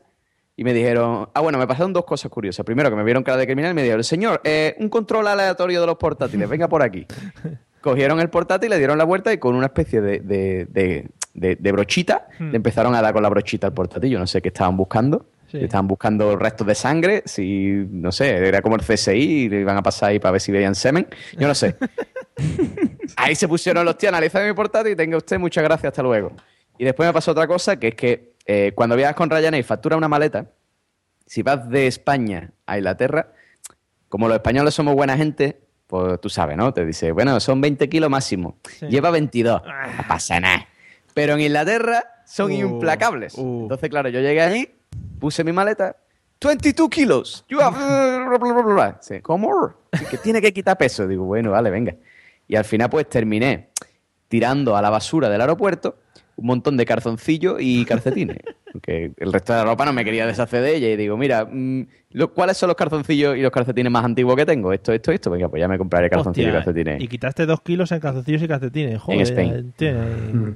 y 0.57 0.63
me 0.65 0.73
dijeron, 0.73 1.29
ah, 1.33 1.39
bueno, 1.39 1.57
me 1.59 1.67
pasaron 1.67 1.93
dos 1.93 2.03
cosas 2.03 2.29
curiosas. 2.31 2.65
Primero, 2.65 2.89
que 2.89 2.95
me 2.97 3.03
vieron 3.03 3.23
cara 3.23 3.37
de 3.37 3.45
criminal 3.45 3.71
y 3.71 3.75
me 3.75 3.83
dijeron, 3.83 4.03
señor, 4.03 4.41
eh, 4.43 4.75
un 4.79 4.89
control 4.89 5.27
aleatorio 5.27 5.79
de 5.79 5.87
los 5.87 5.95
portátiles, 5.97 6.49
venga 6.49 6.67
por 6.67 6.81
aquí. 6.81 7.05
Cogieron 7.81 8.19
el 8.19 8.29
portátil, 8.29 8.71
le 8.71 8.77
dieron 8.79 8.97
la 8.97 9.03
vuelta 9.05 9.31
y 9.31 9.37
con 9.37 9.55
una 9.55 9.67
especie 9.67 10.01
de, 10.01 10.19
de- 10.19 11.07
de- 11.33 11.71
brochita 11.71 12.27
Hmm. 12.39 12.49
le 12.49 12.55
empezaron 12.57 12.95
a 12.95 13.01
dar 13.01 13.13
con 13.13 13.21
la 13.23 13.29
brochita 13.29 13.67
al 13.67 13.73
portátil. 13.73 14.09
Yo 14.09 14.19
no 14.19 14.25
sé 14.27 14.41
qué 14.41 14.47
estaban 14.49 14.75
buscando. 14.75 15.27
Sí. 15.51 15.59
Estaban 15.63 15.87
buscando 15.87 16.35
restos 16.35 16.67
de 16.67 16.75
sangre, 16.75 17.21
si, 17.25 17.69
no 17.91 18.11
sé, 18.11 18.35
era 18.35 18.61
como 18.61 18.75
el 18.75 18.81
CSI 18.81 19.11
y 19.11 19.47
le 19.49 19.61
iban 19.61 19.77
a 19.77 19.83
pasar 19.83 20.09
ahí 20.09 20.19
para 20.19 20.33
ver 20.33 20.41
si 20.41 20.51
veían 20.51 20.75
semen. 20.75 21.07
Yo 21.39 21.47
no 21.47 21.55
sé. 21.55 21.75
ahí 23.15 23.35
se 23.35 23.47
pusieron 23.47 23.85
los 23.85 23.97
tíos, 23.97 24.09
analizan 24.11 24.45
mi 24.45 24.53
portátil 24.53 24.93
y 24.93 24.95
tenga 24.95 25.15
usted 25.17 25.39
muchas 25.39 25.63
gracias, 25.63 25.91
hasta 25.91 26.03
luego. 26.03 26.33
Y 26.77 26.83
después 26.85 27.07
me 27.07 27.13
pasó 27.13 27.31
otra 27.31 27.47
cosa, 27.47 27.77
que 27.79 27.89
es 27.89 27.95
que 27.95 28.33
eh, 28.47 28.71
cuando 28.75 28.95
viajas 28.95 29.15
con 29.15 29.29
Ryanair 29.29 29.61
y 29.61 29.63
facturas 29.63 29.97
una 29.97 30.07
maleta, 30.07 30.47
si 31.25 31.43
vas 31.43 31.69
de 31.69 31.87
España 31.87 32.51
a 32.65 32.77
Inglaterra, 32.77 33.33
como 34.09 34.27
los 34.27 34.35
españoles 34.37 34.73
somos 34.73 34.95
buena 34.95 35.17
gente, 35.17 35.59
pues 35.87 36.19
tú 36.21 36.29
sabes, 36.29 36.55
¿no? 36.57 36.73
Te 36.73 36.85
dice, 36.85 37.11
bueno, 37.11 37.39
son 37.39 37.59
20 37.61 37.87
kilos 37.89 38.09
máximo. 38.09 38.57
Lleva 38.89 39.09
22. 39.11 39.61
No 39.63 40.03
pasa 40.07 40.39
nada. 40.39 40.67
Pero 41.13 41.33
en 41.33 41.41
Inglaterra 41.41 42.03
son 42.25 42.51
Uh, 42.51 42.55
implacables. 42.55 43.35
uh. 43.37 43.61
Entonces, 43.63 43.89
claro, 43.89 44.09
yo 44.09 44.19
llegué 44.21 44.41
allí, 44.41 44.69
puse 45.19 45.43
mi 45.43 45.51
maleta, 45.51 45.95
22 46.43 46.89
kilos. 46.89 47.45
You 47.49 47.59
have... 47.61 47.77
bla, 47.77 48.37
bla, 48.37 48.37
bla, 48.37 48.61
bla, 48.63 48.73
bla. 48.73 48.97
Sí, 49.01 49.19
¿Cómo? 49.21 49.73
Sí, 49.93 50.05
Que 50.05 50.17
tiene 50.17 50.41
que 50.41 50.53
quitar 50.53 50.77
peso. 50.77 51.07
Digo, 51.07 51.25
bueno, 51.25 51.51
vale, 51.51 51.69
venga. 51.69 51.95
Y 52.47 52.55
al 52.55 52.63
final, 52.65 52.89
pues 52.89 53.09
terminé 53.09 53.69
tirando 54.27 54.75
a 54.77 54.81
la 54.81 54.89
basura 54.89 55.29
del 55.29 55.41
aeropuerto 55.41 55.97
un 56.37 56.45
montón 56.47 56.77
de 56.77 56.85
calzoncillos 56.85 57.57
y 57.59 57.83
calcetines. 57.85 58.37
Porque 58.71 59.11
el 59.17 59.33
resto 59.33 59.53
de 59.53 59.59
la 59.59 59.65
ropa 59.65 59.85
no 59.85 59.93
me 59.93 60.05
quería 60.05 60.27
deshacer 60.27 60.61
de 60.61 60.75
ella. 60.75 60.89
Y 60.89 60.97
digo, 60.97 61.17
mira, 61.17 61.45
mm, 61.51 61.87
lo- 62.11 62.31
¿cuáles 62.33 62.57
son 62.57 62.67
los 62.67 62.75
calzoncillos 62.75 63.35
y 63.35 63.41
los 63.41 63.49
calcetines 63.51 63.91
más 63.91 64.05
antiguos 64.05 64.35
que 64.35 64.45
tengo? 64.45 64.71
Esto, 64.71 64.93
esto, 64.93 65.11
esto. 65.11 65.31
Venga, 65.31 65.49
pues 65.49 65.59
ya 65.61 65.67
me 65.67 65.79
compraré 65.79 66.09
calzoncillos 66.11 66.49
Hostia, 66.53 66.59
y 66.59 66.63
calcetines. 66.63 67.01
Y 67.01 67.07
quitaste 67.07 67.45
dos 67.47 67.61
kilos 67.61 67.91
en 67.91 67.99
calzoncillos 68.01 68.41
y 68.43 68.47
calcetines. 68.47 69.01
Joder, 69.01 69.21
Spain. 69.21 69.73
tiene- 69.75 69.97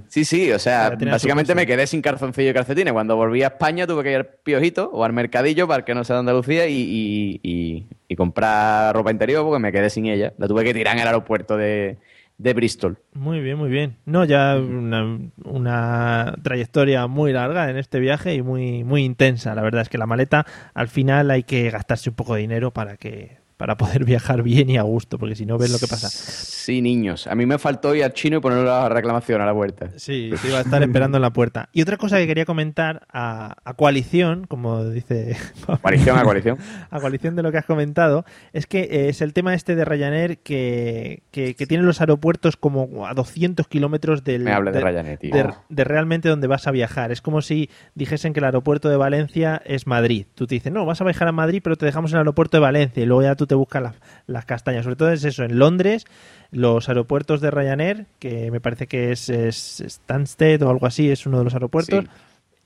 Sí, 0.08 0.24
sí, 0.26 0.52
o 0.52 0.60
sea, 0.60 0.92
básicamente 1.10 1.56
me 1.56 1.66
quedé 1.66 1.88
sin 1.88 2.02
calzoncillo 2.04 2.52
y 2.52 2.54
calcetines. 2.54 2.94
Cuando 2.94 3.16
volví 3.16 3.42
a 3.42 3.48
España 3.48 3.88
tuve 3.88 4.04
que 4.04 4.12
ir 4.12 4.18
al 4.18 4.28
Piojito 4.28 4.92
o 4.94 5.04
al 5.04 5.14
Mercadillo, 5.14 5.68
para 5.68 5.84
que 5.84 5.96
no 5.96 6.04
sea 6.04 6.18
de 6.18 6.20
Andalucía, 6.20 6.68
y, 6.68 6.74
y- 6.76 7.40
y- 7.42 7.88
y 8.08 8.16
comprar 8.16 8.94
ropa 8.94 9.10
interior 9.10 9.44
porque 9.46 9.60
me 9.60 9.72
quedé 9.72 9.90
sin 9.90 10.06
ella. 10.06 10.34
La 10.38 10.48
tuve 10.48 10.64
que 10.64 10.74
tirar 10.76 10.96
en 10.96 11.02
el 11.02 11.08
aeropuerto 11.08 11.58
de, 11.58 11.98
de 12.42 12.54
Bristol. 12.54 12.98
Muy 13.14 13.40
bien, 13.40 13.58
muy 13.58 13.70
bien. 13.70 13.98
No, 14.06 14.26
ya 14.26 14.58
una, 14.58 16.36
trayectoria 16.42 17.06
muy 17.06 17.34
larga 17.34 17.70
en 17.70 17.78
este 17.78 18.00
viaje 18.00 18.34
y 18.34 18.42
muy, 18.42 18.84
muy 18.84 19.04
intensa. 19.04 19.54
La 19.54 19.62
verdad 19.62 19.84
es 19.84 19.90
que 19.90 20.00
la 20.00 20.08
maleta, 20.08 20.46
al 20.74 20.88
final 20.88 21.30
hay 21.30 21.44
que 21.44 21.70
gastarse 21.70 22.10
un 22.10 22.16
poco 22.16 22.34
de 22.36 22.42
dinero 22.42 22.72
para 22.72 22.98
que 22.98 23.41
para 23.62 23.78
poder 23.78 24.06
viajar 24.06 24.42
bien 24.42 24.72
y 24.72 24.78
a 24.78 24.82
gusto, 24.82 25.20
porque 25.20 25.36
si 25.36 25.46
no 25.46 25.60
ves 25.60 25.70
lo 25.72 25.78
que 25.78 25.86
pasa. 25.86 26.10
Sí, 26.10 26.82
niños. 26.82 27.28
A 27.28 27.36
mí 27.36 27.46
me 27.46 27.60
faltó 27.60 27.94
ir 27.94 28.04
al 28.04 28.12
chino 28.14 28.38
y 28.38 28.40
poner 28.40 28.64
la 28.66 28.90
reclamación 28.90 29.40
a 29.40 29.46
la 29.46 29.52
vuelta. 29.52 29.92
Sí, 29.98 30.32
te 30.42 30.48
iba 30.48 30.58
a 30.58 30.62
estar 30.62 30.82
esperando 30.82 31.20
en 31.20 31.22
la 31.22 31.30
puerta. 31.32 31.70
Y 31.72 31.84
otra 31.84 31.98
cosa 31.98 32.18
que 32.18 32.26
quería 32.26 32.46
comentar 32.46 33.06
a, 33.14 33.54
a 33.64 33.74
coalición, 33.76 34.46
como 34.48 34.84
dice 34.86 35.38
Coalición 35.84 36.18
a 36.18 36.24
coalición. 36.24 36.58
a 36.90 37.00
coalición 37.00 37.36
de 37.36 37.44
lo 37.44 37.52
que 37.52 37.60
has 37.60 37.66
comentado, 37.66 38.26
es 38.52 38.66
que 38.66 38.80
eh, 38.82 39.10
es 39.10 39.22
el 39.22 39.34
tema 39.34 39.54
este 39.54 39.76
de 39.76 39.86
Ryanair 39.86 40.40
que, 40.40 41.22
que, 41.30 41.54
que 41.54 41.68
tiene 41.68 41.84
los 41.84 42.02
aeropuertos 42.02 42.58
como 42.58 43.06
a 43.06 43.14
200 43.14 43.68
kilómetros 43.68 44.24
del... 44.24 44.42
Me 44.42 44.54
hables 44.54 44.74
de 44.74 44.82
Ryanair, 44.82 45.20
tío. 45.20 45.36
de- 45.36 45.54
de 45.70 45.84
realmente 45.84 46.30
donde 46.30 46.48
vas 46.48 46.66
a 46.66 46.72
viajar. 46.72 47.12
Es 47.12 47.22
como 47.22 47.42
si 47.44 47.70
dijesen 47.94 48.34
que 48.34 48.40
el 48.40 48.46
aeropuerto 48.46 48.90
de 48.90 48.98
Valencia 48.98 49.62
es 49.66 49.86
Madrid. 49.86 50.26
Tú 50.34 50.48
te 50.48 50.56
dices, 50.56 50.72
no, 50.74 50.84
vas 50.86 51.00
a 51.00 51.04
viajar 51.04 51.28
a 51.28 51.32
Madrid, 51.32 51.62
pero 51.64 51.76
te 51.76 51.86
dejamos 51.86 52.12
en 52.12 52.16
el 52.16 52.20
aeropuerto 52.22 52.58
de 52.58 52.62
Valencia 52.62 53.04
y 53.04 53.06
luego 53.06 53.22
ya 53.24 53.36
tú 53.36 53.46
te 53.52 53.56
buscas 53.56 53.84
las, 53.84 53.96
las 54.28 54.46
castañas. 54.46 54.86
Sobre 54.86 54.96
todo 54.96 55.12
es 55.12 55.26
eso, 55.26 55.44
en 55.44 55.60
Londres, 55.60 56.06
los 56.52 56.88
aeropuertos 56.88 57.42
de 57.42 57.52
Ryanair, 57.52 58.06
que 58.18 58.50
me 58.50 58.62
parece 58.62 58.88
que 58.88 59.12
es, 59.12 59.28
es 59.28 59.84
Stansted 59.86 60.62
o 60.64 60.70
algo 60.70 60.86
así, 60.86 61.12
es 61.12 61.26
uno 61.26 61.38
de 61.40 61.44
los 61.44 61.54
aeropuertos. 61.54 62.00
Sí. 62.06 62.10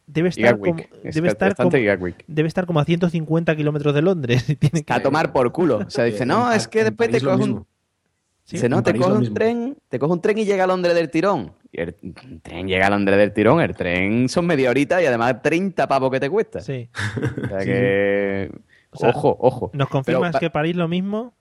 Debe 0.05 0.29
estar, 0.29 0.57
Gatwick. 0.57 0.87
como, 0.89 1.01
debe, 1.11 1.27
estar 1.27 1.55
como, 1.55 1.71
debe 2.27 2.47
estar 2.47 2.67
como 2.67 2.79
a 2.79 2.85
150 2.85 3.55
kilómetros 3.55 3.95
de 3.95 4.03
Londres. 4.03 4.47
y 4.47 4.55
tiene 4.57 4.83
que- 4.83 4.93
A 4.93 5.01
tomar 5.01 5.33
por 5.33 5.51
culo. 5.51 5.77
O 5.77 5.89
sea, 5.89 6.03
dice, 6.03 6.23
no, 6.23 6.51
es 6.51 6.67
que 6.67 6.83
después 6.83 7.09
te 7.09 7.19
coges 7.19 7.47
un... 7.47 7.65
Sí, 8.43 8.57
Dice, 8.57 8.69
no, 8.69 8.83
te 8.83 8.93
coge 8.93 9.11
un 9.11 9.19
mismo. 9.21 9.33
tren, 9.33 9.75
te 9.89 9.97
coge 9.97 10.13
un 10.13 10.21
tren 10.21 10.37
y 10.37 10.45
llega 10.45 10.65
a 10.65 10.67
Londres 10.67 10.93
del 10.93 11.09
tirón. 11.09 11.53
Y 11.71 11.81
el 11.81 11.95
tren 12.43 12.67
llega 12.67 12.85
a 12.85 12.89
Londres 12.91 13.17
del 13.17 13.33
tirón, 13.33 13.59
el 13.59 13.75
tren 13.75 14.29
son 14.29 14.45
media 14.45 14.69
horita 14.69 15.01
y 15.01 15.07
además 15.07 15.41
30 15.41 15.87
pavos 15.87 16.11
que 16.11 16.19
te 16.19 16.29
cuesta. 16.29 16.59
Sí. 16.61 16.87
O 17.43 17.47
sea 17.47 17.65
que... 17.65 18.51
O 18.95 18.97
sea, 18.97 19.09
ojo, 19.09 19.37
ojo. 19.39 19.71
¿Nos 19.73 19.89
confirmas 19.89 20.31
Pero 20.31 20.39
que 20.39 20.49
París 20.49 20.75
lo 20.75 20.87
mismo? 20.87 21.33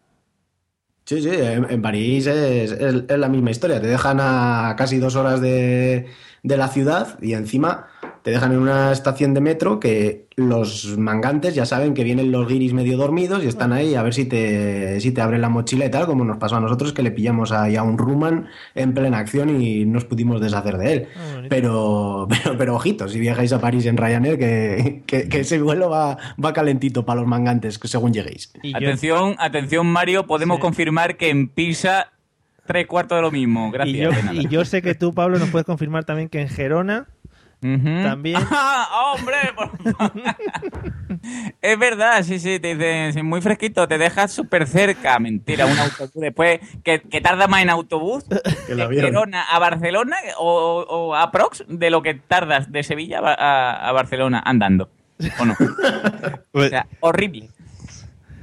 Sí, 1.07 1.21
sí, 1.21 1.29
en, 1.29 1.71
en 1.71 1.83
París 1.83 2.27
es, 2.27 2.73
es- 2.73 3.05
es 3.09 3.19
la 3.19 3.29
misma 3.29 3.51
historia. 3.51 3.81
Te 3.81 3.87
dejan 3.89 4.19
a 4.21 4.75
casi 4.79 4.99
dos 4.99 5.17
horas 5.17 5.41
de, 5.41 6.09
de 6.43 6.57
la 6.57 6.69
ciudad 6.69 7.19
y 7.21 7.35
encima 7.35 7.89
te 8.25 8.31
dejan 8.31 8.53
en 8.53 8.59
una 8.59 8.91
estación 8.91 9.35
de 9.35 9.43
metro 9.43 9.79
que 9.79 10.29
los 10.37 10.97
mangantes 10.97 11.55
ya 11.55 11.67
saben 11.67 11.93
que 11.93 12.05
vienen 12.05 12.33
los 12.33 12.49
guiris 12.49 12.73
medio 12.73 12.97
dormidos 12.97 13.45
y 13.45 13.49
están 13.49 13.75
ahí 13.75 13.95
a 13.97 14.03
ver 14.03 14.15
si 14.15 14.25
te, 14.25 14.99
si 15.01 15.13
te 15.13 15.21
abren 15.21 15.43
la 15.43 15.51
mochila 15.51 15.85
y 15.85 15.91
tal, 15.91 16.07
como 16.07 16.25
nos 16.25 16.39
pasó 16.39 16.57
a 16.57 16.61
nosotros 16.61 16.95
que 16.95 17.03
le 17.03 17.11
pillamos 17.11 17.53
ahí 17.53 17.77
a 17.77 17.83
un 17.83 17.99
Ruman 17.99 18.47
en 18.75 18.95
plena 18.95 19.19
acción 19.19 19.61
y 19.61 19.85
nos 19.85 20.07
pudimos 20.07 20.41
deshacer 20.41 20.79
de 20.79 20.93
él. 20.95 21.07
Ah. 21.19 21.43
Pero, 21.51 22.27
pero, 22.43 22.57
pero 22.57 22.75
ojito, 22.77 23.09
si 23.09 23.21
viajáis 23.21 23.53
a 23.53 23.61
París 23.61 23.85
en 23.85 23.99
Ryanair, 23.99 24.39
que, 24.39 25.03
que, 25.05 25.29
que 25.29 25.41
ese 25.41 25.61
vuelo 25.61 25.91
va, 25.91 26.17
va 26.43 26.53
calentito 26.55 27.05
para 27.05 27.21
los 27.21 27.29
mangantes 27.29 27.79
según 27.85 28.15
lleguéis. 28.15 28.51
Y 28.63 28.73
yo- 28.73 28.79
Atención, 28.79 29.37
atención, 29.39 29.87
Mario, 29.87 30.27
podemos 30.27 30.57
Sí. 30.57 30.63
confirmar 30.63 31.19
que 31.19 31.29
en 31.29 31.49
Pisa 31.49 32.11
tres 32.67 32.87
cuartos 32.87 33.19
de 33.19 33.23
lo 33.23 33.31
mismo. 33.31 33.71
Gracias. 33.71 33.95
y, 33.95 34.01
yo, 34.01 34.33
y 34.33 34.49
yo 34.49 34.65
sé 34.65 34.81
que 34.81 34.95
tú, 34.95 35.13
Pablo, 35.13 35.39
nos 35.39 35.51
puedes 35.51 35.67
confirmar 35.67 36.05
también 36.05 36.31
que 36.31 36.41
en 36.41 36.49
Gerona 36.49 37.07
También. 37.65 38.37
¡Ah, 38.51 39.15
hombre! 39.17 39.37
es 41.63 41.79
verdad, 41.79 42.23
sí, 42.23 42.39
sí, 42.39 42.61
te 42.61 42.75
dicen, 42.75 43.25
muy 43.25 43.41
fresquito, 43.41 43.89
te 43.89 43.97
dejas 43.97 44.33
súper 44.33 44.67
cerca. 44.67 45.19
Mentira, 45.19 45.65
un 45.65 45.79
autobús 45.79 46.11
después, 46.15 46.61
que, 46.83 47.01
que 47.01 47.21
tarda 47.23 47.47
más 47.47 47.63
en 47.63 47.71
autobús 47.71 48.29
de 48.29 49.39
a 49.51 49.59
Barcelona 49.59 50.17
o, 50.39 50.85
o 50.89 51.15
a 51.15 51.31
Prox 51.31 51.65
de 51.67 51.89
lo 51.91 52.03
que 52.03 52.15
tardas 52.15 52.71
de 52.71 52.83
Sevilla 52.83 53.21
a, 53.21 53.89
a- 53.89 53.93
Barcelona 53.93 54.43
andando. 54.45 54.91
¿O 55.39 55.45
no? 55.47 55.55
O 56.53 56.65
sea, 56.65 56.87
horrible. 57.01 57.49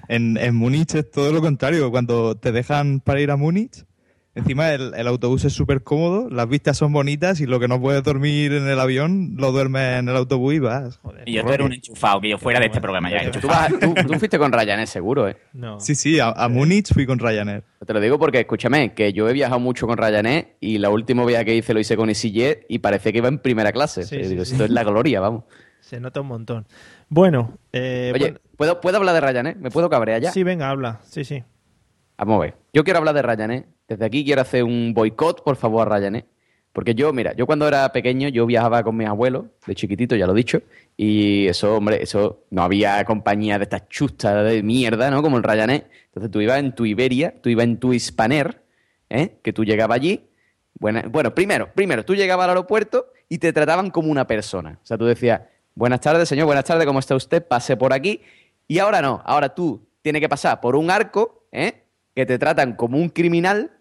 En, 0.07 0.37
en 0.37 0.55
Múnich 0.55 0.95
es 0.95 1.11
todo 1.11 1.31
lo 1.31 1.41
contrario. 1.41 1.91
Cuando 1.91 2.35
te 2.35 2.51
dejan 2.51 3.01
para 3.01 3.21
ir 3.21 3.29
a 3.29 3.35
Múnich, 3.37 3.85
encima 4.35 4.71
el, 4.73 4.93
el 4.95 5.07
autobús 5.07 5.43
es 5.45 5.53
súper 5.53 5.83
cómodo, 5.83 6.29
las 6.29 6.47
vistas 6.47 6.77
son 6.77 6.93
bonitas 6.93 7.39
y 7.41 7.45
lo 7.45 7.59
que 7.59 7.67
no 7.67 7.81
puedes 7.81 8.01
dormir 8.03 8.53
en 8.53 8.67
el 8.67 8.79
avión, 8.79 9.35
lo 9.37 9.51
duermes 9.51 9.99
en 9.99 10.09
el 10.09 10.15
autobús 10.15 10.53
y 10.53 10.59
vas. 10.59 10.97
Joder, 10.97 11.27
Y 11.27 11.33
yo 11.33 11.43
tú 11.43 11.51
eres 11.51 11.65
un 11.65 11.73
enchufado, 11.73 12.21
que 12.21 12.29
yo 12.29 12.37
fuera 12.37 12.59
de 12.59 12.67
este 12.67 12.79
programa 12.81 13.09
ya. 13.11 13.21
Tú, 13.29 13.37
enchufado. 13.37 13.77
vas- 13.79 13.79
tú- 13.95 14.07
tú 14.07 14.19
fuiste 14.19 14.37
con 14.39 14.51
Ryanair 14.51 14.87
seguro, 14.87 15.27
¿eh? 15.27 15.37
no. 15.53 15.79
Sí, 15.79 15.95
sí, 15.95 16.19
a, 16.19 16.29
a 16.29 16.47
Múnich 16.47 16.93
fui 16.93 17.05
con 17.05 17.19
Ryanair. 17.19 17.63
Te 17.85 17.93
lo 17.93 17.99
digo 17.99 18.17
porque, 18.19 18.39
escúchame, 18.41 18.93
que 18.93 19.11
yo 19.13 19.27
he 19.27 19.33
viajado 19.33 19.59
mucho 19.59 19.87
con 19.87 19.97
Ryanair 19.97 20.55
y 20.59 20.77
la 20.77 20.89
última 20.89 21.25
viaje 21.25 21.45
que 21.45 21.55
hice 21.55 21.73
lo 21.73 21.79
hice 21.79 21.97
con 21.97 22.09
EasyJet 22.09 22.65
y 22.69 22.79
parece 22.79 23.11
que 23.11 23.17
iba 23.17 23.27
en 23.27 23.39
primera 23.39 23.71
clase. 23.71 24.03
Sí, 24.03 24.15
sí, 24.23 24.29
digo, 24.29 24.45
sí. 24.45 24.53
esto 24.53 24.65
es 24.65 24.71
la 24.71 24.83
gloria, 24.83 25.19
vamos. 25.19 25.43
Se 25.79 25.99
nota 25.99 26.21
un 26.21 26.27
montón. 26.27 26.67
Bueno, 27.09 27.57
eh, 27.73 28.11
Oye, 28.13 28.23
bueno, 28.25 28.39
¿puedo, 28.55 28.79
¿puedo 28.81 28.97
hablar 28.97 29.15
de 29.15 29.21
Ryanair? 29.21 29.57
¿Me 29.57 29.71
puedo 29.71 29.89
cabrear 29.89 30.21
ya? 30.21 30.31
sí, 30.31 30.43
venga, 30.43 30.69
habla. 30.69 30.99
Sí, 31.03 31.25
sí. 31.25 31.43
Vamos 32.17 32.37
a 32.37 32.41
ver. 32.41 32.55
Yo 32.71 32.83
quiero 32.83 32.99
hablar 32.99 33.15
de 33.15 33.21
Ryanair. 33.23 33.65
Desde 33.91 34.05
aquí 34.05 34.23
quiero 34.23 34.41
hacer 34.41 34.63
un 34.63 34.93
boicot, 34.93 35.43
por 35.43 35.57
favor, 35.57 35.91
a 35.91 35.97
Ryanair. 35.97 36.25
Porque 36.71 36.95
yo, 36.95 37.11
mira, 37.11 37.33
yo 37.35 37.45
cuando 37.45 37.67
era 37.67 37.91
pequeño, 37.91 38.29
yo 38.29 38.45
viajaba 38.45 38.81
con 38.83 38.95
mis 38.95 39.05
abuelos, 39.05 39.47
de 39.67 39.75
chiquitito, 39.75 40.15
ya 40.15 40.25
lo 40.25 40.31
he 40.31 40.37
dicho, 40.37 40.61
y 40.95 41.45
eso, 41.47 41.75
hombre, 41.75 42.01
eso, 42.01 42.45
no 42.49 42.63
había 42.63 43.03
compañía 43.03 43.57
de 43.57 43.63
estas 43.65 43.89
chustas 43.89 44.45
de 44.45 44.63
mierda, 44.63 45.11
¿no? 45.11 45.21
Como 45.21 45.35
el 45.35 45.43
Ryanair. 45.43 45.87
Entonces 46.05 46.31
tú 46.31 46.39
ibas 46.39 46.59
en 46.59 46.73
tu 46.73 46.85
Iberia, 46.85 47.35
tú 47.41 47.49
ibas 47.49 47.65
en 47.65 47.77
tu 47.77 47.91
Hispaner, 47.91 48.61
¿eh? 49.09 49.35
Que 49.41 49.51
tú 49.51 49.65
llegabas 49.65 49.97
allí. 49.97 50.29
Buena- 50.79 51.03
bueno, 51.09 51.35
primero, 51.35 51.69
primero, 51.75 52.05
tú 52.05 52.15
llegabas 52.15 52.45
al 52.45 52.51
aeropuerto 52.51 53.07
y 53.27 53.39
te 53.39 53.51
trataban 53.51 53.89
como 53.89 54.09
una 54.09 54.25
persona. 54.25 54.79
O 54.81 54.85
sea, 54.85 54.97
tú 54.97 55.03
decías, 55.05 55.41
buenas 55.75 55.99
tardes, 55.99 56.29
señor, 56.29 56.45
buenas 56.45 56.63
tardes, 56.63 56.85
¿cómo 56.85 56.99
está 56.99 57.15
usted? 57.17 57.45
Pase 57.45 57.75
por 57.75 57.91
aquí. 57.91 58.21
Y 58.69 58.79
ahora 58.79 59.01
no, 59.01 59.21
ahora 59.25 59.53
tú 59.53 59.85
tienes 60.01 60.21
que 60.21 60.29
pasar 60.29 60.61
por 60.61 60.77
un 60.77 60.89
arco, 60.89 61.43
¿eh? 61.51 61.83
Que 62.15 62.25
te 62.25 62.39
tratan 62.39 62.77
como 62.77 62.97
un 62.97 63.09
criminal 63.09 63.71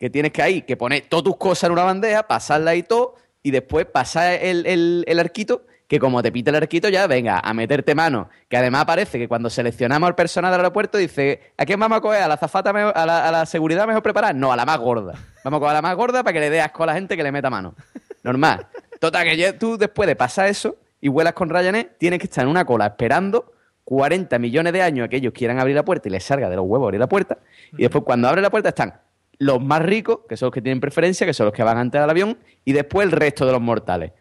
que 0.00 0.10
tienes 0.10 0.32
que 0.32 0.42
ahí, 0.42 0.62
que 0.62 0.76
poner 0.76 1.02
todas 1.08 1.24
tus 1.24 1.36
cosas 1.36 1.64
en 1.64 1.72
una 1.72 1.84
bandeja, 1.84 2.24
pasarla 2.26 2.74
y 2.74 2.82
todo, 2.82 3.14
y 3.42 3.50
después 3.52 3.86
pasar 3.86 4.32
el, 4.42 4.66
el- 5.06 5.18
arquito, 5.20 5.66
que 5.86 5.98
como 5.98 6.22
te 6.22 6.32
pita 6.32 6.50
el 6.50 6.56
arquito 6.56 6.88
ya, 6.88 7.06
venga, 7.06 7.38
a 7.38 7.52
meterte 7.52 7.94
mano. 7.94 8.28
Que 8.48 8.56
además 8.56 8.84
parece 8.86 9.18
que 9.18 9.28
cuando 9.28 9.50
seleccionamos 9.50 10.06
al 10.06 10.14
personal 10.14 10.50
del 10.52 10.60
aeropuerto 10.60 10.96
dice, 10.98 11.52
¿a 11.58 11.64
quién 11.66 11.78
vamos 11.78 11.98
a 11.98 12.00
coger? 12.00 12.22
¿A 12.22 12.28
la 12.28 12.34
azafata, 12.34 12.72
mejor- 12.72 12.92
a 12.96 13.04
la, 13.04 13.28
a 13.28 13.30
la 13.32 13.46
seguridad 13.46 13.86
mejor 13.86 14.02
preparada? 14.02 14.32
No, 14.32 14.52
a 14.52 14.56
la 14.56 14.64
más 14.64 14.78
gorda. 14.78 15.14
Vamos 15.44 15.58
a 15.58 15.60
coger 15.60 15.70
a 15.70 15.74
la 15.74 15.82
más 15.82 15.96
gorda 15.96 16.22
para 16.22 16.32
que 16.32 16.40
le 16.40 16.50
dé 16.50 16.60
asco 16.60 16.82
a 16.84 16.86
la 16.86 16.94
gente 16.94 17.16
que 17.16 17.22
le 17.22 17.30
meta 17.32 17.50
mano. 17.50 17.74
Normal. 18.22 18.66
Total, 19.00 19.24
que 19.24 19.36
ya 19.36 19.58
tú 19.58 19.76
después 19.76 20.06
de 20.06 20.16
pasar 20.16 20.46
eso 20.48 20.76
y 21.00 21.08
vuelas 21.08 21.32
con 21.34 21.48
Ryanair, 21.50 21.92
tienes 21.98 22.18
que 22.20 22.26
estar 22.26 22.44
en 22.44 22.50
una 22.50 22.64
cola 22.64 22.86
esperando 22.86 23.52
40 23.84 24.38
millones 24.38 24.72
de 24.72 24.82
años 24.82 25.06
a 25.06 25.08
que 25.08 25.16
ellos 25.16 25.32
quieran 25.34 25.58
abrir 25.58 25.74
la 25.74 25.84
puerta 25.84 26.08
y 26.08 26.12
les 26.12 26.22
salga 26.22 26.48
de 26.48 26.56
los 26.56 26.64
huevos 26.66 26.86
abrir 26.86 27.00
la 27.00 27.08
puerta. 27.08 27.38
Y 27.72 27.82
después 27.82 28.04
cuando 28.04 28.28
abre 28.28 28.40
la 28.42 28.50
puerta 28.50 28.68
están 28.68 28.94
los 29.40 29.60
más 29.60 29.82
ricos, 29.82 30.20
que 30.28 30.36
son 30.36 30.46
los 30.46 30.54
que 30.54 30.62
tienen 30.62 30.80
preferencia, 30.80 31.26
que 31.26 31.34
son 31.34 31.46
los 31.46 31.54
que 31.54 31.64
van 31.64 31.78
antes 31.78 32.00
al 32.00 32.08
avión, 32.08 32.38
y 32.64 32.72
después 32.72 33.06
el 33.06 33.12
resto 33.12 33.44
de 33.44 33.52
los 33.52 33.60
mortales. 33.60 34.12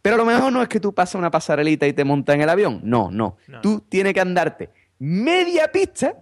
Pero 0.00 0.16
lo 0.16 0.24
mejor 0.24 0.52
no 0.52 0.60
es 0.60 0.68
que 0.68 0.80
tú 0.80 0.92
pasas 0.92 1.14
una 1.14 1.30
pasarelita 1.30 1.86
y 1.86 1.92
te 1.92 2.04
montas 2.04 2.34
en 2.34 2.42
el 2.42 2.48
avión. 2.48 2.80
No, 2.82 3.10
no. 3.12 3.36
Tú 3.62 3.84
tienes 3.88 4.12
que 4.14 4.20
andarte 4.20 4.70
media 5.02 5.66
pista. 5.72 6.14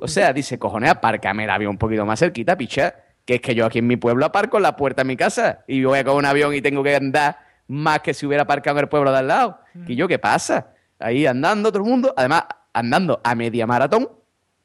O 0.00 0.08
sea, 0.08 0.32
dice, 0.32 0.58
cojones, 0.58 0.90
apárcame 0.90 1.44
el 1.44 1.50
avión 1.50 1.70
un 1.70 1.78
poquito 1.78 2.04
más 2.04 2.18
cerquita, 2.18 2.56
picha. 2.56 2.94
Que 3.24 3.36
es 3.36 3.40
que 3.40 3.54
yo 3.54 3.66
aquí 3.66 3.80
en 3.80 3.86
mi 3.86 3.96
pueblo 3.96 4.24
aparco 4.24 4.56
en 4.56 4.62
la 4.62 4.76
puerta 4.76 5.02
de 5.02 5.08
mi 5.08 5.16
casa 5.16 5.64
y 5.66 5.82
voy 5.84 5.98
a 5.98 6.04
coger 6.04 6.18
un 6.18 6.24
avión 6.26 6.54
y 6.54 6.60
tengo 6.60 6.82
que 6.82 6.94
andar 6.94 7.38
más 7.66 8.00
que 8.00 8.14
si 8.14 8.26
hubiera 8.26 8.44
aparcado 8.44 8.78
en 8.78 8.84
el 8.84 8.88
pueblo 8.88 9.10
de 9.10 9.18
al 9.18 9.28
lado. 9.28 9.58
¿Y 9.86 9.96
yo 9.96 10.06
qué 10.06 10.18
pasa? 10.18 10.68
Ahí 10.98 11.26
andando 11.26 11.70
todo 11.70 11.82
el 11.82 11.88
mundo, 11.88 12.14
además 12.16 12.44
andando 12.72 13.20
a 13.24 13.34
media 13.34 13.66
maratón. 13.66 14.08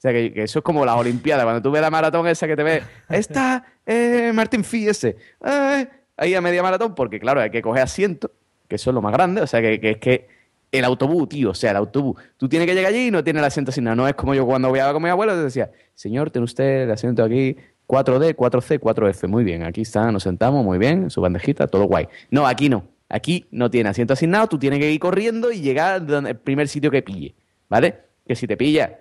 O 0.01 0.07
sea, 0.09 0.13
que, 0.13 0.33
eso 0.35 0.59
es 0.59 0.65
como 0.65 0.83
las 0.83 0.95
Olimpiadas. 0.95 1.43
Cuando 1.43 1.61
tú 1.61 1.69
ves 1.69 1.79
la 1.79 1.91
maratón 1.91 2.25
esa 2.25 2.47
que 2.47 2.55
te 2.55 2.63
ves, 2.63 2.83
está 3.07 3.63
eh, 3.85 4.31
Martín 4.33 4.63
Fee 4.63 4.87
ese, 4.87 5.15
eh, 5.45 5.87
ahí 6.17 6.33
a 6.33 6.41
media 6.41 6.63
maratón, 6.63 6.95
porque 6.95 7.19
claro, 7.19 7.39
hay 7.39 7.51
que 7.51 7.61
coger 7.61 7.83
asiento, 7.83 8.31
que 8.67 8.77
eso 8.77 8.89
es 8.89 8.95
lo 8.95 9.03
más 9.03 9.13
grande. 9.13 9.41
O 9.41 9.45
sea, 9.47 9.61
que, 9.61 9.79
es 9.79 9.97
que 9.97 10.27
el 10.71 10.85
autobús, 10.85 11.29
tío, 11.29 11.51
o 11.51 11.53
sea, 11.53 11.69
el 11.69 11.77
autobús. 11.77 12.19
Tú 12.37 12.49
tienes 12.49 12.67
que 12.67 12.73
llegar 12.73 12.91
allí 12.91 13.09
y 13.09 13.11
no 13.11 13.23
tienes 13.23 13.41
el 13.41 13.45
asiento 13.45 13.69
asignado. 13.69 13.95
No 13.95 14.07
es 14.07 14.15
como 14.15 14.33
yo 14.33 14.43
cuando 14.43 14.71
viajaba 14.71 14.93
con 14.93 15.03
mi 15.03 15.09
abuelo, 15.09 15.33
te 15.33 15.43
decía, 15.43 15.69
señor, 15.93 16.31
tiene 16.31 16.45
usted 16.45 16.85
el 16.85 16.91
asiento 16.91 17.23
aquí, 17.23 17.55
4D, 17.85 18.35
4C, 18.35 18.79
4F. 18.79 19.27
Muy 19.27 19.43
bien, 19.43 19.61
aquí 19.61 19.81
está, 19.81 20.11
nos 20.11 20.23
sentamos, 20.23 20.65
muy 20.65 20.79
bien, 20.79 21.11
su 21.11 21.21
bandejita, 21.21 21.67
todo 21.67 21.83
guay. 21.83 22.07
No, 22.31 22.47
aquí 22.47 22.69
no. 22.69 22.85
Aquí 23.07 23.45
no 23.51 23.69
tiene 23.69 23.89
asiento 23.91 24.13
asignado, 24.13 24.47
tú 24.47 24.57
tienes 24.57 24.79
que 24.79 24.91
ir 24.91 24.99
corriendo 24.99 25.51
y 25.51 25.61
llegar 25.61 26.03
el 26.09 26.37
primer 26.37 26.67
sitio 26.67 26.89
que 26.89 27.03
pille, 27.03 27.35
¿vale? 27.69 27.99
Que 28.25 28.35
si 28.35 28.47
te 28.47 28.57
pilla 28.57 29.00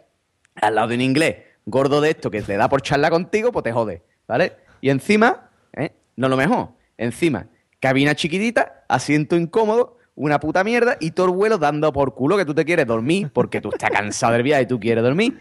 al 0.60 0.74
lado 0.74 0.88
de 0.88 0.94
un 0.96 1.00
inglés 1.00 1.36
gordo 1.66 2.00
de 2.00 2.10
esto 2.10 2.30
que 2.30 2.42
te 2.42 2.56
da 2.56 2.68
por 2.68 2.82
charla 2.82 3.10
contigo, 3.10 3.52
pues 3.52 3.62
te 3.64 3.72
jode, 3.72 4.02
¿vale? 4.26 4.52
Y 4.80 4.90
encima, 4.90 5.50
¿eh? 5.74 5.90
no 6.16 6.28
lo 6.28 6.36
mejor, 6.36 6.70
encima, 6.96 7.46
cabina 7.80 8.14
chiquitita, 8.14 8.84
asiento 8.88 9.36
incómodo, 9.36 9.98
una 10.16 10.40
puta 10.40 10.64
mierda 10.64 10.96
y 11.00 11.12
todo 11.12 11.26
el 11.26 11.32
vuelo 11.32 11.58
dando 11.58 11.92
por 11.92 12.14
culo 12.14 12.36
que 12.36 12.44
tú 12.44 12.54
te 12.54 12.64
quieres 12.64 12.86
dormir 12.86 13.30
porque 13.32 13.60
tú 13.60 13.70
estás 13.72 13.90
cansado 13.90 14.32
del 14.34 14.42
viaje 14.42 14.62
y 14.62 14.66
tú 14.66 14.80
quieres 14.80 15.04
dormir. 15.04 15.40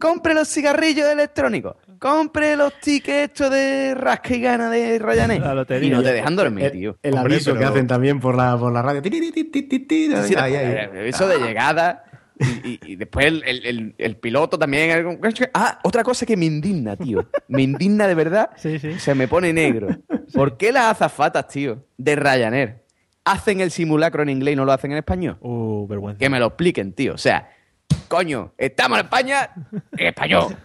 Compre 0.00 0.34
los 0.34 0.48
cigarrillos 0.48 1.08
electrónicos, 1.08 1.76
compre 1.98 2.56
los 2.56 2.72
tickets 2.80 3.32
estos 3.32 3.50
de 3.50 3.94
rasca 3.94 4.34
y 4.34 4.40
gana 4.40 4.70
de 4.70 4.98
Ryanair 4.98 5.40
La 5.40 5.54
lotería. 5.54 5.88
y 5.88 5.90
no 5.90 6.02
te 6.02 6.12
dejan 6.12 6.36
dormir, 6.36 6.66
El, 6.66 6.72
tío. 6.72 6.98
el 7.02 7.14
Hombre, 7.14 7.34
aviso 7.34 7.54
que 7.56 7.64
hacen 7.64 7.86
también 7.86 8.20
por 8.20 8.36
la, 8.36 8.56
por 8.56 8.72
la 8.72 8.82
radio. 8.82 9.00
Eh, 9.04 11.08
Eso 11.08 11.26
de 11.26 11.38
llegada. 11.38 12.04
Y, 12.40 12.68
y- 12.70 12.80
y 12.92 12.96
después 12.96 13.26
el, 13.26 13.42
el- 13.44 13.66
el- 13.66 13.94
el 13.98 14.16
piloto 14.16 14.58
también. 14.58 15.18
Ah, 15.54 15.78
otra 15.82 16.02
cosa 16.04 16.24
que 16.26 16.36
me 16.36 16.44
indigna, 16.46 16.96
tío. 16.96 17.26
Me 17.48 17.62
indigna 17.62 18.06
de 18.06 18.14
verdad. 18.14 18.50
Sí, 18.56 18.78
sí. 18.78 18.98
Se 18.98 19.14
me 19.14 19.26
pone 19.28 19.52
negro. 19.52 19.88
¿Por 20.34 20.56
qué 20.56 20.72
las 20.72 20.84
azafatas, 20.92 21.48
tío, 21.48 21.84
de 21.96 22.16
Ryanair 22.16 22.82
hacen 23.24 23.60
el 23.60 23.70
simulacro 23.70 24.22
en 24.22 24.28
inglés 24.30 24.52
y 24.54 24.56
no 24.56 24.64
lo 24.64 24.72
hacen 24.72 24.92
en 24.92 24.98
español? 24.98 25.36
Uh, 25.40 25.86
vergüenza. 25.86 26.18
Que 26.18 26.28
me 26.30 26.38
lo 26.38 26.46
expliquen, 26.46 26.92
tío. 26.92 27.14
O 27.14 27.18
sea, 27.18 27.50
coño, 28.08 28.52
estamos 28.56 28.98
en 28.98 29.04
España 29.04 29.50
en 29.96 30.06
español. 30.06 30.56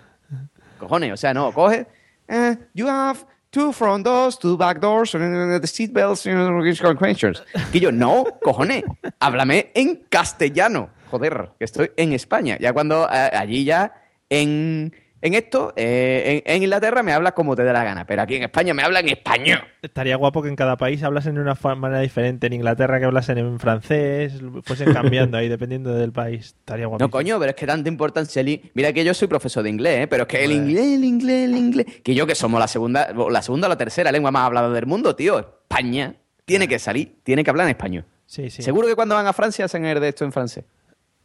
Cojones, 0.80 1.13
o 1.13 1.17
sea, 1.17 1.34
no, 1.34 1.51
coge. 1.53 1.86
eh, 2.28 2.57
you 2.74 2.88
have 2.88 3.19
two 3.51 3.71
front 3.71 4.03
doors, 4.05 4.38
two 4.39 4.57
back 4.57 4.80
doors, 4.80 5.13
and 5.15 5.61
the 5.61 5.67
seat 5.67 5.91
belts. 5.93 6.24
Que 6.24 7.80
yo, 7.80 7.91
no, 7.91 8.26
cojones, 8.41 8.84
háblame 9.19 9.71
en 9.76 10.03
castellano. 10.09 10.89
Joder, 11.14 11.49
que 11.59 11.66
estoy 11.66 11.91
en 11.95 12.11
España. 12.14 12.57
Ya 12.59 12.74
cuando 12.74 13.07
eh, 13.07 13.30
allí 13.34 13.66
ya 13.66 13.93
en, 14.32 14.91
en 15.22 15.34
esto, 15.36 15.72
eh, 15.76 16.41
en, 16.43 16.55
en 16.55 16.64
Inglaterra 16.64 17.03
me 17.03 17.14
hablas 17.14 17.34
como 17.34 17.55
te 17.55 17.64
dé 17.64 17.72
la 17.72 17.84
gana, 17.84 18.07
pero 18.07 18.24
aquí 18.24 18.38
en 18.38 18.41
España 18.41 18.74
me 18.74 18.82
habla 18.82 19.01
en 19.01 19.09
español. 19.09 19.59
Estaría 19.84 20.16
guapo 20.16 20.41
que 20.41 20.49
en 20.49 20.55
cada 20.55 20.76
país 20.76 21.03
hablasen 21.03 21.36
de 21.36 21.41
una 21.41 21.55
manera 21.76 22.01
diferente. 22.01 22.47
En 22.47 22.53
Inglaterra 22.53 22.97
que 22.97 23.05
hablasen 23.05 23.38
en 23.38 23.59
francés, 23.59 24.41
fuesen 24.64 24.91
cambiando 24.91 25.38
ahí 25.38 25.49
dependiendo 25.49 25.93
del 25.93 26.11
país. 26.11 26.55
Estaría 26.59 26.88
guapo. 26.88 27.03
No, 27.03 27.11
coño, 27.11 27.38
pero 27.38 27.51
es 27.51 27.55
que 27.55 27.68
tanta 27.68 27.89
importancia 27.89 28.39
el 28.41 28.72
Mira 28.74 28.91
que 28.91 29.05
yo 29.05 29.14
soy 29.14 29.28
profesor 29.28 29.61
de 29.61 29.70
inglés, 29.70 30.05
¿eh? 30.05 30.07
pero 30.07 30.24
es 30.24 30.30
que 30.30 30.43
el 30.43 30.51
inglés, 30.51 30.95
el 30.95 31.03
inglés, 31.03 31.45
el 31.47 31.55
inglés. 31.55 31.86
Que 32.03 32.16
yo 32.16 32.26
que 32.26 32.34
somos 32.34 32.59
la 32.59 32.68
segunda, 32.68 33.14
la 33.30 33.41
segunda 33.43 33.68
o 33.68 33.70
la 33.70 33.78
tercera 33.78 34.11
lengua 34.11 34.32
más 34.32 34.47
hablada 34.47 34.72
del 34.72 34.88
mundo, 34.88 35.16
tío. 35.16 35.38
España 35.38 36.16
tiene 36.43 36.68
que 36.68 36.80
salir, 36.80 37.20
tiene 37.22 37.43
que 37.43 37.51
hablar 37.51 37.68
en 37.68 37.72
español. 37.72 38.05
Sí, 38.26 38.49
sí. 38.49 38.64
Seguro 38.64 38.88
que 38.88 38.95
cuando 38.95 39.14
van 39.14 39.28
a 39.28 39.34
Francia 39.34 39.66
hacen 39.66 39.86
el 39.86 39.99
de 39.99 40.09
esto 40.09 40.26
en 40.26 40.32
francés. 40.32 40.66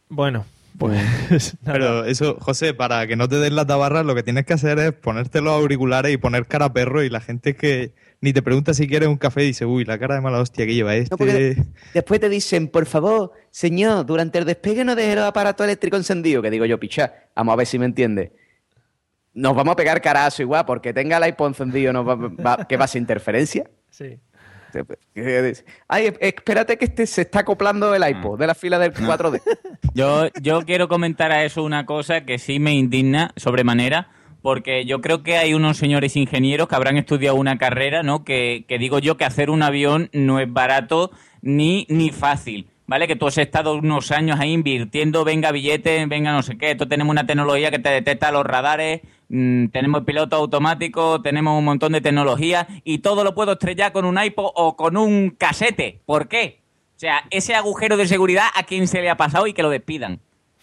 Bueno, 0.09 0.45
pues. 0.77 0.99
nada. 1.63 1.73
Pero 1.73 2.05
eso, 2.05 2.37
José, 2.39 2.73
para 2.73 3.05
que 3.07 3.15
no 3.15 3.27
te 3.29 3.35
den 3.37 3.55
la 3.55 3.65
tabarra, 3.65 4.03
lo 4.03 4.15
que 4.15 4.23
tienes 4.23 4.45
que 4.45 4.53
hacer 4.53 4.79
es 4.79 4.91
ponerte 4.93 5.41
los 5.41 5.53
auriculares 5.53 6.11
y 6.13 6.17
poner 6.17 6.45
cara 6.47 6.65
a 6.65 6.73
perro 6.73 7.03
y 7.03 7.09
la 7.09 7.21
gente 7.21 7.55
que 7.55 7.93
ni 8.21 8.33
te 8.33 8.41
pregunta 8.41 8.73
si 8.73 8.87
quieres 8.87 9.07
un 9.07 9.17
café 9.17 9.43
y 9.43 9.47
dice, 9.47 9.65
uy, 9.65 9.85
la 9.85 9.97
cara 9.97 10.15
de 10.15 10.21
mala 10.21 10.39
hostia 10.41 10.65
que 10.65 10.73
lleva 10.75 10.95
este. 10.95 11.55
No, 11.57 11.65
después 11.93 12.19
te 12.19 12.27
dicen, 12.27 12.67
por 12.67 12.85
favor, 12.85 13.31
señor, 13.49 14.05
durante 14.05 14.39
el 14.39 14.45
despegue 14.45 14.83
no 14.83 14.95
deje 14.95 15.15
los 15.15 15.23
aparatos 15.25 15.63
eléctricos 15.63 15.99
encendidos. 16.01 16.43
Que 16.43 16.49
digo 16.51 16.65
yo, 16.65 16.77
picha, 16.79 17.13
vamos 17.35 17.53
a 17.53 17.55
ver 17.55 17.67
si 17.67 17.79
me 17.79 17.85
entiende. 17.85 18.33
Nos 19.33 19.55
vamos 19.55 19.73
a 19.73 19.75
pegar 19.75 20.01
carazo 20.01 20.41
igual, 20.41 20.65
porque 20.65 20.91
tenga 20.91 21.17
el 21.17 21.29
iPod 21.29 21.47
encendido, 21.49 21.93
¿no 21.93 22.03
va, 22.03 22.15
va- 22.15 22.67
¿qué 22.67 22.77
pasa? 22.77 22.97
¿Interferencia? 22.97 23.69
Sí. 23.89 24.17
Ay, 25.87 26.13
espérate 26.19 26.77
que 26.77 26.85
este 26.85 27.07
se 27.07 27.21
está 27.21 27.39
acoplando 27.39 27.93
el 27.93 28.07
iPod 28.07 28.39
de 28.39 28.47
la 28.47 28.55
fila 28.55 28.79
del 28.79 28.93
4D. 28.95 29.41
Yo, 29.93 30.27
yo 30.41 30.61
quiero 30.61 30.87
comentar 30.87 31.31
a 31.31 31.43
eso 31.43 31.63
una 31.63 31.85
cosa 31.85 32.25
que 32.25 32.37
sí 32.37 32.59
me 32.59 32.73
indigna 32.73 33.31
sobremanera, 33.35 34.09
porque 34.41 34.85
yo 34.85 35.01
creo 35.01 35.23
que 35.23 35.37
hay 35.37 35.53
unos 35.53 35.77
señores 35.77 36.15
ingenieros 36.15 36.67
que 36.67 36.75
habrán 36.75 36.97
estudiado 36.97 37.35
una 37.35 37.57
carrera, 37.57 38.03
¿no? 38.03 38.23
Que, 38.23 38.65
que 38.67 38.77
digo 38.77 38.99
yo 38.99 39.17
que 39.17 39.25
hacer 39.25 39.49
un 39.49 39.63
avión 39.63 40.09
no 40.13 40.39
es 40.39 40.51
barato 40.51 41.11
ni, 41.41 41.85
ni 41.89 42.11
fácil. 42.11 42.69
¿Vale? 42.87 43.05
Que 43.07 43.15
tú 43.15 43.27
has 43.27 43.37
estado 43.37 43.75
unos 43.75 44.11
años 44.11 44.39
ahí 44.39 44.51
invirtiendo, 44.51 45.23
venga 45.23 45.51
billetes, 45.51 46.09
venga 46.09 46.31
no 46.31 46.41
sé 46.41 46.57
qué. 46.57 46.71
Esto 46.71 46.87
tenemos 46.87 47.11
una 47.11 47.27
tecnología 47.27 47.69
que 47.69 47.77
te 47.77 47.89
detecta 47.89 48.31
los 48.31 48.43
radares, 48.43 49.01
mm, 49.29 49.67
tenemos 49.67 50.03
piloto 50.03 50.35
automático, 50.35 51.21
tenemos 51.21 51.57
un 51.57 51.65
montón 51.65 51.93
de 51.93 52.01
tecnología 52.01 52.67
y 52.83 52.99
todo 52.99 53.23
lo 53.23 53.33
puedo 53.33 53.53
estrellar 53.53 53.91
con 53.91 54.05
un 54.05 54.21
iPod 54.21 54.51
o 54.55 54.75
con 54.75 54.97
un 54.97 55.29
casete. 55.31 56.01
¿Por 56.05 56.27
qué? 56.27 56.59
O 56.95 56.99
sea, 56.99 57.23
ese 57.29 57.55
agujero 57.55 57.95
de 57.95 58.07
seguridad 58.07 58.47
a 58.55 58.63
quién 58.63 58.87
se 58.87 59.01
le 59.01 59.09
ha 59.09 59.15
pasado 59.15 59.47
y 59.47 59.53
que 59.53 59.63
lo 59.63 59.69
despidan. 59.69 60.19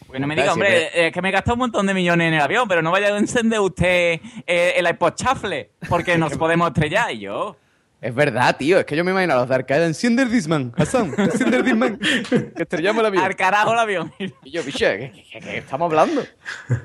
Porque 0.06 0.20
no 0.20 0.26
me 0.26 0.36
diga, 0.36 0.52
Hombre, 0.52 1.06
es 1.06 1.12
que 1.12 1.22
me 1.22 1.30
he 1.30 1.32
gastado 1.32 1.54
un 1.54 1.60
montón 1.60 1.86
de 1.86 1.94
millones 1.94 2.28
en 2.28 2.34
el 2.34 2.40
avión, 2.40 2.68
pero 2.68 2.82
no 2.82 2.90
vaya 2.92 3.08
a 3.08 3.18
encender 3.18 3.58
usted 3.58 4.20
eh, 4.46 4.74
el 4.76 4.86
iPod 4.86 5.14
chafle, 5.14 5.70
porque 5.88 6.16
nos 6.18 6.36
podemos 6.36 6.68
estrellar. 6.68 7.10
Y 7.12 7.20
yo, 7.20 7.56
Es 8.00 8.14
verdad, 8.14 8.56
tío. 8.56 8.78
Es 8.78 8.84
que 8.84 8.94
yo 8.94 9.02
me 9.02 9.10
imagino 9.12 9.32
a 9.32 9.36
los 9.36 9.48
de 9.48 9.54
Arcade. 9.54 9.86
Enciende 9.86 10.22
el 10.24 10.30
Disman, 10.30 10.72
Hassan. 10.76 11.12
Enciende 11.16 11.56
el 11.56 11.64
Disman. 11.64 11.98
que 11.98 12.62
estrellamos 12.62 13.00
el 13.00 13.06
avión. 13.06 13.24
al 13.24 13.34
carajo 13.34 13.72
el 13.72 13.78
avión. 13.78 14.12
Y 14.44 14.50
yo, 14.50 14.62
piche, 14.62 15.10
¿qué, 15.12 15.24
qué- 15.32 15.40
qué 15.40 15.58
estamos 15.58 15.86
hablando? 15.90 16.22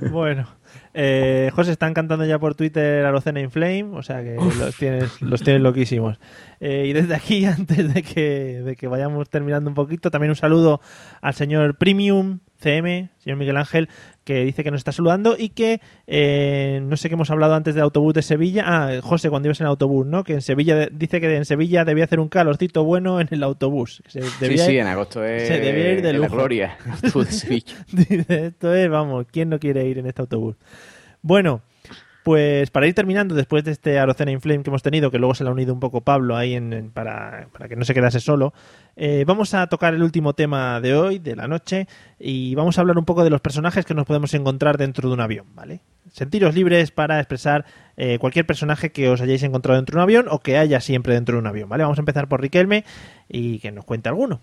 Bueno. 0.09 0.47
Eh, 0.93 1.51
José, 1.53 1.71
están 1.71 1.93
cantando 1.93 2.25
ya 2.25 2.37
por 2.37 2.55
Twitter 2.55 3.05
Arocena 3.05 3.39
Inflame, 3.39 3.85
o 3.93 4.03
sea 4.03 4.21
que 4.23 4.35
los 4.35 4.75
tienes, 4.75 5.21
los 5.21 5.41
tienes 5.41 5.61
loquísimos. 5.61 6.19
Eh, 6.59 6.85
y 6.87 6.93
desde 6.93 7.15
aquí, 7.15 7.45
antes 7.45 7.93
de 7.93 8.03
que, 8.03 8.61
de 8.61 8.75
que 8.75 8.87
vayamos 8.87 9.29
terminando 9.29 9.69
un 9.69 9.75
poquito, 9.75 10.11
también 10.11 10.31
un 10.31 10.35
saludo 10.35 10.81
al 11.21 11.33
señor 11.33 11.77
Premium 11.77 12.39
CM, 12.59 13.09
señor 13.17 13.37
Miguel 13.37 13.57
Ángel, 13.57 13.89
que 14.23 14.43
dice 14.45 14.63
que 14.63 14.71
nos 14.71 14.79
está 14.79 14.91
saludando 14.91 15.35
y 15.37 15.49
que 15.49 15.81
eh, 16.07 16.79
no 16.83 16.95
sé 16.97 17.09
qué 17.09 17.15
hemos 17.15 17.31
hablado 17.31 17.55
antes 17.55 17.73
del 17.75 17.83
autobús 17.83 18.13
de 18.13 18.21
Sevilla. 18.21 18.63
Ah, 18.65 18.99
José, 19.01 19.29
cuando 19.29 19.47
ibas 19.47 19.59
en 19.61 19.67
autobús, 19.67 20.05
¿no? 20.05 20.23
Que 20.23 20.33
en 20.33 20.41
Sevilla 20.41 20.87
dice 20.91 21.19
que 21.19 21.35
en 21.35 21.45
Sevilla 21.45 21.85
debía 21.85 22.03
hacer 22.03 22.19
un 22.19 22.29
calorcito 22.29 22.83
bueno 22.83 23.19
en 23.19 23.27
el 23.31 23.43
autobús. 23.43 24.03
se 24.07 24.21
debía 24.39 24.65
sí, 24.65 24.71
sí, 24.71 24.77
en 24.77 24.87
agosto 24.87 25.23
es 25.23 25.47
se 25.47 25.59
debía 25.59 25.93
ir 25.93 26.01
de 26.01 26.09
en 26.09 26.21
la 26.21 26.27
lujo. 26.27 26.35
gloria. 26.37 26.77
Tú 27.11 27.23
de 27.23 27.31
Sevilla. 27.31 27.85
Dice, 27.91 28.47
esto 28.47 28.73
es, 28.73 28.89
vamos, 28.89 29.25
¿quién 29.31 29.49
no 29.49 29.59
quiere 29.59 29.85
ir 29.87 29.97
en 29.97 30.05
este 30.05 30.21
autobús? 30.21 30.55
Bueno, 31.21 31.61
Pues 32.23 32.69
para 32.69 32.85
ir 32.85 32.93
terminando, 32.93 33.33
después 33.33 33.63
de 33.63 33.71
este 33.71 33.97
Arocena 33.97 34.31
Inflame 34.31 34.61
que 34.61 34.69
hemos 34.69 34.83
tenido, 34.83 35.09
que 35.09 35.17
luego 35.17 35.33
se 35.33 35.43
le 35.43 35.49
ha 35.49 35.53
unido 35.53 35.73
un 35.73 35.79
poco 35.79 36.01
Pablo 36.01 36.37
ahí 36.37 36.53
en, 36.53 36.91
para, 36.93 37.47
para 37.51 37.67
que 37.67 37.75
no 37.75 37.83
se 37.83 37.95
quedase 37.95 38.19
solo, 38.19 38.53
eh, 38.95 39.23
vamos 39.25 39.55
a 39.55 39.65
tocar 39.67 39.95
el 39.95 40.03
último 40.03 40.33
tema 40.33 40.79
de 40.81 40.93
hoy, 40.93 41.17
de 41.17 41.35
la 41.35 41.47
noche, 41.47 41.87
y 42.19 42.53
vamos 42.53 42.77
a 42.77 42.81
hablar 42.81 42.99
un 42.99 43.05
poco 43.05 43.23
de 43.23 43.31
los 43.31 43.41
personajes 43.41 43.85
que 43.85 43.95
nos 43.95 44.05
podemos 44.05 44.33
encontrar 44.35 44.77
dentro 44.77 45.09
de 45.09 45.15
un 45.15 45.21
avión, 45.21 45.47
¿vale? 45.55 45.81
Sentiros 46.11 46.53
libres 46.53 46.91
para 46.91 47.19
expresar 47.19 47.65
eh, 47.97 48.19
cualquier 48.19 48.45
personaje 48.45 48.91
que 48.91 49.09
os 49.09 49.19
hayáis 49.19 49.41
encontrado 49.41 49.77
dentro 49.77 49.93
de 49.93 49.97
un 49.97 50.03
avión 50.03 50.25
o 50.29 50.39
que 50.39 50.59
haya 50.59 50.79
siempre 50.79 51.15
dentro 51.15 51.37
de 51.37 51.39
un 51.39 51.47
avión, 51.47 51.69
¿vale? 51.69 51.83
Vamos 51.83 51.97
a 51.97 52.01
empezar 52.01 52.27
por 52.27 52.41
Riquelme 52.41 52.85
y 53.27 53.57
que 53.59 53.71
nos 53.71 53.85
cuente 53.85 54.09
alguno. 54.09 54.41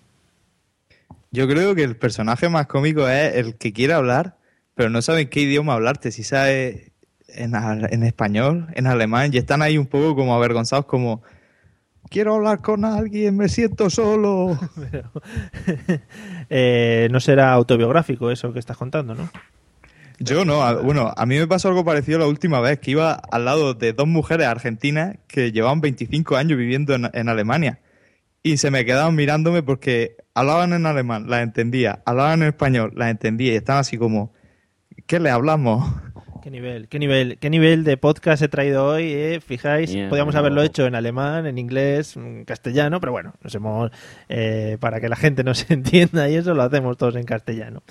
Yo 1.31 1.47
creo 1.47 1.75
que 1.75 1.83
el 1.83 1.95
personaje 1.95 2.49
más 2.49 2.67
cómico 2.67 3.07
es 3.07 3.35
el 3.35 3.55
que 3.55 3.71
quiere 3.71 3.93
hablar, 3.93 4.35
pero 4.75 4.89
no 4.89 5.01
sabe 5.01 5.21
en 5.21 5.29
qué 5.29 5.41
idioma 5.41 5.75
hablarte, 5.75 6.11
si 6.11 6.23
sabe 6.23 6.88
en, 7.35 7.53
en 7.55 8.03
español, 8.03 8.67
en 8.73 8.87
alemán, 8.87 9.31
y 9.33 9.37
están 9.37 9.61
ahí 9.61 9.77
un 9.77 9.85
poco 9.87 10.15
como 10.15 10.33
avergonzados, 10.35 10.85
como 10.85 11.21
quiero 12.09 12.35
hablar 12.35 12.61
con 12.61 12.85
alguien, 12.85 13.37
me 13.37 13.49
siento 13.49 13.89
solo. 13.89 14.57
Eh, 16.51 17.07
no 17.11 17.19
será 17.19 17.51
autobiográfico 17.53 18.31
eso 18.31 18.51
que 18.53 18.59
estás 18.59 18.75
contando, 18.77 19.13
¿no? 19.13 19.29
Yo 20.19 20.43
no, 20.45 20.63
a- 20.63 20.81
bueno, 20.81 21.13
a 21.15 21.25
mí 21.27 21.37
me 21.37 21.47
pasó 21.47 21.67
algo 21.69 21.85
parecido 21.85 22.17
la 22.19 22.25
última 22.27 22.59
vez, 22.59 22.79
que 22.79 22.91
iba 22.91 23.13
al 23.13 23.45
lado 23.45 23.73
de 23.75 23.93
dos 23.93 24.07
mujeres 24.07 24.47
argentinas 24.47 25.17
que 25.27 25.51
llevaban 25.51 25.79
25 25.79 26.35
años 26.37 26.57
viviendo 26.57 26.95
en, 26.95 27.09
en 27.13 27.29
Alemania. 27.29 27.79
Y 28.41 28.57
se 28.57 28.71
me 28.71 28.83
quedaban 28.83 29.15
mirándome 29.15 29.61
porque 29.63 30.15
hablaban 30.33 30.73
en 30.73 30.85
alemán, 30.87 31.29
las 31.29 31.43
entendía, 31.43 32.01
hablaban 32.05 32.41
en 32.41 32.47
español, 32.49 32.93
las 32.95 33.11
entendía, 33.11 33.53
y 33.53 33.57
estaban 33.57 33.81
así 33.81 33.97
como, 33.97 34.33
¿qué 35.05 35.19
le 35.19 35.29
hablamos? 35.29 35.93
¿Qué 36.41 36.49
nivel, 36.51 36.87
qué 36.87 36.99
nivel, 36.99 37.37
qué 37.37 37.49
nivel 37.49 37.83
de 37.83 37.97
podcast 37.97 38.41
he 38.41 38.47
traído 38.47 38.85
hoy? 38.85 39.11
eh? 39.11 39.39
Fijáis, 39.45 39.91
Yeah, 39.91 40.09
podíamos 40.09 40.33
no. 40.35 40.39
haberlo 40.39 40.61
hecho 40.61 40.85
en 40.85 40.95
alemán, 40.95 41.45
en 41.45 41.57
inglés, 41.57 42.15
en 42.15 42.45
castellano, 42.45 42.99
pero 43.01 43.11
bueno, 43.11 43.33
nos 43.43 43.53
hemos 43.55 43.91
eh, 44.29 44.77
para 44.79 45.01
que 45.01 45.09
la 45.09 45.15
gente 45.17 45.43
nos 45.43 45.69
entienda 45.71 46.29
y 46.29 46.35
eso 46.35 46.53
lo 46.53 46.63
hacemos 46.63 46.97
todos 46.97 47.15
en 47.15 47.23
castellano. 47.25 47.83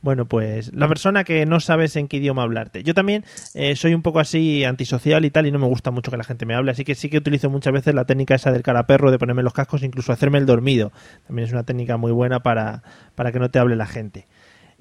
Bueno, 0.00 0.26
pues 0.26 0.72
la 0.74 0.88
persona 0.88 1.22
que 1.22 1.46
no 1.46 1.60
sabes 1.60 1.94
en 1.94 2.08
qué 2.08 2.16
idioma 2.16 2.42
hablarte. 2.42 2.82
Yo 2.82 2.92
también 2.92 3.24
eh, 3.54 3.76
soy 3.76 3.94
un 3.94 4.02
poco 4.02 4.18
así 4.18 4.64
antisocial 4.64 5.24
y 5.24 5.30
tal, 5.30 5.46
y 5.46 5.52
no 5.52 5.60
me 5.60 5.66
gusta 5.68 5.92
mucho 5.92 6.10
que 6.10 6.16
la 6.16 6.24
gente 6.24 6.44
me 6.44 6.54
hable, 6.56 6.72
así 6.72 6.82
que 6.84 6.96
sí 6.96 7.08
que 7.08 7.18
utilizo 7.18 7.50
muchas 7.50 7.72
veces 7.72 7.94
la 7.94 8.04
técnica 8.04 8.34
esa 8.34 8.50
del 8.50 8.62
caraperro, 8.62 9.12
de 9.12 9.18
ponerme 9.18 9.44
los 9.44 9.52
cascos, 9.52 9.84
incluso 9.84 10.12
hacerme 10.12 10.38
el 10.38 10.46
dormido. 10.46 10.90
También 11.28 11.46
es 11.46 11.52
una 11.52 11.62
técnica 11.62 11.98
muy 11.98 12.10
buena 12.10 12.40
para, 12.42 12.82
para 13.14 13.30
que 13.30 13.38
no 13.38 13.50
te 13.50 13.60
hable 13.60 13.76
la 13.76 13.86
gente. 13.86 14.26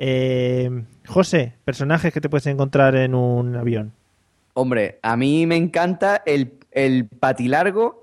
Eh, 0.03 0.83
José, 1.05 1.53
personajes 1.63 2.11
que 2.11 2.19
te 2.21 2.27
puedes 2.27 2.47
encontrar 2.47 2.95
en 2.95 3.13
un 3.13 3.55
avión. 3.55 3.93
Hombre, 4.55 4.97
a 5.03 5.15
mí 5.15 5.45
me 5.45 5.55
encanta 5.57 6.23
el, 6.25 6.53
el 6.71 7.07
patilargo. 7.07 8.01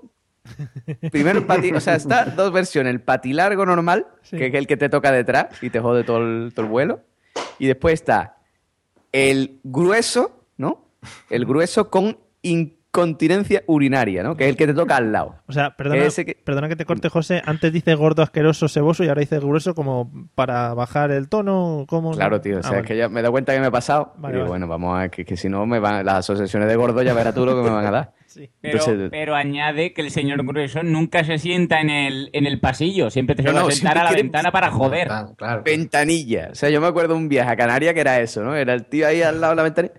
Primero 1.11 1.39
el 1.39 1.45
pati, 1.45 1.73
o 1.73 1.81
sea, 1.81 1.95
está 1.95 2.23
dos 2.23 2.53
versiones. 2.53 2.91
El 2.91 3.01
patilargo 3.01 3.65
normal, 3.65 4.07
Sí. 4.21 4.37
que 4.37 4.47
es 4.47 4.53
el 4.53 4.65
que 4.65 4.77
te 4.77 4.87
toca 4.87 5.11
detrás 5.11 5.47
y 5.61 5.69
te 5.69 5.81
jode 5.81 6.05
todo 6.05 6.19
el, 6.19 6.53
todo 6.55 6.65
el 6.65 6.71
vuelo. 6.71 7.01
Y 7.59 7.67
después 7.67 7.95
está 7.95 8.37
el 9.11 9.59
grueso, 9.65 10.45
¿no? 10.55 10.85
El 11.29 11.45
grueso 11.45 11.89
con 11.89 12.17
incontinencia 12.91 13.63
urinaria, 13.67 14.23
¿no? 14.23 14.35
Que 14.35 14.45
es 14.45 14.49
el 14.49 14.57
que 14.57 14.65
te 14.67 14.73
toca 14.73 14.97
al 14.97 15.11
lado. 15.11 15.35
O 15.47 15.53
sea, 15.53 15.75
perdona, 15.75 16.03
Ese 16.03 16.25
que- 16.25 16.35
perdona 16.43 16.67
que 16.67 16.75
te 16.75 16.85
corte, 16.85 17.07
José. 17.09 17.41
Antes 17.45 17.71
dices 17.71 17.95
gordo, 17.95 18.23
asqueroso, 18.23 18.67
seboso 18.67 19.03
y 19.03 19.09
ahora 19.09 19.19
dices 19.21 19.39
grueso 19.39 19.75
como 19.75 20.11
para 20.35 20.73
bajar 20.73 21.11
el 21.11 21.29
tono. 21.29 21.85
¿cómo? 21.87 22.11
Claro, 22.11 22.41
tío. 22.41 22.57
O 22.57 22.59
Ah, 22.59 22.63
sea, 22.63 22.71
vale. 22.71 22.81
es 22.81 22.87
que 22.87 22.97
ya 22.97 23.07
me 23.07 23.19
he 23.19 23.23
dado 23.23 23.31
cuenta 23.31 23.53
que 23.53 23.59
me 23.59 23.67
he 23.67 23.71
pasado. 23.71 24.13
Vale, 24.17 24.33
y 24.33 24.37
digo, 24.37 24.49
vale. 24.49 24.65
bueno, 24.65 24.67
vamos 24.67 24.99
a 24.99 25.09
que, 25.09 25.23
que 25.23 25.37
si 25.37 25.49
no 25.49 25.65
me 25.67 25.79
van 25.79 26.03
las 26.05 26.15
asociaciones 26.15 26.67
de 26.67 26.75
gordo, 26.75 27.01
ya 27.03 27.13
verás 27.13 27.33
tú 27.35 27.45
lo 27.45 27.55
que 27.55 27.61
me 27.61 27.69
van 27.75 27.85
a 27.85 27.91
dar. 27.91 28.11
Sí. 28.29 28.47
Pero, 28.61 28.77
Entonces- 28.77 29.09
pero 29.09 29.33
añade 29.35 29.91
que 29.91 30.03
el 30.03 30.11
señor 30.11 30.45
Grueso 30.45 30.83
nunca 30.83 31.23
se 31.23 31.39
sienta 31.39 31.81
en 31.81 31.89
el, 31.89 32.29
en 32.33 32.45
el 32.45 32.59
pasillo, 32.59 33.09
siempre 33.09 33.35
te 33.35 33.41
No, 33.41 33.49
suele 33.49 33.65
no, 33.65 33.71
sentar 33.71 33.97
a 33.97 34.03
la 34.03 34.09
quiere- 34.09 34.21
ventana 34.21 34.51
para 34.51 34.69
joder. 34.69 35.07
Claro, 35.07 35.33
claro. 35.35 35.63
Ventanilla. 35.65 36.49
O 36.51 36.55
sea, 36.55 36.69
yo 36.69 36.79
me 36.79 36.85
acuerdo 36.85 37.15
de 37.15 37.19
un 37.21 37.27
viaje 37.27 37.49
a 37.49 37.55
Canarias 37.57 37.95
que 37.95 38.01
era 38.01 38.19
eso, 38.21 38.43
¿no? 38.43 38.55
Era 38.55 38.75
el 38.75 38.85
tío 38.85 39.07
ahí 39.07 39.23
al 39.23 39.41
lado 39.41 39.53
de 39.53 39.55
la 39.57 39.63
ventanilla. 39.63 39.93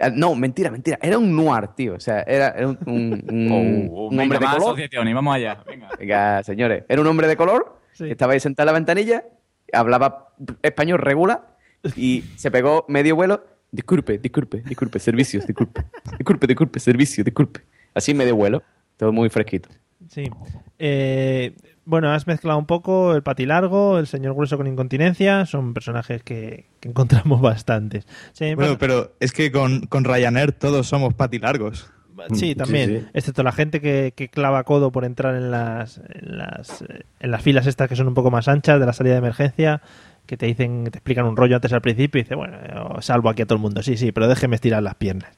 Ah, 0.00 0.10
No, 0.10 0.34
mentira, 0.34 0.70
mentira. 0.70 0.98
Era 1.00 1.18
un 1.18 1.34
noir, 1.34 1.68
tío. 1.68 1.94
O 1.94 2.00
sea, 2.00 2.20
era, 2.22 2.48
era 2.48 2.68
un, 2.68 2.78
un- 2.86 3.24
un- 3.30 3.90
Oh, 3.92 4.04
un 4.08 4.10
venga, 4.16 4.22
hombre 4.24 4.38
de 4.38 4.44
color. 4.46 4.62
asociaciones, 4.62 5.14
vamos 5.14 5.34
allá. 5.36 5.62
Venga. 5.66 5.88
Venga, 5.98 6.42
señores. 6.42 6.84
Era 6.88 7.00
un 7.00 7.06
hombre 7.06 7.26
de 7.28 7.36
color 7.36 7.80
Sí. 7.92 8.04
que 8.06 8.10
estaba 8.12 8.32
ahí 8.32 8.40
sentado 8.40 8.64
en 8.68 8.72
la 8.74 8.78
ventanilla, 8.78 9.24
hablaba 9.72 10.34
español 10.62 10.98
regular 10.98 11.56
y 11.94 12.24
se 12.36 12.50
pegó 12.50 12.84
medio 12.88 13.14
vuelo. 13.14 13.44
Disculpe, 13.70 14.18
disculpe, 14.18 14.62
disculpe, 14.66 14.98
servicios, 14.98 15.46
disculpe. 15.46 15.82
Disculpe, 16.18 16.46
disculpe, 16.46 16.80
servicio, 16.80 17.22
disculpe. 17.24 17.60
Así 17.94 18.12
medio 18.14 18.34
vuelo. 18.36 18.62
Todo 18.96 19.12
muy 19.12 19.28
fresquito. 19.28 19.68
Sí. 20.08 20.30
Eh, 20.78 21.54
bueno, 21.86 22.10
has 22.12 22.26
mezclado 22.26 22.58
un 22.58 22.66
poco 22.66 23.14
el 23.14 23.22
patilargo, 23.22 23.98
el 23.98 24.06
señor 24.06 24.34
grueso 24.34 24.56
con 24.56 24.66
incontinencia. 24.66 25.46
Son 25.46 25.74
personajes 25.74 26.22
que, 26.22 26.66
que 26.80 26.88
encontramos 26.88 27.40
bastantes. 27.40 28.06
Sí, 28.32 28.54
Bueno, 28.54 28.72
pasa- 28.72 28.78
pero 28.78 29.12
es 29.20 29.32
que 29.32 29.50
con, 29.52 29.86
con 29.86 30.04
Ryanair 30.04 30.52
todos 30.52 30.86
somos 30.86 31.14
patilargos. 31.14 31.90
Sí, 32.32 32.54
también. 32.54 33.00
sí. 33.00 33.06
Excepto 33.12 33.42
la 33.42 33.50
gente 33.50 33.80
que, 33.80 34.12
que 34.14 34.28
clava 34.28 34.62
codo 34.62 34.92
por 34.92 35.04
entrar 35.04 35.34
en 35.34 35.50
las, 35.50 35.98
en 35.98 36.38
las 36.38 36.82
eh, 36.82 37.02
en 37.18 37.30
las 37.32 37.42
filas 37.42 37.66
estas 37.66 37.88
que 37.88 37.96
son 37.96 38.06
un 38.06 38.14
poco 38.14 38.30
más 38.30 38.46
anchas 38.46 38.78
de 38.78 38.86
la 38.86 38.92
salida 38.92 39.14
de 39.14 39.18
emergencia, 39.18 39.82
que 40.24 40.36
te 40.36 40.46
dicen, 40.46 40.84
te 40.84 40.98
explican 40.98 41.26
un 41.26 41.36
rollo 41.36 41.56
antes 41.56 41.72
al 41.72 41.80
principio 41.82 42.20
y 42.20 42.22
dice, 42.22 42.36
bueno, 42.36 42.56
salvo 43.00 43.30
aquí 43.30 43.42
a 43.42 43.46
todo 43.46 43.56
el 43.56 43.62
mundo. 43.62 43.82
Sí, 43.82 43.96
sí, 43.96 44.12
pero 44.12 44.28
déjeme 44.28 44.54
estirar 44.54 44.80
las 44.82 44.94
piernas. 44.94 45.36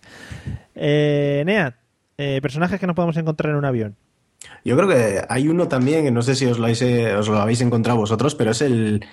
Eh, 0.75 1.43
Nea, 1.47 1.77
eh, 2.19 2.41
personajes 2.43 2.79
que 2.79 2.87
no 2.87 2.95
podemos 2.95 3.17
encontrar 3.17 3.53
en 3.53 3.57
un 3.57 3.65
avión. 3.65 3.97
Yo 4.65 4.77
creo 4.77 4.89
que 4.89 5.23
hay 5.29 5.49
uno 5.49 5.69
también, 5.69 6.13
no 6.13 6.23
sé 6.23 6.35
si 6.35 6.47
os 6.47 6.59
lo 6.59 6.65
habéis, 6.65 6.83
eh, 6.83 7.15
os 7.15 7.61
encontrado 7.61 7.99
vosotros, 7.99 8.35
pero 8.35 8.51
es 8.51 8.63
el, 8.63 9.05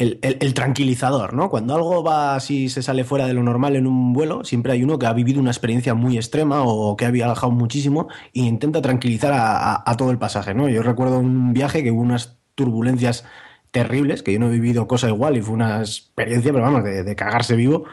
el, 0.00 0.54
tranquilizador, 0.54 1.34
¿no? 1.34 1.50
Cuando 1.50 1.74
algo 1.74 2.02
va 2.02 2.34
así, 2.34 2.70
se 2.70 2.82
sale 2.82 3.04
fuera 3.04 3.26
de 3.26 3.34
lo 3.34 3.42
normal 3.42 3.76
en 3.76 3.86
un 3.86 4.14
vuelo, 4.14 4.44
siempre 4.44 4.72
hay 4.72 4.82
uno 4.82 4.98
que 4.98 5.06
ha 5.06 5.12
vivido 5.12 5.40
una 5.40 5.50
experiencia 5.50 5.94
muy 5.94 6.16
extrema 6.16 6.62
o 6.62 6.96
que 6.96 7.04
ha 7.04 7.10
viajado 7.10 7.52
muchísimo 7.52 8.08
e 8.32 8.40
intenta 8.40 8.80
tranquilizar 8.80 9.32
a, 9.34 9.96
todo 9.98 10.10
el 10.10 10.18
pasaje, 10.18 10.54
¿no? 10.54 10.68
Yo 10.68 10.82
recuerdo 10.82 11.18
un 11.18 11.52
viaje 11.52 11.82
que 11.82 11.90
hubo 11.90 12.00
unas 12.00 12.38
turbulencias 12.54 13.24
terribles, 13.70 14.22
que 14.22 14.32
yo 14.32 14.38
no 14.38 14.48
he 14.48 14.52
vivido 14.52 14.88
cosa 14.88 15.08
igual 15.08 15.36
y 15.36 15.42
fue 15.42 15.54
una 15.54 15.80
experiencia, 15.80 16.52
pero 16.52 16.64
vamos, 16.64 16.82
de, 16.84 17.16
cagarse 17.16 17.54
vivo. 17.54 17.84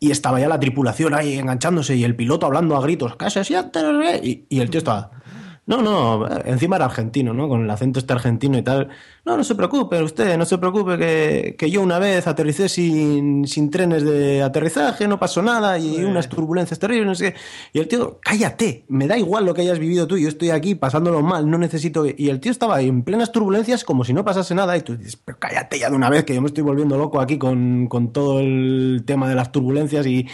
Y 0.00 0.12
estaba 0.12 0.38
ya 0.38 0.48
la 0.48 0.60
tripulación 0.60 1.14
ahí 1.14 1.38
enganchándose 1.38 1.96
y 1.96 2.04
el 2.04 2.14
piloto 2.14 2.46
hablando 2.46 2.76
a 2.76 2.82
gritos, 2.82 3.16
¡que 3.16 3.30
se 3.30 3.42
qué", 3.42 4.20
Y, 4.22 4.46
y 4.48 4.60
el 4.60 4.70
tío 4.70 4.78
estaba, 4.78 5.10
no, 5.68 5.82
no, 5.82 6.26
encima 6.46 6.76
era 6.76 6.86
argentino, 6.86 7.34
¿no? 7.34 7.46
Con 7.46 7.62
el 7.62 7.70
acento 7.70 7.98
este 7.98 8.14
argentino 8.14 8.56
y 8.56 8.62
tal. 8.62 8.88
No, 9.26 9.36
no 9.36 9.44
se 9.44 9.54
preocupe 9.54 10.02
usted, 10.02 10.38
no 10.38 10.46
se 10.46 10.56
preocupe 10.56 10.96
que, 10.96 11.56
que 11.58 11.70
yo 11.70 11.82
una 11.82 11.98
vez 11.98 12.26
aterricé 12.26 12.70
sin, 12.70 13.46
sin 13.46 13.70
trenes 13.70 14.02
de 14.02 14.42
aterrizaje, 14.42 15.06
no 15.06 15.18
pasó 15.18 15.42
nada 15.42 15.78
y 15.78 16.02
unas 16.02 16.30
turbulencias 16.30 16.78
terribles, 16.78 17.06
no 17.06 17.14
sé 17.14 17.34
qué. 17.34 17.38
Y 17.74 17.80
el 17.80 17.86
tío, 17.86 18.18
cállate, 18.22 18.86
me 18.88 19.06
da 19.06 19.18
igual 19.18 19.44
lo 19.44 19.52
que 19.52 19.60
hayas 19.60 19.78
vivido 19.78 20.06
tú, 20.06 20.16
yo 20.16 20.28
estoy 20.28 20.48
aquí 20.48 20.74
pasándolo 20.74 21.20
mal, 21.20 21.50
no 21.50 21.58
necesito... 21.58 22.02
que-". 22.02 22.14
Y 22.16 22.30
el 22.30 22.40
tío 22.40 22.50
estaba 22.50 22.76
ahí 22.76 22.88
en 22.88 23.02
plenas 23.02 23.30
turbulencias 23.30 23.84
como 23.84 24.04
si 24.04 24.14
no 24.14 24.24
pasase 24.24 24.54
nada 24.54 24.74
y 24.74 24.80
tú 24.80 24.96
dices, 24.96 25.16
pero 25.22 25.38
cállate 25.38 25.78
ya 25.78 25.90
de 25.90 25.96
una 25.96 26.08
vez 26.08 26.24
que 26.24 26.34
yo 26.34 26.40
me 26.40 26.46
estoy 26.46 26.64
volviendo 26.64 26.96
loco 26.96 27.20
aquí 27.20 27.36
con, 27.36 27.88
con 27.88 28.10
todo 28.14 28.40
el 28.40 29.02
tema 29.04 29.28
de 29.28 29.34
las 29.34 29.52
turbulencias 29.52 30.06
y, 30.06 30.26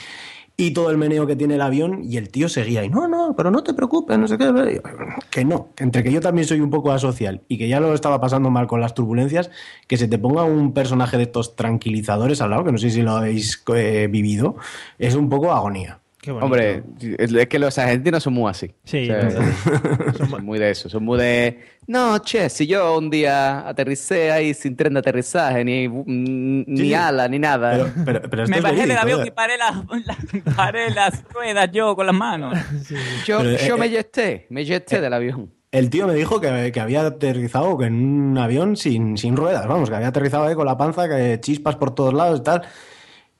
y 0.57 0.73
todo 0.73 0.91
el 0.91 0.99
meneo 0.99 1.27
que 1.27 1.35
tiene 1.35 1.57
el 1.57 1.61
avión 1.61 2.03
y 2.05 2.17
el 2.17 2.29
tío 2.29 2.49
seguía 2.49 2.81
ahí, 2.81 2.89
no, 2.89 3.09
no, 3.09 3.35
pero 3.37 3.51
no 3.51 3.65
te 3.65 3.75
preocupes, 3.75 4.19
no 4.19 4.29
sé 4.29 4.39
qué, 4.39 4.45
Y 4.47 5.29
que 5.31 5.45
no, 5.45 5.71
entre 5.79 6.05
que 6.05 6.13
yo 6.13 6.21
también 6.21 6.47
soy 6.47 6.61
un 6.61 6.71
poco 6.71 6.93
asocial 6.93 7.43
y 7.49 7.59
que 7.59 7.69
ya 7.69 7.81
lo 7.81 7.93
estaba 7.93 8.21
pasando 8.21 8.51
mal 8.51 8.67
con 8.69 8.81
las 8.81 8.95
turbulencias, 8.95 9.51
que 9.89 9.97
se 9.97 10.07
te 10.07 10.19
ponga 10.19 10.45
un 10.45 10.73
personaje 10.73 11.17
de 11.17 11.25
estos 11.25 11.57
tranquilizadores 11.57 12.41
al 12.41 12.51
lado, 12.51 12.65
que 12.65 12.73
no 12.73 12.79
sé 12.79 12.91
si 12.91 13.03
lo 13.03 13.13
habéis 13.13 13.65
eh, 13.75 14.09
vivido, 14.11 14.57
es 14.99 15.17
un 15.17 15.29
poco 15.29 15.53
agonía. 15.53 16.01
Qué 16.25 16.31
bonito. 16.33 16.47
Hombre, 16.47 16.83
es 17.19 17.49
que 17.49 17.59
los 17.59 17.77
argentinos 17.79 18.23
son 18.23 18.33
muy 18.33 18.51
así. 18.51 18.71
Sí, 18.85 19.11
O 19.11 19.31
sea, 19.31 19.31
son 20.31 20.43
muy 20.47 20.59
de 20.59 20.71
eso. 20.71 20.89
Son 20.89 21.05
muy 21.05 21.19
de. 21.19 21.61
No, 21.87 22.17
che, 22.21 22.49
si 22.49 22.67
yo 22.67 22.97
un 22.97 23.11
día 23.11 23.69
aterricé 23.69 24.33
ahí 24.33 24.55
sin 24.55 24.75
tren 24.75 24.95
de 24.95 25.01
aterrizaje, 25.01 25.63
ni, 25.67 25.87
ni 25.87 26.79
Sí. 26.79 26.95
ala, 26.95 27.29
ni 27.29 27.39
nada. 27.39 27.73
Pero, 27.73 27.91
pero, 28.07 28.23
pero 28.31 28.43
esto 28.45 28.51
Me 28.53 28.57
es 28.57 28.63
bajé 28.63 28.87
del 28.87 28.97
avión 28.97 29.21
¿eh? 29.21 29.25
y 29.27 29.31
paré 29.33 29.59
las, 29.59 29.77
la- 30.07 30.55
paré 30.57 30.91
las 30.93 31.23
ruedas 31.29 31.69
yo 31.73 31.95
con 31.95 32.07
las 32.07 32.15
manos. 32.15 32.57
yo 33.27 33.41
pero, 33.41 33.59
yo 33.59 33.75
eh, 33.77 33.79
me 33.79 33.87
eh, 33.87 33.91
yeté, 33.91 34.47
me 34.49 34.65
yeté 34.65 35.03
del 35.03 35.13
avión. 35.13 35.53
El 35.73 35.91
tío 35.91 36.07
me 36.07 36.15
dijo 36.15 36.41
que, 36.41 36.71
que 36.73 36.81
había 36.81 37.05
aterrizado 37.05 37.83
en 37.83 37.95
un 38.31 38.39
avión 38.39 38.79
sin, 38.79 39.19
sin 39.19 39.37
ruedas, 39.37 39.67
vamos, 39.67 39.91
que 39.91 39.97
había 39.97 40.09
aterrizado 40.09 40.45
ahí 40.45 40.55
con 40.55 40.65
la 40.65 40.79
panza, 40.79 41.07
que 41.07 41.39
chispas 41.43 41.77
por 41.77 41.95
todos 41.95 42.15
lados 42.15 42.41
y 42.41 42.43
tal. 42.45 42.63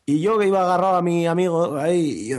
Y 0.07 0.21
yo 0.21 0.39
que 0.39 0.47
iba 0.47 0.63
agarrado 0.63 0.97
a 0.97 1.03
mi 1.03 1.27
amigo 1.27 1.79
ahí, 1.79 2.31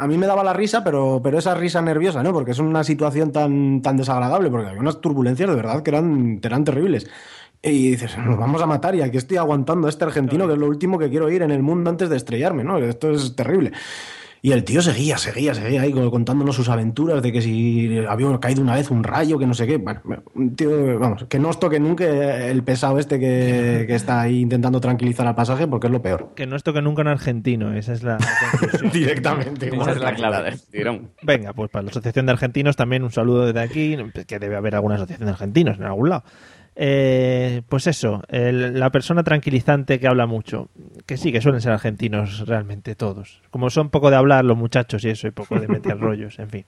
a 0.00 0.06
mí 0.08 0.18
me 0.18 0.26
daba 0.26 0.42
la 0.42 0.52
risa, 0.52 0.82
pero, 0.82 1.20
pero 1.22 1.38
esa 1.38 1.54
risa 1.54 1.80
nerviosa, 1.80 2.20
¿no? 2.24 2.32
Porque 2.32 2.50
es 2.50 2.58
una 2.58 2.82
situación 2.82 3.30
tan, 3.30 3.80
tan 3.80 3.96
desagradable, 3.96 4.50
porque 4.50 4.66
había 4.66 4.80
unas 4.80 5.00
turbulencias 5.00 5.48
de 5.48 5.54
verdad 5.54 5.84
que 5.84 5.90
eran, 5.90 6.40
eran 6.42 6.64
terribles. 6.64 7.06
Y 7.62 7.90
dices, 7.90 8.18
nos 8.18 8.36
vamos 8.36 8.60
a 8.60 8.66
matar 8.66 8.96
y 8.96 9.02
aquí 9.02 9.18
estoy 9.18 9.36
aguantando 9.36 9.86
a 9.86 9.90
este 9.90 10.04
argentino, 10.04 10.48
que 10.48 10.54
es 10.54 10.58
lo 10.58 10.66
último 10.66 10.98
que 10.98 11.08
quiero 11.08 11.30
ir 11.30 11.42
en 11.42 11.52
el 11.52 11.62
mundo 11.62 11.90
antes 11.90 12.08
de 12.08 12.16
estrellarme, 12.16 12.64
¿no? 12.64 12.78
Esto 12.78 13.12
es 13.12 13.36
terrible. 13.36 13.72
Y 14.42 14.52
el 14.52 14.64
tío 14.64 14.82
seguía, 14.82 15.18
seguía, 15.18 15.54
seguía 15.54 15.82
ahí 15.82 15.92
contándonos 15.92 16.54
sus 16.54 16.68
aventuras 16.68 17.22
de 17.22 17.32
que 17.32 17.40
si 17.42 17.98
había 18.08 18.38
caído 18.38 18.62
una 18.62 18.74
vez 18.74 18.90
un 18.90 19.02
rayo, 19.02 19.38
que 19.38 19.46
no 19.46 19.54
sé 19.54 19.66
qué. 19.66 19.78
Bueno, 19.78 20.00
un 20.34 20.54
tío, 20.54 20.98
vamos, 20.98 21.24
que 21.24 21.38
no 21.38 21.48
os 21.48 21.58
toque 21.58 21.80
nunca 21.80 22.04
el 22.04 22.62
pesado 22.62 22.98
este 22.98 23.18
que, 23.18 23.84
que 23.86 23.94
está 23.94 24.20
ahí 24.20 24.40
intentando 24.40 24.80
tranquilizar 24.80 25.26
al 25.26 25.34
pasaje 25.34 25.66
porque 25.66 25.88
es 25.88 25.92
lo 25.92 26.02
peor. 26.02 26.32
Que 26.36 26.46
no 26.46 26.56
es 26.56 26.62
toque 26.62 26.82
nunca 26.82 27.02
en 27.02 27.08
argentino, 27.08 27.74
esa 27.74 27.92
es 27.92 28.02
la 28.02 28.18
conclusión. 28.50 28.90
Directamente. 28.92 29.68
Esa 29.74 29.92
es 29.92 30.00
la 30.00 30.14
clave. 30.14 30.56
Tirón. 30.70 31.10
Venga, 31.22 31.52
pues 31.52 31.70
para 31.70 31.84
la 31.84 31.90
Asociación 31.90 32.26
de 32.26 32.32
Argentinos 32.32 32.76
también 32.76 33.02
un 33.02 33.10
saludo 33.10 33.46
desde 33.46 33.60
aquí, 33.60 33.96
que 34.26 34.38
debe 34.38 34.56
haber 34.56 34.74
alguna 34.74 34.96
asociación 34.96 35.26
de 35.26 35.32
argentinos 35.32 35.78
en 35.78 35.84
algún 35.84 36.10
lado. 36.10 36.24
Eh, 36.78 37.62
pues 37.68 37.86
eso, 37.86 38.22
el- 38.28 38.78
la 38.78 38.90
persona 38.90 39.24
tranquilizante 39.24 39.98
que 39.98 40.06
habla 40.06 40.26
mucho, 40.26 40.68
que 41.06 41.16
sí, 41.16 41.32
que 41.32 41.40
suelen 41.40 41.60
ser 41.62 41.72
argentinos 41.72 42.46
realmente 42.46 42.94
todos. 42.94 43.40
Como 43.50 43.70
son 43.70 43.88
poco 43.88 44.10
de 44.10 44.16
hablar 44.16 44.44
los 44.44 44.58
muchachos 44.58 45.02
y 45.04 45.08
eso, 45.08 45.26
y 45.26 45.30
poco 45.30 45.58
de 45.58 45.68
meter 45.68 45.98
rollos, 45.98 46.38
en 46.38 46.50
fin. 46.50 46.64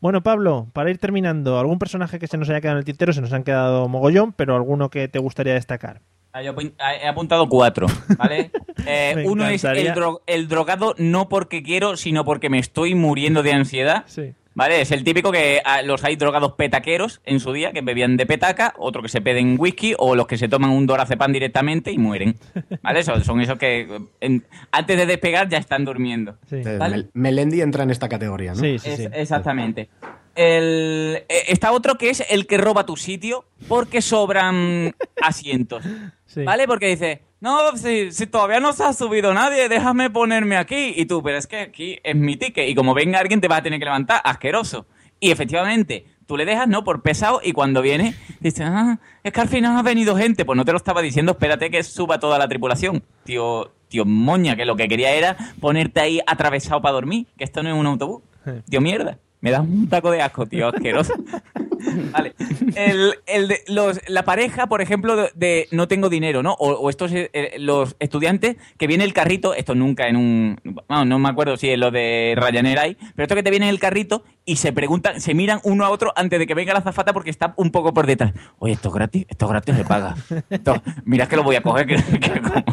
Bueno, 0.00 0.22
Pablo, 0.22 0.66
para 0.72 0.90
ir 0.90 0.98
terminando, 0.98 1.58
¿algún 1.58 1.78
personaje 1.78 2.18
que 2.18 2.26
se 2.26 2.36
nos 2.38 2.48
haya 2.50 2.60
quedado 2.60 2.76
en 2.76 2.80
el 2.80 2.84
tintero? 2.84 3.12
Se 3.12 3.20
nos 3.20 3.32
han 3.32 3.42
quedado 3.44 3.88
mogollón, 3.88 4.32
pero 4.32 4.56
alguno 4.56 4.90
que 4.90 5.08
te 5.08 5.18
gustaría 5.18 5.54
destacar. 5.54 6.00
Ah, 6.32 6.42
yo 6.42 6.54
ah, 6.78 6.94
he 6.94 7.08
apuntado 7.08 7.48
cuatro, 7.48 7.86
¿vale? 8.18 8.50
Eh, 8.86 9.24
uno 9.26 9.46
es 9.46 9.62
el, 9.64 9.92
dro- 9.92 10.22
el 10.26 10.48
drogado 10.48 10.94
no 10.96 11.28
porque 11.28 11.62
quiero, 11.62 11.98
sino 11.98 12.24
porque 12.24 12.48
me 12.48 12.58
estoy 12.58 12.94
muriendo 12.94 13.42
de 13.42 13.52
ansiedad. 13.52 14.04
Sí. 14.06 14.32
¿Vale? 14.52 14.80
Es 14.80 14.90
el 14.90 15.04
típico 15.04 15.30
que 15.30 15.62
ah, 15.64 15.80
los 15.82 16.02
hay 16.02 16.16
drogados 16.16 16.52
petaqueros 16.54 17.20
en 17.24 17.38
su 17.38 17.52
día, 17.52 17.72
que 17.72 17.82
bebían 17.82 18.16
de 18.16 18.26
petaca, 18.26 18.74
otro 18.78 19.00
que 19.00 19.08
se 19.08 19.20
peden 19.20 19.54
whisky, 19.58 19.94
o 19.96 20.16
los 20.16 20.26
que 20.26 20.36
se 20.36 20.48
toman 20.48 20.70
un 20.70 20.86
dorazepam 20.86 21.32
directamente 21.32 21.92
y 21.92 21.98
mueren. 21.98 22.36
¿Vale? 22.82 23.04
Son, 23.04 23.22
son 23.24 23.40
esos 23.40 23.58
que 23.58 23.86
en- 24.20 24.44
antes 24.72 24.96
de 24.96 25.06
despegar 25.06 25.48
ya 25.48 25.58
están 25.58 25.84
durmiendo. 25.84 26.36
Sí, 26.48 26.56
Eh, 26.56 26.76
Vale. 26.78 27.08
Melendi 27.14 27.60
entra 27.60 27.84
en 27.84 27.90
esta 27.90 28.08
categoría, 28.08 28.52
¿no? 28.54 28.60
sí, 28.60 28.78
sí. 28.80 28.90
Es- 28.90 28.96
sí. 28.98 29.06
Exactamente. 29.12 29.88
El, 30.34 31.24
eh, 31.28 31.44
está 31.48 31.72
otro 31.72 31.96
que 31.96 32.10
es 32.10 32.24
el 32.30 32.46
que 32.46 32.56
roba 32.58 32.86
tu 32.86 32.96
sitio 32.96 33.44
porque 33.68 34.00
sobran 34.02 34.94
asientos. 35.22 35.84
Sí. 36.26 36.42
¿Vale? 36.44 36.66
Porque 36.66 36.86
dice, 36.88 37.22
no, 37.40 37.76
si, 37.76 38.12
si 38.12 38.26
todavía 38.26 38.60
no 38.60 38.72
se 38.72 38.84
ha 38.84 38.92
subido 38.92 39.32
nadie, 39.32 39.68
déjame 39.68 40.10
ponerme 40.10 40.56
aquí. 40.56 40.92
Y 40.96 41.06
tú, 41.06 41.22
pero 41.22 41.38
es 41.38 41.46
que 41.46 41.60
aquí 41.60 41.98
es 42.04 42.14
mi 42.14 42.36
ticket. 42.36 42.68
Y 42.68 42.74
como 42.74 42.92
venga 42.92 43.18
alguien 43.18 43.40
te 43.40 43.48
vas 43.48 43.60
a 43.60 43.62
tener 43.62 43.78
que 43.78 43.86
levantar, 43.86 44.20
asqueroso. 44.24 44.86
Y 45.18 45.30
efectivamente, 45.30 46.06
tú 46.26 46.36
le 46.36 46.44
dejas, 46.44 46.68
¿no? 46.68 46.84
Por 46.84 47.02
pesado 47.02 47.40
y 47.42 47.52
cuando 47.52 47.82
viene, 47.82 48.14
dice, 48.40 48.64
ah, 48.64 48.98
es 49.22 49.32
que 49.32 49.40
al 49.40 49.48
final 49.48 49.76
ha 49.76 49.82
venido 49.82 50.16
gente. 50.16 50.44
Pues 50.44 50.56
no 50.56 50.64
te 50.64 50.72
lo 50.72 50.78
estaba 50.78 51.02
diciendo, 51.02 51.32
espérate 51.32 51.70
que 51.70 51.82
suba 51.82 52.18
toda 52.18 52.38
la 52.38 52.46
tripulación. 52.46 53.02
Tío, 53.24 53.72
tío 53.88 54.04
moña, 54.04 54.54
que 54.54 54.66
lo 54.66 54.76
que 54.76 54.88
quería 54.88 55.12
era 55.12 55.36
ponerte 55.60 56.00
ahí 56.00 56.20
atravesado 56.26 56.82
para 56.82 56.92
dormir, 56.92 57.26
que 57.38 57.44
esto 57.44 57.62
no 57.62 57.70
es 57.70 57.74
un 57.74 57.86
autobús. 57.86 58.22
Tío 58.68 58.80
mierda. 58.80 59.18
Me 59.40 59.50
das 59.50 59.60
un 59.60 59.88
taco 59.88 60.10
de 60.10 60.20
asco, 60.22 60.46
tío, 60.46 60.68
asqueroso. 60.68 61.14
Vale. 62.12 62.34
El, 62.76 63.14
el 63.26 63.48
de- 63.48 63.62
los, 63.68 63.98
la 64.06 64.22
pareja, 64.24 64.66
por 64.66 64.82
ejemplo, 64.82 65.16
de, 65.16 65.30
de 65.34 65.68
no 65.70 65.88
tengo 65.88 66.10
dinero, 66.10 66.42
¿no? 66.42 66.52
O, 66.58 66.72
o 66.72 66.90
estos, 66.90 67.10
eh, 67.12 67.30
eh, 67.32 67.54
los 67.58 67.96
estudiantes 68.00 68.56
que 68.76 68.86
viene 68.86 69.04
el 69.04 69.14
carrito, 69.14 69.54
esto 69.54 69.74
nunca 69.74 70.06
en 70.08 70.16
un. 70.16 70.60
No, 70.90 71.04
no 71.06 71.18
me 71.18 71.30
acuerdo 71.30 71.56
si 71.56 71.70
en 71.70 71.80
lo 71.80 71.90
de 71.90 72.34
Ryanair 72.36 72.78
hay, 72.78 72.94
pero 73.14 73.24
esto 73.24 73.34
que 73.34 73.42
te 73.42 73.48
viene 73.50 73.64
en 73.66 73.70
el 73.70 73.80
carrito 73.80 74.24
y 74.44 74.56
se 74.56 74.74
preguntan, 74.74 75.22
se 75.22 75.32
miran 75.32 75.60
uno 75.64 75.84
a 75.86 75.90
otro 75.90 76.12
antes 76.16 76.38
de 76.38 76.46
que 76.46 76.54
venga 76.54 76.74
la 76.74 76.82
zafata 76.82 77.14
porque 77.14 77.30
está 77.30 77.54
un 77.56 77.70
poco 77.70 77.94
por 77.94 78.06
detrás. 78.06 78.34
Oye, 78.58 78.74
esto 78.74 78.88
es 78.88 78.94
gratis, 78.94 79.24
esto 79.28 79.46
es 79.46 79.50
gratis, 79.50 79.74
se 79.76 79.84
paga. 79.84 80.16
Esto- 80.50 80.82
mira 81.06 81.26
que 81.28 81.36
lo 81.36 81.44
voy 81.44 81.56
a 81.56 81.62
coger, 81.62 81.86
que, 81.86 81.96
que 81.96 82.40
como, 82.42 82.64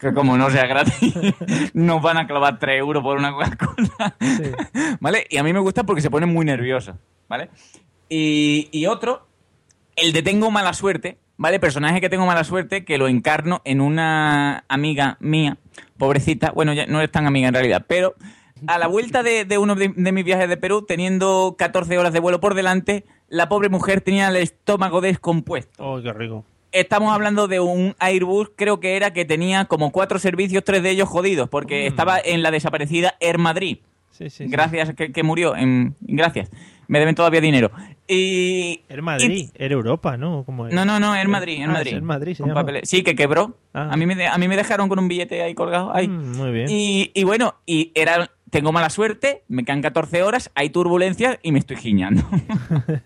que 0.00 0.12
como 0.12 0.36
no 0.36 0.50
sea 0.50 0.66
gratis, 0.66 1.14
nos 1.74 2.02
van 2.02 2.16
a 2.16 2.26
clavar 2.26 2.58
3 2.58 2.80
euros 2.80 3.00
por 3.04 3.16
una 3.16 3.30
Coca-Cola. 3.32 4.16
¿Vale? 5.00 5.24
Y 5.30 5.36
a 5.36 5.44
mí 5.44 5.52
me 5.52 5.60
gusta 5.60 5.84
porque 5.84 6.02
se 6.02 6.10
ponen 6.16 6.32
muy 6.32 6.46
nerviosos, 6.46 6.96
¿vale? 7.28 7.50
Y, 8.08 8.68
y 8.72 8.86
otro, 8.86 9.26
el 9.96 10.14
de 10.14 10.22
Tengo 10.22 10.50
Mala 10.50 10.72
Suerte, 10.72 11.18
¿vale? 11.36 11.60
Personaje 11.60 12.00
que 12.00 12.08
tengo 12.08 12.24
mala 12.24 12.42
suerte, 12.42 12.86
que 12.86 12.96
lo 12.96 13.06
encarno 13.06 13.60
en 13.66 13.82
una 13.82 14.64
amiga 14.68 15.18
mía, 15.20 15.58
pobrecita, 15.98 16.52
bueno, 16.52 16.72
ya 16.72 16.86
no 16.86 17.02
es 17.02 17.10
tan 17.10 17.26
amiga 17.26 17.48
en 17.48 17.52
realidad, 17.52 17.84
pero 17.86 18.14
a 18.66 18.78
la 18.78 18.86
vuelta 18.86 19.22
de, 19.22 19.44
de 19.44 19.58
uno 19.58 19.74
de, 19.74 19.92
de 19.94 20.12
mis 20.12 20.24
viajes 20.24 20.48
de 20.48 20.56
Perú, 20.56 20.86
teniendo 20.88 21.54
14 21.58 21.98
horas 21.98 22.14
de 22.14 22.20
vuelo 22.20 22.40
por 22.40 22.54
delante, 22.54 23.04
la 23.28 23.50
pobre 23.50 23.68
mujer 23.68 24.00
tenía 24.00 24.28
el 24.28 24.36
estómago 24.36 25.02
descompuesto. 25.02 25.84
Oh, 25.84 26.00
qué 26.00 26.14
rico. 26.14 26.46
Estamos 26.72 27.12
hablando 27.12 27.46
de 27.46 27.60
un 27.60 27.94
Airbus, 27.98 28.52
creo 28.56 28.80
que 28.80 28.96
era 28.96 29.12
que 29.12 29.26
tenía 29.26 29.66
como 29.66 29.92
cuatro 29.92 30.18
servicios, 30.18 30.64
tres 30.64 30.82
de 30.82 30.92
ellos 30.92 31.10
jodidos, 31.10 31.50
porque 31.50 31.86
estaba 31.86 32.18
en 32.18 32.42
la 32.42 32.50
desaparecida 32.50 33.16
Air 33.20 33.36
Madrid. 33.36 33.80
Sí, 34.16 34.30
sí, 34.30 34.44
sí. 34.44 34.46
Gracias, 34.50 34.94
que, 34.94 35.12
que 35.12 35.22
murió. 35.22 35.54
En, 35.56 35.96
gracias. 36.00 36.50
Me 36.88 36.98
deben 37.00 37.14
todavía 37.14 37.40
dinero. 37.40 37.70
Y. 38.08 38.82
Era 38.88 39.02
Madrid, 39.02 39.50
era 39.56 39.74
Europa, 39.74 40.16
¿no? 40.16 40.44
No, 40.46 40.84
no, 40.84 41.00
no, 41.00 41.16
en 41.16 41.28
Madrid, 41.28 41.56
en 41.60 41.70
Ah, 41.70 41.72
Madrid. 41.72 42.00
Madrid. 42.00 42.36
Sí, 42.84 43.02
que 43.02 43.16
quebró. 43.16 43.58
Ah. 43.74 43.88
A, 43.92 43.96
mí 43.96 44.06
me 44.06 44.26
a 44.26 44.38
mí 44.38 44.46
me 44.48 44.56
dejaron 44.56 44.88
con 44.88 44.98
un 45.00 45.08
billete 45.08 45.42
ahí 45.42 45.54
colgado. 45.54 45.92
Ahí. 45.94 46.06
Mm, 46.06 46.36
muy 46.36 46.52
bien. 46.52 46.66
Y, 46.70 47.10
y 47.14 47.24
bueno, 47.24 47.54
y 47.66 47.92
era. 47.94 48.30
Tengo 48.48 48.70
mala 48.70 48.90
suerte, 48.90 49.42
me 49.48 49.64
quedan 49.64 49.82
14 49.82 50.22
horas, 50.22 50.52
hay 50.54 50.70
turbulencias 50.70 51.36
y 51.42 51.50
me 51.50 51.58
estoy 51.58 51.76
giñando. 51.76 52.22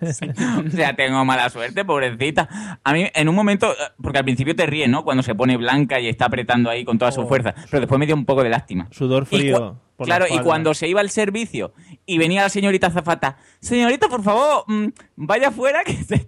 O 0.03 0.71
sea, 0.71 0.95
tengo 0.95 1.25
mala 1.25 1.49
suerte, 1.49 1.83
pobrecita. 1.85 2.79
A 2.85 2.93
mí, 2.93 3.07
en 3.15 3.29
un 3.29 3.35
momento, 3.35 3.73
eh, 3.73 3.77
porque 4.03 4.19
al 4.19 4.25
principio 4.25 4.55
te 4.55 4.67
ríes, 4.67 4.89
¿no? 4.91 5.03
Cuando 5.03 5.23
se 5.23 5.35
pone 5.35 5.57
blanca 5.57 5.99
y 5.99 6.09
está 6.09 6.27
apretando 6.27 6.69
ahí 6.71 6.85
con 6.85 6.99
toda 6.99 7.11
su 7.11 7.23
Oh. 7.23 7.27
fuerza. 7.27 7.55
Pero 7.71 7.81
después 7.81 7.99
me 7.99 8.05
dio 8.07 8.15
un 8.15 8.27
poco 8.27 8.43
de 8.43 8.51
lástima. 8.51 8.87
Sudor 8.91 9.25
frío. 9.27 9.79
Claro, 10.07 10.27
y 10.31 10.39
cuando 10.41 10.75
se 10.75 10.89
iba 10.89 11.01
al 11.01 11.11
servicio 11.11 11.73
y 12.07 12.19
venía 12.19 12.43
la 12.43 12.49
señorita 12.49 12.91
Zafata, 12.91 13.37
señorita, 13.61 14.09
por 14.09 14.23
favor, 14.23 14.65
mm, 14.67 14.87
vaya 15.17 15.49
afuera 15.49 15.83
que, 15.85 15.93
se- 15.95 16.27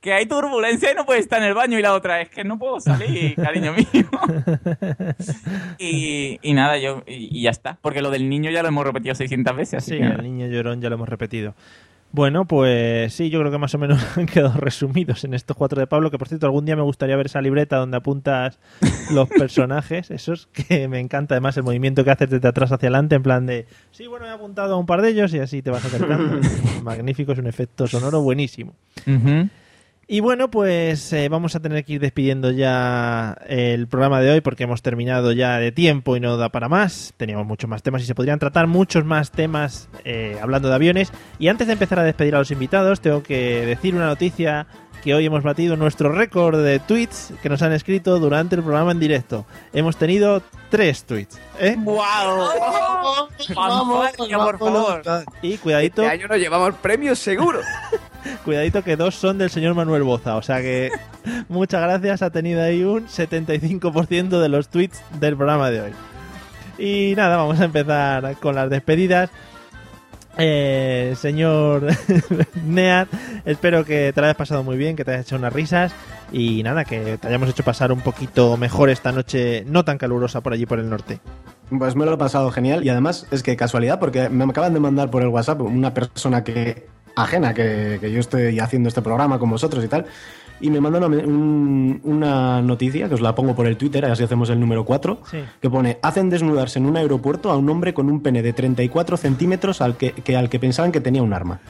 que 0.00 0.12
hay 0.12 0.26
turbulencia 0.26 0.92
y 0.92 0.94
no 0.94 1.04
puede 1.06 1.20
estar 1.20 1.40
en 1.42 1.48
el 1.48 1.54
baño. 1.54 1.78
Y 1.78 1.82
la 1.82 1.94
otra 1.94 2.20
es 2.20 2.28
que 2.30 2.44
no 2.44 2.58
puedo 2.58 2.80
salir, 2.80 3.34
cariño 3.36 3.72
mío. 3.74 4.08
y, 5.78 6.38
y 6.42 6.52
nada, 6.54 6.78
yo 6.78 7.02
y, 7.06 7.38
y 7.38 7.42
ya 7.42 7.50
está. 7.50 7.78
Porque 7.82 8.02
lo 8.02 8.10
del 8.10 8.28
niño 8.28 8.50
ya 8.50 8.62
lo 8.62 8.68
hemos 8.68 8.84
repetido 8.86 9.14
600 9.14 9.56
veces. 9.56 9.74
Así 9.82 9.92
Sí, 9.92 9.98
que 9.98 10.04
el 10.06 10.22
niño 10.22 10.46
llorón 10.46 10.80
ya 10.80 10.88
lo 10.88 10.96
hemos 10.96 11.08
repetido. 11.08 11.54
Bueno, 12.10 12.46
pues 12.46 13.12
sí, 13.12 13.28
yo 13.28 13.38
creo 13.40 13.52
que 13.52 13.58
más 13.58 13.74
o 13.74 13.78
menos 13.78 14.02
han 14.16 14.26
quedado 14.26 14.58
resumidos 14.58 15.24
en 15.24 15.34
estos 15.34 15.56
cuatro 15.56 15.80
de 15.80 15.86
Pablo, 15.86 16.10
que 16.10 16.18
por 16.18 16.28
cierto 16.28 16.46
algún 16.46 16.64
día 16.64 16.74
me 16.74 16.82
gustaría 16.82 17.16
ver 17.16 17.26
esa 17.26 17.40
libreta 17.40 17.76
donde 17.76 17.98
apuntas 17.98 18.58
los 19.12 19.28
personajes, 19.38 20.10
esos 20.10 20.46
que 20.46 20.88
me 20.88 21.00
encanta 21.00 21.34
además 21.34 21.56
el 21.58 21.64
movimiento 21.64 22.04
que 22.04 22.10
haces 22.10 22.30
desde 22.30 22.48
atrás 22.48 22.72
hacia 22.72 22.88
adelante, 22.88 23.14
en 23.14 23.22
plan 23.22 23.46
de, 23.46 23.66
sí, 23.90 24.06
bueno, 24.06 24.26
he 24.26 24.30
apuntado 24.30 24.74
a 24.74 24.78
un 24.78 24.86
par 24.86 25.02
de 25.02 25.10
ellos 25.10 25.34
y 25.34 25.38
así 25.38 25.60
te 25.62 25.70
vas 25.70 25.84
acercando. 25.84 26.40
Magnífico, 26.82 27.32
es 27.32 27.38
un 27.38 27.46
efecto 27.46 27.86
sonoro 27.86 28.22
buenísimo. 28.22 28.74
Y 30.10 30.20
bueno, 30.20 30.50
pues 30.50 31.12
eh, 31.12 31.28
vamos 31.28 31.54
a 31.54 31.60
tener 31.60 31.84
que 31.84 31.92
ir 31.92 32.00
despidiendo 32.00 32.50
ya 32.50 33.36
el 33.46 33.88
programa 33.88 34.22
de 34.22 34.30
hoy 34.30 34.40
porque 34.40 34.64
hemos 34.64 34.80
terminado 34.80 35.32
ya 35.32 35.58
de 35.58 35.70
tiempo 35.70 36.16
y 36.16 36.20
no 36.20 36.38
da 36.38 36.48
para 36.48 36.70
más. 36.70 37.12
Teníamos 37.18 37.46
muchos 37.46 37.68
más 37.68 37.82
temas 37.82 38.00
y 38.00 38.06
se 38.06 38.14
podrían 38.14 38.38
tratar 38.38 38.68
muchos 38.68 39.04
más 39.04 39.30
temas 39.30 39.90
eh, 40.06 40.38
hablando 40.40 40.70
de 40.70 40.76
aviones. 40.76 41.12
Y 41.38 41.48
antes 41.48 41.66
de 41.66 41.74
empezar 41.74 41.98
a 41.98 42.04
despedir 42.04 42.34
a 42.34 42.38
los 42.38 42.50
invitados, 42.50 43.02
tengo 43.02 43.22
que 43.22 43.66
decir 43.66 43.94
una 43.94 44.06
noticia 44.06 44.66
que 45.04 45.12
hoy 45.12 45.26
hemos 45.26 45.42
batido 45.42 45.76
nuestro 45.76 46.10
récord 46.10 46.58
de 46.64 46.78
tweets 46.78 47.34
que 47.42 47.50
nos 47.50 47.60
han 47.60 47.74
escrito 47.74 48.18
durante 48.18 48.56
el 48.56 48.62
programa 48.62 48.92
en 48.92 49.00
directo. 49.00 49.44
Hemos 49.74 49.98
tenido 49.98 50.42
tres 50.70 51.04
tweets. 51.04 51.38
¿eh? 51.60 51.76
¡Guau! 51.78 52.48
Fanfarria, 53.54 54.38
por 54.38 54.58
favor. 54.58 55.02
Y 55.42 55.58
cuidadito. 55.58 56.00
Este 56.00 56.14
año 56.14 56.28
nos 56.28 56.38
llevamos 56.38 56.74
premios 56.76 57.18
seguro. 57.18 57.60
Cuidadito 58.44 58.82
que 58.82 58.96
dos 58.96 59.14
son 59.14 59.38
del 59.38 59.50
señor 59.50 59.74
Manuel 59.74 60.02
Boza, 60.02 60.36
o 60.36 60.42
sea 60.42 60.60
que 60.60 60.90
muchas 61.48 61.82
gracias, 61.82 62.22
ha 62.22 62.30
tenido 62.30 62.62
ahí 62.62 62.82
un 62.82 63.06
75% 63.06 64.40
de 64.40 64.48
los 64.48 64.68
tweets 64.68 65.02
del 65.20 65.36
programa 65.36 65.70
de 65.70 65.80
hoy. 65.80 65.92
Y 66.78 67.14
nada, 67.16 67.36
vamos 67.36 67.60
a 67.60 67.64
empezar 67.64 68.36
con 68.36 68.54
las 68.54 68.70
despedidas. 68.70 69.30
Eh, 70.40 71.14
señor 71.16 71.88
Neat, 72.64 73.08
espero 73.44 73.84
que 73.84 74.12
te 74.12 74.20
lo 74.20 74.26
hayas 74.26 74.36
pasado 74.36 74.62
muy 74.62 74.76
bien, 74.76 74.94
que 74.94 75.04
te 75.04 75.10
hayas 75.10 75.26
hecho 75.26 75.34
unas 75.34 75.52
risas 75.52 75.92
y 76.30 76.62
nada, 76.62 76.84
que 76.84 77.18
te 77.18 77.26
hayamos 77.26 77.48
hecho 77.48 77.64
pasar 77.64 77.90
un 77.90 78.02
poquito 78.02 78.56
mejor 78.56 78.88
esta 78.88 79.10
noche 79.10 79.64
no 79.66 79.84
tan 79.84 79.98
calurosa 79.98 80.40
por 80.40 80.52
allí 80.52 80.64
por 80.64 80.78
el 80.78 80.88
norte. 80.88 81.18
Pues 81.76 81.96
me 81.96 82.04
lo 82.04 82.14
he 82.14 82.16
pasado 82.16 82.52
genial 82.52 82.84
y 82.84 82.88
además 82.88 83.26
es 83.32 83.42
que 83.42 83.56
casualidad 83.56 83.98
porque 83.98 84.28
me 84.28 84.44
acaban 84.44 84.74
de 84.74 84.80
mandar 84.80 85.10
por 85.10 85.22
el 85.22 85.28
WhatsApp 85.28 85.60
una 85.60 85.92
persona 85.92 86.44
que 86.44 86.86
ajena 87.22 87.54
que, 87.54 87.98
que 88.00 88.10
yo 88.10 88.20
estoy 88.20 88.58
haciendo 88.60 88.88
este 88.88 89.02
programa 89.02 89.38
con 89.38 89.50
vosotros 89.50 89.84
y 89.84 89.88
tal 89.88 90.06
y 90.60 90.70
me 90.70 90.80
mandan 90.80 91.04
una, 91.04 91.16
un- 91.24 92.00
una 92.02 92.60
noticia 92.62 93.08
que 93.08 93.14
os 93.14 93.20
la 93.20 93.32
pongo 93.34 93.54
por 93.54 93.66
el 93.68 93.76
Twitter, 93.76 94.04
así 94.06 94.24
hacemos 94.24 94.50
el 94.50 94.58
número 94.58 94.84
4, 94.84 95.20
Sí. 95.30 95.38
que 95.62 95.70
pone 95.70 95.98
hacen 96.02 96.30
desnudarse 96.30 96.80
en 96.80 96.86
un 96.86 96.96
aeropuerto 96.96 97.50
a 97.52 97.56
un 97.56 97.70
hombre 97.70 97.94
con 97.94 98.10
un 98.10 98.20
pene 98.22 98.42
de 98.42 98.52
34 98.52 99.16
centímetros 99.16 99.80
al 99.80 99.96
que, 99.96 100.10
que 100.12 100.36
al 100.36 100.48
que 100.48 100.58
pensaban 100.58 100.90
que 100.90 101.00
tenía 101.00 101.22
un 101.22 101.32
arma. 101.32 101.60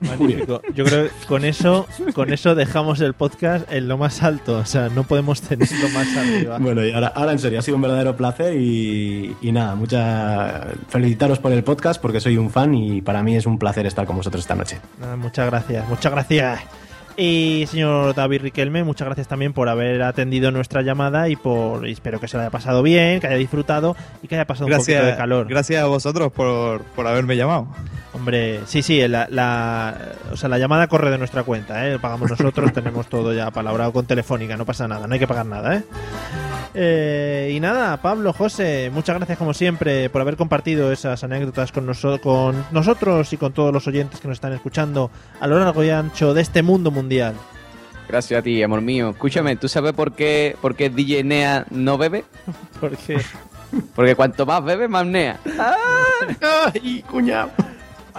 Magnífico. 0.00 0.62
Yo 0.74 0.84
creo 0.84 1.04
que 1.04 1.26
con 1.26 1.44
eso, 1.44 1.86
con 2.14 2.32
eso 2.32 2.54
dejamos 2.54 3.00
el 3.00 3.14
podcast 3.14 3.70
en 3.70 3.88
lo 3.88 3.98
más 3.98 4.22
alto. 4.22 4.58
O 4.58 4.64
sea, 4.64 4.88
no 4.88 5.04
podemos 5.04 5.40
tenerlo 5.42 5.88
más 5.90 6.16
arriba. 6.16 6.58
Bueno, 6.58 6.84
y 6.84 6.92
ahora, 6.92 7.08
ahora 7.08 7.32
en 7.32 7.38
serio, 7.38 7.58
ha 7.58 7.62
sido 7.62 7.76
un 7.76 7.82
verdadero 7.82 8.16
placer 8.16 8.56
y, 8.56 9.36
y 9.40 9.52
nada, 9.52 9.74
mucha 9.74 10.68
felicitaros 10.88 11.38
por 11.38 11.52
el 11.52 11.62
podcast 11.64 12.00
porque 12.00 12.20
soy 12.20 12.36
un 12.36 12.50
fan 12.50 12.74
y 12.74 13.02
para 13.02 13.22
mí 13.22 13.36
es 13.36 13.46
un 13.46 13.58
placer 13.58 13.86
estar 13.86 14.06
con 14.06 14.16
vosotros 14.16 14.42
esta 14.42 14.54
noche. 14.54 14.78
Nada, 14.98 15.16
muchas 15.16 15.46
gracias, 15.46 15.88
muchas 15.88 16.12
gracias. 16.12 16.89
Y 17.22 17.66
señor 17.66 18.14
David 18.14 18.40
Riquelme, 18.40 18.82
muchas 18.82 19.04
gracias 19.04 19.28
también 19.28 19.52
por 19.52 19.68
haber 19.68 20.02
atendido 20.02 20.50
nuestra 20.50 20.80
llamada 20.80 21.28
y 21.28 21.36
por 21.36 21.86
y 21.86 21.92
espero 21.92 22.18
que 22.18 22.26
se 22.28 22.38
lo 22.38 22.40
haya 22.42 22.50
pasado 22.50 22.82
bien, 22.82 23.20
que 23.20 23.26
haya 23.26 23.36
disfrutado 23.36 23.94
y 24.22 24.26
que 24.28 24.36
haya 24.36 24.46
pasado 24.46 24.66
un 24.66 24.72
poquito 24.72 25.04
de 25.04 25.16
calor. 25.16 25.46
gracias 25.46 25.82
a 25.82 25.86
vosotros 25.86 26.32
por, 26.32 26.80
por 26.82 27.06
haberme 27.06 27.36
llamado. 27.36 27.68
Hombre, 28.14 28.60
sí, 28.64 28.80
sí, 28.82 29.06
la, 29.06 29.28
la- 29.30 29.96
o 30.32 30.36
sea, 30.38 30.48
la 30.48 30.56
llamada 30.58 30.86
corre 30.88 31.10
de 31.10 31.18
nuestra 31.18 31.42
cuenta, 31.42 31.86
¿eh? 31.88 31.98
Pagamos 31.98 32.30
nosotros, 32.30 32.72
tenemos 32.74 33.06
todo 33.06 33.34
ya 33.34 33.50
palabrado 33.50 33.92
con 33.92 34.06
Telefónica, 34.06 34.56
no 34.56 34.64
pasa 34.64 34.88
nada, 34.88 35.06
no 35.06 35.12
hay 35.12 35.20
que 35.20 35.28
pagar 35.28 35.44
nada, 35.46 35.76
¿eh? 35.76 35.82
Eh, 36.74 37.52
y 37.54 37.58
nada, 37.60 37.96
Pablo, 38.00 38.32
José, 38.32 38.90
muchas 38.94 39.16
gracias 39.16 39.36
como 39.38 39.52
siempre 39.54 40.08
por 40.08 40.20
haber 40.20 40.36
compartido 40.36 40.92
esas 40.92 41.24
anécdotas 41.24 41.72
con, 41.72 41.86
noso- 41.86 42.20
con 42.20 42.64
nosotros 42.70 43.32
y 43.32 43.36
con 43.36 43.52
todos 43.52 43.72
los 43.72 43.86
oyentes 43.88 44.20
que 44.20 44.28
nos 44.28 44.36
están 44.36 44.52
escuchando 44.52 45.10
a 45.40 45.46
lo 45.48 45.58
largo 45.58 45.82
y 45.82 45.90
ancho 45.90 46.32
de 46.32 46.42
este 46.42 46.62
mundo 46.62 46.90
mundial. 46.90 47.34
Gracias 48.08 48.38
a 48.40 48.42
ti, 48.42 48.62
amor 48.62 48.80
mío. 48.82 49.10
Escúchame, 49.10 49.56
¿tú 49.56 49.68
sabes 49.68 49.92
por 49.92 50.12
qué, 50.12 50.56
por 50.60 50.74
qué 50.76 50.90
DJ 50.90 51.24
Nea 51.24 51.66
no 51.70 51.96
bebe? 51.98 52.24
Porque 52.80 53.20
Porque 53.94 54.14
cuanto 54.16 54.44
más 54.46 54.64
bebe, 54.64 54.88
más 54.88 55.06
Nea. 55.06 55.38
¡Ay, 56.74 57.02
cuñado! 57.08 57.50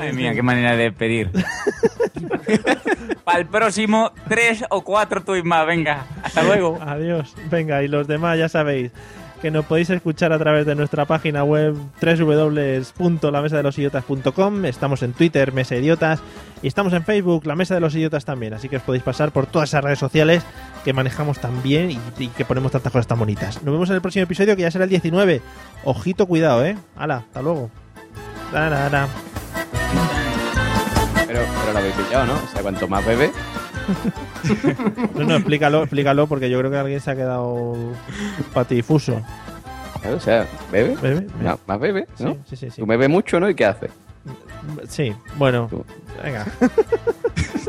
Madre 0.02 0.14
mía, 0.14 0.34
qué 0.34 0.42
manera 0.42 0.76
de 0.76 0.86
despedir. 0.86 1.30
Para 3.24 3.38
el 3.38 3.46
próximo, 3.46 4.12
tres 4.28 4.66
o 4.72 4.84
cuatro 4.84 5.24
tuits 5.24 5.46
más. 5.46 5.68
Venga, 5.68 6.08
hasta 6.24 6.42
luego. 6.42 6.80
Adiós. 6.82 7.36
Venga, 7.52 7.84
y 7.84 7.88
los 7.88 8.08
demás 8.08 8.40
ya 8.40 8.50
sabéis 8.50 8.92
que 9.44 9.52
nos 9.52 9.66
podéis 9.66 9.92
escuchar 9.92 10.34
a 10.34 10.40
través 10.40 10.66
de 10.66 10.74
nuestra 10.76 11.06
página 11.06 11.44
web 11.44 11.76
www.lamesadelosidiotas.com. 12.02 14.66
Estamos 14.66 15.04
en 15.04 15.14
Twitter, 15.14 15.54
Mesa 15.54 15.76
Idiotas, 15.76 16.20
y 16.62 16.68
estamos 16.68 16.94
en 16.94 17.04
Facebook, 17.04 17.46
La 17.46 17.56
Mesa 17.56 17.74
de 17.76 17.82
los 17.82 17.94
Idiotas 17.96 18.26
también. 18.26 18.54
Así 18.56 18.70
que 18.70 18.78
os 18.78 18.84
podéis 18.84 19.04
pasar 19.04 19.32
por 19.32 19.46
todas 19.48 19.70
esas 19.70 19.84
redes 19.84 20.00
sociales 20.00 20.44
que 20.84 20.94
manejamos 20.94 21.38
tan 21.40 21.62
bien 21.64 21.92
y, 21.92 22.00
y 22.20 22.28
que 22.30 22.44
ponemos 22.46 22.72
tantas 22.72 22.92
cosas 22.92 23.06
tan 23.08 23.20
bonitas. 23.20 23.62
Nos 23.64 23.72
vemos 23.74 23.90
en 23.90 23.96
el 23.96 24.02
próximo 24.02 24.24
episodio 24.24 24.56
que 24.56 24.64
ya 24.64 24.72
será 24.72 24.86
el 24.86 24.90
19. 24.90 25.42
Ojito, 25.84 26.26
cuidado, 26.28 26.66
¿eh? 26.66 26.76
Hala, 26.96 27.18
hasta 27.18 27.42
luego. 27.44 27.70
Da, 28.52 28.68
da, 28.70 28.90
da. 28.90 29.08
Pero, 31.28 31.40
pero 31.62 31.74
lo 31.74 31.80
habéis 31.80 31.96
pillado, 31.96 32.26
¿no? 32.28 32.34
O 32.34 32.48
sea, 32.52 32.62
cuanto 32.62 32.88
más 32.88 33.06
bebe, 33.06 33.32
No, 35.16 35.24
no, 35.26 35.36
explícalo, 35.36 35.82
explícalo 35.84 36.28
porque 36.28 36.50
yo 36.50 36.60
creo 36.60 36.72
que 36.72 36.78
alguien 36.78 37.00
se 37.00 37.12
ha 37.12 37.16
quedado 37.16 37.76
patifuso. 38.54 39.22
claro, 40.02 40.18
o 40.18 40.20
sea, 40.20 40.46
bebe. 40.72 40.96
¿Bebe? 41.02 41.28
Más, 41.42 41.58
más 41.68 41.80
bebe, 41.80 42.08
¿no? 42.20 42.34
Sí, 42.34 42.40
sí, 42.50 42.56
sí, 42.56 42.70
sí. 42.72 42.82
Tú 42.82 42.86
bebes 42.88 43.10
mucho, 43.10 43.40
¿no? 43.40 43.50
¿Y 43.50 43.56
qué 43.56 43.66
haces? 43.66 43.92
Sí, 44.88 45.14
bueno, 45.38 45.68
Tú. 45.70 45.84
venga. 46.24 46.46